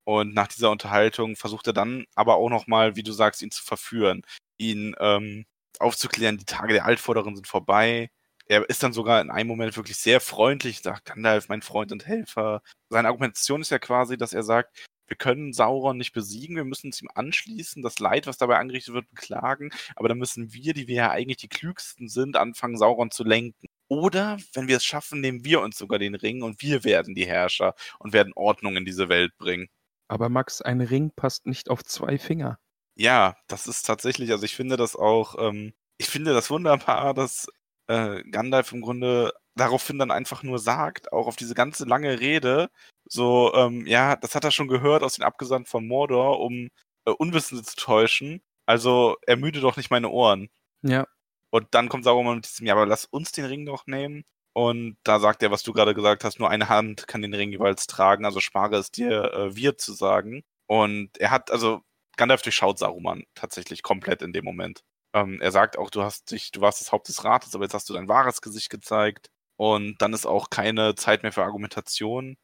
Und 0.05 0.33
nach 0.33 0.47
dieser 0.47 0.71
Unterhaltung 0.71 1.35
versucht 1.35 1.67
er 1.67 1.73
dann 1.73 2.05
aber 2.15 2.37
auch 2.37 2.49
nochmal, 2.49 2.95
wie 2.95 3.03
du 3.03 3.11
sagst, 3.11 3.43
ihn 3.43 3.51
zu 3.51 3.63
verführen, 3.63 4.23
ihn 4.57 4.95
ähm, 4.99 5.45
aufzuklären, 5.79 6.37
die 6.37 6.45
Tage 6.45 6.73
der 6.73 6.85
Altvorderen 6.85 7.35
sind 7.35 7.47
vorbei. 7.47 8.09
Er 8.47 8.67
ist 8.69 8.81
dann 8.83 8.93
sogar 8.93 9.21
in 9.21 9.29
einem 9.31 9.47
Moment 9.47 9.77
wirklich 9.77 9.97
sehr 9.97 10.19
freundlich, 10.21 10.81
sagt 10.81 11.05
Gandalf, 11.05 11.49
mein 11.49 11.61
Freund 11.61 11.91
und 11.91 12.07
Helfer. 12.07 12.63
Seine 12.89 13.09
Argumentation 13.09 13.61
ist 13.61 13.71
ja 13.71 13.79
quasi, 13.79 14.17
dass 14.17 14.33
er 14.33 14.43
sagt, 14.43 14.87
wir 15.09 15.17
können 15.17 15.53
Sauron 15.53 15.97
nicht 15.97 16.13
besiegen, 16.13 16.55
wir 16.55 16.63
müssen 16.63 16.87
uns 16.87 17.01
ihm 17.01 17.09
anschließen, 17.13 17.81
das 17.81 17.99
Leid, 17.99 18.27
was 18.27 18.37
dabei 18.37 18.57
angerichtet 18.57 18.93
wird, 18.93 19.09
beklagen, 19.09 19.71
aber 19.95 20.07
dann 20.07 20.17
müssen 20.17 20.53
wir, 20.53 20.73
die 20.73 20.87
wir 20.87 20.95
ja 20.95 21.11
eigentlich 21.11 21.37
die 21.37 21.49
klügsten 21.49 22.07
sind, 22.07 22.37
anfangen, 22.37 22.77
Sauron 22.77 23.11
zu 23.11 23.23
lenken. 23.23 23.67
Oder, 23.87 24.37
wenn 24.53 24.67
wir 24.67 24.77
es 24.77 24.85
schaffen, 24.85 25.19
nehmen 25.19 25.43
wir 25.43 25.61
uns 25.61 25.77
sogar 25.77 25.97
den 25.97 26.15
Ring 26.15 26.43
und 26.43 26.61
wir 26.61 26.83
werden 26.83 27.15
die 27.15 27.25
Herrscher 27.25 27.73
und 27.97 28.13
werden 28.13 28.33
Ordnung 28.35 28.77
in 28.77 28.85
diese 28.85 29.09
Welt 29.09 29.35
bringen. 29.37 29.67
Aber 30.07 30.29
Max, 30.29 30.61
ein 30.61 30.81
Ring 30.81 31.11
passt 31.15 31.47
nicht 31.47 31.69
auf 31.69 31.83
zwei 31.83 32.17
Finger. 32.17 32.59
Ja, 32.95 33.35
das 33.47 33.67
ist 33.67 33.83
tatsächlich, 33.83 34.31
also 34.31 34.43
ich 34.45 34.55
finde 34.55 34.77
das 34.77 34.95
auch, 34.95 35.35
ähm, 35.39 35.73
ich 35.97 36.07
finde 36.07 36.33
das 36.33 36.49
wunderbar, 36.49 37.13
dass 37.13 37.47
äh, 37.87 38.23
Gandalf 38.29 38.71
im 38.71 38.81
Grunde 38.81 39.33
daraufhin 39.55 39.99
dann 39.99 40.11
einfach 40.11 40.43
nur 40.43 40.59
sagt, 40.59 41.11
auch 41.11 41.27
auf 41.27 41.35
diese 41.35 41.53
ganze 41.55 41.85
lange 41.85 42.19
Rede, 42.19 42.69
so, 43.11 43.53
ähm, 43.55 43.85
ja, 43.87 44.15
das 44.15 44.35
hat 44.35 44.43
er 44.43 44.51
schon 44.51 44.67
gehört 44.67 45.03
aus 45.03 45.15
den 45.15 45.25
Abgesandten 45.25 45.69
von 45.69 45.87
Mordor, 45.87 46.39
um 46.39 46.69
äh, 47.05 47.11
Unwissende 47.11 47.63
zu 47.63 47.75
täuschen. 47.75 48.41
Also 48.65 49.17
ermüde 49.25 49.61
doch 49.61 49.77
nicht 49.77 49.91
meine 49.91 50.09
Ohren. 50.09 50.49
Ja, 50.83 51.05
Und 51.51 51.67
dann 51.71 51.89
kommt 51.89 52.03
Sauron 52.03 52.35
mit 52.35 52.45
diesem, 52.45 52.67
ja, 52.67 52.73
aber 52.75 52.85
lass 52.85 53.05
uns 53.05 53.31
den 53.31 53.45
Ring 53.45 53.65
doch 53.65 53.87
nehmen. 53.87 54.23
Und 54.53 54.97
da 55.03 55.19
sagt 55.19 55.43
er, 55.43 55.51
was 55.51 55.63
du 55.63 55.73
gerade 55.73 55.93
gesagt 55.95 56.23
hast, 56.23 56.39
nur 56.39 56.49
eine 56.49 56.69
Hand 56.69 57.07
kann 57.07 57.21
den 57.21 57.33
Ring 57.33 57.51
jeweils 57.51 57.87
tragen, 57.87 58.25
also 58.25 58.39
spare 58.39 58.77
es 58.77 58.91
dir, 58.91 59.33
äh, 59.33 59.55
wir 59.55 59.77
zu 59.77 59.93
sagen. 59.93 60.43
Und 60.67 61.17
er 61.19 61.31
hat, 61.31 61.51
also 61.51 61.81
Gandalf 62.17 62.41
durchschaut 62.41 62.79
Saruman 62.79 63.23
tatsächlich 63.35 63.83
komplett 63.83 64.21
in 64.21 64.33
dem 64.33 64.45
Moment. 64.45 64.81
Ähm, 65.13 65.41
er 65.41 65.51
sagt 65.51 65.77
auch, 65.77 65.89
du 65.89 66.03
hast 66.03 66.31
dich, 66.31 66.51
du 66.51 66.61
warst 66.61 66.81
das 66.81 66.91
Haupt 66.91 67.07
des 67.07 67.23
Rates, 67.23 67.55
aber 67.55 67.65
jetzt 67.65 67.73
hast 67.73 67.89
du 67.89 67.93
dein 67.93 68.07
wahres 68.09 68.41
Gesicht 68.41 68.69
gezeigt. 68.69 69.29
Und 69.57 70.01
dann 70.01 70.13
ist 70.13 70.25
auch 70.25 70.49
keine 70.49 70.95
Zeit 70.95 71.23
mehr 71.23 71.31
für 71.31 71.43
Argumentation. 71.43 72.37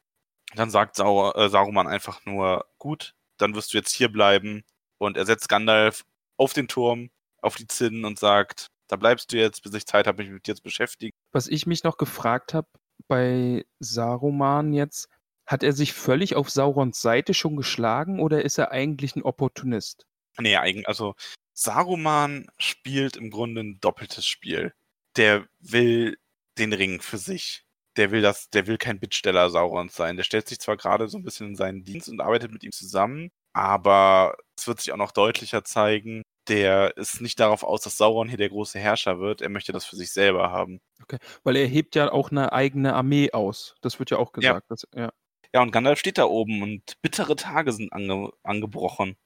Dann 0.56 0.70
sagt 0.70 0.96
Sauer, 0.96 1.36
äh, 1.36 1.48
Saruman 1.48 1.86
einfach 1.86 2.24
nur, 2.24 2.66
gut, 2.78 3.14
dann 3.36 3.54
wirst 3.54 3.72
du 3.72 3.78
jetzt 3.78 3.92
hier 3.92 4.10
bleiben. 4.10 4.64
Und 4.98 5.16
er 5.16 5.26
setzt 5.26 5.48
Gandalf 5.48 6.04
auf 6.36 6.52
den 6.52 6.68
Turm, 6.68 7.10
auf 7.42 7.56
die 7.56 7.66
Zinnen 7.66 8.04
und 8.04 8.18
sagt, 8.18 8.68
da 8.88 8.96
bleibst 8.96 9.32
du 9.32 9.36
jetzt, 9.36 9.62
bis 9.62 9.74
ich 9.74 9.86
Zeit 9.86 10.06
habe, 10.06 10.22
mich 10.22 10.32
mit 10.32 10.46
dir 10.46 10.56
zu 10.56 10.62
beschäftigen. 10.62 11.16
Was 11.32 11.48
ich 11.48 11.66
mich 11.66 11.84
noch 11.84 11.98
gefragt 11.98 12.54
habe 12.54 12.68
bei 13.08 13.66
Saruman 13.78 14.72
jetzt, 14.72 15.08
hat 15.46 15.62
er 15.62 15.72
sich 15.72 15.92
völlig 15.92 16.34
auf 16.34 16.50
Saurons 16.50 17.00
Seite 17.00 17.34
schon 17.34 17.56
geschlagen 17.56 18.20
oder 18.20 18.44
ist 18.44 18.58
er 18.58 18.72
eigentlich 18.72 19.14
ein 19.16 19.22
Opportunist? 19.22 20.06
Nee, 20.38 20.56
eigentlich, 20.56 20.88
also 20.88 21.14
Saruman 21.52 22.48
spielt 22.58 23.16
im 23.16 23.30
Grunde 23.30 23.62
ein 23.62 23.80
doppeltes 23.80 24.26
Spiel. 24.26 24.74
Der 25.16 25.46
will 25.58 26.18
den 26.58 26.72
Ring 26.72 27.00
für 27.00 27.18
sich. 27.18 27.65
Der 27.96 28.10
will 28.10 28.22
das, 28.22 28.50
der 28.50 28.66
will 28.66 28.78
kein 28.78 29.00
Bittsteller 29.00 29.50
Saurons 29.50 29.94
sein. 29.94 30.16
Der 30.16 30.24
stellt 30.24 30.48
sich 30.48 30.58
zwar 30.58 30.76
gerade 30.76 31.08
so 31.08 31.18
ein 31.18 31.24
bisschen 31.24 31.48
in 31.48 31.56
seinen 31.56 31.84
Dienst 31.84 32.08
und 32.08 32.20
arbeitet 32.20 32.52
mit 32.52 32.62
ihm 32.62 32.72
zusammen, 32.72 33.30
aber 33.52 34.36
es 34.56 34.66
wird 34.66 34.80
sich 34.80 34.92
auch 34.92 34.98
noch 34.98 35.12
deutlicher 35.12 35.64
zeigen, 35.64 36.22
der 36.48 36.96
ist 36.96 37.20
nicht 37.20 37.40
darauf 37.40 37.62
aus, 37.64 37.82
dass 37.82 37.96
Sauron 37.96 38.28
hier 38.28 38.38
der 38.38 38.50
große 38.50 38.78
Herrscher 38.78 39.18
wird. 39.18 39.42
Er 39.42 39.48
möchte 39.48 39.72
das 39.72 39.84
für 39.84 39.96
sich 39.96 40.12
selber 40.12 40.50
haben. 40.50 40.80
Okay, 41.02 41.18
weil 41.42 41.56
er 41.56 41.66
hebt 41.66 41.94
ja 41.96 42.12
auch 42.12 42.30
eine 42.30 42.52
eigene 42.52 42.94
Armee 42.94 43.32
aus. 43.32 43.74
Das 43.80 43.98
wird 43.98 44.10
ja 44.10 44.18
auch 44.18 44.32
gesagt. 44.32 44.64
Ja, 44.64 44.68
dass, 44.68 44.86
ja. 44.94 45.12
ja 45.52 45.62
und 45.62 45.72
Gandalf 45.72 45.98
steht 45.98 46.18
da 46.18 46.24
oben 46.24 46.62
und 46.62 47.00
bittere 47.02 47.36
Tage 47.36 47.72
sind 47.72 47.92
ange 47.92 48.30
angebrochen. 48.42 49.16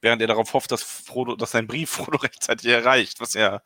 Während 0.00 0.22
er 0.22 0.28
darauf 0.28 0.54
hofft, 0.54 0.70
dass 0.70 0.82
Frodo, 0.82 1.36
dass 1.36 1.50
sein 1.50 1.66
Brief 1.66 1.90
Frodo 1.90 2.18
rechtzeitig 2.18 2.66
erreicht, 2.66 3.20
was 3.20 3.34
ja 3.34 3.60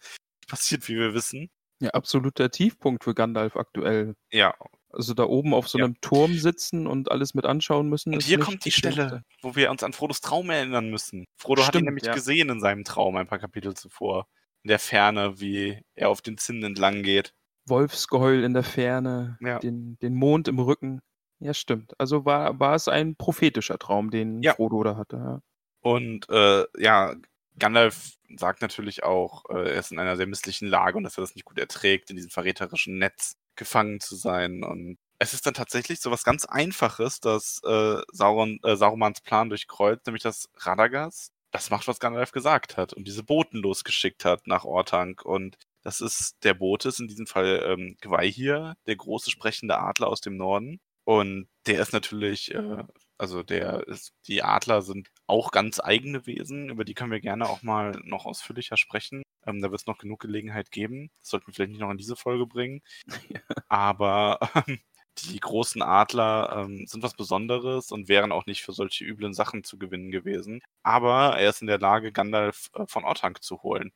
passiert, 0.49 0.89
wie 0.89 0.97
wir 0.97 1.15
wissen. 1.15 1.51
Ja, 1.81 1.91
absoluter 1.91 2.51
Tiefpunkt 2.51 3.05
für 3.05 3.15
Gandalf 3.15 3.57
aktuell. 3.57 4.15
Ja. 4.33 4.55
Also 4.91 5.15
da 5.15 5.25
oben 5.25 5.55
auf 5.55 5.69
so 5.69 5.79
einem 5.79 5.93
ja. 5.93 5.99
Turm 6.01 6.35
sitzen 6.35 6.87
und 6.87 7.11
alles 7.11 7.35
mit 7.35 7.45
anschauen 7.45 7.89
müssen. 7.89 8.15
Und 8.15 8.23
hier 8.23 8.41
kommt 8.41 8.65
die 8.65 8.71
Stelle, 8.71 9.23
wo 9.43 9.55
wir 9.55 9.71
uns 9.71 9.83
an 9.85 9.93
Frodos 9.93 10.21
Traum 10.21 10.51
erinnern 10.51 10.91
müssen. 10.91 11.27
Frodo 11.37 11.63
Stimmt, 11.63 11.75
hat 11.75 11.83
ihn 11.83 11.85
nämlich 11.85 12.05
ja. 12.05 12.15
gesehen 12.15 12.49
in 12.49 12.61
seinem 12.61 12.85
Traum 12.85 13.17
ein 13.17 13.27
paar 13.27 13.39
Kapitel 13.39 13.75
zuvor. 13.75 14.27
In 14.65 14.69
der 14.69 14.79
Ferne, 14.79 15.41
wie 15.41 15.81
er 15.95 16.09
auf 16.09 16.23
den 16.23 16.39
Zinnen 16.39 16.65
entlang 16.65 17.03
geht. 17.03 17.33
Wolfsgeheul 17.67 18.43
in 18.43 18.55
der 18.55 18.65
Ferne, 18.65 19.37
ja. 19.41 19.59
den, 19.59 19.99
den 20.01 20.15
Mond 20.15 20.49
im 20.49 20.59
Rücken. 20.59 21.01
Ja, 21.39 21.55
stimmt. 21.55 21.93
Also 22.01 22.25
war, 22.25 22.59
war 22.59 22.75
es 22.75 22.89
ein 22.89 23.15
prophetischer 23.15 23.79
Traum, 23.79 24.11
den 24.11 24.43
Frodo 24.43 24.83
da 24.83 24.97
hatte. 24.97 25.17
Ja. 25.17 25.41
Und 25.81 26.29
äh, 26.31 26.65
ja, 26.79 27.15
Gandalf 27.59 28.13
sagt 28.37 28.63
natürlich 28.63 29.03
auch, 29.05 29.45
äh, 29.51 29.71
er 29.71 29.81
ist 29.81 29.93
in 29.93 29.99
einer 29.99 30.17
sehr 30.17 30.27
misslichen 30.27 30.69
Lage 30.69 30.97
und 30.97 31.05
dass 31.05 31.19
er 31.19 31.23
das 31.23 31.35
nicht 31.35 31.45
gut 31.45 31.59
erträgt, 31.59 32.11
in 32.11 32.17
diesem 32.17 32.31
verräterischen 32.31 32.99
Netz 32.99 33.37
gefangen 33.57 34.01
zu 34.01 34.17
sein. 34.17 34.63
Und 34.63 34.99
es 35.19 35.35
ist 35.35 35.47
dann 35.47 35.55
tatsächlich 35.55 36.01
so 36.01 36.11
was 36.11 36.25
ganz 36.25 36.45
Einfaches, 36.45 37.21
dass 37.21 37.61
äh, 37.65 38.01
Sauron, 38.13 38.59
äh, 38.63 38.77
Sarumans 38.77 39.21
Plan 39.21 39.49
durchkreuzt, 39.49 40.07
nämlich 40.07 40.23
dass 40.23 40.49
Radagast 40.57 41.33
das 41.51 41.71
macht, 41.71 41.89
was 41.89 42.01
Gandalf 42.01 42.33
gesagt 42.33 42.77
hat 42.77 42.93
und 42.93 43.09
diese 43.09 43.25
Boten 43.25 43.59
losgeschickt 43.59 44.25
hat 44.25 44.47
nach 44.47 44.65
Ortank. 44.65 45.25
Und 45.25 45.57
das 45.83 46.01
ist, 46.01 46.37
der 46.45 46.55
Bote 46.55 46.89
ist 46.89 47.01
in 47.01 47.09
diesem 47.09 47.27
Fall 47.27 47.63
ähm, 47.65 47.97
Gwaihir, 48.01 48.77
der 48.87 48.97
große 48.97 49.31
sprechende 49.31 49.79
Adler 49.79 50.09
aus 50.09 50.21
dem 50.21 50.37
Norden. 50.37 50.81
Und 51.05 51.49
der 51.67 51.81
ist 51.81 51.93
natürlich, 51.93 52.55
äh, 52.55 52.85
also 53.19 53.43
der 53.43 53.87
ist, 53.89 54.13
die 54.29 54.43
Adler 54.43 54.83
sind 54.83 55.09
auch 55.27 55.51
ganz 55.51 55.81
eigene 55.81 56.27
Wesen, 56.27 56.71
über 56.71 56.85
die 56.85 56.95
können 56.95 57.11
wir 57.11 57.21
gerne 57.21 57.49
auch 57.49 57.63
mal 57.63 58.01
noch 58.05 58.27
ausführlicher 58.27 58.77
sprechen. 58.77 59.23
Ähm, 59.45 59.61
da 59.61 59.71
wird 59.71 59.81
es 59.81 59.87
noch 59.87 59.99
genug 59.99 60.21
Gelegenheit 60.21 60.71
geben. 60.71 61.11
Das 61.21 61.31
sollten 61.31 61.49
wir 61.49 61.55
vielleicht 61.55 61.73
nicht 61.73 61.81
noch 61.81 61.91
in 61.91 61.99
diese 61.99 62.17
Folge 62.17 62.47
bringen. 62.47 62.81
Aber 63.69 64.39
ähm, 64.55 64.79
die 65.19 65.41
großen 65.41 65.83
Adler 65.83 66.65
ähm, 66.65 66.87
sind 66.87 67.03
was 67.03 67.15
Besonderes 67.15 67.91
und 67.91 68.09
wären 68.09 68.31
auch 68.31 68.47
nicht 68.47 68.63
für 68.63 68.73
solche 68.73 69.05
üblen 69.05 69.35
Sachen 69.35 69.65
zu 69.65 69.79
gewinnen 69.79 70.13
gewesen. 70.13 70.61
Aber 70.85 71.37
er 71.39 71.51
ist 71.51 71.61
in 71.61 71.67
der 71.67 71.81
Lage, 71.81 72.13
Gandalf 72.13 72.71
äh, 72.75 72.87
von 72.87 73.05
Ortank 73.05 73.43
zu 73.43 73.63
holen. 73.63 73.91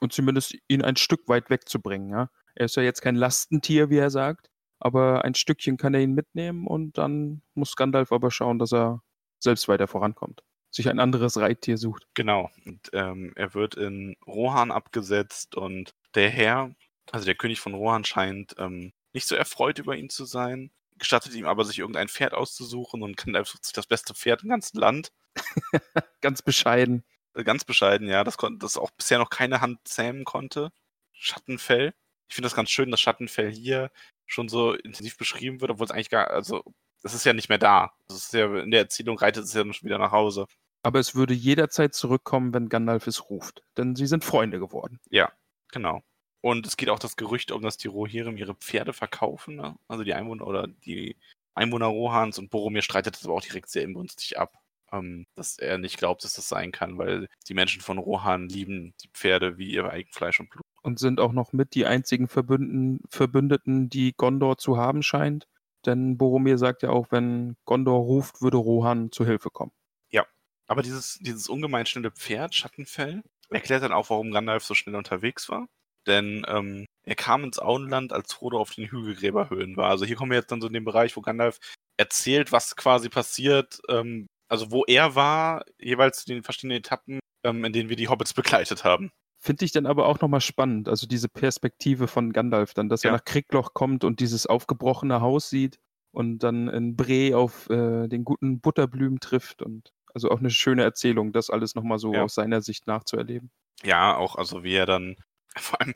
Und 0.00 0.12
zumindest 0.12 0.56
ihn 0.68 0.82
ein 0.82 0.96
Stück 0.96 1.28
weit 1.28 1.50
wegzubringen, 1.50 2.10
ja. 2.10 2.30
Er 2.54 2.66
ist 2.66 2.76
ja 2.76 2.82
jetzt 2.82 3.02
kein 3.02 3.16
Lastentier, 3.16 3.90
wie 3.90 3.98
er 3.98 4.10
sagt 4.10 4.50
aber 4.80 5.24
ein 5.24 5.34
Stückchen 5.34 5.76
kann 5.76 5.94
er 5.94 6.00
ihn 6.00 6.14
mitnehmen 6.14 6.66
und 6.66 6.98
dann 6.98 7.42
muss 7.54 7.76
Gandalf 7.76 8.12
aber 8.12 8.30
schauen, 8.30 8.58
dass 8.58 8.72
er 8.72 9.02
selbst 9.38 9.68
weiter 9.68 9.88
vorankommt. 9.88 10.42
Sich 10.70 10.88
ein 10.88 11.00
anderes 11.00 11.38
Reittier 11.38 11.78
sucht. 11.78 12.06
Genau. 12.14 12.50
Und 12.66 12.90
ähm, 12.92 13.32
er 13.36 13.54
wird 13.54 13.74
in 13.74 14.16
Rohan 14.26 14.70
abgesetzt 14.70 15.54
und 15.54 15.94
der 16.14 16.28
Herr, 16.30 16.74
also 17.10 17.24
der 17.24 17.34
König 17.34 17.60
von 17.60 17.74
Rohan, 17.74 18.04
scheint 18.04 18.54
ähm, 18.58 18.92
nicht 19.12 19.26
so 19.26 19.34
erfreut 19.34 19.78
über 19.78 19.96
ihn 19.96 20.10
zu 20.10 20.24
sein, 20.26 20.70
gestattet 20.98 21.34
ihm 21.34 21.46
aber, 21.46 21.64
sich 21.64 21.78
irgendein 21.78 22.08
Pferd 22.08 22.34
auszusuchen 22.34 23.02
und 23.02 23.16
Gandalf 23.16 23.48
sucht 23.48 23.64
sich 23.64 23.72
das 23.72 23.86
beste 23.86 24.14
Pferd 24.14 24.42
im 24.42 24.50
ganzen 24.50 24.78
Land. 24.78 25.12
Ganz 26.20 26.42
bescheiden. 26.42 27.04
Äh, 27.34 27.44
ganz 27.44 27.64
bescheiden, 27.64 28.08
ja. 28.08 28.24
Das, 28.24 28.36
das 28.58 28.76
auch 28.76 28.90
bisher 28.90 29.18
noch 29.18 29.30
keine 29.30 29.60
Hand 29.60 29.78
zähmen 29.84 30.24
konnte. 30.24 30.70
Schattenfell. 31.12 31.94
Ich 32.28 32.34
finde 32.34 32.46
das 32.46 32.54
ganz 32.54 32.70
schön, 32.70 32.90
dass 32.90 33.00
Schattenfell 33.00 33.50
hier 33.50 33.90
schon 34.28 34.48
so 34.48 34.74
intensiv 34.74 35.16
beschrieben 35.16 35.60
wird, 35.60 35.72
obwohl 35.72 35.86
es 35.86 35.90
eigentlich 35.90 36.10
gar, 36.10 36.30
also 36.30 36.62
es 37.02 37.14
ist 37.14 37.24
ja 37.24 37.32
nicht 37.32 37.48
mehr 37.48 37.58
da. 37.58 37.92
Das 38.06 38.18
ist 38.18 38.32
ja, 38.34 38.46
in 38.60 38.70
der 38.70 38.80
Erzählung 38.80 39.18
reitet 39.18 39.44
es 39.44 39.54
ja 39.54 39.62
schon 39.72 39.88
wieder 39.88 39.98
nach 39.98 40.12
Hause. 40.12 40.46
Aber 40.82 41.00
es 41.00 41.14
würde 41.14 41.34
jederzeit 41.34 41.94
zurückkommen, 41.94 42.54
wenn 42.54 42.68
Gandalf 42.68 43.06
es 43.06 43.28
ruft, 43.30 43.62
denn 43.76 43.96
sie 43.96 44.06
sind 44.06 44.24
Freunde 44.24 44.60
geworden. 44.60 45.00
Ja, 45.10 45.32
genau. 45.72 46.02
Und 46.40 46.66
es 46.66 46.76
geht 46.76 46.88
auch 46.88 47.00
das 47.00 47.16
Gerücht 47.16 47.50
um, 47.50 47.62
dass 47.62 47.78
die 47.78 47.88
Rohirrim 47.88 48.36
ihre 48.36 48.54
Pferde 48.54 48.92
verkaufen, 48.92 49.56
ne? 49.56 49.76
also 49.88 50.04
die 50.04 50.14
Einwohner 50.14 50.46
oder 50.46 50.68
die 50.68 51.16
Einwohner 51.54 51.86
Rohans 51.86 52.38
und 52.38 52.50
Boromir 52.50 52.82
streitet 52.82 53.16
das 53.16 53.24
aber 53.24 53.34
auch 53.34 53.42
direkt 53.42 53.68
sehr 53.68 53.82
inbrünstig 53.82 54.38
ab, 54.38 54.52
ähm, 54.92 55.26
dass 55.34 55.58
er 55.58 55.78
nicht 55.78 55.98
glaubt, 55.98 56.22
dass 56.22 56.34
das 56.34 56.48
sein 56.48 56.70
kann, 56.70 56.96
weil 56.96 57.28
die 57.48 57.54
Menschen 57.54 57.82
von 57.82 57.98
Rohan 57.98 58.48
lieben 58.48 58.94
die 59.02 59.08
Pferde 59.08 59.58
wie 59.58 59.72
ihr 59.72 59.90
Eigenfleisch 59.90 60.38
und 60.38 60.50
Blut 60.50 60.64
und 60.82 60.98
sind 60.98 61.20
auch 61.20 61.32
noch 61.32 61.52
mit 61.52 61.74
die 61.74 61.86
einzigen 61.86 62.28
Verbünden, 62.28 63.00
Verbündeten, 63.10 63.88
die 63.88 64.14
Gondor 64.16 64.58
zu 64.58 64.76
haben 64.76 65.02
scheint. 65.02 65.46
Denn 65.86 66.18
Boromir 66.18 66.58
sagt 66.58 66.82
ja 66.82 66.90
auch, 66.90 67.08
wenn 67.10 67.56
Gondor 67.64 68.00
ruft, 68.00 68.42
würde 68.42 68.56
Rohan 68.56 69.12
zu 69.12 69.24
Hilfe 69.24 69.50
kommen. 69.50 69.72
Ja, 70.10 70.26
aber 70.66 70.82
dieses, 70.82 71.18
dieses 71.20 71.48
ungemein 71.48 71.86
schnelle 71.86 72.10
Pferd, 72.10 72.54
Schattenfell, 72.54 73.22
erklärt 73.50 73.82
dann 73.82 73.92
auch, 73.92 74.10
warum 74.10 74.32
Gandalf 74.32 74.64
so 74.64 74.74
schnell 74.74 74.96
unterwegs 74.96 75.48
war. 75.48 75.68
Denn 76.06 76.44
ähm, 76.48 76.86
er 77.04 77.14
kam 77.14 77.44
ins 77.44 77.58
Auenland, 77.58 78.12
als 78.12 78.32
Frodo 78.32 78.58
auf 78.58 78.74
den 78.74 78.90
Hügelgräberhöhen 78.90 79.76
war. 79.76 79.90
Also 79.90 80.04
hier 80.04 80.16
kommen 80.16 80.30
wir 80.30 80.38
jetzt 80.38 80.50
dann 80.50 80.60
so 80.60 80.66
in 80.66 80.72
den 80.72 80.84
Bereich, 80.84 81.16
wo 81.16 81.20
Gandalf 81.20 81.58
erzählt, 81.96 82.52
was 82.52 82.76
quasi 82.76 83.08
passiert, 83.08 83.80
ähm, 83.88 84.26
also 84.48 84.70
wo 84.70 84.84
er 84.84 85.14
war, 85.14 85.64
jeweils 85.78 86.20
zu 86.20 86.26
den 86.26 86.42
verschiedenen 86.42 86.78
Etappen, 86.78 87.20
ähm, 87.44 87.64
in 87.64 87.72
denen 87.72 87.88
wir 87.88 87.96
die 87.96 88.08
Hobbits 88.08 88.34
begleitet 88.34 88.84
haben. 88.84 89.10
Finde 89.40 89.64
ich 89.64 89.72
dann 89.72 89.86
aber 89.86 90.06
auch 90.06 90.20
nochmal 90.20 90.40
spannend, 90.40 90.88
also 90.88 91.06
diese 91.06 91.28
Perspektive 91.28 92.08
von 92.08 92.32
Gandalf 92.32 92.74
dann, 92.74 92.88
dass 92.88 93.04
ja. 93.04 93.10
er 93.10 93.16
nach 93.16 93.24
Kriegloch 93.24 93.72
kommt 93.72 94.02
und 94.02 94.18
dieses 94.18 94.46
aufgebrochene 94.46 95.20
Haus 95.20 95.48
sieht 95.48 95.78
und 96.10 96.40
dann 96.40 96.68
in 96.68 96.96
Bre 96.96 97.36
auf 97.36 97.70
äh, 97.70 98.08
den 98.08 98.24
guten 98.24 98.60
Butterblümen 98.60 99.20
trifft 99.20 99.62
und 99.62 99.92
also 100.12 100.30
auch 100.30 100.40
eine 100.40 100.50
schöne 100.50 100.82
Erzählung, 100.82 101.32
das 101.32 101.50
alles 101.50 101.76
nochmal 101.76 101.98
so 101.98 102.12
ja. 102.12 102.24
aus 102.24 102.34
seiner 102.34 102.62
Sicht 102.62 102.88
nachzuerleben. 102.88 103.52
Ja, 103.84 104.16
auch 104.16 104.34
also 104.34 104.64
wie 104.64 104.74
er 104.74 104.86
dann, 104.86 105.16
vor 105.56 105.80
allem 105.80 105.94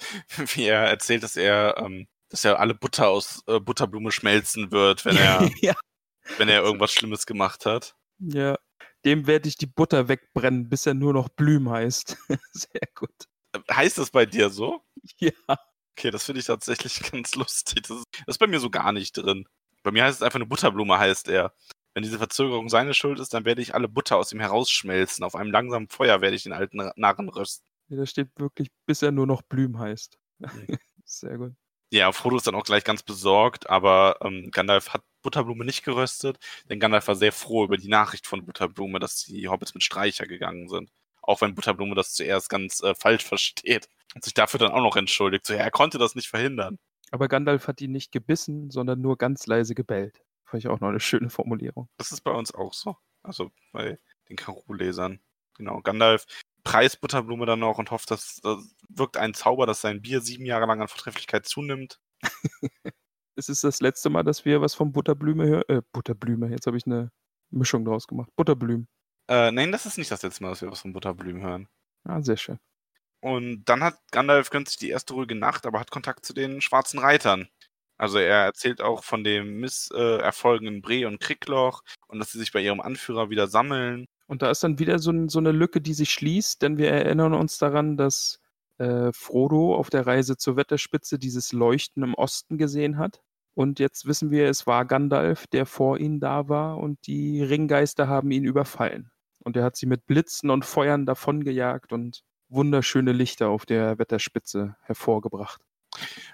wie 0.55 0.65
er 0.65 0.83
erzählt, 0.83 1.25
dass 1.25 1.37
er, 1.37 1.77
ähm, 1.79 2.07
dass 2.29 2.45
er 2.45 2.61
alle 2.61 2.75
Butter 2.75 3.09
aus 3.09 3.43
äh, 3.49 3.59
Butterblume 3.59 4.13
schmelzen 4.13 4.71
wird, 4.71 5.05
wenn 5.05 5.17
er, 5.17 5.51
ja. 5.61 5.75
wenn 6.39 6.49
er 6.49 6.63
irgendwas 6.63 6.93
Schlimmes 6.93 7.27
gemacht 7.27 7.67
hat. 7.67 7.97
Ja, 8.19 8.57
dem 9.05 9.27
werde 9.27 9.49
ich 9.49 9.57
die 9.57 9.67
Butter 9.67 10.07
wegbrennen, 10.07 10.69
bis 10.69 10.87
er 10.87 10.95
nur 10.95 11.13
noch 11.13 11.29
Blüm 11.29 11.69
heißt. 11.69 12.17
Sehr 12.53 12.89
gut. 12.95 13.27
Heißt 13.71 13.99
das 13.99 14.11
bei 14.11 14.27
dir 14.27 14.51
so? 14.51 14.83
Ja. 15.19 15.33
Okay, 15.99 16.11
das 16.11 16.25
finde 16.25 16.41
ich 16.41 16.47
tatsächlich 16.47 17.01
ganz 17.13 17.35
lustig. 17.35 17.83
Das 17.83 17.99
ist, 17.99 18.07
das 18.13 18.35
ist, 18.37 18.39
bei 18.39 18.47
mir 18.47 18.61
so 18.61 18.71
gar 18.71 18.93
nicht 18.93 19.17
drin. 19.17 19.47
Bei 19.83 19.91
mir 19.91 20.05
heißt 20.05 20.17
es 20.17 20.23
einfach 20.23 20.37
eine 20.37 20.47
Butterblume, 20.47 20.99
heißt 20.99 21.29
er. 21.29 21.53
Wenn 21.95 22.03
diese 22.03 22.19
Verzögerung 22.19 22.71
seine 22.71 22.95
Schuld 22.95 23.21
ist, 23.21 23.35
dann 23.35 23.45
werde 23.45 23.61
ich 23.61 23.75
alle 23.75 23.89
Butter 23.89 24.17
aus 24.17 24.33
ihm 24.33 24.41
herausschmelzen. 24.41 25.25
Auf 25.25 25.35
einem 25.35 25.51
langsamen 25.51 25.89
Feuer 25.89 26.23
werde 26.23 26.37
ich 26.37 26.45
den 26.45 26.55
alten 26.55 26.91
Narren 26.97 27.29
rösten. 27.29 27.67
Ja, 27.89 27.99
da 27.99 28.07
steht 28.07 28.31
wirklich, 28.37 28.69
bis 28.87 29.03
er 29.03 29.13
nur 29.13 29.27
noch 29.27 29.43
Blüm 29.43 29.79
heißt. 29.79 30.19
Mhm. 30.39 30.49
Sehr 31.05 31.37
gut. 31.37 31.53
Ja, 31.93 32.11
Frodo 32.13 32.37
ist 32.39 32.47
dann 32.47 32.55
auch 32.55 32.65
gleich 32.65 32.85
ganz 32.85 33.03
besorgt, 33.03 33.69
aber 33.69 34.17
ähm, 34.23 34.51
Gandalf 34.51 34.95
hat 34.95 35.03
Butterblume 35.21 35.67
nicht 35.67 35.85
geröstet, 35.85 36.39
denn 36.71 36.81
Gandalf 36.81 37.07
war 37.07 37.17
sehr 37.17 37.33
froh 37.33 37.65
über 37.65 37.77
die 37.77 37.89
Nachricht 37.89 38.27
von 38.27 38.47
Butterblume, 38.47 38.99
dass 38.99 39.25
die 39.25 39.47
Hobbits 39.49 39.75
mit 39.75 39.83
Streicher 39.85 40.27
gegangen 40.27 40.69
sind 40.71 40.91
auch 41.23 41.41
wenn 41.41 41.55
Butterblume 41.55 41.95
das 41.95 42.13
zuerst 42.13 42.51
ganz 42.51 42.83
äh, 42.83 42.95
falsch 42.95 43.25
versteht 43.25 43.89
und 44.15 44.25
sich 44.25 44.35
dafür 44.35 44.59
dann 44.59 44.73
auch 44.73 44.83
noch 44.83 44.97
entschuldigt. 44.97 45.47
So, 45.47 45.55
ja, 45.55 45.61
er 45.61 45.71
konnte 45.71 45.99
das 45.99 46.15
nicht 46.15 46.29
verhindern. 46.29 46.79
Aber 47.11 47.29
Gandalf 47.29 47.69
hat 47.69 47.81
ihn 47.81 47.93
nicht 47.93 48.13
gebissen, 48.13 48.71
sondern 48.71 49.01
nur 49.01 49.19
ganz 49.19 49.47
leise 49.47 49.75
gebellt. 49.75 50.23
Fand 50.45 50.65
ich 50.65 50.69
auch 50.69 50.81
noch 50.81 50.89
eine 50.89 51.01
schöne 51.01 51.31
Formulierung. 51.31 51.89
Das 51.99 52.13
ist 52.13 52.23
bei 52.23 52.31
uns 52.31 52.55
auch 52.55 52.73
so. 52.73 52.97
Also 53.23 53.51
bei 53.73 53.99
den 54.29 54.37
Karo-Lesern. 54.37 55.21
Genau, 55.55 55.81
Gandalf 55.81 56.27
preist 56.65 57.01
Butterblume 57.01 57.47
dann 57.47 57.61
noch 57.61 57.79
und 57.79 57.91
hofft, 57.91 58.11
dass 58.11 58.41
das 58.43 58.75
wirkt 58.89 59.17
ein 59.17 59.35
Zauber, 59.35 59.67
dass 59.67 59.81
sein 59.81 60.01
Bier 60.01 60.21
sieben 60.21 60.47
Jahre 60.47 60.67
lang 60.67 60.81
an 60.81 60.89
Vortrefflichkeit 60.89 61.47
zunimmt. 61.47 62.01
es 63.37 63.49
ist 63.49 63.65
das 63.65 63.81
letzte 63.81 64.11
Mal, 64.11 64.23
dass 64.23 64.45
wir 64.45 64.61
was 64.61 64.75
von 64.75 64.93
Butterblüme 64.93 65.47
hören. 65.47 65.65
Äh, 65.69 65.83
Butterblüme, 65.93 66.49
jetzt 66.51 66.67
habe 66.67 66.77
ich 66.77 66.87
eine 66.87 67.11
Mischung 67.51 67.85
draus 67.85 68.07
gemacht. 68.07 68.31
Butterblüm. 68.37 68.87
Äh, 69.33 69.51
nein, 69.51 69.73
das 69.73 69.87
ist 69.87 69.97
nicht 69.97 70.11
das 70.11 70.23
letzte 70.23 70.43
Mal, 70.43 70.51
dass 70.51 70.61
wir 70.61 70.71
was 70.71 70.83
von 70.83 70.93
Butterblüm 70.93 71.41
hören. 71.41 71.67
Ah, 72.05 72.21
sehr 72.21 72.37
schön. 72.37 72.59
Und 73.21 73.65
dann 73.65 73.83
hat 73.83 73.99
Gandalf 74.11 74.51
gönnt 74.51 74.69
sich 74.69 74.77
die 74.77 74.91
erste 74.91 75.15
ruhige 75.15 75.35
Nacht, 75.35 75.65
aber 75.65 75.81
hat 75.81 75.91
Kontakt 75.91 76.27
zu 76.27 76.35
den 76.35 76.61
schwarzen 76.61 76.99
Reitern. 76.99 77.49
Also 77.97 78.19
er 78.19 78.45
erzählt 78.45 78.83
auch 78.83 79.05
von 79.05 79.25
den 79.25 79.59
Misserfolgen 79.59 80.69
in 80.69 80.83
Bre 80.83 81.07
und 81.07 81.19
Kriegloch 81.19 81.83
und 82.09 82.19
dass 82.19 82.33
sie 82.33 82.39
sich 82.39 82.53
bei 82.53 82.61
ihrem 82.61 82.83
Anführer 82.83 83.31
wieder 83.31 83.47
sammeln. 83.47 84.05
Und 84.27 84.43
da 84.43 84.51
ist 84.51 84.65
dann 84.65 84.79
wieder 84.79 84.99
so, 84.99 85.13
so 85.29 85.39
eine 85.39 85.53
Lücke, 85.53 85.81
die 85.81 85.95
sich 85.95 86.13
schließt, 86.13 86.61
denn 86.61 86.77
wir 86.77 86.91
erinnern 86.91 87.33
uns 87.33 87.57
daran, 87.57 87.97
dass 87.97 88.39
äh, 88.77 89.13
Frodo 89.15 89.77
auf 89.77 89.89
der 89.89 90.07
Reise 90.07 90.37
zur 90.37 90.57
Wetterspitze 90.57 91.19
dieses 91.19 91.53
Leuchten 91.53 92.03
im 92.03 92.13
Osten 92.15 92.59
gesehen 92.59 92.99
hat. 92.99 93.23
Und 93.55 93.79
jetzt 93.79 94.05
wissen 94.05 94.31
wir, 94.31 94.51
es 94.51 94.67
war 94.67 94.85
Gandalf, 94.85 95.47
der 95.47 95.65
vor 95.65 95.99
ihnen 95.99 96.21
da 96.21 96.51
war 96.51 96.77
und 96.77 97.07
die 97.07 97.43
Ringgeister 97.43 98.09
haben 98.09 98.31
ihn 98.31 98.45
überfallen. 98.45 99.12
Und 99.43 99.57
er 99.57 99.65
hat 99.65 99.77
sie 99.77 99.87
mit 99.87 100.07
Blitzen 100.07 100.51
und 100.51 100.65
Feuern 100.65 101.07
davongejagt 101.07 101.93
und 101.93 102.23
wunderschöne 102.49 103.13
Lichter 103.13 103.49
auf 103.49 103.67
der 103.67 103.99
Wetterspitze 103.99 104.77
hervorgebracht. 104.83 105.63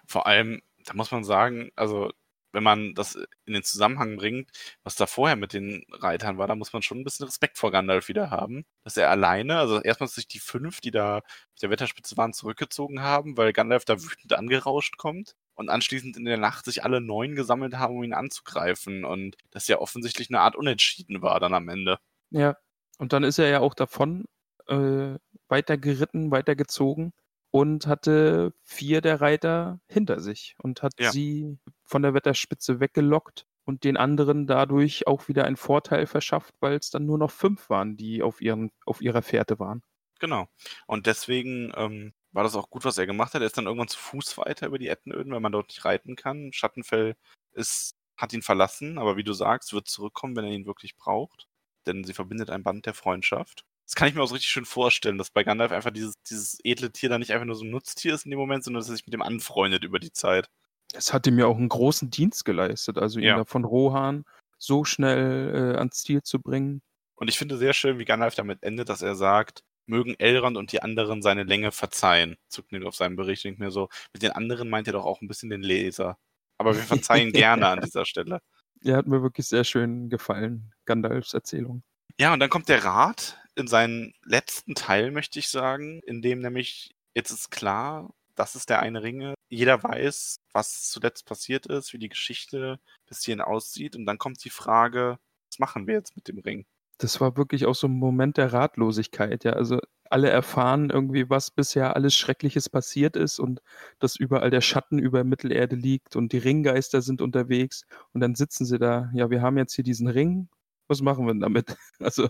Vor 0.06 0.26
allem, 0.26 0.62
da 0.84 0.94
muss 0.94 1.10
man 1.10 1.24
sagen, 1.24 1.70
also 1.76 2.10
wenn 2.52 2.62
man 2.62 2.94
das 2.94 3.14
in 3.44 3.52
den 3.52 3.62
Zusammenhang 3.62 4.16
bringt, 4.16 4.50
was 4.82 4.96
da 4.96 5.06
vorher 5.06 5.36
mit 5.36 5.52
den 5.52 5.84
Reitern 5.90 6.38
war, 6.38 6.46
da 6.46 6.54
muss 6.54 6.72
man 6.72 6.82
schon 6.82 6.98
ein 6.98 7.04
bisschen 7.04 7.26
Respekt 7.26 7.58
vor 7.58 7.70
Gandalf 7.70 8.08
wieder 8.08 8.30
haben. 8.30 8.64
Dass 8.84 8.96
er 8.96 9.10
alleine, 9.10 9.58
also 9.58 9.80
erstmal 9.80 10.08
sich 10.08 10.28
die 10.28 10.38
fünf, 10.38 10.80
die 10.80 10.90
da 10.90 11.18
auf 11.18 11.60
der 11.60 11.70
Wetterspitze 11.70 12.16
waren, 12.16 12.32
zurückgezogen 12.32 13.02
haben, 13.02 13.36
weil 13.36 13.52
Gandalf 13.52 13.84
da 13.84 14.02
wütend 14.02 14.32
angerauscht 14.32 14.96
kommt 14.96 15.34
und 15.54 15.68
anschließend 15.68 16.16
in 16.16 16.24
der 16.24 16.38
Nacht 16.38 16.64
sich 16.64 16.84
alle 16.84 17.00
neun 17.00 17.34
gesammelt 17.34 17.74
haben, 17.74 17.96
um 17.96 18.02
ihn 18.02 18.14
anzugreifen. 18.14 19.04
Und 19.04 19.36
das 19.50 19.68
ja 19.68 19.78
offensichtlich 19.78 20.30
eine 20.30 20.40
Art 20.40 20.56
Unentschieden 20.56 21.20
war 21.20 21.40
dann 21.40 21.54
am 21.54 21.68
Ende. 21.68 21.98
Ja, 22.30 22.56
und 22.98 23.12
dann 23.12 23.24
ist 23.24 23.38
er 23.38 23.48
ja 23.48 23.60
auch 23.60 23.74
davon 23.74 24.26
äh, 24.66 25.16
weitergeritten, 25.48 26.30
weitergezogen 26.30 27.12
und 27.50 27.86
hatte 27.86 28.52
vier 28.62 29.00
der 29.00 29.20
Reiter 29.20 29.80
hinter 29.88 30.20
sich 30.20 30.54
und 30.58 30.82
hat 30.82 30.92
ja. 30.98 31.10
sie 31.10 31.58
von 31.84 32.02
der 32.02 32.14
Wetterspitze 32.14 32.80
weggelockt 32.80 33.46
und 33.64 33.84
den 33.84 33.96
anderen 33.96 34.46
dadurch 34.46 35.06
auch 35.06 35.28
wieder 35.28 35.44
einen 35.44 35.56
Vorteil 35.56 36.06
verschafft, 36.06 36.54
weil 36.60 36.76
es 36.76 36.90
dann 36.90 37.06
nur 37.06 37.18
noch 37.18 37.30
fünf 37.30 37.70
waren, 37.70 37.96
die 37.96 38.22
auf, 38.22 38.40
ihren, 38.40 38.70
auf 38.84 39.00
ihrer 39.00 39.22
Fährte 39.22 39.58
waren. 39.58 39.82
Genau. 40.20 40.48
Und 40.86 41.06
deswegen 41.06 41.72
ähm, 41.76 42.12
war 42.32 42.42
das 42.42 42.56
auch 42.56 42.70
gut, 42.70 42.84
was 42.84 42.98
er 42.98 43.06
gemacht 43.06 43.34
hat. 43.34 43.42
Er 43.42 43.46
ist 43.46 43.56
dann 43.56 43.66
irgendwann 43.66 43.88
zu 43.88 43.98
Fuß 43.98 44.38
weiter 44.38 44.66
über 44.66 44.78
die 44.78 44.88
Ettenöden, 44.88 45.32
weil 45.32 45.40
man 45.40 45.52
dort 45.52 45.68
nicht 45.68 45.84
reiten 45.84 46.16
kann. 46.16 46.52
Schattenfell 46.52 47.16
ist, 47.52 47.94
hat 48.16 48.32
ihn 48.32 48.42
verlassen, 48.42 48.98
aber 48.98 49.16
wie 49.16 49.24
du 49.24 49.32
sagst, 49.32 49.72
wird 49.72 49.88
zurückkommen, 49.88 50.34
wenn 50.34 50.44
er 50.44 50.50
ihn 50.50 50.66
wirklich 50.66 50.96
braucht. 50.96 51.46
Denn 51.86 52.04
sie 52.04 52.14
verbindet 52.14 52.50
ein 52.50 52.62
Band 52.62 52.86
der 52.86 52.94
Freundschaft 52.94 53.64
das 53.88 53.94
kann 53.94 54.06
ich 54.06 54.14
mir 54.14 54.22
auch 54.22 54.28
so 54.28 54.34
richtig 54.34 54.50
schön 54.50 54.66
vorstellen, 54.66 55.16
dass 55.16 55.30
bei 55.30 55.44
Gandalf 55.44 55.72
einfach 55.72 55.90
dieses, 55.90 56.22
dieses 56.28 56.58
edle 56.62 56.92
Tier 56.92 57.08
da 57.08 57.18
nicht 57.18 57.32
einfach 57.32 57.46
nur 57.46 57.56
so 57.56 57.64
ein 57.64 57.70
Nutztier 57.70 58.12
ist 58.12 58.26
in 58.26 58.30
dem 58.30 58.38
Moment, 58.38 58.62
sondern 58.62 58.80
dass 58.80 58.90
er 58.90 58.96
sich 58.96 59.06
mit 59.06 59.14
dem 59.14 59.22
anfreundet 59.22 59.82
über 59.82 59.98
die 59.98 60.12
Zeit. 60.12 60.50
Es 60.92 61.14
hat 61.14 61.26
ihm 61.26 61.38
ja 61.38 61.46
auch 61.46 61.56
einen 61.56 61.70
großen 61.70 62.10
Dienst 62.10 62.44
geleistet, 62.44 62.98
also 62.98 63.18
ihn 63.18 63.24
ja. 63.24 63.36
da 63.38 63.44
von 63.46 63.64
Rohan 63.64 64.26
so 64.58 64.84
schnell 64.84 65.72
äh, 65.74 65.78
ans 65.78 66.02
Ziel 66.02 66.22
zu 66.22 66.38
bringen. 66.38 66.82
Und 67.14 67.28
ich 67.28 67.38
finde 67.38 67.56
sehr 67.56 67.72
schön, 67.72 67.98
wie 67.98 68.04
Gandalf 68.04 68.34
damit 68.34 68.62
endet, 68.62 68.90
dass 68.90 69.00
er 69.00 69.14
sagt, 69.14 69.64
mögen 69.86 70.14
Elrond 70.18 70.58
und 70.58 70.72
die 70.72 70.82
anderen 70.82 71.22
seine 71.22 71.44
Länge 71.44 71.72
verzeihen. 71.72 72.36
Zuckt 72.48 72.74
auf 72.84 72.94
seinem 72.94 73.16
Bericht. 73.16 73.46
Ich 73.46 73.56
mir 73.56 73.70
so, 73.70 73.88
mit 74.12 74.22
den 74.22 74.32
anderen 74.32 74.68
meint 74.68 74.86
er 74.86 74.92
doch 74.92 75.06
auch 75.06 75.22
ein 75.22 75.28
bisschen 75.28 75.48
den 75.48 75.62
Leser. 75.62 76.18
Aber 76.58 76.76
wir 76.76 76.82
verzeihen 76.82 77.32
gerne 77.32 77.68
an 77.68 77.80
dieser 77.80 78.04
Stelle. 78.04 78.42
Er 78.84 78.96
hat 78.96 79.06
mir 79.06 79.22
wirklich 79.22 79.46
sehr 79.46 79.64
schön 79.64 80.08
gefallen, 80.08 80.72
Gandalfs 80.84 81.34
Erzählung. 81.34 81.82
Ja, 82.18 82.32
und 82.32 82.40
dann 82.40 82.50
kommt 82.50 82.68
der 82.68 82.84
Rat 82.84 83.38
in 83.54 83.66
seinen 83.66 84.14
letzten 84.24 84.74
Teil, 84.74 85.10
möchte 85.10 85.38
ich 85.38 85.48
sagen, 85.48 86.00
in 86.06 86.22
dem 86.22 86.40
nämlich 86.40 86.94
jetzt 87.14 87.30
ist 87.30 87.50
klar, 87.50 88.12
das 88.34 88.54
ist 88.54 88.70
der 88.70 88.80
eine 88.80 89.02
Ringe. 89.02 89.34
Jeder 89.48 89.82
weiß, 89.82 90.40
was 90.52 90.88
zuletzt 90.88 91.26
passiert 91.26 91.66
ist, 91.66 91.92
wie 91.92 91.98
die 91.98 92.08
Geschichte 92.08 92.78
bis 93.06 93.24
hierhin 93.24 93.40
aussieht. 93.40 93.96
Und 93.96 94.06
dann 94.06 94.18
kommt 94.18 94.44
die 94.44 94.50
Frage, 94.50 95.18
was 95.50 95.58
machen 95.58 95.86
wir 95.86 95.94
jetzt 95.94 96.14
mit 96.16 96.28
dem 96.28 96.38
Ring? 96.38 96.64
Das 96.98 97.20
war 97.20 97.36
wirklich 97.36 97.66
auch 97.66 97.74
so 97.74 97.88
ein 97.88 97.92
Moment 97.92 98.36
der 98.36 98.52
Ratlosigkeit, 98.52 99.44
ja. 99.44 99.52
Also 99.52 99.80
alle 100.12 100.30
erfahren 100.30 100.90
irgendwie, 100.90 101.30
was 101.30 101.50
bisher 101.50 101.96
alles 101.96 102.16
Schreckliches 102.16 102.68
passiert 102.68 103.16
ist 103.16 103.38
und 103.38 103.60
dass 103.98 104.16
überall 104.16 104.50
der 104.50 104.60
Schatten 104.60 104.98
über 104.98 105.24
Mittelerde 105.24 105.76
liegt 105.76 106.16
und 106.16 106.32
die 106.32 106.38
Ringgeister 106.38 107.02
sind 107.02 107.20
unterwegs. 107.22 107.84
Und 108.12 108.20
dann 108.20 108.34
sitzen 108.34 108.64
sie 108.66 108.78
da, 108.78 109.10
ja, 109.14 109.30
wir 109.30 109.42
haben 109.42 109.58
jetzt 109.58 109.74
hier 109.74 109.84
diesen 109.84 110.08
Ring 110.08 110.48
was 110.88 111.02
machen 111.02 111.26
wir 111.26 111.32
denn 111.32 111.40
damit? 111.40 111.76
Also 112.00 112.28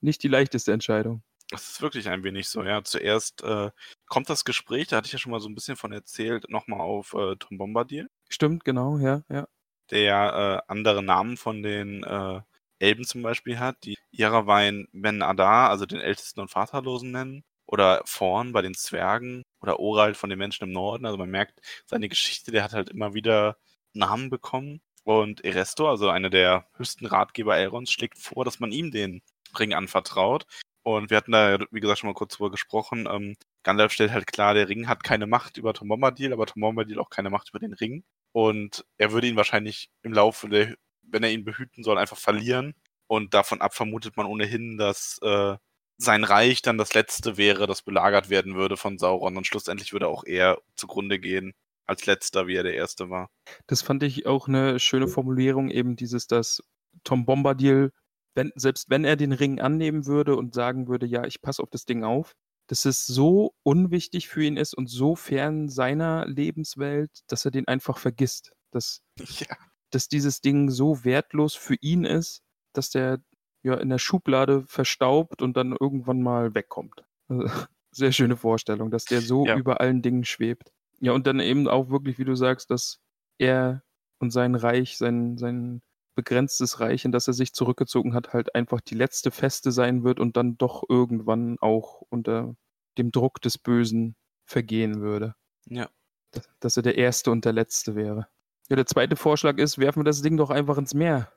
nicht 0.00 0.22
die 0.22 0.28
leichteste 0.28 0.72
Entscheidung. 0.72 1.22
Das 1.50 1.70
ist 1.70 1.82
wirklich 1.82 2.08
ein 2.08 2.22
wenig 2.22 2.48
so, 2.48 2.62
ja. 2.62 2.84
Zuerst 2.84 3.42
äh, 3.42 3.70
kommt 4.06 4.28
das 4.28 4.44
Gespräch, 4.44 4.88
da 4.88 4.98
hatte 4.98 5.06
ich 5.06 5.12
ja 5.12 5.18
schon 5.18 5.32
mal 5.32 5.40
so 5.40 5.48
ein 5.48 5.54
bisschen 5.54 5.76
von 5.76 5.92
erzählt, 5.92 6.48
nochmal 6.50 6.80
auf 6.80 7.14
äh, 7.14 7.36
Tom 7.36 7.56
Bombardier. 7.56 8.06
Stimmt, 8.28 8.64
genau, 8.64 8.98
ja, 8.98 9.22
ja. 9.30 9.48
Der 9.90 10.62
äh, 10.68 10.70
andere 10.70 11.02
Namen 11.02 11.38
von 11.38 11.62
den 11.62 12.04
äh, 12.04 12.40
Elben 12.78 13.04
zum 13.04 13.22
Beispiel 13.22 13.58
hat, 13.58 13.84
die 13.84 13.96
Irawein 14.10 14.88
Ben 14.92 15.22
Adar, 15.22 15.70
also 15.70 15.86
den 15.86 16.00
Ältesten 16.00 16.40
und 16.40 16.50
Vaterlosen 16.50 17.10
nennen. 17.10 17.44
Oder 17.66 18.02
Vorn 18.06 18.52
bei 18.52 18.62
den 18.62 18.74
Zwergen. 18.74 19.42
Oder 19.60 19.78
Orald 19.78 20.16
von 20.16 20.30
den 20.30 20.38
Menschen 20.38 20.64
im 20.64 20.72
Norden. 20.72 21.06
Also 21.06 21.18
man 21.18 21.30
merkt, 21.30 21.60
seine 21.86 22.08
Geschichte, 22.08 22.50
der 22.50 22.64
hat 22.64 22.72
halt 22.72 22.90
immer 22.90 23.14
wieder 23.14 23.56
Namen 23.92 24.30
bekommen. 24.30 24.80
Und 25.04 25.44
Eresto, 25.44 25.88
also 25.88 26.10
einer 26.10 26.30
der 26.30 26.66
höchsten 26.74 27.06
Ratgeber 27.06 27.56
Elrons, 27.56 27.90
schlägt 27.90 28.18
vor, 28.18 28.44
dass 28.44 28.60
man 28.60 28.72
ihm 28.72 28.90
den 28.90 29.22
Ring 29.58 29.74
anvertraut. 29.74 30.46
Und 30.82 31.10
wir 31.10 31.16
hatten 31.18 31.32
da, 31.32 31.58
wie 31.70 31.80
gesagt, 31.80 32.00
schon 32.00 32.08
mal 32.08 32.14
kurz 32.14 32.36
drüber 32.36 32.50
gesprochen. 32.50 33.08
Ähm, 33.10 33.36
Gandalf 33.62 33.92
stellt 33.92 34.12
halt 34.12 34.26
klar, 34.26 34.54
der 34.54 34.68
Ring 34.68 34.88
hat 34.88 35.02
keine 35.04 35.26
Macht 35.26 35.58
über 35.58 35.74
Tom 35.74 35.88
Bombadil, 35.88 36.32
aber 36.32 36.46
Tom 36.46 36.60
Bombadil 36.60 36.98
auch 36.98 37.10
keine 37.10 37.30
Macht 37.30 37.50
über 37.50 37.58
den 37.58 37.74
Ring. 37.74 38.04
Und 38.32 38.84
er 38.98 39.12
würde 39.12 39.26
ihn 39.26 39.36
wahrscheinlich 39.36 39.90
im 40.02 40.12
Laufe 40.12 40.48
der, 40.48 40.76
wenn 41.10 41.22
er 41.22 41.30
ihn 41.30 41.44
behüten 41.44 41.84
soll, 41.84 41.98
einfach 41.98 42.18
verlieren. 42.18 42.74
Und 43.06 43.34
davon 43.34 43.60
ab 43.60 43.74
vermutet 43.74 44.16
man 44.16 44.26
ohnehin, 44.26 44.76
dass 44.76 45.18
äh, 45.22 45.56
sein 45.96 46.24
Reich 46.24 46.62
dann 46.62 46.78
das 46.78 46.94
letzte 46.94 47.36
wäre, 47.36 47.66
das 47.66 47.82
belagert 47.82 48.30
werden 48.30 48.54
würde 48.54 48.76
von 48.76 48.98
Sauron. 48.98 49.36
Und 49.36 49.46
schlussendlich 49.46 49.92
würde 49.92 50.08
auch 50.08 50.24
er 50.24 50.58
zugrunde 50.76 51.18
gehen 51.18 51.54
als 51.86 52.06
letzter, 52.06 52.46
wie 52.46 52.54
er 52.54 52.62
der 52.62 52.74
Erste 52.74 53.10
war. 53.10 53.30
Das 53.66 53.82
fand 53.82 54.02
ich 54.02 54.26
auch 54.26 54.46
eine 54.46 54.78
schöne 54.78 55.08
Formulierung, 55.08 55.70
eben 55.70 55.96
dieses, 55.96 56.26
dass 56.26 56.62
Tom 57.02 57.24
Bombadil, 57.24 57.92
wenn, 58.34 58.52
selbst 58.54 58.90
wenn 58.90 59.04
er 59.04 59.16
den 59.16 59.32
Ring 59.32 59.60
annehmen 59.60 60.06
würde 60.06 60.36
und 60.36 60.54
sagen 60.54 60.86
würde, 60.86 61.06
ja, 61.06 61.24
ich 61.24 61.40
passe 61.40 61.62
auf 61.62 61.70
das 61.70 61.86
Ding 61.86 62.04
auf, 62.04 62.34
dass 62.68 62.84
es 62.84 63.06
so 63.06 63.54
unwichtig 63.62 64.28
für 64.28 64.44
ihn 64.44 64.58
ist 64.58 64.74
und 64.74 64.88
so 64.88 65.16
fern 65.16 65.68
seiner 65.68 66.26
Lebenswelt, 66.26 67.10
dass 67.28 67.44
er 67.44 67.50
den 67.50 67.66
einfach 67.66 67.98
vergisst. 67.98 68.52
Dass, 68.70 69.00
ja. 69.40 69.56
Dass 69.90 70.08
dieses 70.08 70.40
Ding 70.40 70.70
so 70.70 71.04
wertlos 71.04 71.54
für 71.54 71.76
ihn 71.80 72.04
ist, 72.04 72.42
dass 72.72 72.90
der 72.90 73.20
ja 73.62 73.74
in 73.74 73.88
der 73.88 73.98
Schublade 73.98 74.64
verstaubt 74.66 75.42
und 75.42 75.56
dann 75.56 75.76
irgendwann 75.78 76.22
mal 76.22 76.54
wegkommt. 76.54 77.04
Also, 77.28 77.44
sehr 77.90 78.12
schöne 78.12 78.36
Vorstellung, 78.36 78.90
dass 78.90 79.04
der 79.04 79.20
so 79.20 79.46
ja. 79.46 79.56
über 79.56 79.80
allen 79.80 80.02
Dingen 80.02 80.24
schwebt. 80.24 80.72
Ja, 81.00 81.12
und 81.12 81.26
dann 81.26 81.40
eben 81.40 81.68
auch 81.68 81.90
wirklich, 81.90 82.18
wie 82.18 82.24
du 82.24 82.34
sagst, 82.34 82.70
dass 82.70 83.00
er 83.38 83.82
und 84.18 84.30
sein 84.30 84.54
Reich, 84.54 84.96
sein, 84.96 85.38
sein 85.38 85.80
begrenztes 86.16 86.80
Reich, 86.80 87.04
in 87.04 87.12
das 87.12 87.28
er 87.28 87.34
sich 87.34 87.52
zurückgezogen 87.52 88.14
hat, 88.14 88.32
halt 88.32 88.54
einfach 88.54 88.80
die 88.80 88.96
letzte 88.96 89.30
Feste 89.30 89.70
sein 89.70 90.02
wird 90.02 90.18
und 90.18 90.36
dann 90.36 90.58
doch 90.58 90.82
irgendwann 90.88 91.56
auch 91.60 92.02
unter 92.08 92.56
dem 92.98 93.12
Druck 93.12 93.40
des 93.40 93.58
Bösen 93.58 94.16
vergehen 94.44 95.00
würde. 95.00 95.36
Ja. 95.66 95.88
Dass, 96.32 96.48
dass 96.58 96.76
er 96.76 96.82
der 96.82 96.98
Erste 96.98 97.30
und 97.30 97.44
der 97.44 97.52
Letzte 97.52 97.94
wäre. 97.94 98.26
Ja, 98.68 98.76
der 98.76 98.86
zweite 98.86 99.16
Vorschlag 99.16 99.58
ist, 99.58 99.78
werfen 99.78 100.00
wir 100.00 100.04
das 100.04 100.22
Ding 100.22 100.36
doch 100.36 100.50
einfach 100.50 100.78
ins 100.78 100.94
Meer. 100.94 101.32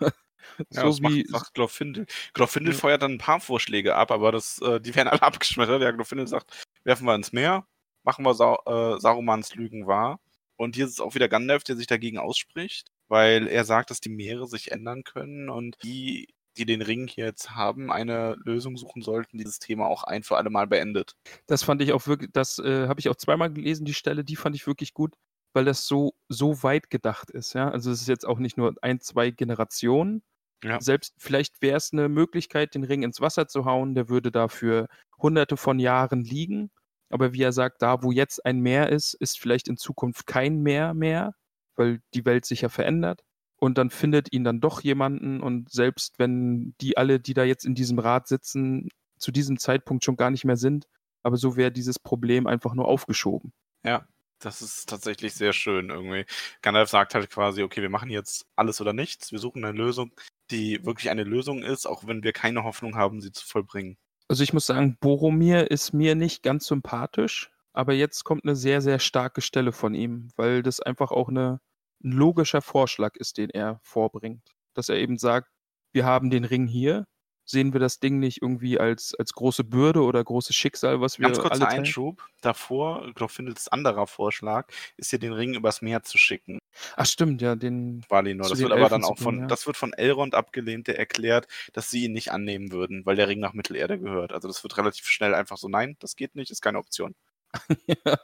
so 0.70 0.90
ja, 0.90 1.10
wie. 1.10 1.22
Macht, 1.24 1.30
macht 1.30 1.54
Glorfindel. 1.54 2.06
Glorfindel 2.34 2.74
ja. 2.74 2.78
feuert 2.78 3.02
dann 3.02 3.12
ein 3.12 3.18
paar 3.18 3.40
Vorschläge 3.40 3.94
ab, 3.94 4.10
aber 4.10 4.32
das, 4.32 4.60
äh, 4.62 4.80
die 4.80 4.94
werden 4.94 5.08
alle 5.08 5.22
abgeschmettert. 5.22 5.82
Ja, 5.82 5.90
Glorfindel 5.90 6.26
sagt, 6.26 6.66
werfen 6.84 7.06
wir 7.06 7.14
ins 7.14 7.32
Meer 7.32 7.66
machen 8.08 8.24
wir 8.24 8.32
Sa 8.32 8.56
äh, 8.64 8.98
Sarumans 9.00 9.54
Lügen 9.54 9.86
wahr. 9.86 10.18
Und 10.56 10.76
hier 10.76 10.86
ist 10.86 10.92
es 10.92 11.00
auch 11.00 11.14
wieder 11.14 11.28
Gandalf, 11.28 11.62
der 11.62 11.76
sich 11.76 11.86
dagegen 11.86 12.16
ausspricht, 12.16 12.90
weil 13.08 13.46
er 13.46 13.64
sagt, 13.64 13.90
dass 13.90 14.00
die 14.00 14.08
Meere 14.08 14.46
sich 14.46 14.72
ändern 14.72 15.04
können 15.04 15.50
und 15.50 15.76
die, 15.82 16.34
die 16.56 16.64
den 16.64 16.80
Ring 16.80 17.06
hier 17.06 17.26
jetzt 17.26 17.50
haben, 17.50 17.92
eine 17.92 18.34
Lösung 18.44 18.78
suchen 18.78 19.02
sollten, 19.02 19.36
die 19.36 19.44
dieses 19.44 19.58
Thema 19.58 19.86
auch 19.86 20.04
ein 20.04 20.22
für 20.22 20.38
alle 20.38 20.48
Mal 20.48 20.66
beendet. 20.66 21.16
Das 21.46 21.62
fand 21.62 21.82
ich 21.82 21.92
auch 21.92 22.06
wirklich, 22.06 22.30
das 22.32 22.58
äh, 22.58 22.88
habe 22.88 22.98
ich 22.98 23.10
auch 23.10 23.14
zweimal 23.14 23.52
gelesen, 23.52 23.84
die 23.84 23.92
Stelle, 23.92 24.24
die 24.24 24.36
fand 24.36 24.56
ich 24.56 24.66
wirklich 24.66 24.94
gut, 24.94 25.12
weil 25.58 25.64
das 25.66 25.86
so, 25.86 26.14
so 26.28 26.62
weit 26.62 26.88
gedacht 26.88 27.30
ist. 27.30 27.52
Ja? 27.52 27.68
Also 27.70 27.90
es 27.90 28.00
ist 28.00 28.08
jetzt 28.08 28.26
auch 28.26 28.38
nicht 28.38 28.56
nur 28.56 28.74
ein, 28.80 29.00
zwei 29.00 29.30
Generationen. 29.30 30.22
Ja. 30.64 30.80
Selbst 30.80 31.14
vielleicht 31.18 31.60
wäre 31.60 31.76
es 31.76 31.92
eine 31.92 32.08
Möglichkeit, 32.08 32.74
den 32.74 32.84
Ring 32.84 33.02
ins 33.02 33.20
Wasser 33.20 33.46
zu 33.46 33.64
hauen, 33.64 33.94
der 33.94 34.08
würde 34.08 34.32
dafür 34.32 34.88
hunderte 35.18 35.56
von 35.56 35.78
Jahren 35.78 36.24
liegen 36.24 36.70
aber 37.10 37.32
wie 37.32 37.42
er 37.42 37.52
sagt, 37.52 37.82
da 37.82 38.02
wo 38.02 38.10
jetzt 38.10 38.44
ein 38.44 38.60
Meer 38.60 38.90
ist, 38.90 39.14
ist 39.14 39.38
vielleicht 39.38 39.68
in 39.68 39.76
Zukunft 39.76 40.26
kein 40.26 40.60
Meer 40.60 40.94
mehr, 40.94 41.34
weil 41.76 42.00
die 42.14 42.24
Welt 42.24 42.44
sich 42.44 42.62
ja 42.62 42.68
verändert. 42.68 43.24
Und 43.56 43.78
dann 43.78 43.90
findet 43.90 44.32
ihn 44.32 44.44
dann 44.44 44.60
doch 44.60 44.82
jemanden 44.82 45.40
und 45.40 45.70
selbst 45.70 46.18
wenn 46.18 46.74
die 46.80 46.96
alle, 46.96 47.18
die 47.18 47.34
da 47.34 47.42
jetzt 47.42 47.64
in 47.64 47.74
diesem 47.74 47.98
Rat 47.98 48.28
sitzen, 48.28 48.88
zu 49.18 49.32
diesem 49.32 49.58
Zeitpunkt 49.58 50.04
schon 50.04 50.16
gar 50.16 50.30
nicht 50.30 50.44
mehr 50.44 50.56
sind, 50.56 50.86
aber 51.22 51.36
so 51.36 51.56
wäre 51.56 51.72
dieses 51.72 51.98
Problem 51.98 52.46
einfach 52.46 52.74
nur 52.74 52.86
aufgeschoben. 52.86 53.52
Ja, 53.84 54.06
das 54.38 54.62
ist 54.62 54.88
tatsächlich 54.88 55.34
sehr 55.34 55.52
schön 55.52 55.90
irgendwie. 55.90 56.24
Gandalf 56.62 56.90
sagt 56.90 57.14
halt 57.14 57.30
quasi, 57.30 57.62
okay, 57.62 57.82
wir 57.82 57.90
machen 57.90 58.10
jetzt 58.10 58.46
alles 58.56 58.80
oder 58.80 58.92
nichts. 58.92 59.32
Wir 59.32 59.38
suchen 59.38 59.64
eine 59.64 59.76
Lösung, 59.76 60.12
die 60.50 60.84
wirklich 60.84 61.10
eine 61.10 61.24
Lösung 61.24 61.62
ist, 61.62 61.86
auch 61.86 62.06
wenn 62.06 62.22
wir 62.22 62.32
keine 62.32 62.64
Hoffnung 62.64 62.96
haben, 62.96 63.20
sie 63.20 63.32
zu 63.32 63.46
vollbringen. 63.46 63.96
Also 64.28 64.42
ich 64.42 64.52
muss 64.52 64.66
sagen, 64.66 64.96
Boromir 65.00 65.70
ist 65.70 65.92
mir 65.92 66.14
nicht 66.14 66.42
ganz 66.42 66.66
sympathisch, 66.66 67.50
aber 67.72 67.94
jetzt 67.94 68.24
kommt 68.24 68.44
eine 68.44 68.56
sehr, 68.56 68.80
sehr 68.80 68.98
starke 68.98 69.40
Stelle 69.40 69.72
von 69.72 69.94
ihm, 69.94 70.28
weil 70.36 70.62
das 70.62 70.80
einfach 70.80 71.10
auch 71.10 71.28
eine, 71.28 71.60
ein 72.04 72.12
logischer 72.12 72.60
Vorschlag 72.60 73.16
ist, 73.16 73.38
den 73.38 73.50
er 73.50 73.80
vorbringt. 73.82 74.54
Dass 74.74 74.88
er 74.88 74.96
eben 74.96 75.18
sagt, 75.18 75.48
wir 75.92 76.04
haben 76.04 76.30
den 76.30 76.44
Ring 76.44 76.66
hier, 76.66 77.06
sehen 77.50 77.72
wir 77.72 77.80
das 77.80 77.98
Ding 77.98 78.18
nicht 78.18 78.42
irgendwie 78.42 78.78
als, 78.78 79.14
als 79.14 79.32
große 79.32 79.64
Bürde 79.64 80.02
oder 80.02 80.22
großes 80.22 80.54
Schicksal, 80.54 81.00
was 81.00 81.18
wir 81.18 81.26
Ganz 81.26 81.38
kurzer 81.38 81.52
alle 81.52 81.64
teilen? 81.64 81.78
Einschub. 81.80 82.22
Davor, 82.40 83.10
Glorfindels 83.14 83.68
anderer 83.68 84.06
Vorschlag, 84.06 84.68
ist 84.96 85.10
hier 85.10 85.18
den 85.18 85.32
Ring 85.32 85.54
übers 85.54 85.82
Meer 85.82 86.02
zu 86.02 86.18
schicken. 86.18 86.58
Ach 86.96 87.06
stimmt, 87.06 87.40
ja, 87.40 87.56
den 87.56 88.04
Valinor. 88.08 88.48
Das 88.48 88.58
wird 88.58 88.70
aber 88.70 88.82
Elfen 88.82 89.00
dann 89.00 89.04
auch 89.04 89.18
von, 89.18 89.24
bringen, 89.24 89.40
ja. 89.42 89.46
das 89.46 89.66
wird 89.66 89.76
von 89.76 89.92
Elrond 89.94 90.34
abgelehnt, 90.34 90.86
der 90.86 90.98
erklärt, 90.98 91.48
dass 91.72 91.90
sie 91.90 92.04
ihn 92.04 92.12
nicht 92.12 92.32
annehmen 92.32 92.70
würden, 92.70 93.04
weil 93.06 93.16
der 93.16 93.28
Ring 93.28 93.40
nach 93.40 93.54
Mittelerde 93.54 93.98
gehört. 93.98 94.32
Also 94.32 94.46
das 94.46 94.62
wird 94.62 94.76
relativ 94.76 95.06
schnell 95.06 95.34
einfach 95.34 95.56
so, 95.56 95.68
nein, 95.68 95.96
das 96.00 96.16
geht 96.16 96.34
nicht, 96.34 96.50
ist 96.50 96.60
keine 96.60 96.78
Option. 96.78 97.14
ja, 97.86 98.18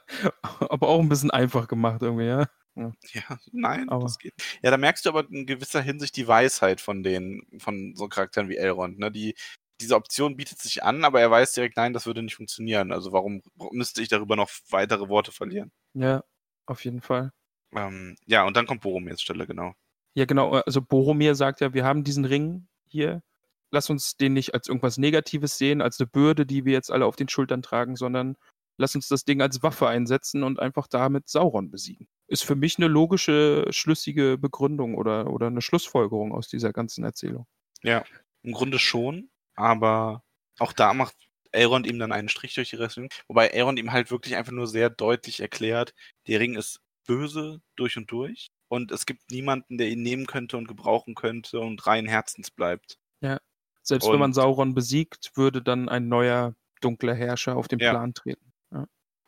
aber 0.59 0.87
auch 0.87 0.99
ein 0.99 1.09
bisschen 1.09 1.31
einfach 1.31 1.67
gemacht 1.67 2.03
irgendwie, 2.03 2.27
ja. 2.27 2.47
Ja, 2.75 2.91
nein, 3.51 3.89
Aber- 3.89 4.03
das 4.03 4.17
geht. 4.19 4.33
Ja, 4.61 4.71
da 4.71 4.77
merkst 4.77 5.05
du 5.05 5.09
aber 5.09 5.29
in 5.29 5.45
gewisser 5.45 5.81
Hinsicht 5.81 6.15
die 6.17 6.27
Weisheit 6.27 6.81
von 6.81 7.03
den, 7.03 7.43
von 7.57 7.93
so 7.95 8.07
Charakteren 8.07 8.49
wie 8.49 8.57
Elrond, 8.57 8.99
ne? 8.99 9.11
Die, 9.11 9.35
diese 9.81 9.95
Option 9.95 10.37
bietet 10.37 10.59
sich 10.59 10.83
an, 10.83 11.03
aber 11.03 11.19
er 11.19 11.31
weiß 11.31 11.51
direkt, 11.53 11.75
nein, 11.77 11.93
das 11.93 12.05
würde 12.05 12.21
nicht 12.23 12.35
funktionieren. 12.35 12.91
Also 12.91 13.11
warum 13.11 13.41
müsste 13.71 14.01
ich 14.01 14.07
darüber 14.07 14.35
noch 14.35 14.49
weitere 14.69 15.09
Worte 15.09 15.31
verlieren? 15.31 15.71
Ja, 15.93 16.23
auf 16.65 16.85
jeden 16.85 17.01
Fall. 17.01 17.31
Ähm, 17.73 18.15
ja, 18.25 18.45
und 18.45 18.55
dann 18.55 18.67
kommt 18.67 18.81
Boromirs 18.81 19.21
Stelle, 19.21 19.45
genau. 19.47 19.73
Ja, 20.13 20.23
genau. 20.25 20.51
Also 20.53 20.81
Boromir 20.81 21.35
sagt 21.35 21.59
ja, 21.59 21.73
wir 21.73 21.83
haben 21.83 22.05
diesen 22.05 22.23
Ring 22.23 22.67
hier. 22.87 23.21
Lass 23.71 23.89
uns 23.89 24.15
den 24.15 24.31
nicht 24.31 24.53
als 24.53 24.69
irgendwas 24.69 24.97
Negatives 24.97 25.57
sehen, 25.57 25.81
als 25.81 25.99
eine 25.99 26.07
Bürde, 26.07 26.45
die 26.45 26.63
wir 26.63 26.71
jetzt 26.71 26.89
alle 26.89 27.05
auf 27.05 27.17
den 27.17 27.27
Schultern 27.27 27.61
tragen, 27.61 27.97
sondern 27.97 28.37
lass 28.77 28.95
uns 28.95 29.07
das 29.07 29.25
Ding 29.25 29.41
als 29.41 29.63
Waffe 29.63 29.87
einsetzen 29.87 30.43
und 30.43 30.59
einfach 30.59 30.87
damit 30.87 31.29
Sauron 31.29 31.69
besiegen. 31.71 32.07
Ist 32.27 32.43
für 32.43 32.55
mich 32.55 32.77
eine 32.77 32.87
logische, 32.87 33.65
schlüssige 33.69 34.37
Begründung 34.37 34.95
oder, 34.95 35.29
oder 35.31 35.47
eine 35.47 35.61
Schlussfolgerung 35.61 36.31
aus 36.33 36.47
dieser 36.47 36.73
ganzen 36.73 37.03
Erzählung. 37.03 37.45
Ja, 37.83 38.03
im 38.43 38.53
Grunde 38.53 38.79
schon, 38.79 39.29
aber 39.55 40.23
auch 40.59 40.73
da 40.73 40.93
macht 40.93 41.15
Elrond 41.51 41.87
ihm 41.87 41.99
dann 41.99 42.11
einen 42.11 42.29
Strich 42.29 42.53
durch 42.55 42.69
die 42.71 42.75
Rechnung. 42.75 43.09
Wobei 43.27 43.47
Elrond 43.47 43.79
ihm 43.79 43.91
halt 43.91 44.11
wirklich 44.11 44.35
einfach 44.35 44.51
nur 44.51 44.67
sehr 44.67 44.89
deutlich 44.89 45.39
erklärt, 45.39 45.93
der 46.27 46.39
Ring 46.39 46.55
ist 46.55 46.81
böse 47.07 47.61
durch 47.75 47.97
und 47.97 48.11
durch 48.11 48.49
und 48.67 48.91
es 48.91 49.05
gibt 49.05 49.29
niemanden, 49.31 49.77
der 49.77 49.87
ihn 49.89 50.01
nehmen 50.01 50.25
könnte 50.25 50.57
und 50.57 50.67
gebrauchen 50.67 51.13
könnte 51.15 51.59
und 51.59 51.85
rein 51.87 52.07
Herzens 52.07 52.51
bleibt. 52.51 52.97
Selbst 53.87 54.09
wenn 54.09 54.17
man 54.17 54.31
Und- 54.31 54.33
Sauron 54.33 54.73
besiegt, 54.73 55.31
würde 55.35 55.61
dann 55.61 55.89
ein 55.89 56.07
neuer 56.07 56.55
dunkler 56.81 57.13
Herrscher 57.13 57.55
auf 57.55 57.67
den 57.67 57.77
Ja. 57.77 57.91
Plan 57.91 58.15
treten. 58.15 58.51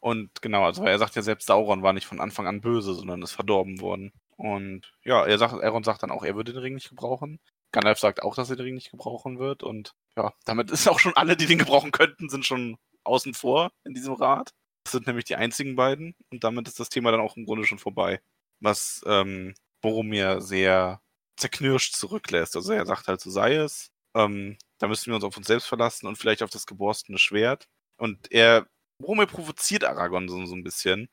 Und 0.08 0.42
genau, 0.42 0.64
also 0.64 0.86
er 0.86 1.00
sagt 1.00 1.18
ja 1.18 1.22
selbst, 1.22 1.48
Sauron 1.48 1.84
war 1.84 1.92
nicht 1.92 2.08
von 2.08 2.22
Anfang 2.22 2.48
an 2.48 2.62
böse, 2.62 2.94
sondern 2.94 3.22
ist 3.22 3.34
verdorben 3.34 3.82
worden. 3.82 4.14
Und 4.38 4.94
ja, 5.04 5.26
er 5.26 5.38
sagt, 5.38 5.62
Elrond 5.62 5.84
sagt 5.84 6.02
dann 6.02 6.12
auch, 6.12 6.24
er 6.24 6.38
würde 6.38 6.54
den 6.54 6.62
Ring 6.62 6.76
nicht 6.76 6.88
gebrauchen. 6.88 7.42
Gandalf 7.74 8.00
sagt 8.00 8.24
auch, 8.24 8.34
dass 8.34 8.50
er 8.50 8.56
den 8.56 8.68
Ring 8.68 8.76
nicht 8.76 8.90
gebrauchen 8.90 9.38
wird. 9.38 9.64
Und 9.64 9.96
ja, 10.16 10.32
damit 10.46 10.72
ist 10.72 10.88
auch 10.88 11.00
schon 11.00 11.18
alle, 11.18 11.36
die 11.36 11.46
den 11.46 11.58
gebrauchen 11.58 11.92
könnten, 11.92 12.30
sind 12.30 12.46
schon 12.46 12.78
außen 13.04 13.34
vor 13.34 13.74
in 13.84 13.94
diesem 13.96 14.14
Rat. 14.14 14.54
Das 14.86 14.94
sind 14.94 15.08
nämlich 15.08 15.26
die 15.26 15.36
einzigen 15.36 15.76
beiden. 15.76 16.16
Und 16.32 16.46
damit 16.46 16.70
ist 16.70 16.80
das 16.80 16.88
Thema 16.88 17.12
dann 17.12 17.20
auch 17.20 17.36
im 17.36 17.46
Grunde 17.46 17.66
schon 17.66 17.78
vorbei. 17.78 18.22
Was 18.62 19.02
ähm, 19.06 19.56
Boromir 19.82 20.40
sehr 20.40 21.02
zerknirscht 21.36 21.96
zurücklässt. 21.96 22.56
Also 22.56 22.72
er 22.72 22.86
sagt 22.86 23.10
halt, 23.10 23.20
so 23.20 23.30
sei 23.30 23.56
es. 23.56 23.92
Ähm, 24.16 24.58
da 24.78 24.88
müssen 24.88 25.08
wir 25.08 25.16
uns 25.16 25.26
auf 25.26 25.36
uns 25.36 25.48
selbst 25.48 25.68
verlassen 25.68 26.08
und 26.08 26.18
vielleicht 26.18 26.44
auf 26.44 26.50
das 26.50 26.66
geborstene 26.66 27.18
Schwert. 27.18 27.68
Und 27.98 28.32
er, 28.32 28.68
Boromir 29.00 29.28
provoziert 29.28 29.84
Aragorn 29.84 30.30
so, 30.30 30.46
so 30.46 30.56
ein 30.56 30.64
bisschen, 30.64 31.10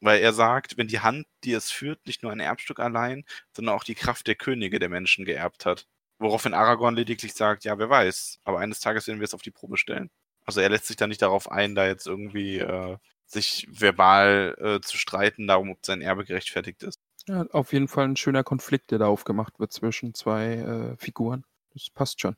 weil 0.00 0.20
er 0.20 0.32
sagt, 0.32 0.76
wenn 0.76 0.88
die 0.88 1.00
Hand, 1.00 1.26
die 1.44 1.52
es 1.52 1.70
führt, 1.70 2.06
nicht 2.06 2.22
nur 2.22 2.32
ein 2.32 2.40
Erbstück 2.40 2.80
allein, 2.80 3.24
sondern 3.52 3.74
auch 3.74 3.84
die 3.84 3.94
Kraft 3.94 4.26
der 4.26 4.34
Könige 4.34 4.78
der 4.78 4.88
Menschen 4.88 5.24
geerbt 5.24 5.66
hat. 5.66 5.86
Woraufhin 6.18 6.54
Aragorn 6.54 6.96
lediglich 6.96 7.34
sagt, 7.34 7.64
ja, 7.64 7.78
wer 7.78 7.90
weiß, 7.90 8.40
aber 8.44 8.58
eines 8.58 8.80
Tages 8.80 9.06
werden 9.06 9.20
wir 9.20 9.24
es 9.24 9.34
auf 9.34 9.42
die 9.42 9.50
Probe 9.50 9.76
stellen. 9.76 10.10
Also 10.46 10.60
er 10.60 10.70
lässt 10.70 10.86
sich 10.86 10.96
da 10.96 11.06
nicht 11.06 11.22
darauf 11.22 11.50
ein, 11.50 11.74
da 11.74 11.86
jetzt 11.86 12.06
irgendwie 12.06 12.58
äh, 12.58 12.96
sich 13.26 13.66
verbal 13.70 14.56
äh, 14.58 14.80
zu 14.80 14.96
streiten, 14.96 15.46
darum, 15.46 15.70
ob 15.70 15.84
sein 15.84 16.00
Erbe 16.00 16.24
gerechtfertigt 16.24 16.82
ist. 16.82 16.98
Ja, 17.26 17.44
auf 17.50 17.72
jeden 17.72 17.88
Fall 17.88 18.04
ein 18.06 18.16
schöner 18.16 18.44
Konflikt, 18.44 18.92
der 18.92 18.98
da 18.98 19.06
aufgemacht 19.06 19.58
wird 19.58 19.72
zwischen 19.72 20.14
zwei 20.14 20.54
äh, 20.54 20.96
Figuren. 20.96 21.44
Das 21.74 21.90
passt 21.90 22.20
schon. 22.20 22.36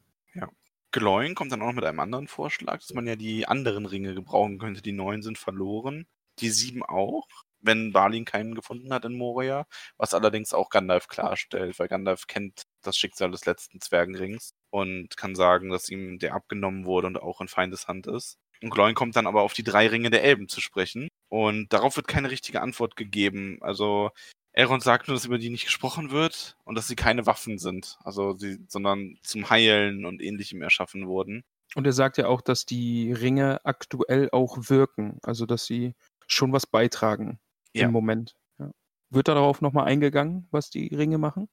Gloin 0.90 1.34
kommt 1.34 1.52
dann 1.52 1.62
auch 1.62 1.66
noch 1.66 1.74
mit 1.74 1.84
einem 1.84 2.00
anderen 2.00 2.28
Vorschlag, 2.28 2.80
dass 2.80 2.94
man 2.94 3.06
ja 3.06 3.16
die 3.16 3.46
anderen 3.46 3.86
Ringe 3.86 4.14
gebrauchen 4.14 4.58
könnte. 4.58 4.82
Die 4.82 4.92
neun 4.92 5.22
sind 5.22 5.38
verloren, 5.38 6.06
die 6.38 6.50
sieben 6.50 6.82
auch, 6.82 7.26
wenn 7.60 7.92
Balin 7.92 8.24
keinen 8.24 8.54
gefunden 8.54 8.92
hat 8.92 9.04
in 9.04 9.14
Moria, 9.14 9.66
was 9.96 10.14
allerdings 10.14 10.54
auch 10.54 10.70
Gandalf 10.70 11.08
klarstellt, 11.08 11.78
weil 11.78 11.88
Gandalf 11.88 12.26
kennt 12.26 12.62
das 12.82 12.96
Schicksal 12.96 13.30
des 13.30 13.44
letzten 13.44 13.80
Zwergenrings 13.80 14.52
und 14.70 15.16
kann 15.16 15.34
sagen, 15.34 15.70
dass 15.70 15.88
ihm 15.90 16.18
der 16.18 16.34
abgenommen 16.34 16.86
wurde 16.86 17.08
und 17.08 17.20
auch 17.20 17.40
in 17.40 17.48
Feindeshand 17.48 18.06
ist. 18.06 18.38
Und 18.62 18.70
Gloin 18.70 18.94
kommt 18.94 19.16
dann 19.16 19.26
aber 19.26 19.42
auf 19.42 19.52
die 19.52 19.62
drei 19.64 19.86
Ringe 19.88 20.10
der 20.10 20.24
Elben 20.24 20.48
zu 20.48 20.60
sprechen 20.60 21.08
und 21.28 21.72
darauf 21.72 21.96
wird 21.96 22.08
keine 22.08 22.30
richtige 22.30 22.62
Antwort 22.62 22.96
gegeben. 22.96 23.58
Also 23.60 24.10
Elrond 24.58 24.82
sagt 24.82 25.06
nur, 25.06 25.14
dass 25.14 25.24
über 25.24 25.38
die 25.38 25.50
nicht 25.50 25.66
gesprochen 25.66 26.10
wird 26.10 26.56
und 26.64 26.74
dass 26.74 26.88
sie 26.88 26.96
keine 26.96 27.26
Waffen 27.26 27.58
sind, 27.58 27.96
also 28.02 28.36
sie, 28.36 28.58
sondern 28.66 29.16
zum 29.22 29.48
Heilen 29.50 30.04
und 30.04 30.20
ähnlichem 30.20 30.62
erschaffen 30.62 31.06
wurden. 31.06 31.44
Und 31.76 31.86
er 31.86 31.92
sagt 31.92 32.18
ja 32.18 32.26
auch, 32.26 32.40
dass 32.40 32.66
die 32.66 33.12
Ringe 33.12 33.64
aktuell 33.64 34.30
auch 34.32 34.56
wirken, 34.68 35.20
also 35.22 35.46
dass 35.46 35.64
sie 35.64 35.94
schon 36.26 36.52
was 36.52 36.66
beitragen 36.66 37.38
Ja. 37.72 37.84
im 37.86 37.92
Moment. 37.92 38.34
Ja. 38.58 38.72
Wird 39.10 39.28
darauf 39.28 39.60
nochmal 39.60 39.86
eingegangen, 39.86 40.48
was 40.50 40.70
die 40.70 40.92
Ringe 40.92 41.18
machen? 41.18 41.48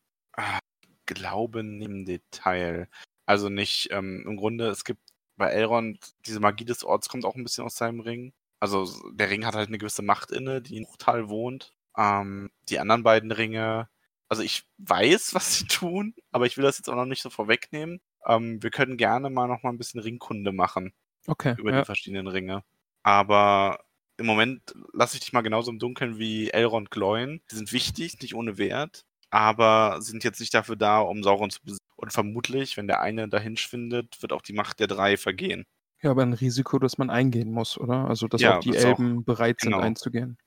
Glauben 1.05 1.83
im 1.83 2.05
Detail. 2.05 2.87
Also 3.27 3.49
nicht, 3.49 3.89
ähm, 3.91 4.23
im 4.25 4.35
Grunde, 4.35 4.69
es 4.69 4.83
gibt 4.83 5.01
bei 5.37 5.49
Elrond, 5.51 6.15
diese 6.25 6.39
Magie 6.39 6.65
des 6.65 6.83
Orts 6.83 7.07
kommt 7.07 7.23
auch 7.23 7.35
ein 7.35 7.43
bisschen 7.43 7.65
aus 7.65 7.75
seinem 7.75 7.99
Ring. 7.99 8.33
Also 8.59 8.87
der 9.11 9.29
Ring 9.29 9.45
hat 9.45 9.53
halt 9.53 9.67
eine 9.67 9.77
gewisse 9.77 10.01
Macht 10.01 10.31
inne, 10.31 10.59
die 10.63 10.77
in 10.77 10.87
Hochtal 10.87 11.29
wohnt. 11.29 11.74
Ähm, 11.97 12.49
die 12.69 12.79
anderen 12.79 13.03
beiden 13.03 13.31
Ringe, 13.31 13.89
also 14.29 14.43
ich 14.43 14.63
weiß, 14.77 15.33
was 15.35 15.57
sie 15.57 15.65
tun, 15.67 16.13
aber 16.31 16.45
ich 16.45 16.57
will 16.57 16.63
das 16.63 16.77
jetzt 16.77 16.89
auch 16.89 16.95
noch 16.95 17.05
nicht 17.05 17.21
so 17.21 17.29
vorwegnehmen. 17.29 18.01
Ähm, 18.27 18.61
wir 18.63 18.71
können 18.71 18.97
gerne 18.97 19.29
mal 19.29 19.47
noch 19.47 19.63
mal 19.63 19.69
ein 19.69 19.77
bisschen 19.77 20.01
Ringkunde 20.01 20.51
machen. 20.51 20.93
Okay. 21.27 21.55
über 21.57 21.71
ja. 21.71 21.79
die 21.79 21.85
verschiedenen 21.85 22.27
Ringe. 22.27 22.63
Aber 23.01 23.79
im 24.17 24.25
Moment 24.27 24.61
lasse 24.93 25.15
ich 25.15 25.21
dich 25.21 25.33
mal 25.33 25.41
genauso 25.41 25.71
im 25.71 25.79
Dunkeln 25.79 26.19
wie 26.19 26.49
Elrond 26.51 26.91
Gloin. 26.91 27.41
Die 27.51 27.55
sind 27.55 27.71
wichtig, 27.73 28.19
nicht 28.21 28.35
ohne 28.35 28.57
Wert, 28.59 29.05
aber 29.31 30.01
sind 30.01 30.23
jetzt 30.23 30.39
nicht 30.39 30.53
dafür 30.53 30.75
da, 30.75 30.99
um 30.99 31.23
Sauron 31.23 31.49
zu 31.49 31.61
besiegen. 31.63 31.79
Und 31.95 32.13
vermutlich, 32.13 32.77
wenn 32.77 32.87
der 32.87 33.01
eine 33.01 33.27
dahin 33.27 33.57
schwindet, 33.57 34.21
wird 34.21 34.33
auch 34.33 34.41
die 34.41 34.53
Macht 34.53 34.79
der 34.79 34.87
drei 34.87 35.17
vergehen. 35.17 35.65
ja, 36.01 36.11
aber 36.11 36.21
ein 36.21 36.33
Risiko, 36.33 36.77
das 36.77 36.97
man 36.99 37.09
eingehen 37.09 37.51
muss, 37.51 37.77
oder? 37.79 38.07
Also, 38.07 38.27
dass 38.27 38.41
Ja, 38.41 38.57
auch 38.57 38.59
die 38.59 38.71
das 38.71 38.85
auch. 38.85 38.89
Elben 38.89 39.23
bereit 39.25 39.59
sind, 39.61 39.71
Genau. 39.71 39.83
einzugehen. 39.83 40.37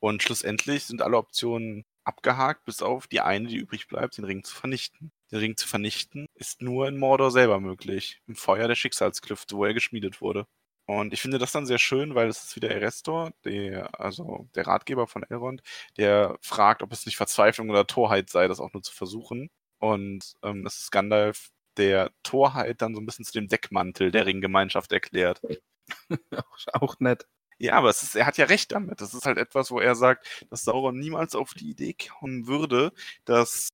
Und 0.00 0.22
schlussendlich 0.22 0.84
sind 0.84 1.02
alle 1.02 1.18
Optionen 1.18 1.84
abgehakt, 2.04 2.64
bis 2.64 2.82
auf 2.82 3.06
die 3.06 3.20
eine, 3.20 3.48
die 3.48 3.56
übrig 3.56 3.86
bleibt, 3.86 4.16
den 4.16 4.24
Ring 4.24 4.42
zu 4.44 4.54
vernichten. 4.54 5.12
Den 5.30 5.38
Ring 5.38 5.56
zu 5.56 5.68
vernichten 5.68 6.26
ist 6.34 6.62
nur 6.62 6.88
in 6.88 6.98
Mordor 6.98 7.30
selber 7.30 7.60
möglich. 7.60 8.20
Im 8.26 8.34
Feuer 8.34 8.66
der 8.68 8.74
Schicksalsklüfte, 8.74 9.56
wo 9.56 9.64
er 9.64 9.74
geschmiedet 9.74 10.20
wurde. 10.20 10.46
Und 10.86 11.12
ich 11.12 11.22
finde 11.22 11.38
das 11.38 11.52
dann 11.52 11.66
sehr 11.66 11.78
schön, 11.78 12.16
weil 12.16 12.28
es 12.28 12.42
ist 12.42 12.56
wieder 12.56 12.70
Erestor, 12.70 13.32
der, 13.44 14.00
also 14.00 14.48
der 14.56 14.66
Ratgeber 14.66 15.06
von 15.06 15.22
Elrond, 15.22 15.62
der 15.96 16.36
fragt, 16.40 16.82
ob 16.82 16.92
es 16.92 17.06
nicht 17.06 17.16
Verzweiflung 17.16 17.70
oder 17.70 17.86
Torheit 17.86 18.28
sei, 18.28 18.48
das 18.48 18.58
auch 18.58 18.72
nur 18.72 18.82
zu 18.82 18.92
versuchen. 18.92 19.50
Und 19.78 20.34
ähm, 20.42 20.66
es 20.66 20.80
ist 20.80 20.90
Gandalf, 20.90 21.50
der 21.76 22.10
Torheit 22.24 22.82
dann 22.82 22.94
so 22.94 23.00
ein 23.00 23.06
bisschen 23.06 23.24
zu 23.24 23.32
dem 23.32 23.46
Deckmantel 23.48 24.10
der 24.10 24.26
Ringgemeinschaft 24.26 24.90
erklärt. 24.92 25.40
auch, 26.36 26.58
auch 26.72 26.96
nett. 27.00 27.26
Ja, 27.62 27.74
aber 27.74 27.90
es 27.90 28.02
ist, 28.02 28.16
er 28.16 28.24
hat 28.24 28.38
ja 28.38 28.46
recht 28.46 28.72
damit. 28.72 29.02
Das 29.02 29.12
ist 29.12 29.26
halt 29.26 29.36
etwas, 29.36 29.70
wo 29.70 29.80
er 29.80 29.94
sagt, 29.94 30.46
dass 30.48 30.64
Sauron 30.64 30.98
niemals 30.98 31.34
auf 31.34 31.52
die 31.52 31.68
Idee 31.68 31.94
kommen 31.94 32.46
würde, 32.46 32.90
dass, 33.26 33.68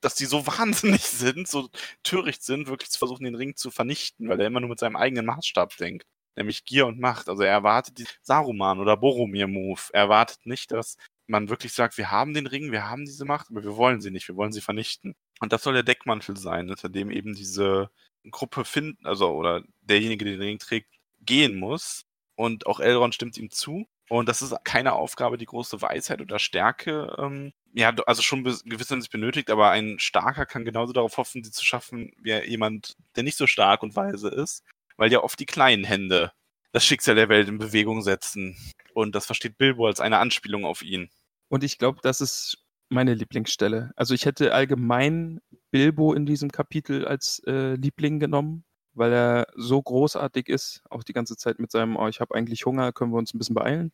dass 0.00 0.16
die 0.16 0.24
so 0.26 0.44
wahnsinnig 0.58 1.02
sind, 1.02 1.46
so 1.46 1.68
töricht 2.02 2.42
sind, 2.42 2.66
wirklich 2.66 2.90
zu 2.90 2.98
versuchen, 2.98 3.24
den 3.24 3.36
Ring 3.36 3.54
zu 3.54 3.70
vernichten, 3.70 4.28
weil 4.28 4.40
er 4.40 4.48
immer 4.48 4.58
nur 4.58 4.70
mit 4.70 4.80
seinem 4.80 4.96
eigenen 4.96 5.26
Maßstab 5.26 5.76
denkt. 5.76 6.04
Nämlich 6.34 6.64
Gier 6.64 6.86
und 6.88 6.98
Macht. 6.98 7.28
Also 7.28 7.44
er 7.44 7.52
erwartet 7.52 7.98
die 7.98 8.06
Saruman 8.22 8.80
oder 8.80 8.96
Boromir-Move. 8.96 9.82
Er 9.92 10.02
erwartet 10.02 10.44
nicht, 10.44 10.72
dass 10.72 10.96
man 11.28 11.48
wirklich 11.48 11.72
sagt, 11.74 11.96
wir 11.96 12.10
haben 12.10 12.34
den 12.34 12.46
Ring, 12.48 12.72
wir 12.72 12.88
haben 12.90 13.04
diese 13.04 13.24
Macht, 13.24 13.50
aber 13.50 13.62
wir 13.62 13.76
wollen 13.76 14.00
sie 14.00 14.10
nicht, 14.10 14.26
wir 14.28 14.36
wollen 14.36 14.52
sie 14.52 14.60
vernichten. 14.60 15.14
Und 15.40 15.52
das 15.52 15.62
soll 15.62 15.74
der 15.74 15.82
Deckmantel 15.84 16.36
sein, 16.36 16.70
unter 16.70 16.88
dem 16.88 17.10
eben 17.12 17.34
diese 17.34 17.90
Gruppe 18.30 18.64
finden, 18.64 19.06
also 19.06 19.30
oder 19.32 19.62
derjenige, 19.82 20.24
der 20.24 20.34
den 20.34 20.42
Ring 20.42 20.58
trägt, 20.58 20.88
gehen 21.20 21.56
muss. 21.58 22.07
Und 22.38 22.66
auch 22.66 22.78
Elrond 22.78 23.16
stimmt 23.16 23.36
ihm 23.36 23.50
zu. 23.50 23.88
Und 24.08 24.28
das 24.28 24.42
ist 24.42 24.54
keine 24.62 24.92
Aufgabe, 24.92 25.38
die 25.38 25.44
große 25.44 25.82
Weisheit 25.82 26.20
oder 26.20 26.38
Stärke, 26.38 27.16
ähm, 27.18 27.52
ja, 27.74 27.92
also 28.06 28.22
schon 28.22 28.44
gewiss 28.44 28.88
sich 28.88 29.10
benötigt, 29.10 29.50
aber 29.50 29.70
ein 29.70 29.98
Starker 29.98 30.46
kann 30.46 30.64
genauso 30.64 30.92
darauf 30.92 31.16
hoffen, 31.16 31.42
sie 31.42 31.50
zu 31.50 31.64
schaffen, 31.64 32.12
wie 32.22 32.32
jemand, 32.44 32.94
der 33.16 33.24
nicht 33.24 33.36
so 33.36 33.48
stark 33.48 33.82
und 33.82 33.96
weise 33.96 34.28
ist, 34.28 34.62
weil 34.96 35.12
ja 35.12 35.20
oft 35.20 35.38
die 35.40 35.46
kleinen 35.46 35.82
Hände 35.82 36.30
das 36.70 36.86
Schicksal 36.86 37.16
der 37.16 37.28
Welt 37.28 37.48
in 37.48 37.58
Bewegung 37.58 38.02
setzen. 38.02 38.56
Und 38.94 39.16
das 39.16 39.26
versteht 39.26 39.58
Bilbo 39.58 39.88
als 39.88 40.00
eine 40.00 40.18
Anspielung 40.18 40.64
auf 40.64 40.82
ihn. 40.82 41.10
Und 41.48 41.64
ich 41.64 41.76
glaube, 41.76 41.98
das 42.02 42.20
ist 42.20 42.64
meine 42.88 43.14
Lieblingsstelle. 43.14 43.90
Also 43.96 44.14
ich 44.14 44.26
hätte 44.26 44.54
allgemein 44.54 45.40
Bilbo 45.72 46.14
in 46.14 46.24
diesem 46.24 46.52
Kapitel 46.52 47.04
als 47.04 47.42
äh, 47.48 47.74
Liebling 47.74 48.20
genommen, 48.20 48.64
weil 48.98 49.12
er 49.12 49.46
so 49.56 49.80
großartig 49.80 50.48
ist, 50.48 50.82
auch 50.90 51.04
die 51.04 51.12
ganze 51.12 51.36
Zeit 51.36 51.58
mit 51.58 51.70
seinem, 51.70 51.96
oh, 51.96 52.08
ich 52.08 52.20
habe 52.20 52.34
eigentlich 52.34 52.66
Hunger, 52.66 52.92
können 52.92 53.12
wir 53.12 53.18
uns 53.18 53.32
ein 53.32 53.38
bisschen 53.38 53.54
beeilen. 53.54 53.92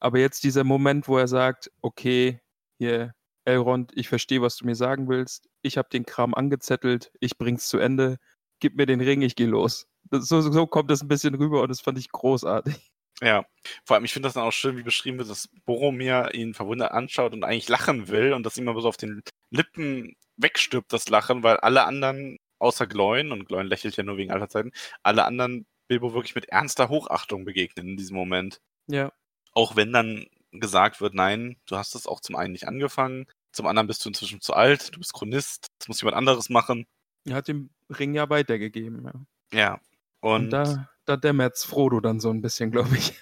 Aber 0.00 0.18
jetzt 0.18 0.44
dieser 0.44 0.64
Moment, 0.64 1.08
wo 1.08 1.16
er 1.16 1.28
sagt, 1.28 1.70
okay, 1.80 2.40
hier, 2.78 3.14
Elrond, 3.44 3.92
ich 3.94 4.08
verstehe, 4.08 4.42
was 4.42 4.56
du 4.56 4.66
mir 4.66 4.74
sagen 4.74 5.08
willst. 5.08 5.48
Ich 5.62 5.78
habe 5.78 5.88
den 5.90 6.06
Kram 6.06 6.34
angezettelt, 6.34 7.12
ich 7.20 7.38
bring's 7.38 7.68
zu 7.68 7.78
Ende. 7.78 8.18
Gib 8.60 8.76
mir 8.76 8.86
den 8.86 9.00
Ring, 9.00 9.22
ich 9.22 9.36
gehe 9.36 9.46
los. 9.46 9.86
Das, 10.10 10.28
so, 10.28 10.40
so 10.40 10.66
kommt 10.66 10.90
das 10.90 11.02
ein 11.02 11.08
bisschen 11.08 11.34
rüber 11.34 11.62
und 11.62 11.68
das 11.68 11.80
fand 11.80 11.98
ich 11.98 12.10
großartig. 12.10 12.74
Ja, 13.22 13.46
vor 13.84 13.94
allem, 13.94 14.04
ich 14.04 14.12
finde 14.12 14.26
das 14.26 14.34
dann 14.34 14.42
auch 14.42 14.52
schön, 14.52 14.76
wie 14.76 14.82
beschrieben 14.82 15.18
wird, 15.18 15.30
dass 15.30 15.48
Boromir 15.64 16.34
ihn 16.34 16.52
verwundert 16.52 16.92
anschaut 16.92 17.32
und 17.32 17.44
eigentlich 17.44 17.68
lachen 17.68 18.08
will 18.08 18.32
und 18.32 18.44
das 18.44 18.56
ihm 18.56 18.68
aber 18.68 18.80
so 18.80 18.88
auf 18.88 18.96
den 18.96 19.22
Lippen 19.50 20.16
wegstirbt, 20.36 20.92
das 20.92 21.08
Lachen, 21.08 21.42
weil 21.42 21.58
alle 21.58 21.84
anderen, 21.84 22.38
außer 22.64 22.86
Gloin, 22.86 23.30
und 23.30 23.46
Gloin 23.46 23.66
lächelt 23.66 23.96
ja 23.96 24.02
nur 24.02 24.16
wegen 24.16 24.32
alter 24.32 24.48
Zeiten, 24.48 24.72
alle 25.02 25.24
anderen 25.24 25.66
Bilbo 25.86 26.14
wirklich 26.14 26.34
mit 26.34 26.46
ernster 26.46 26.88
Hochachtung 26.88 27.44
begegnen 27.44 27.88
in 27.90 27.96
diesem 27.96 28.16
Moment. 28.16 28.60
Ja. 28.86 29.12
Auch 29.52 29.76
wenn 29.76 29.92
dann 29.92 30.26
gesagt 30.52 31.00
wird, 31.00 31.14
nein, 31.14 31.56
du 31.66 31.76
hast 31.76 31.94
es 31.94 32.06
auch 32.06 32.20
zum 32.20 32.36
einen 32.36 32.52
nicht 32.52 32.66
angefangen, 32.66 33.26
zum 33.52 33.66
anderen 33.66 33.86
bist 33.86 34.04
du 34.04 34.08
inzwischen 34.08 34.40
zu 34.40 34.54
alt, 34.54 34.94
du 34.94 34.98
bist 34.98 35.12
Chronist, 35.12 35.68
das 35.78 35.88
muss 35.88 36.00
jemand 36.00 36.16
anderes 36.16 36.48
machen. 36.48 36.86
Er 37.24 37.36
hat 37.36 37.48
den 37.48 37.70
Ring 37.90 38.14
ja 38.14 38.28
weitergegeben, 38.28 39.04
ja. 39.04 39.12
Ja. 39.52 39.80
Und, 40.20 40.44
und 40.44 40.50
da, 40.50 40.88
da 41.04 41.16
dämmert's 41.16 41.64
Frodo 41.64 42.00
dann 42.00 42.18
so 42.18 42.30
ein 42.30 42.40
bisschen, 42.40 42.70
glaube 42.70 42.96
ich. 42.96 43.12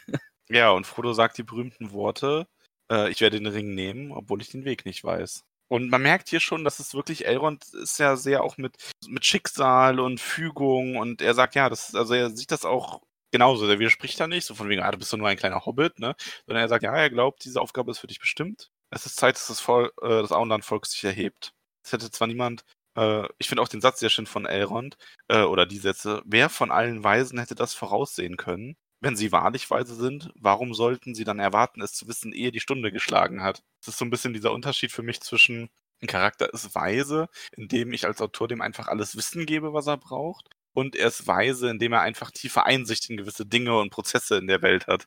Ja, 0.48 0.70
und 0.70 0.86
Frodo 0.86 1.12
sagt 1.12 1.38
die 1.38 1.42
berühmten 1.42 1.92
Worte, 1.92 2.46
äh, 2.90 3.10
ich 3.10 3.20
werde 3.20 3.38
den 3.38 3.46
Ring 3.46 3.74
nehmen, 3.74 4.12
obwohl 4.12 4.42
ich 4.42 4.50
den 4.50 4.64
Weg 4.64 4.84
nicht 4.84 5.02
weiß. 5.02 5.44
Und 5.72 5.88
man 5.88 6.02
merkt 6.02 6.28
hier 6.28 6.40
schon, 6.40 6.64
dass 6.64 6.80
es 6.80 6.92
wirklich, 6.92 7.24
Elrond 7.24 7.64
ist 7.72 7.98
ja 7.98 8.16
sehr 8.16 8.44
auch 8.44 8.58
mit, 8.58 8.76
mit 9.08 9.24
Schicksal 9.24 10.00
und 10.00 10.20
Fügung 10.20 10.98
und 10.98 11.22
er 11.22 11.32
sagt, 11.32 11.54
ja, 11.54 11.70
das, 11.70 11.94
also 11.94 12.12
er 12.12 12.28
sieht 12.28 12.50
das 12.50 12.66
auch 12.66 13.00
genauso, 13.30 13.66
der 13.66 13.78
widerspricht 13.78 14.20
da 14.20 14.26
nicht, 14.26 14.44
so 14.44 14.54
von 14.54 14.68
wegen, 14.68 14.82
ah, 14.82 14.90
du 14.90 14.98
bist 14.98 15.10
doch 15.14 15.16
nur 15.16 15.28
ein 15.28 15.38
kleiner 15.38 15.64
Hobbit, 15.64 15.98
ne? 15.98 16.14
Sondern 16.44 16.62
er 16.62 16.68
sagt, 16.68 16.82
ja, 16.82 16.94
er 16.94 17.08
glaubt, 17.08 17.42
diese 17.46 17.58
Aufgabe 17.58 17.90
ist 17.90 18.00
für 18.00 18.06
dich 18.06 18.20
bestimmt. 18.20 18.70
Es 18.90 19.06
ist 19.06 19.16
Zeit, 19.16 19.36
dass 19.36 19.46
das, 19.46 19.60
Vol 19.66 19.90
äh, 20.02 20.08
das 20.20 20.30
Auenland-Volk 20.30 20.84
sich 20.84 21.04
erhebt. 21.04 21.54
Es 21.82 21.92
hätte 21.94 22.10
zwar 22.10 22.28
niemand, 22.28 22.66
äh, 22.98 23.26
ich 23.38 23.48
finde 23.48 23.62
auch 23.62 23.68
den 23.68 23.80
Satz 23.80 24.00
sehr 24.00 24.10
schön 24.10 24.26
von 24.26 24.44
Elrond, 24.44 24.98
äh, 25.28 25.40
oder 25.44 25.64
die 25.64 25.78
Sätze, 25.78 26.20
wer 26.26 26.50
von 26.50 26.70
allen 26.70 27.02
Weisen 27.02 27.38
hätte 27.38 27.54
das 27.54 27.72
voraussehen 27.72 28.36
können? 28.36 28.76
Wenn 29.02 29.16
sie 29.16 29.32
wahrlich 29.32 29.68
weise 29.68 29.96
sind, 29.96 30.30
warum 30.36 30.74
sollten 30.74 31.14
sie 31.14 31.24
dann 31.24 31.40
erwarten, 31.40 31.82
es 31.82 31.92
zu 31.92 32.06
wissen, 32.06 32.32
ehe 32.32 32.52
die 32.52 32.60
Stunde 32.60 32.92
geschlagen 32.92 33.42
hat? 33.42 33.64
Das 33.80 33.88
ist 33.88 33.98
so 33.98 34.04
ein 34.04 34.10
bisschen 34.10 34.32
dieser 34.32 34.52
Unterschied 34.52 34.92
für 34.92 35.02
mich 35.02 35.20
zwischen 35.20 35.70
ein 36.00 36.06
Charakter 36.06 36.52
ist 36.52 36.74
weise, 36.74 37.28
indem 37.56 37.92
ich 37.92 38.06
als 38.06 38.20
Autor 38.20 38.48
dem 38.48 38.60
einfach 38.60 38.88
alles 38.88 39.16
Wissen 39.16 39.46
gebe, 39.46 39.72
was 39.72 39.86
er 39.86 39.96
braucht, 39.96 40.48
und 40.74 40.96
er 40.96 41.08
ist 41.08 41.26
weise, 41.26 41.68
indem 41.68 41.92
er 41.92 42.00
einfach 42.00 42.30
tiefe 42.30 42.64
Einsicht 42.64 43.10
in 43.10 43.16
gewisse 43.16 43.44
Dinge 43.44 43.78
und 43.78 43.90
Prozesse 43.90 44.38
in 44.38 44.46
der 44.46 44.62
Welt 44.62 44.86
hat. 44.86 45.06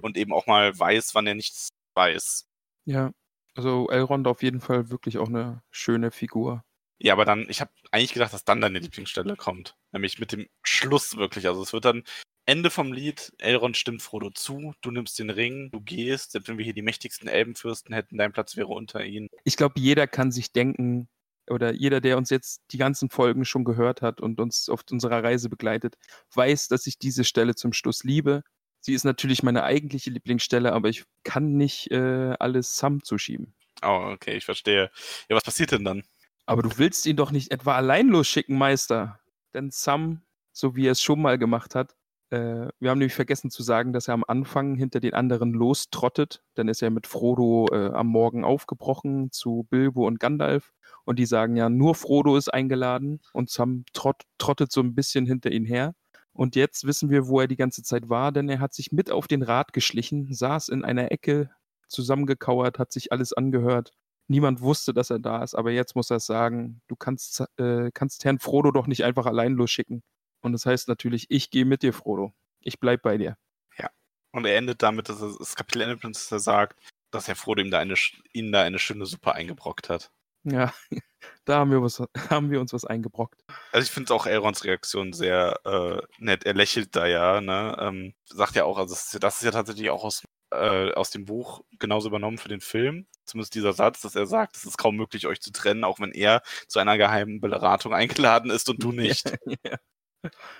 Und 0.00 0.16
eben 0.16 0.32
auch 0.32 0.46
mal 0.46 0.78
weiß, 0.78 1.14
wann 1.14 1.26
er 1.26 1.34
nichts 1.34 1.68
weiß. 1.94 2.46
Ja, 2.84 3.12
also 3.54 3.88
Elrond 3.90 4.26
auf 4.28 4.42
jeden 4.42 4.60
Fall 4.60 4.90
wirklich 4.90 5.18
auch 5.18 5.28
eine 5.28 5.62
schöne 5.70 6.10
Figur. 6.10 6.64
Ja, 6.98 7.14
aber 7.14 7.24
dann, 7.24 7.46
ich 7.48 7.60
habe 7.60 7.70
eigentlich 7.90 8.12
gedacht, 8.12 8.32
dass 8.32 8.44
dann 8.44 8.60
deine 8.60 8.78
Lieblingsstelle 8.78 9.36
kommt. 9.36 9.76
Nämlich 9.90 10.18
mit 10.18 10.32
dem 10.32 10.46
Schluss 10.62 11.16
wirklich. 11.16 11.46
Also 11.48 11.62
es 11.62 11.72
wird 11.72 11.84
dann 11.84 12.04
Ende 12.46 12.70
vom 12.70 12.92
Lied, 12.92 13.32
Elrond 13.38 13.76
stimmt 13.76 14.02
Frodo 14.02 14.30
zu, 14.30 14.74
du 14.80 14.90
nimmst 14.90 15.18
den 15.18 15.30
Ring, 15.30 15.70
du 15.70 15.80
gehst, 15.80 16.32
selbst 16.32 16.48
wenn 16.48 16.58
wir 16.58 16.64
hier 16.64 16.74
die 16.74 16.82
mächtigsten 16.82 17.28
Elbenfürsten 17.28 17.94
hätten, 17.94 18.18
dein 18.18 18.32
Platz 18.32 18.56
wäre 18.56 18.68
unter 18.68 19.04
ihnen. 19.04 19.28
Ich 19.44 19.56
glaube, 19.56 19.78
jeder 19.78 20.06
kann 20.06 20.32
sich 20.32 20.52
denken, 20.52 21.08
oder 21.48 21.72
jeder, 21.72 22.00
der 22.00 22.16
uns 22.16 22.30
jetzt 22.30 22.62
die 22.70 22.78
ganzen 22.78 23.10
Folgen 23.10 23.44
schon 23.44 23.64
gehört 23.64 24.02
hat 24.02 24.20
und 24.20 24.40
uns 24.40 24.68
auf 24.68 24.82
unserer 24.90 25.22
Reise 25.22 25.48
begleitet, 25.48 25.96
weiß, 26.34 26.68
dass 26.68 26.86
ich 26.86 26.98
diese 26.98 27.24
Stelle 27.24 27.54
zum 27.54 27.72
Schluss 27.72 28.04
liebe. 28.04 28.42
Sie 28.80 28.94
ist 28.94 29.04
natürlich 29.04 29.42
meine 29.42 29.64
eigentliche 29.64 30.10
Lieblingsstelle, 30.10 30.72
aber 30.72 30.88
ich 30.88 31.04
kann 31.24 31.56
nicht 31.56 31.90
äh, 31.90 32.34
alles 32.38 32.76
Sam 32.76 33.02
zuschieben. 33.02 33.54
Oh, 33.82 34.10
okay, 34.12 34.36
ich 34.36 34.44
verstehe. 34.44 34.90
Ja, 35.28 35.36
was 35.36 35.42
passiert 35.42 35.72
denn 35.72 35.84
dann? 35.84 36.02
Aber 36.46 36.62
du 36.62 36.78
willst 36.78 37.06
ihn 37.06 37.16
doch 37.16 37.30
nicht 37.30 37.50
etwa 37.50 37.76
allein 37.76 38.08
losschicken, 38.08 38.56
Meister. 38.56 39.20
Denn 39.52 39.70
Sam, 39.70 40.22
so 40.52 40.76
wie 40.76 40.86
er 40.86 40.92
es 40.92 41.02
schon 41.02 41.20
mal 41.20 41.38
gemacht 41.38 41.74
hat, 41.74 41.96
wir 42.36 42.90
haben 42.90 42.98
nämlich 42.98 43.14
vergessen 43.14 43.50
zu 43.50 43.62
sagen, 43.62 43.92
dass 43.92 44.08
er 44.08 44.14
am 44.14 44.24
Anfang 44.26 44.76
hinter 44.76 45.00
den 45.00 45.14
anderen 45.14 45.52
lostrottet. 45.52 46.42
Dann 46.54 46.68
ist 46.68 46.82
er 46.82 46.90
mit 46.90 47.06
Frodo 47.06 47.68
äh, 47.72 47.90
am 47.92 48.06
Morgen 48.06 48.44
aufgebrochen 48.44 49.32
zu 49.32 49.66
Bilbo 49.68 50.06
und 50.06 50.20
Gandalf. 50.20 50.72
Und 51.04 51.18
die 51.18 51.26
sagen 51.26 51.56
ja, 51.56 51.68
nur 51.68 51.94
Frodo 51.94 52.36
ist 52.36 52.52
eingeladen 52.52 53.20
und 53.32 53.50
Sam 53.50 53.84
trott, 53.92 54.22
trottet 54.38 54.70
so 54.70 54.80
ein 54.80 54.94
bisschen 54.94 55.26
hinter 55.26 55.50
ihn 55.50 55.64
her. 55.64 55.94
Und 56.32 56.56
jetzt 56.56 56.86
wissen 56.86 57.10
wir, 57.10 57.26
wo 57.26 57.40
er 57.40 57.48
die 57.48 57.56
ganze 57.56 57.82
Zeit 57.82 58.08
war, 58.08 58.32
denn 58.32 58.48
er 58.48 58.60
hat 58.60 58.74
sich 58.74 58.92
mit 58.92 59.10
auf 59.10 59.26
den 59.26 59.42
Rad 59.42 59.72
geschlichen, 59.72 60.32
saß 60.32 60.68
in 60.68 60.84
einer 60.84 61.10
Ecke 61.10 61.50
zusammengekauert, 61.88 62.78
hat 62.78 62.92
sich 62.92 63.12
alles 63.12 63.32
angehört. 63.32 63.92
Niemand 64.28 64.60
wusste, 64.60 64.94
dass 64.94 65.10
er 65.10 65.18
da 65.18 65.42
ist, 65.42 65.56
aber 65.56 65.72
jetzt 65.72 65.96
muss 65.96 66.10
er 66.10 66.20
sagen, 66.20 66.80
du 66.86 66.94
kannst, 66.94 67.42
äh, 67.56 67.90
kannst 67.92 68.24
Herrn 68.24 68.38
Frodo 68.38 68.70
doch 68.70 68.86
nicht 68.86 69.04
einfach 69.04 69.26
allein 69.26 69.54
losschicken. 69.54 70.02
Und 70.40 70.52
das 70.52 70.66
heißt 70.66 70.88
natürlich, 70.88 71.26
ich 71.30 71.50
gehe 71.50 71.64
mit 71.64 71.82
dir, 71.82 71.92
Frodo. 71.92 72.32
Ich 72.60 72.80
bleib 72.80 73.02
bei 73.02 73.16
dir. 73.18 73.36
Ja. 73.78 73.90
Und 74.32 74.46
er 74.46 74.56
endet 74.56 74.82
damit, 74.82 75.08
dass 75.08 75.20
er, 75.20 75.34
das 75.38 75.56
Kapitel 75.56 75.82
endet 75.82 76.04
dass 76.04 76.32
er 76.32 76.40
sagt, 76.40 76.78
dass 77.10 77.28
Herr 77.28 77.36
Frodo 77.36 77.62
ihm 77.62 77.70
da 77.70 77.78
eine, 77.78 77.94
ihnen 78.32 78.52
da 78.52 78.62
eine 78.62 78.78
schöne 78.78 79.06
Suppe 79.06 79.34
eingebrockt 79.34 79.88
hat. 79.88 80.10
Ja, 80.44 80.72
da 81.44 81.58
haben 81.58 81.70
wir, 81.70 81.82
was, 81.82 82.02
haben 82.30 82.50
wir 82.50 82.60
uns 82.60 82.72
was 82.72 82.84
eingebrockt. 82.84 83.44
Also 83.72 83.84
ich 83.84 83.90
finde 83.90 84.14
auch 84.14 84.26
Elrons 84.26 84.64
Reaktion 84.64 85.12
sehr 85.12 85.60
äh, 85.64 86.02
nett. 86.18 86.44
Er 86.44 86.54
lächelt 86.54 86.96
da 86.96 87.06
ja, 87.06 87.40
ne? 87.40 87.76
Ähm, 87.78 88.14
sagt 88.24 88.56
ja 88.56 88.64
auch, 88.64 88.78
also 88.78 88.94
das 88.94 89.14
ist, 89.14 89.22
das 89.22 89.36
ist 89.36 89.44
ja 89.44 89.50
tatsächlich 89.50 89.90
auch 89.90 90.04
aus, 90.04 90.24
äh, 90.50 90.92
aus 90.92 91.10
dem 91.10 91.24
Buch 91.24 91.62
genauso 91.78 92.08
übernommen 92.08 92.38
für 92.38 92.48
den 92.48 92.60
Film. 92.60 93.06
Zumindest 93.24 93.54
dieser 93.54 93.72
Satz, 93.72 94.00
dass 94.00 94.16
er 94.16 94.26
sagt, 94.26 94.56
es 94.56 94.64
ist 94.64 94.78
kaum 94.78 94.96
möglich, 94.96 95.26
euch 95.26 95.40
zu 95.40 95.52
trennen, 95.52 95.84
auch 95.84 96.00
wenn 96.00 96.12
er 96.12 96.42
zu 96.66 96.78
einer 96.78 96.96
geheimen 96.96 97.40
Beratung 97.40 97.92
eingeladen 97.92 98.50
ist 98.50 98.68
und 98.68 98.82
du 98.82 98.92
nicht. 98.92 99.32
ja. 99.64 99.76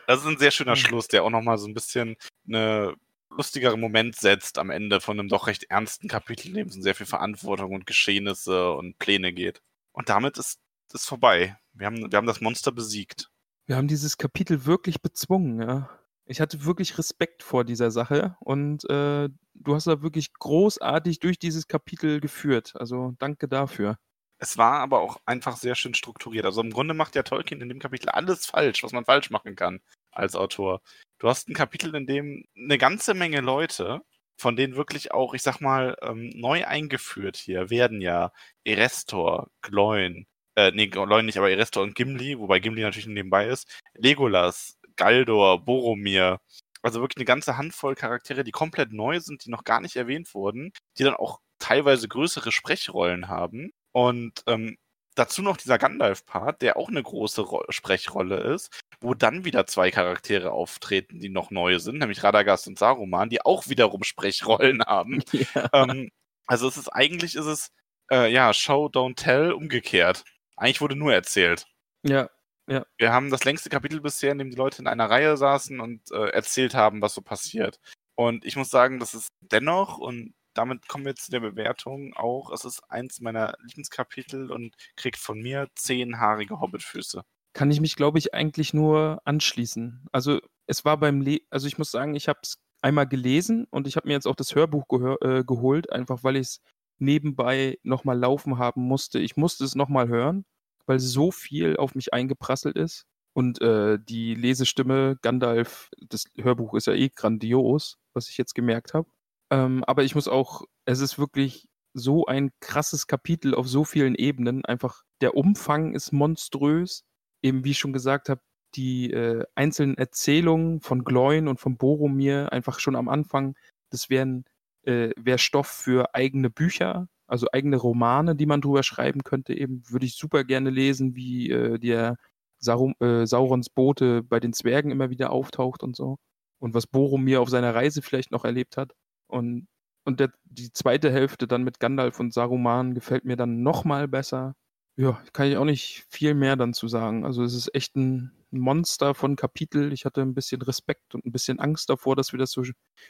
Das 0.07 0.21
ist 0.21 0.27
ein 0.27 0.39
sehr 0.39 0.51
schöner 0.51 0.77
Schluss, 0.77 1.09
der 1.09 1.25
auch 1.25 1.31
nochmal 1.31 1.59
so 1.59 1.67
ein 1.67 1.75
bisschen 1.75 2.17
eine 2.47 2.95
lustigere 3.31 3.79
Moment 3.79 4.17
setzt 4.17 4.59
am 4.59 4.71
Ende 4.71 5.01
von 5.01 5.19
einem 5.19 5.29
doch 5.29 5.47
recht 5.47 5.65
ernsten 5.65 6.09
Kapitel, 6.09 6.49
in 6.49 6.55
dem 6.55 6.69
es 6.69 6.77
um 6.77 6.83
sehr 6.83 6.95
viel 6.95 7.07
Verantwortung 7.07 7.73
und 7.73 7.87
Geschehnisse 7.87 8.73
und 8.73 8.99
Pläne 8.99 9.33
geht. 9.33 9.63
Und 9.93 10.09
damit 10.09 10.39
ist 10.39 10.59
es 10.93 11.07
vorbei. 11.07 11.57
Wir 11.73 11.87
haben, 11.87 12.11
wir 12.11 12.17
haben 12.17 12.27
das 12.27 12.41
Monster 12.41 12.73
besiegt. 12.73 13.31
Wir 13.67 13.77
haben 13.77 13.89
dieses 13.89 14.19
Kapitel 14.19 14.67
wirklich 14.67 15.01
bezwungen, 15.01 15.63
ja. 15.63 15.89
Ich 16.27 16.41
hatte 16.41 16.65
wirklich 16.65 16.97
Respekt 16.97 17.43
vor 17.43 17.65
dieser 17.65 17.91
Sache 17.91 18.37
und 18.41 18.89
äh, 18.89 19.29
du 19.55 19.75
hast 19.75 19.89
da 19.89 20.01
wirklich 20.01 20.33
großartig 20.33 21.19
durch 21.19 21.41
dieses 21.41 21.67
Kapitel 21.67 22.21
geführt. 22.21 22.73
Also 22.77 23.15
danke 23.19 23.49
dafür. 23.49 23.99
Es 24.43 24.57
war 24.57 24.81
aber 24.81 25.01
auch 25.01 25.21
einfach 25.27 25.57
sehr 25.59 25.75
schön 25.75 25.93
strukturiert. 25.95 26.47
Also 26.47 26.63
im 26.63 26.71
Grunde 26.71 26.95
macht 26.95 27.15
ja 27.15 27.23
Tolkien 27.23 27.61
in 27.61 27.69
dem 27.69 27.79
Kapitel 27.79 28.09
alles 28.09 28.47
falsch, 28.47 28.83
was 28.83 28.93
man 28.93 29.05
falsch 29.05 29.31
machen 29.31 29.55
kann 29.55 29.81
als 30.13 30.35
Autor. 30.35 30.81
Du 31.19 31.29
hast 31.29 31.49
ein 31.49 31.55
Kapitel, 31.55 31.95
in 31.95 32.07
dem 32.07 32.45
eine 32.57 32.79
ganze 32.79 33.13
Menge 33.13 33.43
Leute, 33.43 34.01
von 34.39 34.57
denen 34.57 34.77
wirklich 34.77 35.13
auch, 35.13 35.35
ich 35.35 35.43
sag 35.43 35.61
mal, 35.61 35.97
ähm, 36.03 36.31
neu 36.35 36.65
eingeführt 36.67 37.37
hier 37.37 37.69
werden 37.69 38.01
ja 38.01 38.33
Erestor, 38.65 39.51
Gloin, 39.61 40.27
äh, 40.57 40.73
nee, 40.73 40.87
Gloin 40.87 41.27
nicht, 41.27 41.37
aber 41.37 41.51
Erestor 41.51 41.83
und 41.83 41.95
Gimli, 41.95 42.39
wobei 42.39 42.61
Gimli 42.61 42.81
natürlich 42.81 43.07
nebenbei 43.07 43.47
ist, 43.47 43.69
Legolas, 43.95 44.79
Galdor, 44.97 45.63
Boromir, 45.63 46.41
also 46.83 47.03
wirklich 47.03 47.19
eine 47.19 47.27
ganze 47.27 47.59
Handvoll 47.59 47.95
Charaktere, 47.95 48.43
die 48.45 48.53
komplett 48.53 48.93
neu 48.93 49.21
sind, 49.21 49.45
die 49.45 49.51
noch 49.51 49.65
gar 49.65 49.81
nicht 49.83 49.97
erwähnt 49.97 50.35
wurden, 50.35 50.73
die 50.99 51.05
dann 51.05 51.15
auch 51.15 51.41
teilweise 51.59 52.09
größere 52.09 52.53
Sprechrollen 52.53 53.29
haben 53.29 53.73
und 53.93 54.43
ähm, 54.47 54.77
dazu 55.15 55.43
noch 55.43 55.57
dieser 55.57 55.79
Gandalf-Part, 55.79 56.63
der 56.63 56.77
auch 56.77 56.89
eine 56.89 57.03
große 57.03 57.43
Ro 57.43 57.65
Sprechrolle 57.71 58.39
ist, 58.55 58.81
wo 59.01 59.15
dann 59.15 59.45
wieder 59.45 59.67
zwei 59.67 59.91
Charaktere 59.91 60.53
auftreten, 60.53 61.21
die 61.21 61.29
noch 61.29 61.51
neu 61.51 61.79
sind, 61.79 61.99
nämlich 61.99 62.23
Radagast 62.23 62.69
und 62.69 62.79
Saruman, 62.79 63.31
die 63.31 63.45
auch 63.45 63.69
wiederum 63.69 64.03
Sprechrollen 64.05 64.83
haben. 64.87 65.23
Ja. 65.55 65.69
Ähm, 65.73 66.11
Also 66.47 66.69
es 66.69 66.77
ist 66.77 66.89
eigentlich 66.89 67.37
ist 67.37 67.47
es 67.47 67.71
äh, 68.11 68.33
ja 68.33 68.53
Show 68.55 68.87
Don't 68.87 69.17
Tell 69.17 69.53
umgekehrt. 69.53 70.25
Eigentlich 70.57 70.81
wurde 70.81 70.97
nur 70.97 71.13
erzählt. 71.15 71.67
Ja, 72.03 72.29
ja. 72.69 72.85
Wir 72.99 73.13
haben 73.13 73.31
das 73.31 73.45
längste 73.45 73.69
Kapitel 73.71 74.01
bisher, 74.01 74.33
in 74.33 74.39
dem 74.39 74.51
die 74.51 74.57
Leute 74.57 74.81
in 74.83 74.87
einer 74.89 75.11
Reihe 75.11 75.37
saßen 75.37 75.81
und 75.81 76.11
äh, 76.13 76.29
erzählt 76.31 76.75
haben, 76.75 77.03
was 77.03 77.15
so 77.15 77.23
passiert. 77.23 77.81
Und 78.17 78.45
ich 78.45 78.57
muss 78.57 78.71
sagen, 78.71 78.99
das 79.01 79.15
ist 79.15 79.29
dennoch, 79.41 79.99
und 79.99 80.35
damit 80.55 80.89
kommen 80.89 81.05
wir 81.05 81.15
zu 81.15 81.31
der 81.31 81.41
Bewertung 81.41 82.15
auch, 82.15 82.51
es 82.53 82.65
ist 82.65 82.83
eins 82.89 83.21
meiner 83.21 83.55
Lieblingskapitel 83.63 84.51
und 84.51 84.75
kriegt 84.97 85.19
von 85.19 85.41
mir 85.41 85.69
zehn 85.75 86.19
haarige 86.19 86.61
Hobbitfüße. 86.61 87.23
Kann 87.53 87.71
ich 87.71 87.81
mich, 87.81 87.97
glaube 87.97 88.19
ich, 88.19 88.35
eigentlich 88.35 88.75
nur 88.75 89.21
anschließen. 89.25 90.07
Also 90.13 90.41
es 90.67 90.85
war 90.85 90.99
beim 90.99 91.21
Le 91.21 91.41
also 91.51 91.67
ich 91.67 91.79
muss 91.79 91.91
sagen, 91.91 92.15
ich 92.15 92.29
habe 92.29 92.41
es 92.43 92.59
einmal 92.83 93.07
gelesen 93.07 93.67
und 93.71 93.87
ich 93.87 93.97
habe 93.97 94.09
mir 94.09 94.15
jetzt 94.15 94.27
auch 94.27 94.37
das 94.37 94.55
Hörbuch 94.55 94.87
äh, 95.21 95.45
geholt, 95.45 95.93
einfach 95.93 96.23
weil 96.25 96.37
ich 96.37 96.47
es 96.47 96.61
nebenbei 96.99 97.79
nochmal 97.83 98.19
laufen 98.19 98.59
haben 98.59 98.83
musste. 98.83 99.19
Ich 99.19 99.37
musste 99.37 99.65
es 99.65 99.75
nochmal 99.75 100.09
hören, 100.09 100.45
weil 100.87 101.01
so 101.01 101.31
viel 101.31 101.77
auf 101.77 101.95
mich 101.95 102.13
eingeprasselt 102.13 102.77
ist. 102.77 103.07
Und 103.33 103.61
äh, 103.63 103.99
die 104.01 104.35
Lesestimme 104.35 105.17
Gandalf, 105.23 105.91
das 106.01 106.25
Hörbuch 106.37 106.75
ist 106.75 106.87
ja 106.87 106.95
eh 106.95 107.09
grandios, 107.09 107.99
was 108.13 108.29
ich 108.29 108.37
jetzt 108.39 108.55
gemerkt 108.55 108.93
habe. 108.95 109.09
Ähm, 109.51 109.85
aber 109.85 110.05
ich 110.05 110.15
muss 110.15 110.29
auch, 110.29 110.65
es 110.85 111.01
ist 111.01 111.19
wirklich 111.19 111.69
so 111.93 112.27
ein 112.27 112.51
krasses 112.61 113.07
Kapitel 113.07 113.55
auf 113.55 113.69
so 113.69 113.85
vielen 113.85 114.15
Ebenen. 114.15 114.65
Einfach 114.65 115.03
der 115.21 115.37
Umfang 115.37 115.95
ist 115.95 116.13
monströs. 116.13 117.03
Eben 117.43 117.65
wie 117.65 117.73
ich 117.73 117.79
schon 117.79 117.93
gesagt 117.93 118.29
habe, 118.29 118.43
die 118.75 119.13
äh, 119.13 119.45
einzelnen 119.55 119.97
Erzählungen 119.99 120.81
von 120.81 121.05
Gloin 121.05 121.49
und 121.49 121.59
von 121.61 121.77
Boromir 121.77 122.53
einfach 122.53 122.79
schon 122.81 122.97
am 122.97 123.09
Anfang, 123.09 123.57
das 123.91 124.11
wären 124.11 124.45
äh, 124.85 125.11
wäre 125.17 125.39
Stoff 125.39 125.67
für 125.69 126.15
eigene 126.15 126.51
Bücher, 126.51 127.09
also 127.27 127.49
eigene 127.53 127.77
Romane, 127.77 128.37
die 128.37 128.47
man 128.47 128.61
drüber 128.61 128.83
schreiben 128.83 129.23
könnte. 129.25 129.55
Eben 129.55 129.83
würde 129.89 130.07
ich 130.07 130.17
super 130.17 130.45
gerne 130.45 130.71
lesen, 130.71 131.17
wie 131.17 131.51
äh, 131.51 131.79
der 131.79 132.17
Sauron, 132.59 132.95
äh, 133.01 133.27
Saurons 133.27 133.71
Bote 133.71 134.23
bei 134.23 134.41
den 134.41 134.53
Zwergen 134.53 134.91
immer 134.91 135.11
wieder 135.11 135.31
auftaucht 135.31 135.83
und 135.83 135.97
so. 135.97 136.19
Und 136.61 136.75
was 136.75 136.87
Boromir 136.87 137.41
auf 137.41 137.49
seiner 137.51 137.75
Reise 137.75 138.03
vielleicht 138.03 138.31
noch 138.33 138.45
erlebt 138.45 138.77
hat. 138.77 138.95
Und, 139.31 139.69
und 140.05 140.21
der, 140.21 140.33
die 140.45 140.73
zweite 140.73 141.11
Hälfte 141.11 141.47
dann 141.47 141.63
mit 141.63 141.81
Gandalf 141.81 142.21
und 142.21 142.35
Saruman 142.35 142.95
gefällt 142.95 143.25
mir 143.25 143.37
dann 143.37 143.63
nochmal 143.63 144.09
besser. 144.09 144.55
Ja, 144.97 145.23
kann 145.33 145.49
ich 145.49 145.57
auch 145.57 145.65
nicht 145.65 146.05
viel 146.11 146.35
mehr 146.35 146.57
dann 146.57 146.75
zu 146.75 146.89
sagen. 146.89 147.25
Also 147.25 147.43
es 147.43 147.55
ist 147.55 147.75
echt 147.75 147.97
ein 147.97 148.33
Monster 148.51 149.15
von 149.15 149.37
Kapitel. 149.37 149.93
Ich 149.93 150.05
hatte 150.05 150.21
ein 150.21 150.35
bisschen 150.35 150.61
Respekt 150.63 151.15
und 151.15 151.25
ein 151.25 151.33
bisschen 151.33 151.59
Angst 151.59 151.89
davor, 151.89 152.17
dass 152.17 152.33
wir 152.33 152.39
das 152.39 152.51
so 152.51 152.63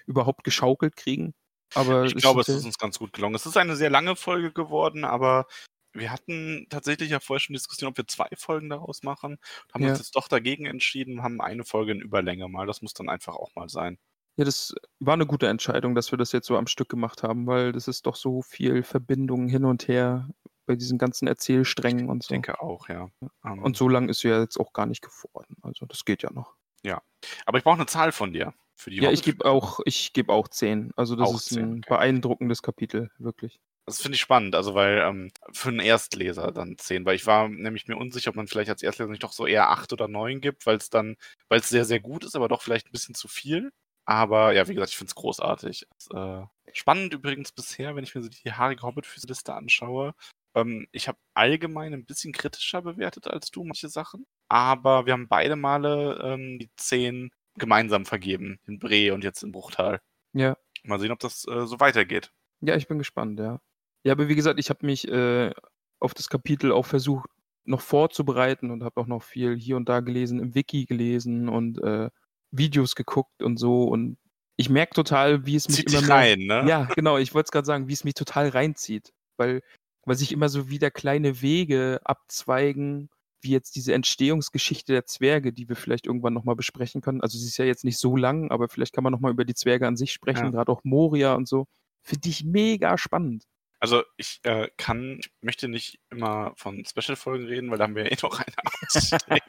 überhaupt 0.07 0.45
geschaukelt 0.45 0.97
kriegen. 0.97 1.35
Aber 1.75 2.05
ich 2.05 2.15
glaube, 2.15 2.41
es 2.41 2.49
ist 2.49 2.65
uns 2.65 2.79
ganz 2.79 2.99
gut 2.99 3.13
gelungen. 3.13 3.35
Es 3.35 3.47
ist 3.47 3.57
eine 3.57 3.77
sehr 3.77 3.91
lange 3.91 4.17
Folge 4.17 4.53
geworden, 4.53 5.05
aber 5.05 5.47
wir 5.93 6.13
hatten 6.13 6.67
tatsächlich 6.69 7.11
ja 7.11 7.21
vorher 7.21 7.41
schon 7.41 7.55
Diskussion, 7.55 7.91
ob 7.91 7.97
wir 7.97 8.07
zwei 8.07 8.29
Folgen 8.37 8.69
daraus 8.69 9.03
machen. 9.03 9.39
Haben 9.73 9.85
ja. 9.85 9.91
uns 9.91 9.99
jetzt 9.99 10.17
doch 10.17 10.29
dagegen 10.29 10.67
entschieden, 10.67 11.23
haben 11.23 11.41
eine 11.41 11.65
Folge 11.65 11.93
in 11.93 12.01
Überlänge 12.01 12.49
mal. 12.49 12.67
Das 12.67 12.83
muss 12.83 12.95
dann 12.95 13.09
einfach 13.09 13.35
auch 13.35 13.55
mal 13.55 13.69
sein. 13.69 13.99
Ja, 14.41 14.45
das 14.47 14.75
war 15.01 15.13
eine 15.13 15.27
gute 15.27 15.49
Entscheidung, 15.49 15.95
dass 15.95 16.11
wir 16.13 16.17
das 16.17 16.33
jetzt 16.33 16.47
so 16.47 16.57
am 16.57 16.67
Stück 16.67 16.89
gemacht 16.89 17.23
haben, 17.23 17.47
weil 17.47 17.73
das 17.73 17.89
ist 17.89 18.07
doch 18.07 18.17
so 18.17 18.41
viel 18.41 18.83
Verbindung 18.83 19.49
hin 19.49 19.67
und 19.67 19.87
her 19.87 20.31
bei 20.65 20.77
diesen 20.77 20.97
ganzen 20.97 21.29
Erzählsträngen 21.29 22.09
und 22.09 22.23
so. 22.23 22.29
Ich 22.29 22.41
denke 22.41 22.63
auch, 22.63 22.89
ja. 22.89 23.11
Um, 23.43 23.63
und 23.63 23.77
so 23.77 23.87
lang 23.87 24.09
ist 24.09 24.23
ja 24.23 24.41
jetzt 24.41 24.59
auch 24.59 24.73
gar 24.73 24.87
nicht 24.87 25.03
geworden. 25.03 25.59
Also 25.61 25.85
das 25.85 26.07
geht 26.07 26.23
ja 26.23 26.33
noch. 26.33 26.55
Ja. 26.83 27.03
Aber 27.45 27.59
ich 27.59 27.65
brauche 27.65 27.77
eine 27.77 27.85
Zahl 27.85 28.13
von 28.13 28.33
dir 28.33 28.55
für 28.77 28.89
die 28.89 28.97
Ja, 28.97 29.11
ich 29.11 29.23
gebe 29.23 29.45
auch, 29.45 29.81
ich 29.85 30.15
gebe 30.15 30.33
auch 30.33 30.49
10. 30.49 30.93
Also 30.97 31.17
das 31.17 31.29
auch 31.29 31.35
ist 31.35 31.51
10, 31.51 31.59
ein 31.59 31.71
okay. 31.73 31.89
beeindruckendes 31.91 32.63
Kapitel, 32.63 33.11
wirklich. 33.19 33.61
Das 33.85 34.01
finde 34.01 34.15
ich 34.15 34.23
spannend, 34.23 34.55
also 34.55 34.75
weil 34.75 35.01
ähm, 35.01 35.33
für 35.53 35.69
einen 35.69 35.81
Erstleser 35.81 36.51
dann 36.51 36.79
10, 36.79 37.05
weil 37.05 37.17
ich 37.17 37.27
war 37.27 37.47
nämlich 37.47 37.89
mir 37.89 37.97
unsicher, 37.99 38.31
ob 38.31 38.37
man 38.37 38.47
vielleicht 38.47 38.71
als 38.71 38.83
Erstleser 38.83 39.11
nicht 39.11 39.23
doch 39.23 39.33
so 39.33 39.47
eher 39.47 39.69
8 39.69 39.93
oder 39.93 40.09
9 40.09 40.41
gibt, 40.41 40.65
weil 40.65 40.79
es 40.79 40.89
dann, 40.89 41.17
weil 41.51 41.61
es 41.61 41.69
sehr, 41.69 41.85
sehr 41.85 42.01
gut 42.01 42.25
ist, 42.25 42.37
aber 42.37 42.49
doch 42.49 42.63
vielleicht 42.63 42.87
ein 42.87 42.93
bisschen 42.93 43.15
zu 43.15 43.29
viel. 43.29 43.71
Aber 44.11 44.53
ja, 44.53 44.67
wie 44.67 44.75
gesagt, 44.75 44.91
ich 44.91 44.97
finde 44.97 45.11
es 45.11 45.15
großartig. 45.15 45.87
Das, 45.95 46.09
äh, 46.11 46.45
spannend 46.73 47.15
übrigens 47.15 47.53
bisher, 47.53 47.95
wenn 47.95 48.03
ich 48.03 48.13
mir 48.17 48.23
so 48.23 48.29
die 48.29 48.53
haarige 48.53 48.83
Hobbit-Liste 48.83 49.55
anschaue. 49.55 50.17
Ähm, 50.57 50.89
ich 50.91 51.07
habe 51.07 51.17
allgemein 51.33 51.95
ein 51.95 52.05
bisschen 52.05 52.33
kritischer 52.33 52.83
bewertet 52.83 53.29
als 53.29 53.53
du 53.53 53.63
manche 53.63 53.89
Sachen, 53.89 54.27
aber 54.49 55.07
wir 55.07 55.13
haben 55.13 55.29
beide 55.29 55.55
Male 55.55 56.21
ähm, 56.25 56.59
die 56.59 56.69
10 56.75 57.31
gemeinsam 57.55 58.05
vergeben, 58.05 58.59
in 58.67 58.81
Bre 58.81 59.15
und 59.15 59.23
jetzt 59.23 59.45
in 59.45 59.53
Bruchtal. 59.53 60.01
Ja. 60.33 60.57
Mal 60.83 60.99
sehen, 60.99 61.13
ob 61.13 61.21
das 61.21 61.47
äh, 61.47 61.67
so 61.67 61.79
weitergeht. 61.79 62.33
Ja, 62.63 62.75
ich 62.75 62.89
bin 62.89 62.99
gespannt, 62.99 63.39
ja. 63.39 63.61
Ja, 64.03 64.15
aber 64.15 64.27
wie 64.27 64.35
gesagt, 64.35 64.59
ich 64.59 64.71
habe 64.71 64.87
mich 64.87 65.07
äh, 65.07 65.53
auf 66.01 66.15
das 66.15 66.29
Kapitel 66.29 66.73
auch 66.73 66.87
versucht, 66.87 67.31
noch 67.65 67.81
vorzubereiten 67.81 68.73
und 68.73 68.83
habe 68.83 69.01
auch 69.01 69.07
noch 69.07 69.23
viel 69.23 69.57
hier 69.57 69.77
und 69.77 69.89
da 69.89 70.01
gelesen, 70.01 70.41
im 70.41 70.57
Wiki 70.57 70.87
gelesen 70.87 71.49
und 71.49 71.81
äh, 71.81 72.11
Videos 72.51 72.95
geguckt 72.95 73.43
und 73.43 73.59
so. 73.59 73.85
Und 73.85 74.19
ich 74.57 74.69
merke 74.69 74.95
total, 74.95 75.47
wie 75.47 75.57
es 75.57 75.69
mich 75.69 75.79
Zieht 75.79 75.93
immer 75.93 76.03
mehr, 76.03 76.11
rein, 76.11 76.39
ne? 76.41 76.65
Ja, 76.67 76.85
genau, 76.95 77.19
ich 77.19 77.35
wollte 77.35 77.47
es 77.47 77.53
gerade 77.53 77.67
sagen, 77.67 77.89
wie 77.89 77.93
es 77.93 78.05
mich 78.05 78.15
total 78.15 78.49
reinzieht. 78.49 79.13
Weil, 79.37 79.63
weil 80.05 80.17
sich 80.17 80.33
immer 80.33 80.49
so 80.49 80.69
wieder 80.69 80.91
kleine 80.91 81.41
Wege 81.41 82.01
abzweigen, 82.05 83.09
wie 83.43 83.53
jetzt 83.53 83.75
diese 83.77 83.95
Entstehungsgeschichte 83.95 84.93
der 84.93 85.07
Zwerge, 85.07 85.53
die 85.53 85.69
wir 85.69 85.77
vielleicht 85.77 86.07
irgendwann 86.07 86.35
nochmal 86.35 86.57
besprechen 86.57 87.01
können. 87.01 87.23
Also 87.23 87.39
sie 87.39 87.47
ist 87.47 87.57
ja 87.57 87.65
jetzt 87.65 87.85
nicht 87.85 87.99
so 87.99 88.17
lang, 88.17 88.51
aber 88.51 88.69
vielleicht 88.69 88.95
kann 88.95 89.05
man 89.05 89.13
nochmal 89.13 89.33
über 89.33 89.45
die 89.45 89.55
Zwerge 89.55 89.87
an 89.87 89.97
sich 89.97 90.13
sprechen, 90.13 90.45
ja. 90.45 90.51
gerade 90.51 90.71
auch 90.71 90.85
Moria 90.85 91.35
und 91.35 91.49
so. 91.49 91.67
Finde 92.03 92.29
ich 92.29 92.45
mega 92.45 92.99
spannend. 92.99 93.45
Also 93.79 94.03
ich 94.19 94.41
äh, 94.43 94.69
kann, 94.77 95.21
ich 95.21 95.31
möchte 95.41 95.69
nicht 95.69 96.01
immer 96.11 96.53
von 96.57 96.85
Special-Folgen 96.85 97.47
reden, 97.47 97.71
weil 97.71 97.79
da 97.79 97.85
haben 97.85 97.95
wir 97.95 98.05
ja 98.05 98.11
eh 98.11 98.17
noch 98.23 98.39
eine 98.39 98.55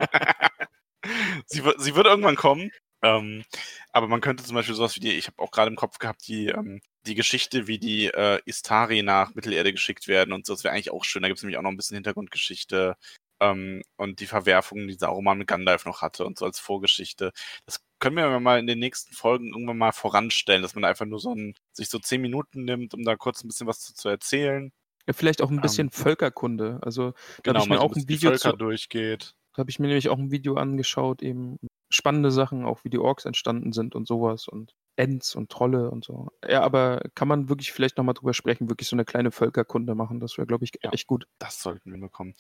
sie, 1.46 1.62
sie 1.78 1.96
wird 1.96 2.06
irgendwann 2.06 2.38
kommen. 2.38 2.72
Ähm, 3.04 3.44
aber 3.92 4.08
man 4.08 4.22
könnte 4.22 4.44
zum 4.44 4.56
Beispiel 4.56 4.76
sowas 4.76 4.96
wie 4.96 5.00
die, 5.00 5.12
ich 5.12 5.28
habe 5.28 5.40
auch 5.40 5.52
gerade 5.52 5.70
im 5.70 5.76
Kopf 5.76 5.98
gehabt, 5.98 6.28
die, 6.28 6.48
ähm, 6.48 6.82
die 7.06 7.16
Geschichte, 7.16 7.68
wie 7.68 7.80
die 7.80 8.08
äh, 8.08 8.40
Istari 8.46 9.02
nach 9.02 9.34
Mittelerde 9.34 9.72
geschickt 9.72 10.08
werden 10.08 10.34
und 10.34 10.46
so, 10.46 10.54
das 10.54 10.64
wäre 10.64 10.74
eigentlich 10.74 10.92
auch 10.92 11.04
schön. 11.04 11.24
Da 11.24 11.28
gibt 11.28 11.40
es 11.40 11.44
nämlich 11.44 11.58
auch 11.58 11.64
noch 11.64 11.72
ein 11.72 11.78
bisschen 11.78 11.96
Hintergrundgeschichte 11.96 12.96
ähm, 13.42 13.82
und 13.98 14.20
die 14.20 14.28
Verwerfungen, 14.28 14.88
die 14.88 14.94
Saruman 14.94 15.40
mit 15.40 15.48
Gandalf 15.48 15.86
noch 15.86 16.02
hatte 16.02 16.26
und 16.26 16.38
so 16.38 16.46
als 16.46 16.60
Vorgeschichte. 16.60 17.32
Das 17.66 17.82
können 18.00 18.16
wir 18.16 18.40
mal 18.40 18.60
in 18.60 18.68
den 18.68 18.80
nächsten 18.80 19.14
Folgen 19.14 19.50
irgendwann 19.50 19.78
mal 19.78 19.92
voranstellen, 19.92 20.62
dass 20.62 20.76
man 20.76 20.86
einfach 20.86 21.06
nur 21.06 21.20
so 21.20 21.34
ein, 21.34 21.56
sich 21.74 21.90
so 21.90 22.00
zehn 22.00 22.22
Minuten 22.22 22.64
nimmt, 22.66 22.94
um 22.94 23.04
da 23.04 23.16
kurz 23.16 23.44
ein 23.44 23.48
bisschen 23.48 23.68
was 23.68 23.80
zu, 23.80 23.94
zu 23.94 24.10
erzählen. 24.10 24.72
Ja, 25.08 25.14
vielleicht 25.14 25.42
auch 25.42 25.50
ein 25.50 25.62
bisschen 25.62 25.88
ähm, 25.88 25.92
Völkerkunde. 25.92 26.80
Also 26.84 27.12
da 27.12 27.18
genau, 27.52 27.62
habe 27.62 27.66
ich 27.66 27.70
mir 27.72 27.82
auch 27.82 27.96
ein 27.96 28.08
Video 28.08 28.30
Völker 28.30 28.52
zu, 28.52 28.58
durchgeht. 28.58 29.34
Da 29.54 29.62
habe 29.62 29.70
ich 29.70 29.80
mir 29.80 29.88
nämlich 29.88 30.10
auch 30.10 30.18
ein 30.18 30.32
Video 30.32 30.56
angeschaut, 30.56 31.22
eben 31.22 31.58
spannende 31.90 32.32
Sachen, 32.32 32.66
auch 32.66 32.84
wie 32.84 32.90
die 32.90 33.00
Orks 33.00 33.26
entstanden 33.26 33.74
sind 33.74 33.96
und 33.96 34.08
sowas 34.08 34.48
und 34.48 34.74
Ents 34.96 35.36
und 35.36 35.52
Trolle 35.52 35.92
und 35.92 36.06
so. 36.06 36.30
Ja, 36.48 36.62
aber 36.62 37.02
kann 37.16 37.28
man 37.28 37.50
wirklich 37.50 37.72
vielleicht 37.72 37.98
nochmal 37.98 38.14
drüber 38.14 38.34
sprechen, 38.34 38.70
wirklich 38.70 38.88
so 38.88 38.96
eine 38.96 39.06
kleine 39.06 39.32
Völkerkunde 39.32 39.96
machen, 39.96 40.20
das 40.20 40.38
wäre, 40.38 40.48
glaube 40.48 40.64
ich, 40.64 40.72
ja, 40.82 40.92
echt 40.92 41.08
gut. 41.08 41.28
Das 41.40 41.62
sollten 41.62 41.92
wir 41.92 42.00
bekommen. 42.00 42.36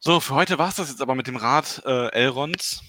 So, 0.00 0.20
für 0.20 0.34
heute 0.34 0.58
war 0.58 0.68
es 0.68 0.76
das 0.76 0.90
jetzt 0.90 1.02
aber 1.02 1.14
mit 1.14 1.26
dem 1.26 1.36
Rat 1.36 1.82
äh, 1.84 2.08
Elrons. 2.12 2.82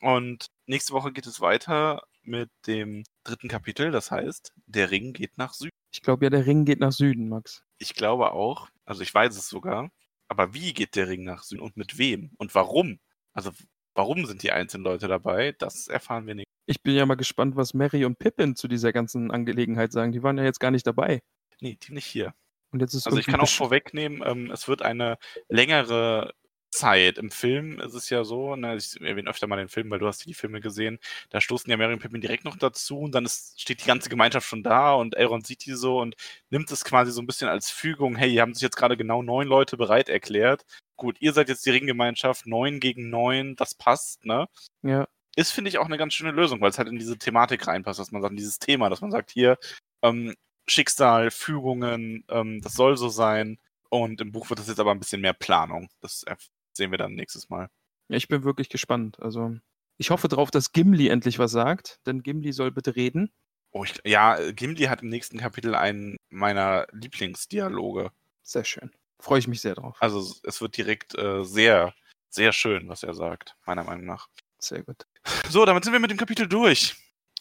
Und 0.00 0.46
nächste 0.66 0.92
Woche 0.92 1.12
geht 1.12 1.26
es 1.26 1.40
weiter 1.40 2.02
mit 2.22 2.50
dem 2.66 3.04
dritten 3.24 3.48
Kapitel, 3.48 3.90
das 3.90 4.10
heißt, 4.10 4.52
der 4.66 4.90
Ring 4.90 5.12
geht 5.12 5.38
nach 5.38 5.54
Süden. 5.54 5.70
Ich 5.92 6.02
glaube 6.02 6.24
ja, 6.24 6.30
der 6.30 6.46
Ring 6.46 6.64
geht 6.64 6.80
nach 6.80 6.92
Süden, 6.92 7.28
Max. 7.28 7.62
Ich 7.78 7.94
glaube 7.94 8.32
auch. 8.32 8.68
Also 8.84 9.02
ich 9.02 9.14
weiß 9.14 9.36
es 9.36 9.48
sogar. 9.48 9.90
Aber 10.28 10.54
wie 10.54 10.72
geht 10.72 10.96
der 10.96 11.08
Ring 11.08 11.24
nach 11.24 11.42
Süden 11.42 11.60
und 11.60 11.76
mit 11.76 11.98
wem 11.98 12.32
und 12.38 12.54
warum? 12.54 12.98
Also 13.34 13.50
warum 13.94 14.26
sind 14.26 14.42
die 14.42 14.52
einzelnen 14.52 14.84
Leute 14.84 15.08
dabei? 15.08 15.52
Das 15.58 15.88
erfahren 15.88 16.26
wir 16.26 16.34
nicht. 16.34 16.46
Ich 16.66 16.82
bin 16.82 16.94
ja 16.94 17.06
mal 17.06 17.16
gespannt, 17.16 17.56
was 17.56 17.74
Mary 17.74 18.04
und 18.04 18.18
Pippin 18.18 18.54
zu 18.54 18.68
dieser 18.68 18.92
ganzen 18.92 19.30
Angelegenheit 19.30 19.92
sagen. 19.92 20.12
Die 20.12 20.22
waren 20.22 20.38
ja 20.38 20.44
jetzt 20.44 20.60
gar 20.60 20.70
nicht 20.70 20.86
dabei. 20.86 21.22
Nee, 21.60 21.78
die 21.82 21.92
nicht 21.92 22.06
hier. 22.06 22.34
Und 22.70 22.80
jetzt 22.80 22.94
ist 22.94 23.06
also 23.06 23.18
ich 23.18 23.26
kann 23.26 23.40
auch 23.40 23.48
vorwegnehmen, 23.48 24.22
ähm, 24.24 24.50
es 24.50 24.66
wird 24.66 24.82
eine 24.82 25.18
längere 25.48 26.32
Zeit. 26.72 27.18
Im 27.18 27.30
Film 27.30 27.78
ist 27.80 27.94
es 27.94 28.08
ja 28.08 28.24
so, 28.24 28.56
ne, 28.56 28.76
ich 28.76 28.98
erwähne 29.00 29.28
öfter 29.28 29.46
mal 29.46 29.56
den 29.56 29.68
Film, 29.68 29.90
weil 29.90 29.98
du 29.98 30.06
hast 30.06 30.24
die 30.24 30.34
Filme 30.34 30.60
gesehen, 30.60 30.98
da 31.30 31.40
stoßen 31.40 31.70
ja 31.70 31.76
Mary 31.76 31.92
und 31.92 32.00
Pippin 32.00 32.22
direkt 32.22 32.44
noch 32.44 32.56
dazu 32.56 32.98
und 33.00 33.14
dann 33.14 33.26
ist, 33.26 33.60
steht 33.60 33.82
die 33.82 33.86
ganze 33.86 34.08
Gemeinschaft 34.08 34.48
schon 34.48 34.62
da 34.62 34.94
und 34.94 35.14
Elrond 35.14 35.46
sieht 35.46 35.66
die 35.66 35.74
so 35.74 36.00
und 36.00 36.16
nimmt 36.50 36.70
es 36.72 36.84
quasi 36.84 37.12
so 37.12 37.20
ein 37.20 37.26
bisschen 37.26 37.48
als 37.48 37.70
Fügung, 37.70 38.16
hey, 38.16 38.30
hier 38.30 38.40
haben 38.40 38.54
sich 38.54 38.62
jetzt 38.62 38.76
gerade 38.76 38.96
genau 38.96 39.22
neun 39.22 39.46
Leute 39.46 39.76
bereit 39.76 40.08
erklärt. 40.08 40.64
Gut, 40.96 41.16
ihr 41.20 41.32
seid 41.32 41.48
jetzt 41.48 41.64
die 41.66 41.70
Ringgemeinschaft, 41.70 42.46
neun 42.46 42.80
gegen 42.80 43.10
neun, 43.10 43.56
das 43.56 43.74
passt, 43.74 44.24
ne? 44.24 44.46
Ja. 44.82 45.08
Ist, 45.34 45.52
finde 45.52 45.70
ich, 45.70 45.78
auch 45.78 45.86
eine 45.86 45.96
ganz 45.96 46.14
schöne 46.14 46.30
Lösung, 46.30 46.60
weil 46.60 46.70
es 46.70 46.78
halt 46.78 46.88
in 46.88 46.98
diese 46.98 47.16
Thematik 47.16 47.66
reinpasst, 47.66 47.98
dass 47.98 48.12
man 48.12 48.20
sagt, 48.22 48.38
dieses 48.38 48.58
Thema, 48.58 48.90
dass 48.90 49.00
man 49.00 49.10
sagt, 49.10 49.30
hier, 49.30 49.58
ähm, 50.02 50.34
Schicksal, 50.66 51.30
Fügungen, 51.30 52.24
ähm, 52.28 52.60
das 52.60 52.74
soll 52.74 52.96
so 52.96 53.08
sein. 53.08 53.58
Und 53.88 54.20
im 54.20 54.32
Buch 54.32 54.50
wird 54.50 54.58
das 54.58 54.68
jetzt 54.68 54.80
aber 54.80 54.90
ein 54.90 55.00
bisschen 55.00 55.20
mehr 55.20 55.32
Planung. 55.32 55.88
Das 56.00 56.24
sehen 56.72 56.90
wir 56.90 56.98
dann 56.98 57.14
nächstes 57.14 57.48
Mal. 57.50 57.68
Ja, 58.08 58.16
ich 58.16 58.28
bin 58.28 58.44
wirklich 58.44 58.68
gespannt. 58.68 59.20
Also, 59.20 59.56
ich 59.98 60.10
hoffe 60.10 60.28
darauf, 60.28 60.50
dass 60.50 60.72
Gimli 60.72 61.08
endlich 61.08 61.38
was 61.38 61.50
sagt, 61.50 62.00
denn 62.06 62.22
Gimli 62.22 62.52
soll 62.52 62.70
bitte 62.70 62.96
reden. 62.96 63.30
Oh, 63.70 63.84
ich, 63.84 63.94
ja, 64.04 64.38
Gimli 64.52 64.84
hat 64.84 65.02
im 65.02 65.08
nächsten 65.08 65.38
Kapitel 65.38 65.74
einen 65.74 66.16
meiner 66.30 66.86
Lieblingsdialoge. 66.92 68.10
Sehr 68.42 68.64
schön. 68.64 68.90
Freue 69.22 69.38
ich 69.38 69.48
mich 69.48 69.60
sehr 69.60 69.74
drauf. 69.74 69.96
Also 70.00 70.34
es 70.42 70.60
wird 70.60 70.76
direkt 70.76 71.16
äh, 71.16 71.44
sehr, 71.44 71.94
sehr 72.28 72.52
schön, 72.52 72.88
was 72.88 73.02
er 73.02 73.14
sagt, 73.14 73.56
meiner 73.66 73.84
Meinung 73.84 74.04
nach. 74.04 74.28
Sehr 74.58 74.82
gut. 74.82 75.06
So, 75.48 75.64
damit 75.64 75.84
sind 75.84 75.92
wir 75.92 76.00
mit 76.00 76.10
dem 76.10 76.18
Kapitel 76.18 76.48
durch. 76.48 76.96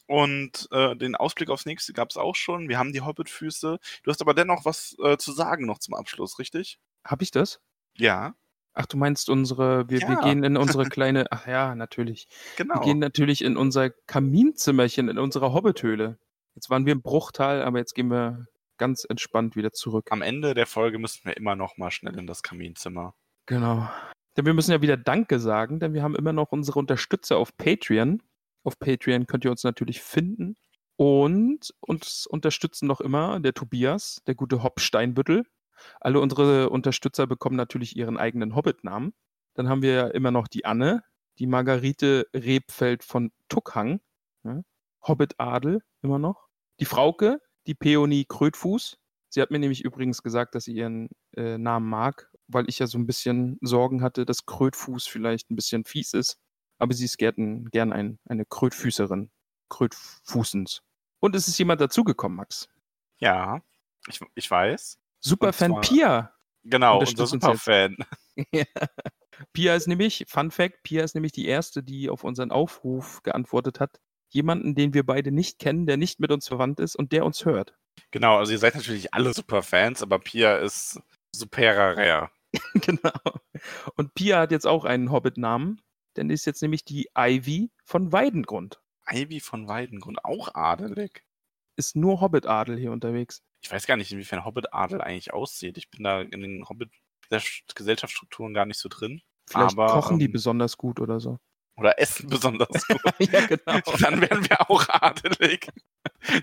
Und 0.08 0.68
äh, 0.72 0.96
den 0.96 1.16
Ausblick 1.16 1.50
aufs 1.50 1.66
nächste 1.66 1.94
gab 1.94 2.10
es 2.10 2.18
auch 2.18 2.36
schon. 2.36 2.70
Wir 2.70 2.78
haben 2.78 2.92
die 2.94 3.02
Hobbit-Füße. 3.02 3.80
Du 4.04 4.12
hast 4.12 4.22
aber 4.22 4.34
dennoch 4.34 4.66
was 4.66 4.96
äh, 5.04 5.18
zu 5.18 5.32
sagen 5.32 5.66
noch 5.66 5.80
zum 5.80 5.94
Abschluss, 5.94 6.38
richtig? 6.38 6.80
Habe 7.06 7.24
ich 7.24 7.32
das? 7.32 7.60
Ja, 7.98 8.36
Ach, 8.74 8.86
du 8.86 8.96
meinst 8.96 9.30
unsere, 9.30 9.90
wir, 9.90 10.00
wir 10.00 10.08
Ja. 10.08 10.22
gehen 10.22 10.44
in 10.46 10.56
unsere 10.56 10.86
kleine, 10.90 11.26
ach 11.32 11.46
ja, 11.46 11.76
natürlich. 11.76 12.28
genau. 12.56 12.76
Wir 12.76 12.82
gehen 12.82 13.00
natürlich 13.00 13.44
in 13.44 13.58
unser 13.58 13.90
Kaminzimmerchen, 13.90 15.10
in 15.10 15.18
unsere 15.18 15.52
Hobbithöhle. 15.54 16.18
Jetzt 16.56 16.70
waren 16.70 16.86
wir 16.86 16.94
im 16.94 17.02
Bruchtal, 17.02 17.64
aber 17.64 17.80
jetzt 17.80 17.96
gehen 17.96 18.10
wir 18.10 18.46
ganz 18.82 19.06
entspannt 19.08 19.56
wieder 19.56 19.72
zurück. 19.72 20.08
Am 20.10 20.24
Ende 20.24 20.56
der 20.56 20.66
Folge 20.66 20.98
müssen 20.98 21.24
wir 21.26 21.38
immer 21.38 21.56
noch 21.56 21.78
mal 21.78 21.92
schnell 21.92 22.18
in 22.18 22.26
das 22.26 22.42
Kaminzimmer. 22.42 23.14
Genau. 23.46 23.88
Denn 24.36 24.48
wir 24.48 24.56
müssen 24.56 24.72
ja 24.72 24.82
wieder 24.82 24.98
Danke 24.98 25.40
sagen, 25.40 25.80
denn 25.80 25.94
wir 25.94 26.02
haben 26.02 26.16
immer 26.16 26.34
noch 26.34 26.52
unsere 26.52 26.80
Unterstützer 26.80 27.38
auf 27.38 27.56
Patreon. 27.58 28.24
Auf 28.64 28.80
Patreon 28.80 29.28
könnt 29.28 29.46
ihr 29.46 29.52
uns 29.52 29.64
natürlich 29.64 30.02
finden. 30.02 30.56
Und 30.96 31.76
uns 31.80 32.26
unterstützen 32.26 32.88
noch 32.88 33.02
immer 33.02 33.40
der 33.40 33.54
Tobias, 33.54 34.24
der 34.26 34.34
gute 34.34 34.64
Hopp 34.64 34.80
Steinbüttel. 34.80 35.44
Alle 36.00 36.20
unsere 36.20 36.72
Unterstützer 36.72 37.28
bekommen 37.28 37.56
natürlich 37.56 37.96
ihren 37.96 38.18
eigenen 38.18 38.56
Hobbit-Namen. 38.56 39.14
Dann 39.54 39.70
haben 39.70 39.84
wir 39.84 39.94
ja 39.94 40.08
immer 40.08 40.32
noch 40.32 40.48
die 40.48 40.66
Anne, 40.66 41.04
die 41.38 41.46
Margarete 41.46 42.28
Rebfeld 42.34 43.04
von 43.04 43.32
Tuckhang, 43.48 44.02
ja, 44.44 44.62
Hobbit 45.08 45.40
Adel 45.40 45.84
immer 46.02 46.18
noch. 46.18 46.48
Die 46.80 46.86
Frauke, 46.86 47.42
die 47.68 47.76
Peony 47.76 48.26
Krötfuß. 48.28 48.98
Sie 49.30 49.42
hat 49.42 49.52
mir 49.52 49.60
nämlich 49.60 49.84
übrigens 49.84 50.24
gesagt, 50.24 50.56
dass 50.56 50.66
sie 50.66 50.74
ihren 50.74 51.10
äh, 51.38 51.58
Namen 51.58 51.90
mag, 51.90 52.30
weil 52.48 52.68
ich 52.68 52.80
ja 52.80 52.88
so 52.88 52.98
ein 52.98 53.08
bisschen 53.08 53.58
Sorgen 53.62 54.02
hatte, 54.02 54.26
dass 54.26 54.46
Krötfuß 54.46 55.08
vielleicht 55.08 55.50
ein 55.50 55.56
bisschen 55.56 55.86
fies 55.86 56.14
ist. 56.14 56.38
Aber 56.80 56.94
sie 56.94 57.06
ist 57.06 57.18
gern, 57.18 57.66
gern 57.70 57.94
ein, 57.94 58.20
eine 58.26 58.46
Krötfüßerin. 58.46 59.32
Krötfußens. 59.70 60.82
Und 61.20 61.36
es 61.36 61.48
ist 61.48 61.58
jemand 61.58 61.80
dazugekommen, 61.80 62.36
Max. 62.38 62.68
Ja, 63.20 63.62
ich, 64.08 64.20
ich 64.36 64.50
weiß. 64.50 64.98
Superfan 65.20 65.72
zwar- 65.72 65.82
Pia. 65.82 66.34
Genau, 66.64 67.00
unser. 67.00 67.28
Superfan. 67.28 67.98
Ja. 68.54 68.64
Pia 69.54 69.76
ist 69.76 69.88
nämlich, 69.88 70.26
Fun 70.28 70.52
Fact, 70.52 70.84
Pia 70.84 71.04
ist 71.04 71.16
nämlich 71.16 71.34
die 71.34 71.46
erste, 71.46 71.84
die 71.84 72.10
auf 72.10 72.24
unseren 72.24 72.50
Aufruf 72.50 73.22
geantwortet 73.24 73.80
hat. 73.80 74.00
Jemanden, 74.34 74.76
den 74.76 74.94
wir 74.94 75.06
beide 75.06 75.32
nicht 75.32 75.60
kennen, 75.60 75.86
der 75.86 75.98
nicht 75.98 76.20
mit 76.20 76.32
uns 76.32 76.48
verwandt 76.48 76.80
ist 76.80 76.96
und 76.96 77.12
der 77.12 77.26
uns 77.26 77.46
hört. 77.46 77.76
Genau, 78.12 78.38
also 78.38 78.52
ihr 78.52 78.58
seid 78.58 78.76
natürlich 78.76 79.14
alle 79.14 79.34
Superfans, 79.34 80.02
aber 80.02 80.20
Pia 80.20 80.58
ist 80.58 81.00
superer 81.36 81.98
rare. 81.98 82.30
genau. 82.74 83.12
Und 83.96 84.14
Pia 84.14 84.40
hat 84.40 84.52
jetzt 84.52 84.68
auch 84.68 84.86
einen 84.86 85.12
Hobbit-Namen, 85.12 85.82
denn 86.18 86.30
ist 86.30 86.46
jetzt 86.46 86.62
nämlich 86.62 86.84
die 86.84 87.10
Ivy 87.18 87.72
von 87.86 88.12
Weidengrund. 88.12 88.82
Ivy 89.10 89.40
von 89.40 89.68
Weidengrund, 89.68 90.24
auch 90.24 90.54
adelig. 90.54 91.24
Ist 91.78 91.96
nur 91.96 92.22
Hobbit-Adel 92.22 92.78
hier 92.78 92.92
unterwegs. 92.92 93.42
Ich 93.64 93.72
weiß 93.72 93.86
gar 93.86 93.98
nicht, 93.98 94.12
inwiefern 94.12 94.46
Hobbit-Adel 94.46 95.02
eigentlich 95.02 95.34
aussieht. 95.34 95.78
Ich 95.78 95.90
bin 95.90 96.04
da 96.04 96.22
in 96.22 96.42
den 96.42 96.68
Hobbit-Gesellschaftsstrukturen 96.68 98.54
gar 98.54 98.66
nicht 98.66 98.80
so 98.80 98.90
drin. 98.90 99.22
Vielleicht 99.48 99.78
Aber, 99.78 99.88
kochen 99.88 100.20
die 100.20 100.26
ähm, 100.26 100.32
besonders 100.32 100.78
gut 100.78 101.00
oder 101.00 101.20
so. 101.20 101.40
Oder 101.78 102.00
essen 102.00 102.30
besonders 102.30 102.88
gut. 102.88 103.02
ja, 103.20 103.46
genau. 103.46 103.80
Dann 104.00 104.22
wären 104.22 104.48
wir 104.48 104.70
auch 104.70 104.88
adelig. 104.90 105.68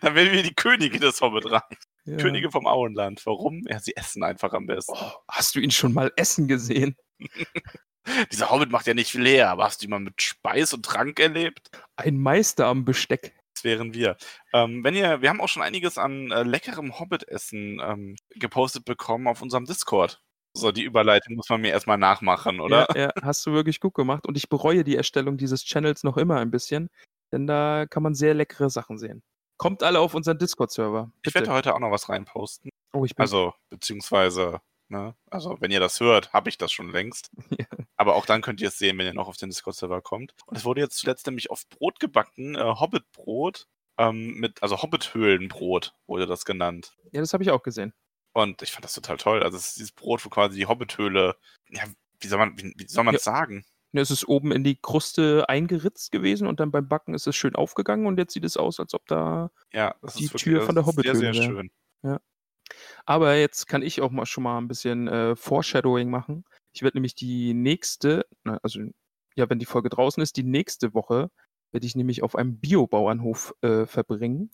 Dann 0.01 0.15
wären 0.15 0.33
wir 0.33 0.43
die 0.43 0.55
Könige 0.55 0.99
des 0.99 1.21
Hobbitreichs. 1.21 1.87
Ja. 2.05 2.17
Könige 2.17 2.51
vom 2.51 2.67
Auenland. 2.67 3.25
Warum? 3.27 3.63
Ja, 3.69 3.79
sie 3.79 3.95
essen 3.95 4.23
einfach 4.23 4.53
am 4.53 4.67
besten. 4.67 4.95
Oh, 4.95 5.13
hast 5.29 5.55
du 5.55 5.61
ihn 5.61 5.71
schon 5.71 5.93
mal 5.93 6.13
essen 6.17 6.49
gesehen? 6.49 6.97
Dieser 8.33 8.51
Hobbit 8.51 8.71
macht 8.71 8.87
ja 8.87 8.95
nicht 8.95 9.11
viel 9.11 9.27
her, 9.27 9.51
aber 9.51 9.65
hast 9.65 9.83
du 9.83 9.87
ihn 9.87 9.91
mal 9.91 10.01
mit 10.01 10.23
Speis 10.23 10.73
und 10.73 10.85
Trank 10.85 11.21
erlebt? 11.21 11.71
Ein 11.97 12.19
Meister 12.19 12.67
am 12.67 12.85
Besteck. 12.85 13.35
Das 13.55 13.65
wären 13.65 13.93
wir. 13.93 14.17
Ähm, 14.53 14.85
wenn 14.85 14.95
ihr, 14.95 15.21
wir 15.21 15.29
haben 15.29 15.41
auch 15.41 15.49
schon 15.49 15.63
einiges 15.63 15.99
an 15.99 16.31
äh, 16.31 16.45
leckerem 16.45 16.99
Hobbit-Essen 16.99 17.81
ähm, 17.83 18.17
gepostet 18.31 18.85
bekommen 18.85 19.27
auf 19.27 19.43
unserem 19.43 19.67
Discord. 19.67 20.23
So, 20.59 20.73
die 20.73 20.83
Überleitung 20.83 21.37
muss 21.37 21.49
man 21.49 21.61
mir 21.61 21.71
erstmal 21.71 21.99
nachmachen, 21.99 22.61
oder? 22.61 22.87
Ja, 22.95 23.03
ja, 23.03 23.13
hast 23.23 23.47
du 23.47 23.53
wirklich 23.53 23.81
gut 23.81 23.95
gemacht. 23.95 24.27
Und 24.27 24.37
ich 24.37 24.49
bereue 24.49 24.85
die 24.85 24.97
Erstellung 24.97 25.37
dieses 25.37 25.65
Channels 25.65 26.05
noch 26.05 26.17
immer 26.17 26.37
ein 26.37 26.51
bisschen, 26.51 26.91
denn 27.33 27.47
da 27.47 27.87
kann 27.87 28.03
man 28.03 28.15
sehr 28.15 28.35
leckere 28.35 28.71
Sachen 28.71 28.99
sehen. 28.99 29.23
Kommt 29.57 29.83
alle 29.83 30.01
auf 30.01 30.15
unseren 30.15 30.39
Discord-Server. 30.39 31.11
Ich 31.23 31.35
werde 31.35 31.53
heute 31.53 31.75
auch 31.75 31.81
noch 31.81 31.91
was 31.91 32.09
reinposten. 32.09 32.71
Oh, 32.93 33.05
ich 33.05 33.15
bin 33.15 33.23
Also, 33.23 33.55
beziehungsweise, 33.71 34.61
ne, 34.89 35.15
also 35.31 35.57
wenn 35.61 35.71
ihr 35.71 35.81
das 35.81 36.01
hört, 36.01 36.33
habe 36.33 36.49
ich 36.49 36.59
das 36.59 36.73
schon 36.73 36.91
längst. 36.91 37.31
Ja. 37.59 37.67
Aber 37.97 38.15
auch 38.15 38.27
dann 38.27 38.43
könnt 38.43 38.61
ihr 38.61 38.69
es 38.69 38.79
sehen, 38.79 38.97
wenn 38.99 39.07
ihr 39.07 39.15
noch 39.15 39.27
auf 39.27 39.37
den 39.37 39.49
Discord-Server 39.49 40.01
kommt. 40.01 40.33
Und 40.47 40.57
es 40.57 40.65
wurde 40.65 40.81
jetzt 40.81 40.99
zuletzt 40.99 41.27
nämlich 41.27 41.51
auf 41.51 41.69
Brot 41.69 41.99
gebacken, 41.99 42.55
äh, 42.55 42.61
Hobbit-Brot, 42.61 43.67
ähm, 43.99 44.35
mit, 44.35 44.63
also 44.63 44.81
Hobbit-Höhlenbrot 44.81 45.95
wurde 46.07 46.27
das 46.27 46.45
genannt. 46.45 46.97
Ja, 47.11 47.21
das 47.21 47.33
habe 47.33 47.43
ich 47.43 47.51
auch 47.51 47.65
gesehen. 47.65 47.93
Und 48.33 48.63
ich 48.63 48.71
fand 48.73 48.85
das 48.85 48.95
total 48.95 49.17
toll. 49.17 49.43
Also 49.43 49.57
es 49.57 49.69
ist 49.69 49.77
dieses 49.77 49.93
Brot, 49.93 50.25
wo 50.25 50.29
quasi 50.29 50.57
die 50.57 50.67
Hobbit-Höhle, 50.67 51.37
ja, 51.71 51.83
wie 52.21 52.29
soll 52.29 52.39
man, 52.39 52.57
wie, 52.59 52.73
wie 52.77 52.87
soll 52.89 53.05
man 53.05 53.15
Ja. 53.15 53.19
es 53.19 53.25
sagen? 53.25 53.65
Ja, 53.93 54.03
Es 54.03 54.11
ist 54.11 54.29
oben 54.29 54.53
in 54.53 54.65
die 54.65 54.77
Kruste 54.77 55.49
eingeritzt 55.49 56.13
gewesen 56.13 56.47
und 56.47 56.61
dann 56.61 56.71
beim 56.71 56.89
Backen 56.89 57.15
ist 57.15 57.27
es 57.27 57.35
schön 57.37 57.57
aufgegangen 57.57 58.07
und 58.07 58.19
jetzt 58.19 58.35
sieht 58.35 58.45
es 58.45 58.57
aus, 58.59 58.81
als 58.81 58.93
ob 58.95 59.07
da. 59.07 59.51
Ja, 59.73 59.95
das 60.03 60.15
Die 60.15 60.25
wirklich 60.25 60.43
Tür 60.43 60.63
von 60.63 60.75
der 60.75 60.85
das 60.85 60.95
ist 60.97 61.03
sehr, 61.03 61.15
sehr 61.17 61.29
Hobbit-Höhle, 61.33 61.47
ja. 62.05 62.13
schön. 62.13 62.19
Aber 63.07 63.35
jetzt 63.37 63.67
kann 63.67 63.83
ich 63.83 64.03
auch 64.03 64.11
mal 64.11 64.27
schon 64.27 64.45
mal 64.45 64.59
ein 64.59 64.69
bisschen 64.69 65.09
äh, 65.09 65.35
Foreshadowing 65.37 66.11
machen. 66.11 66.45
Ich 66.73 66.83
werde 66.83 66.99
nämlich 66.99 67.15
die 67.15 67.55
nächste, 67.55 68.27
also 68.63 68.81
ja, 69.35 69.49
wenn 69.49 69.59
die 69.59 69.65
Folge 69.67 69.89
draußen 69.89 70.23
ist, 70.23 70.37
die 70.37 70.43
nächste 70.43 70.93
Woche 70.95 71.31
werde 71.73 71.87
ich 71.87 71.97
nämlich 71.97 72.23
auf 72.23 72.37
einem 72.37 72.59
Biobauernhof 72.61 73.55
äh, 73.63 73.87
verbringen. 73.87 74.51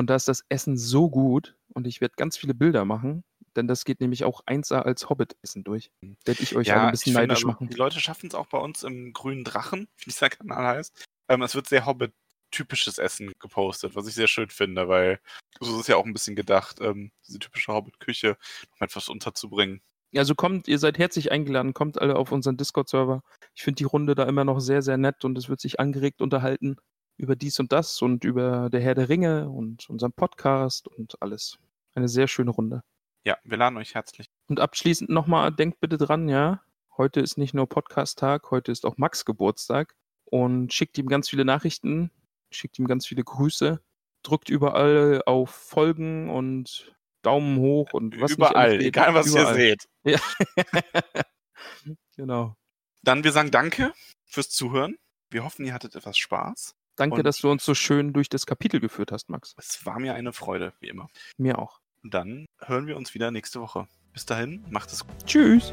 Und 0.00 0.06
da 0.08 0.14
ist 0.14 0.28
das 0.28 0.46
Essen 0.48 0.78
so 0.78 1.10
gut 1.10 1.58
und 1.74 1.86
ich 1.86 2.00
werde 2.00 2.14
ganz 2.16 2.38
viele 2.38 2.54
Bilder 2.54 2.86
machen, 2.86 3.22
denn 3.54 3.68
das 3.68 3.84
geht 3.84 4.00
nämlich 4.00 4.24
auch 4.24 4.42
1A 4.46 4.80
als 4.80 5.10
Hobbit-Essen 5.10 5.62
durch. 5.62 5.90
Werde 6.24 6.42
ich 6.42 6.56
euch 6.56 6.72
alle 6.72 6.84
ein 6.84 6.90
bisschen 6.92 7.12
neidisch 7.12 7.40
also, 7.40 7.48
machen. 7.48 7.68
Die 7.68 7.76
Leute 7.76 8.00
schaffen 8.00 8.28
es 8.28 8.34
auch 8.34 8.46
bei 8.46 8.56
uns 8.56 8.82
im 8.82 9.12
grünen 9.12 9.44
Drachen, 9.44 9.88
wie 9.98 10.04
dieser 10.04 10.30
Kanal 10.30 10.76
heißt. 10.78 11.04
Ähm, 11.28 11.42
es 11.42 11.54
wird 11.54 11.68
sehr 11.68 11.84
Hobbit-typisches 11.84 12.96
Essen 12.96 13.30
gepostet, 13.40 13.94
was 13.94 14.06
ich 14.06 14.14
sehr 14.14 14.26
schön 14.26 14.48
finde, 14.48 14.88
weil 14.88 15.20
so 15.60 15.78
ist 15.78 15.88
ja 15.88 15.96
auch 15.96 16.06
ein 16.06 16.14
bisschen 16.14 16.34
gedacht, 16.34 16.78
ähm, 16.80 17.12
diese 17.28 17.38
typische 17.38 17.74
Hobbit-Küche 17.74 18.38
noch 18.70 18.80
etwas 18.80 19.10
unterzubringen. 19.10 19.82
Also 20.16 20.34
kommt, 20.34 20.66
ihr 20.66 20.78
seid 20.78 20.96
herzlich 20.96 21.30
eingeladen, 21.30 21.74
kommt 21.74 22.00
alle 22.00 22.16
auf 22.16 22.32
unseren 22.32 22.56
Discord-Server. 22.56 23.22
Ich 23.54 23.64
finde 23.64 23.76
die 23.76 23.84
Runde 23.84 24.14
da 24.14 24.24
immer 24.24 24.46
noch 24.46 24.60
sehr, 24.60 24.80
sehr 24.80 24.96
nett 24.96 25.26
und 25.26 25.36
es 25.36 25.50
wird 25.50 25.60
sich 25.60 25.78
angeregt 25.78 26.22
unterhalten 26.22 26.78
über 27.20 27.36
dies 27.36 27.60
und 27.60 27.70
das 27.70 28.00
und 28.00 28.24
über 28.24 28.70
der 28.70 28.80
Herr 28.80 28.94
der 28.94 29.08
Ringe 29.10 29.50
und 29.50 29.88
unseren 29.90 30.12
Podcast 30.12 30.88
und 30.88 31.20
alles. 31.20 31.58
Eine 31.94 32.08
sehr 32.08 32.26
schöne 32.26 32.50
Runde. 32.50 32.82
Ja, 33.24 33.36
wir 33.44 33.58
laden 33.58 33.76
euch 33.76 33.94
herzlich. 33.94 34.30
Und 34.48 34.58
abschließend 34.58 35.10
nochmal, 35.10 35.52
denkt 35.52 35.80
bitte 35.80 35.98
dran, 35.98 36.28
ja, 36.28 36.62
heute 36.96 37.20
ist 37.20 37.36
nicht 37.36 37.52
nur 37.52 37.68
Podcast-Tag, 37.68 38.50
heute 38.50 38.72
ist 38.72 38.86
auch 38.86 38.96
Max 38.96 39.26
Geburtstag 39.26 39.94
und 40.24 40.72
schickt 40.72 40.96
ihm 40.96 41.08
ganz 41.08 41.28
viele 41.28 41.44
Nachrichten, 41.44 42.10
schickt 42.50 42.78
ihm 42.78 42.86
ganz 42.86 43.06
viele 43.06 43.22
Grüße, 43.22 43.82
drückt 44.22 44.48
überall 44.48 45.22
auf 45.26 45.50
Folgen 45.50 46.30
und 46.30 46.96
Daumen 47.20 47.58
hoch 47.58 47.92
und 47.92 48.18
was 48.18 48.32
Überall, 48.32 48.80
egal 48.80 49.12
was 49.12 49.26
Überall. 49.26 49.58
ihr 49.58 49.76
seht. 49.76 49.88
Ja. 50.02 51.94
genau. 52.16 52.56
Dann 53.02 53.24
wir 53.24 53.32
sagen 53.32 53.50
Danke 53.50 53.92
fürs 54.24 54.48
Zuhören. 54.48 54.96
Wir 55.28 55.44
hoffen, 55.44 55.66
ihr 55.66 55.74
hattet 55.74 55.94
etwas 55.94 56.16
Spaß. 56.16 56.74
Danke, 57.00 57.16
Und- 57.16 57.24
dass 57.24 57.38
du 57.38 57.50
uns 57.50 57.64
so 57.64 57.74
schön 57.74 58.12
durch 58.12 58.28
das 58.28 58.44
Kapitel 58.44 58.78
geführt 58.78 59.10
hast, 59.10 59.30
Max. 59.30 59.54
Es 59.56 59.86
war 59.86 59.98
mir 59.98 60.12
eine 60.14 60.34
Freude, 60.34 60.74
wie 60.80 60.88
immer. 60.88 61.08
Mir 61.38 61.58
auch. 61.58 61.80
Dann 62.02 62.44
hören 62.58 62.86
wir 62.86 62.98
uns 62.98 63.14
wieder 63.14 63.30
nächste 63.30 63.58
Woche. 63.62 63.86
Bis 64.12 64.26
dahin, 64.26 64.62
macht 64.68 64.92
es 64.92 65.06
gut. 65.06 65.16
Tschüss. 65.24 65.72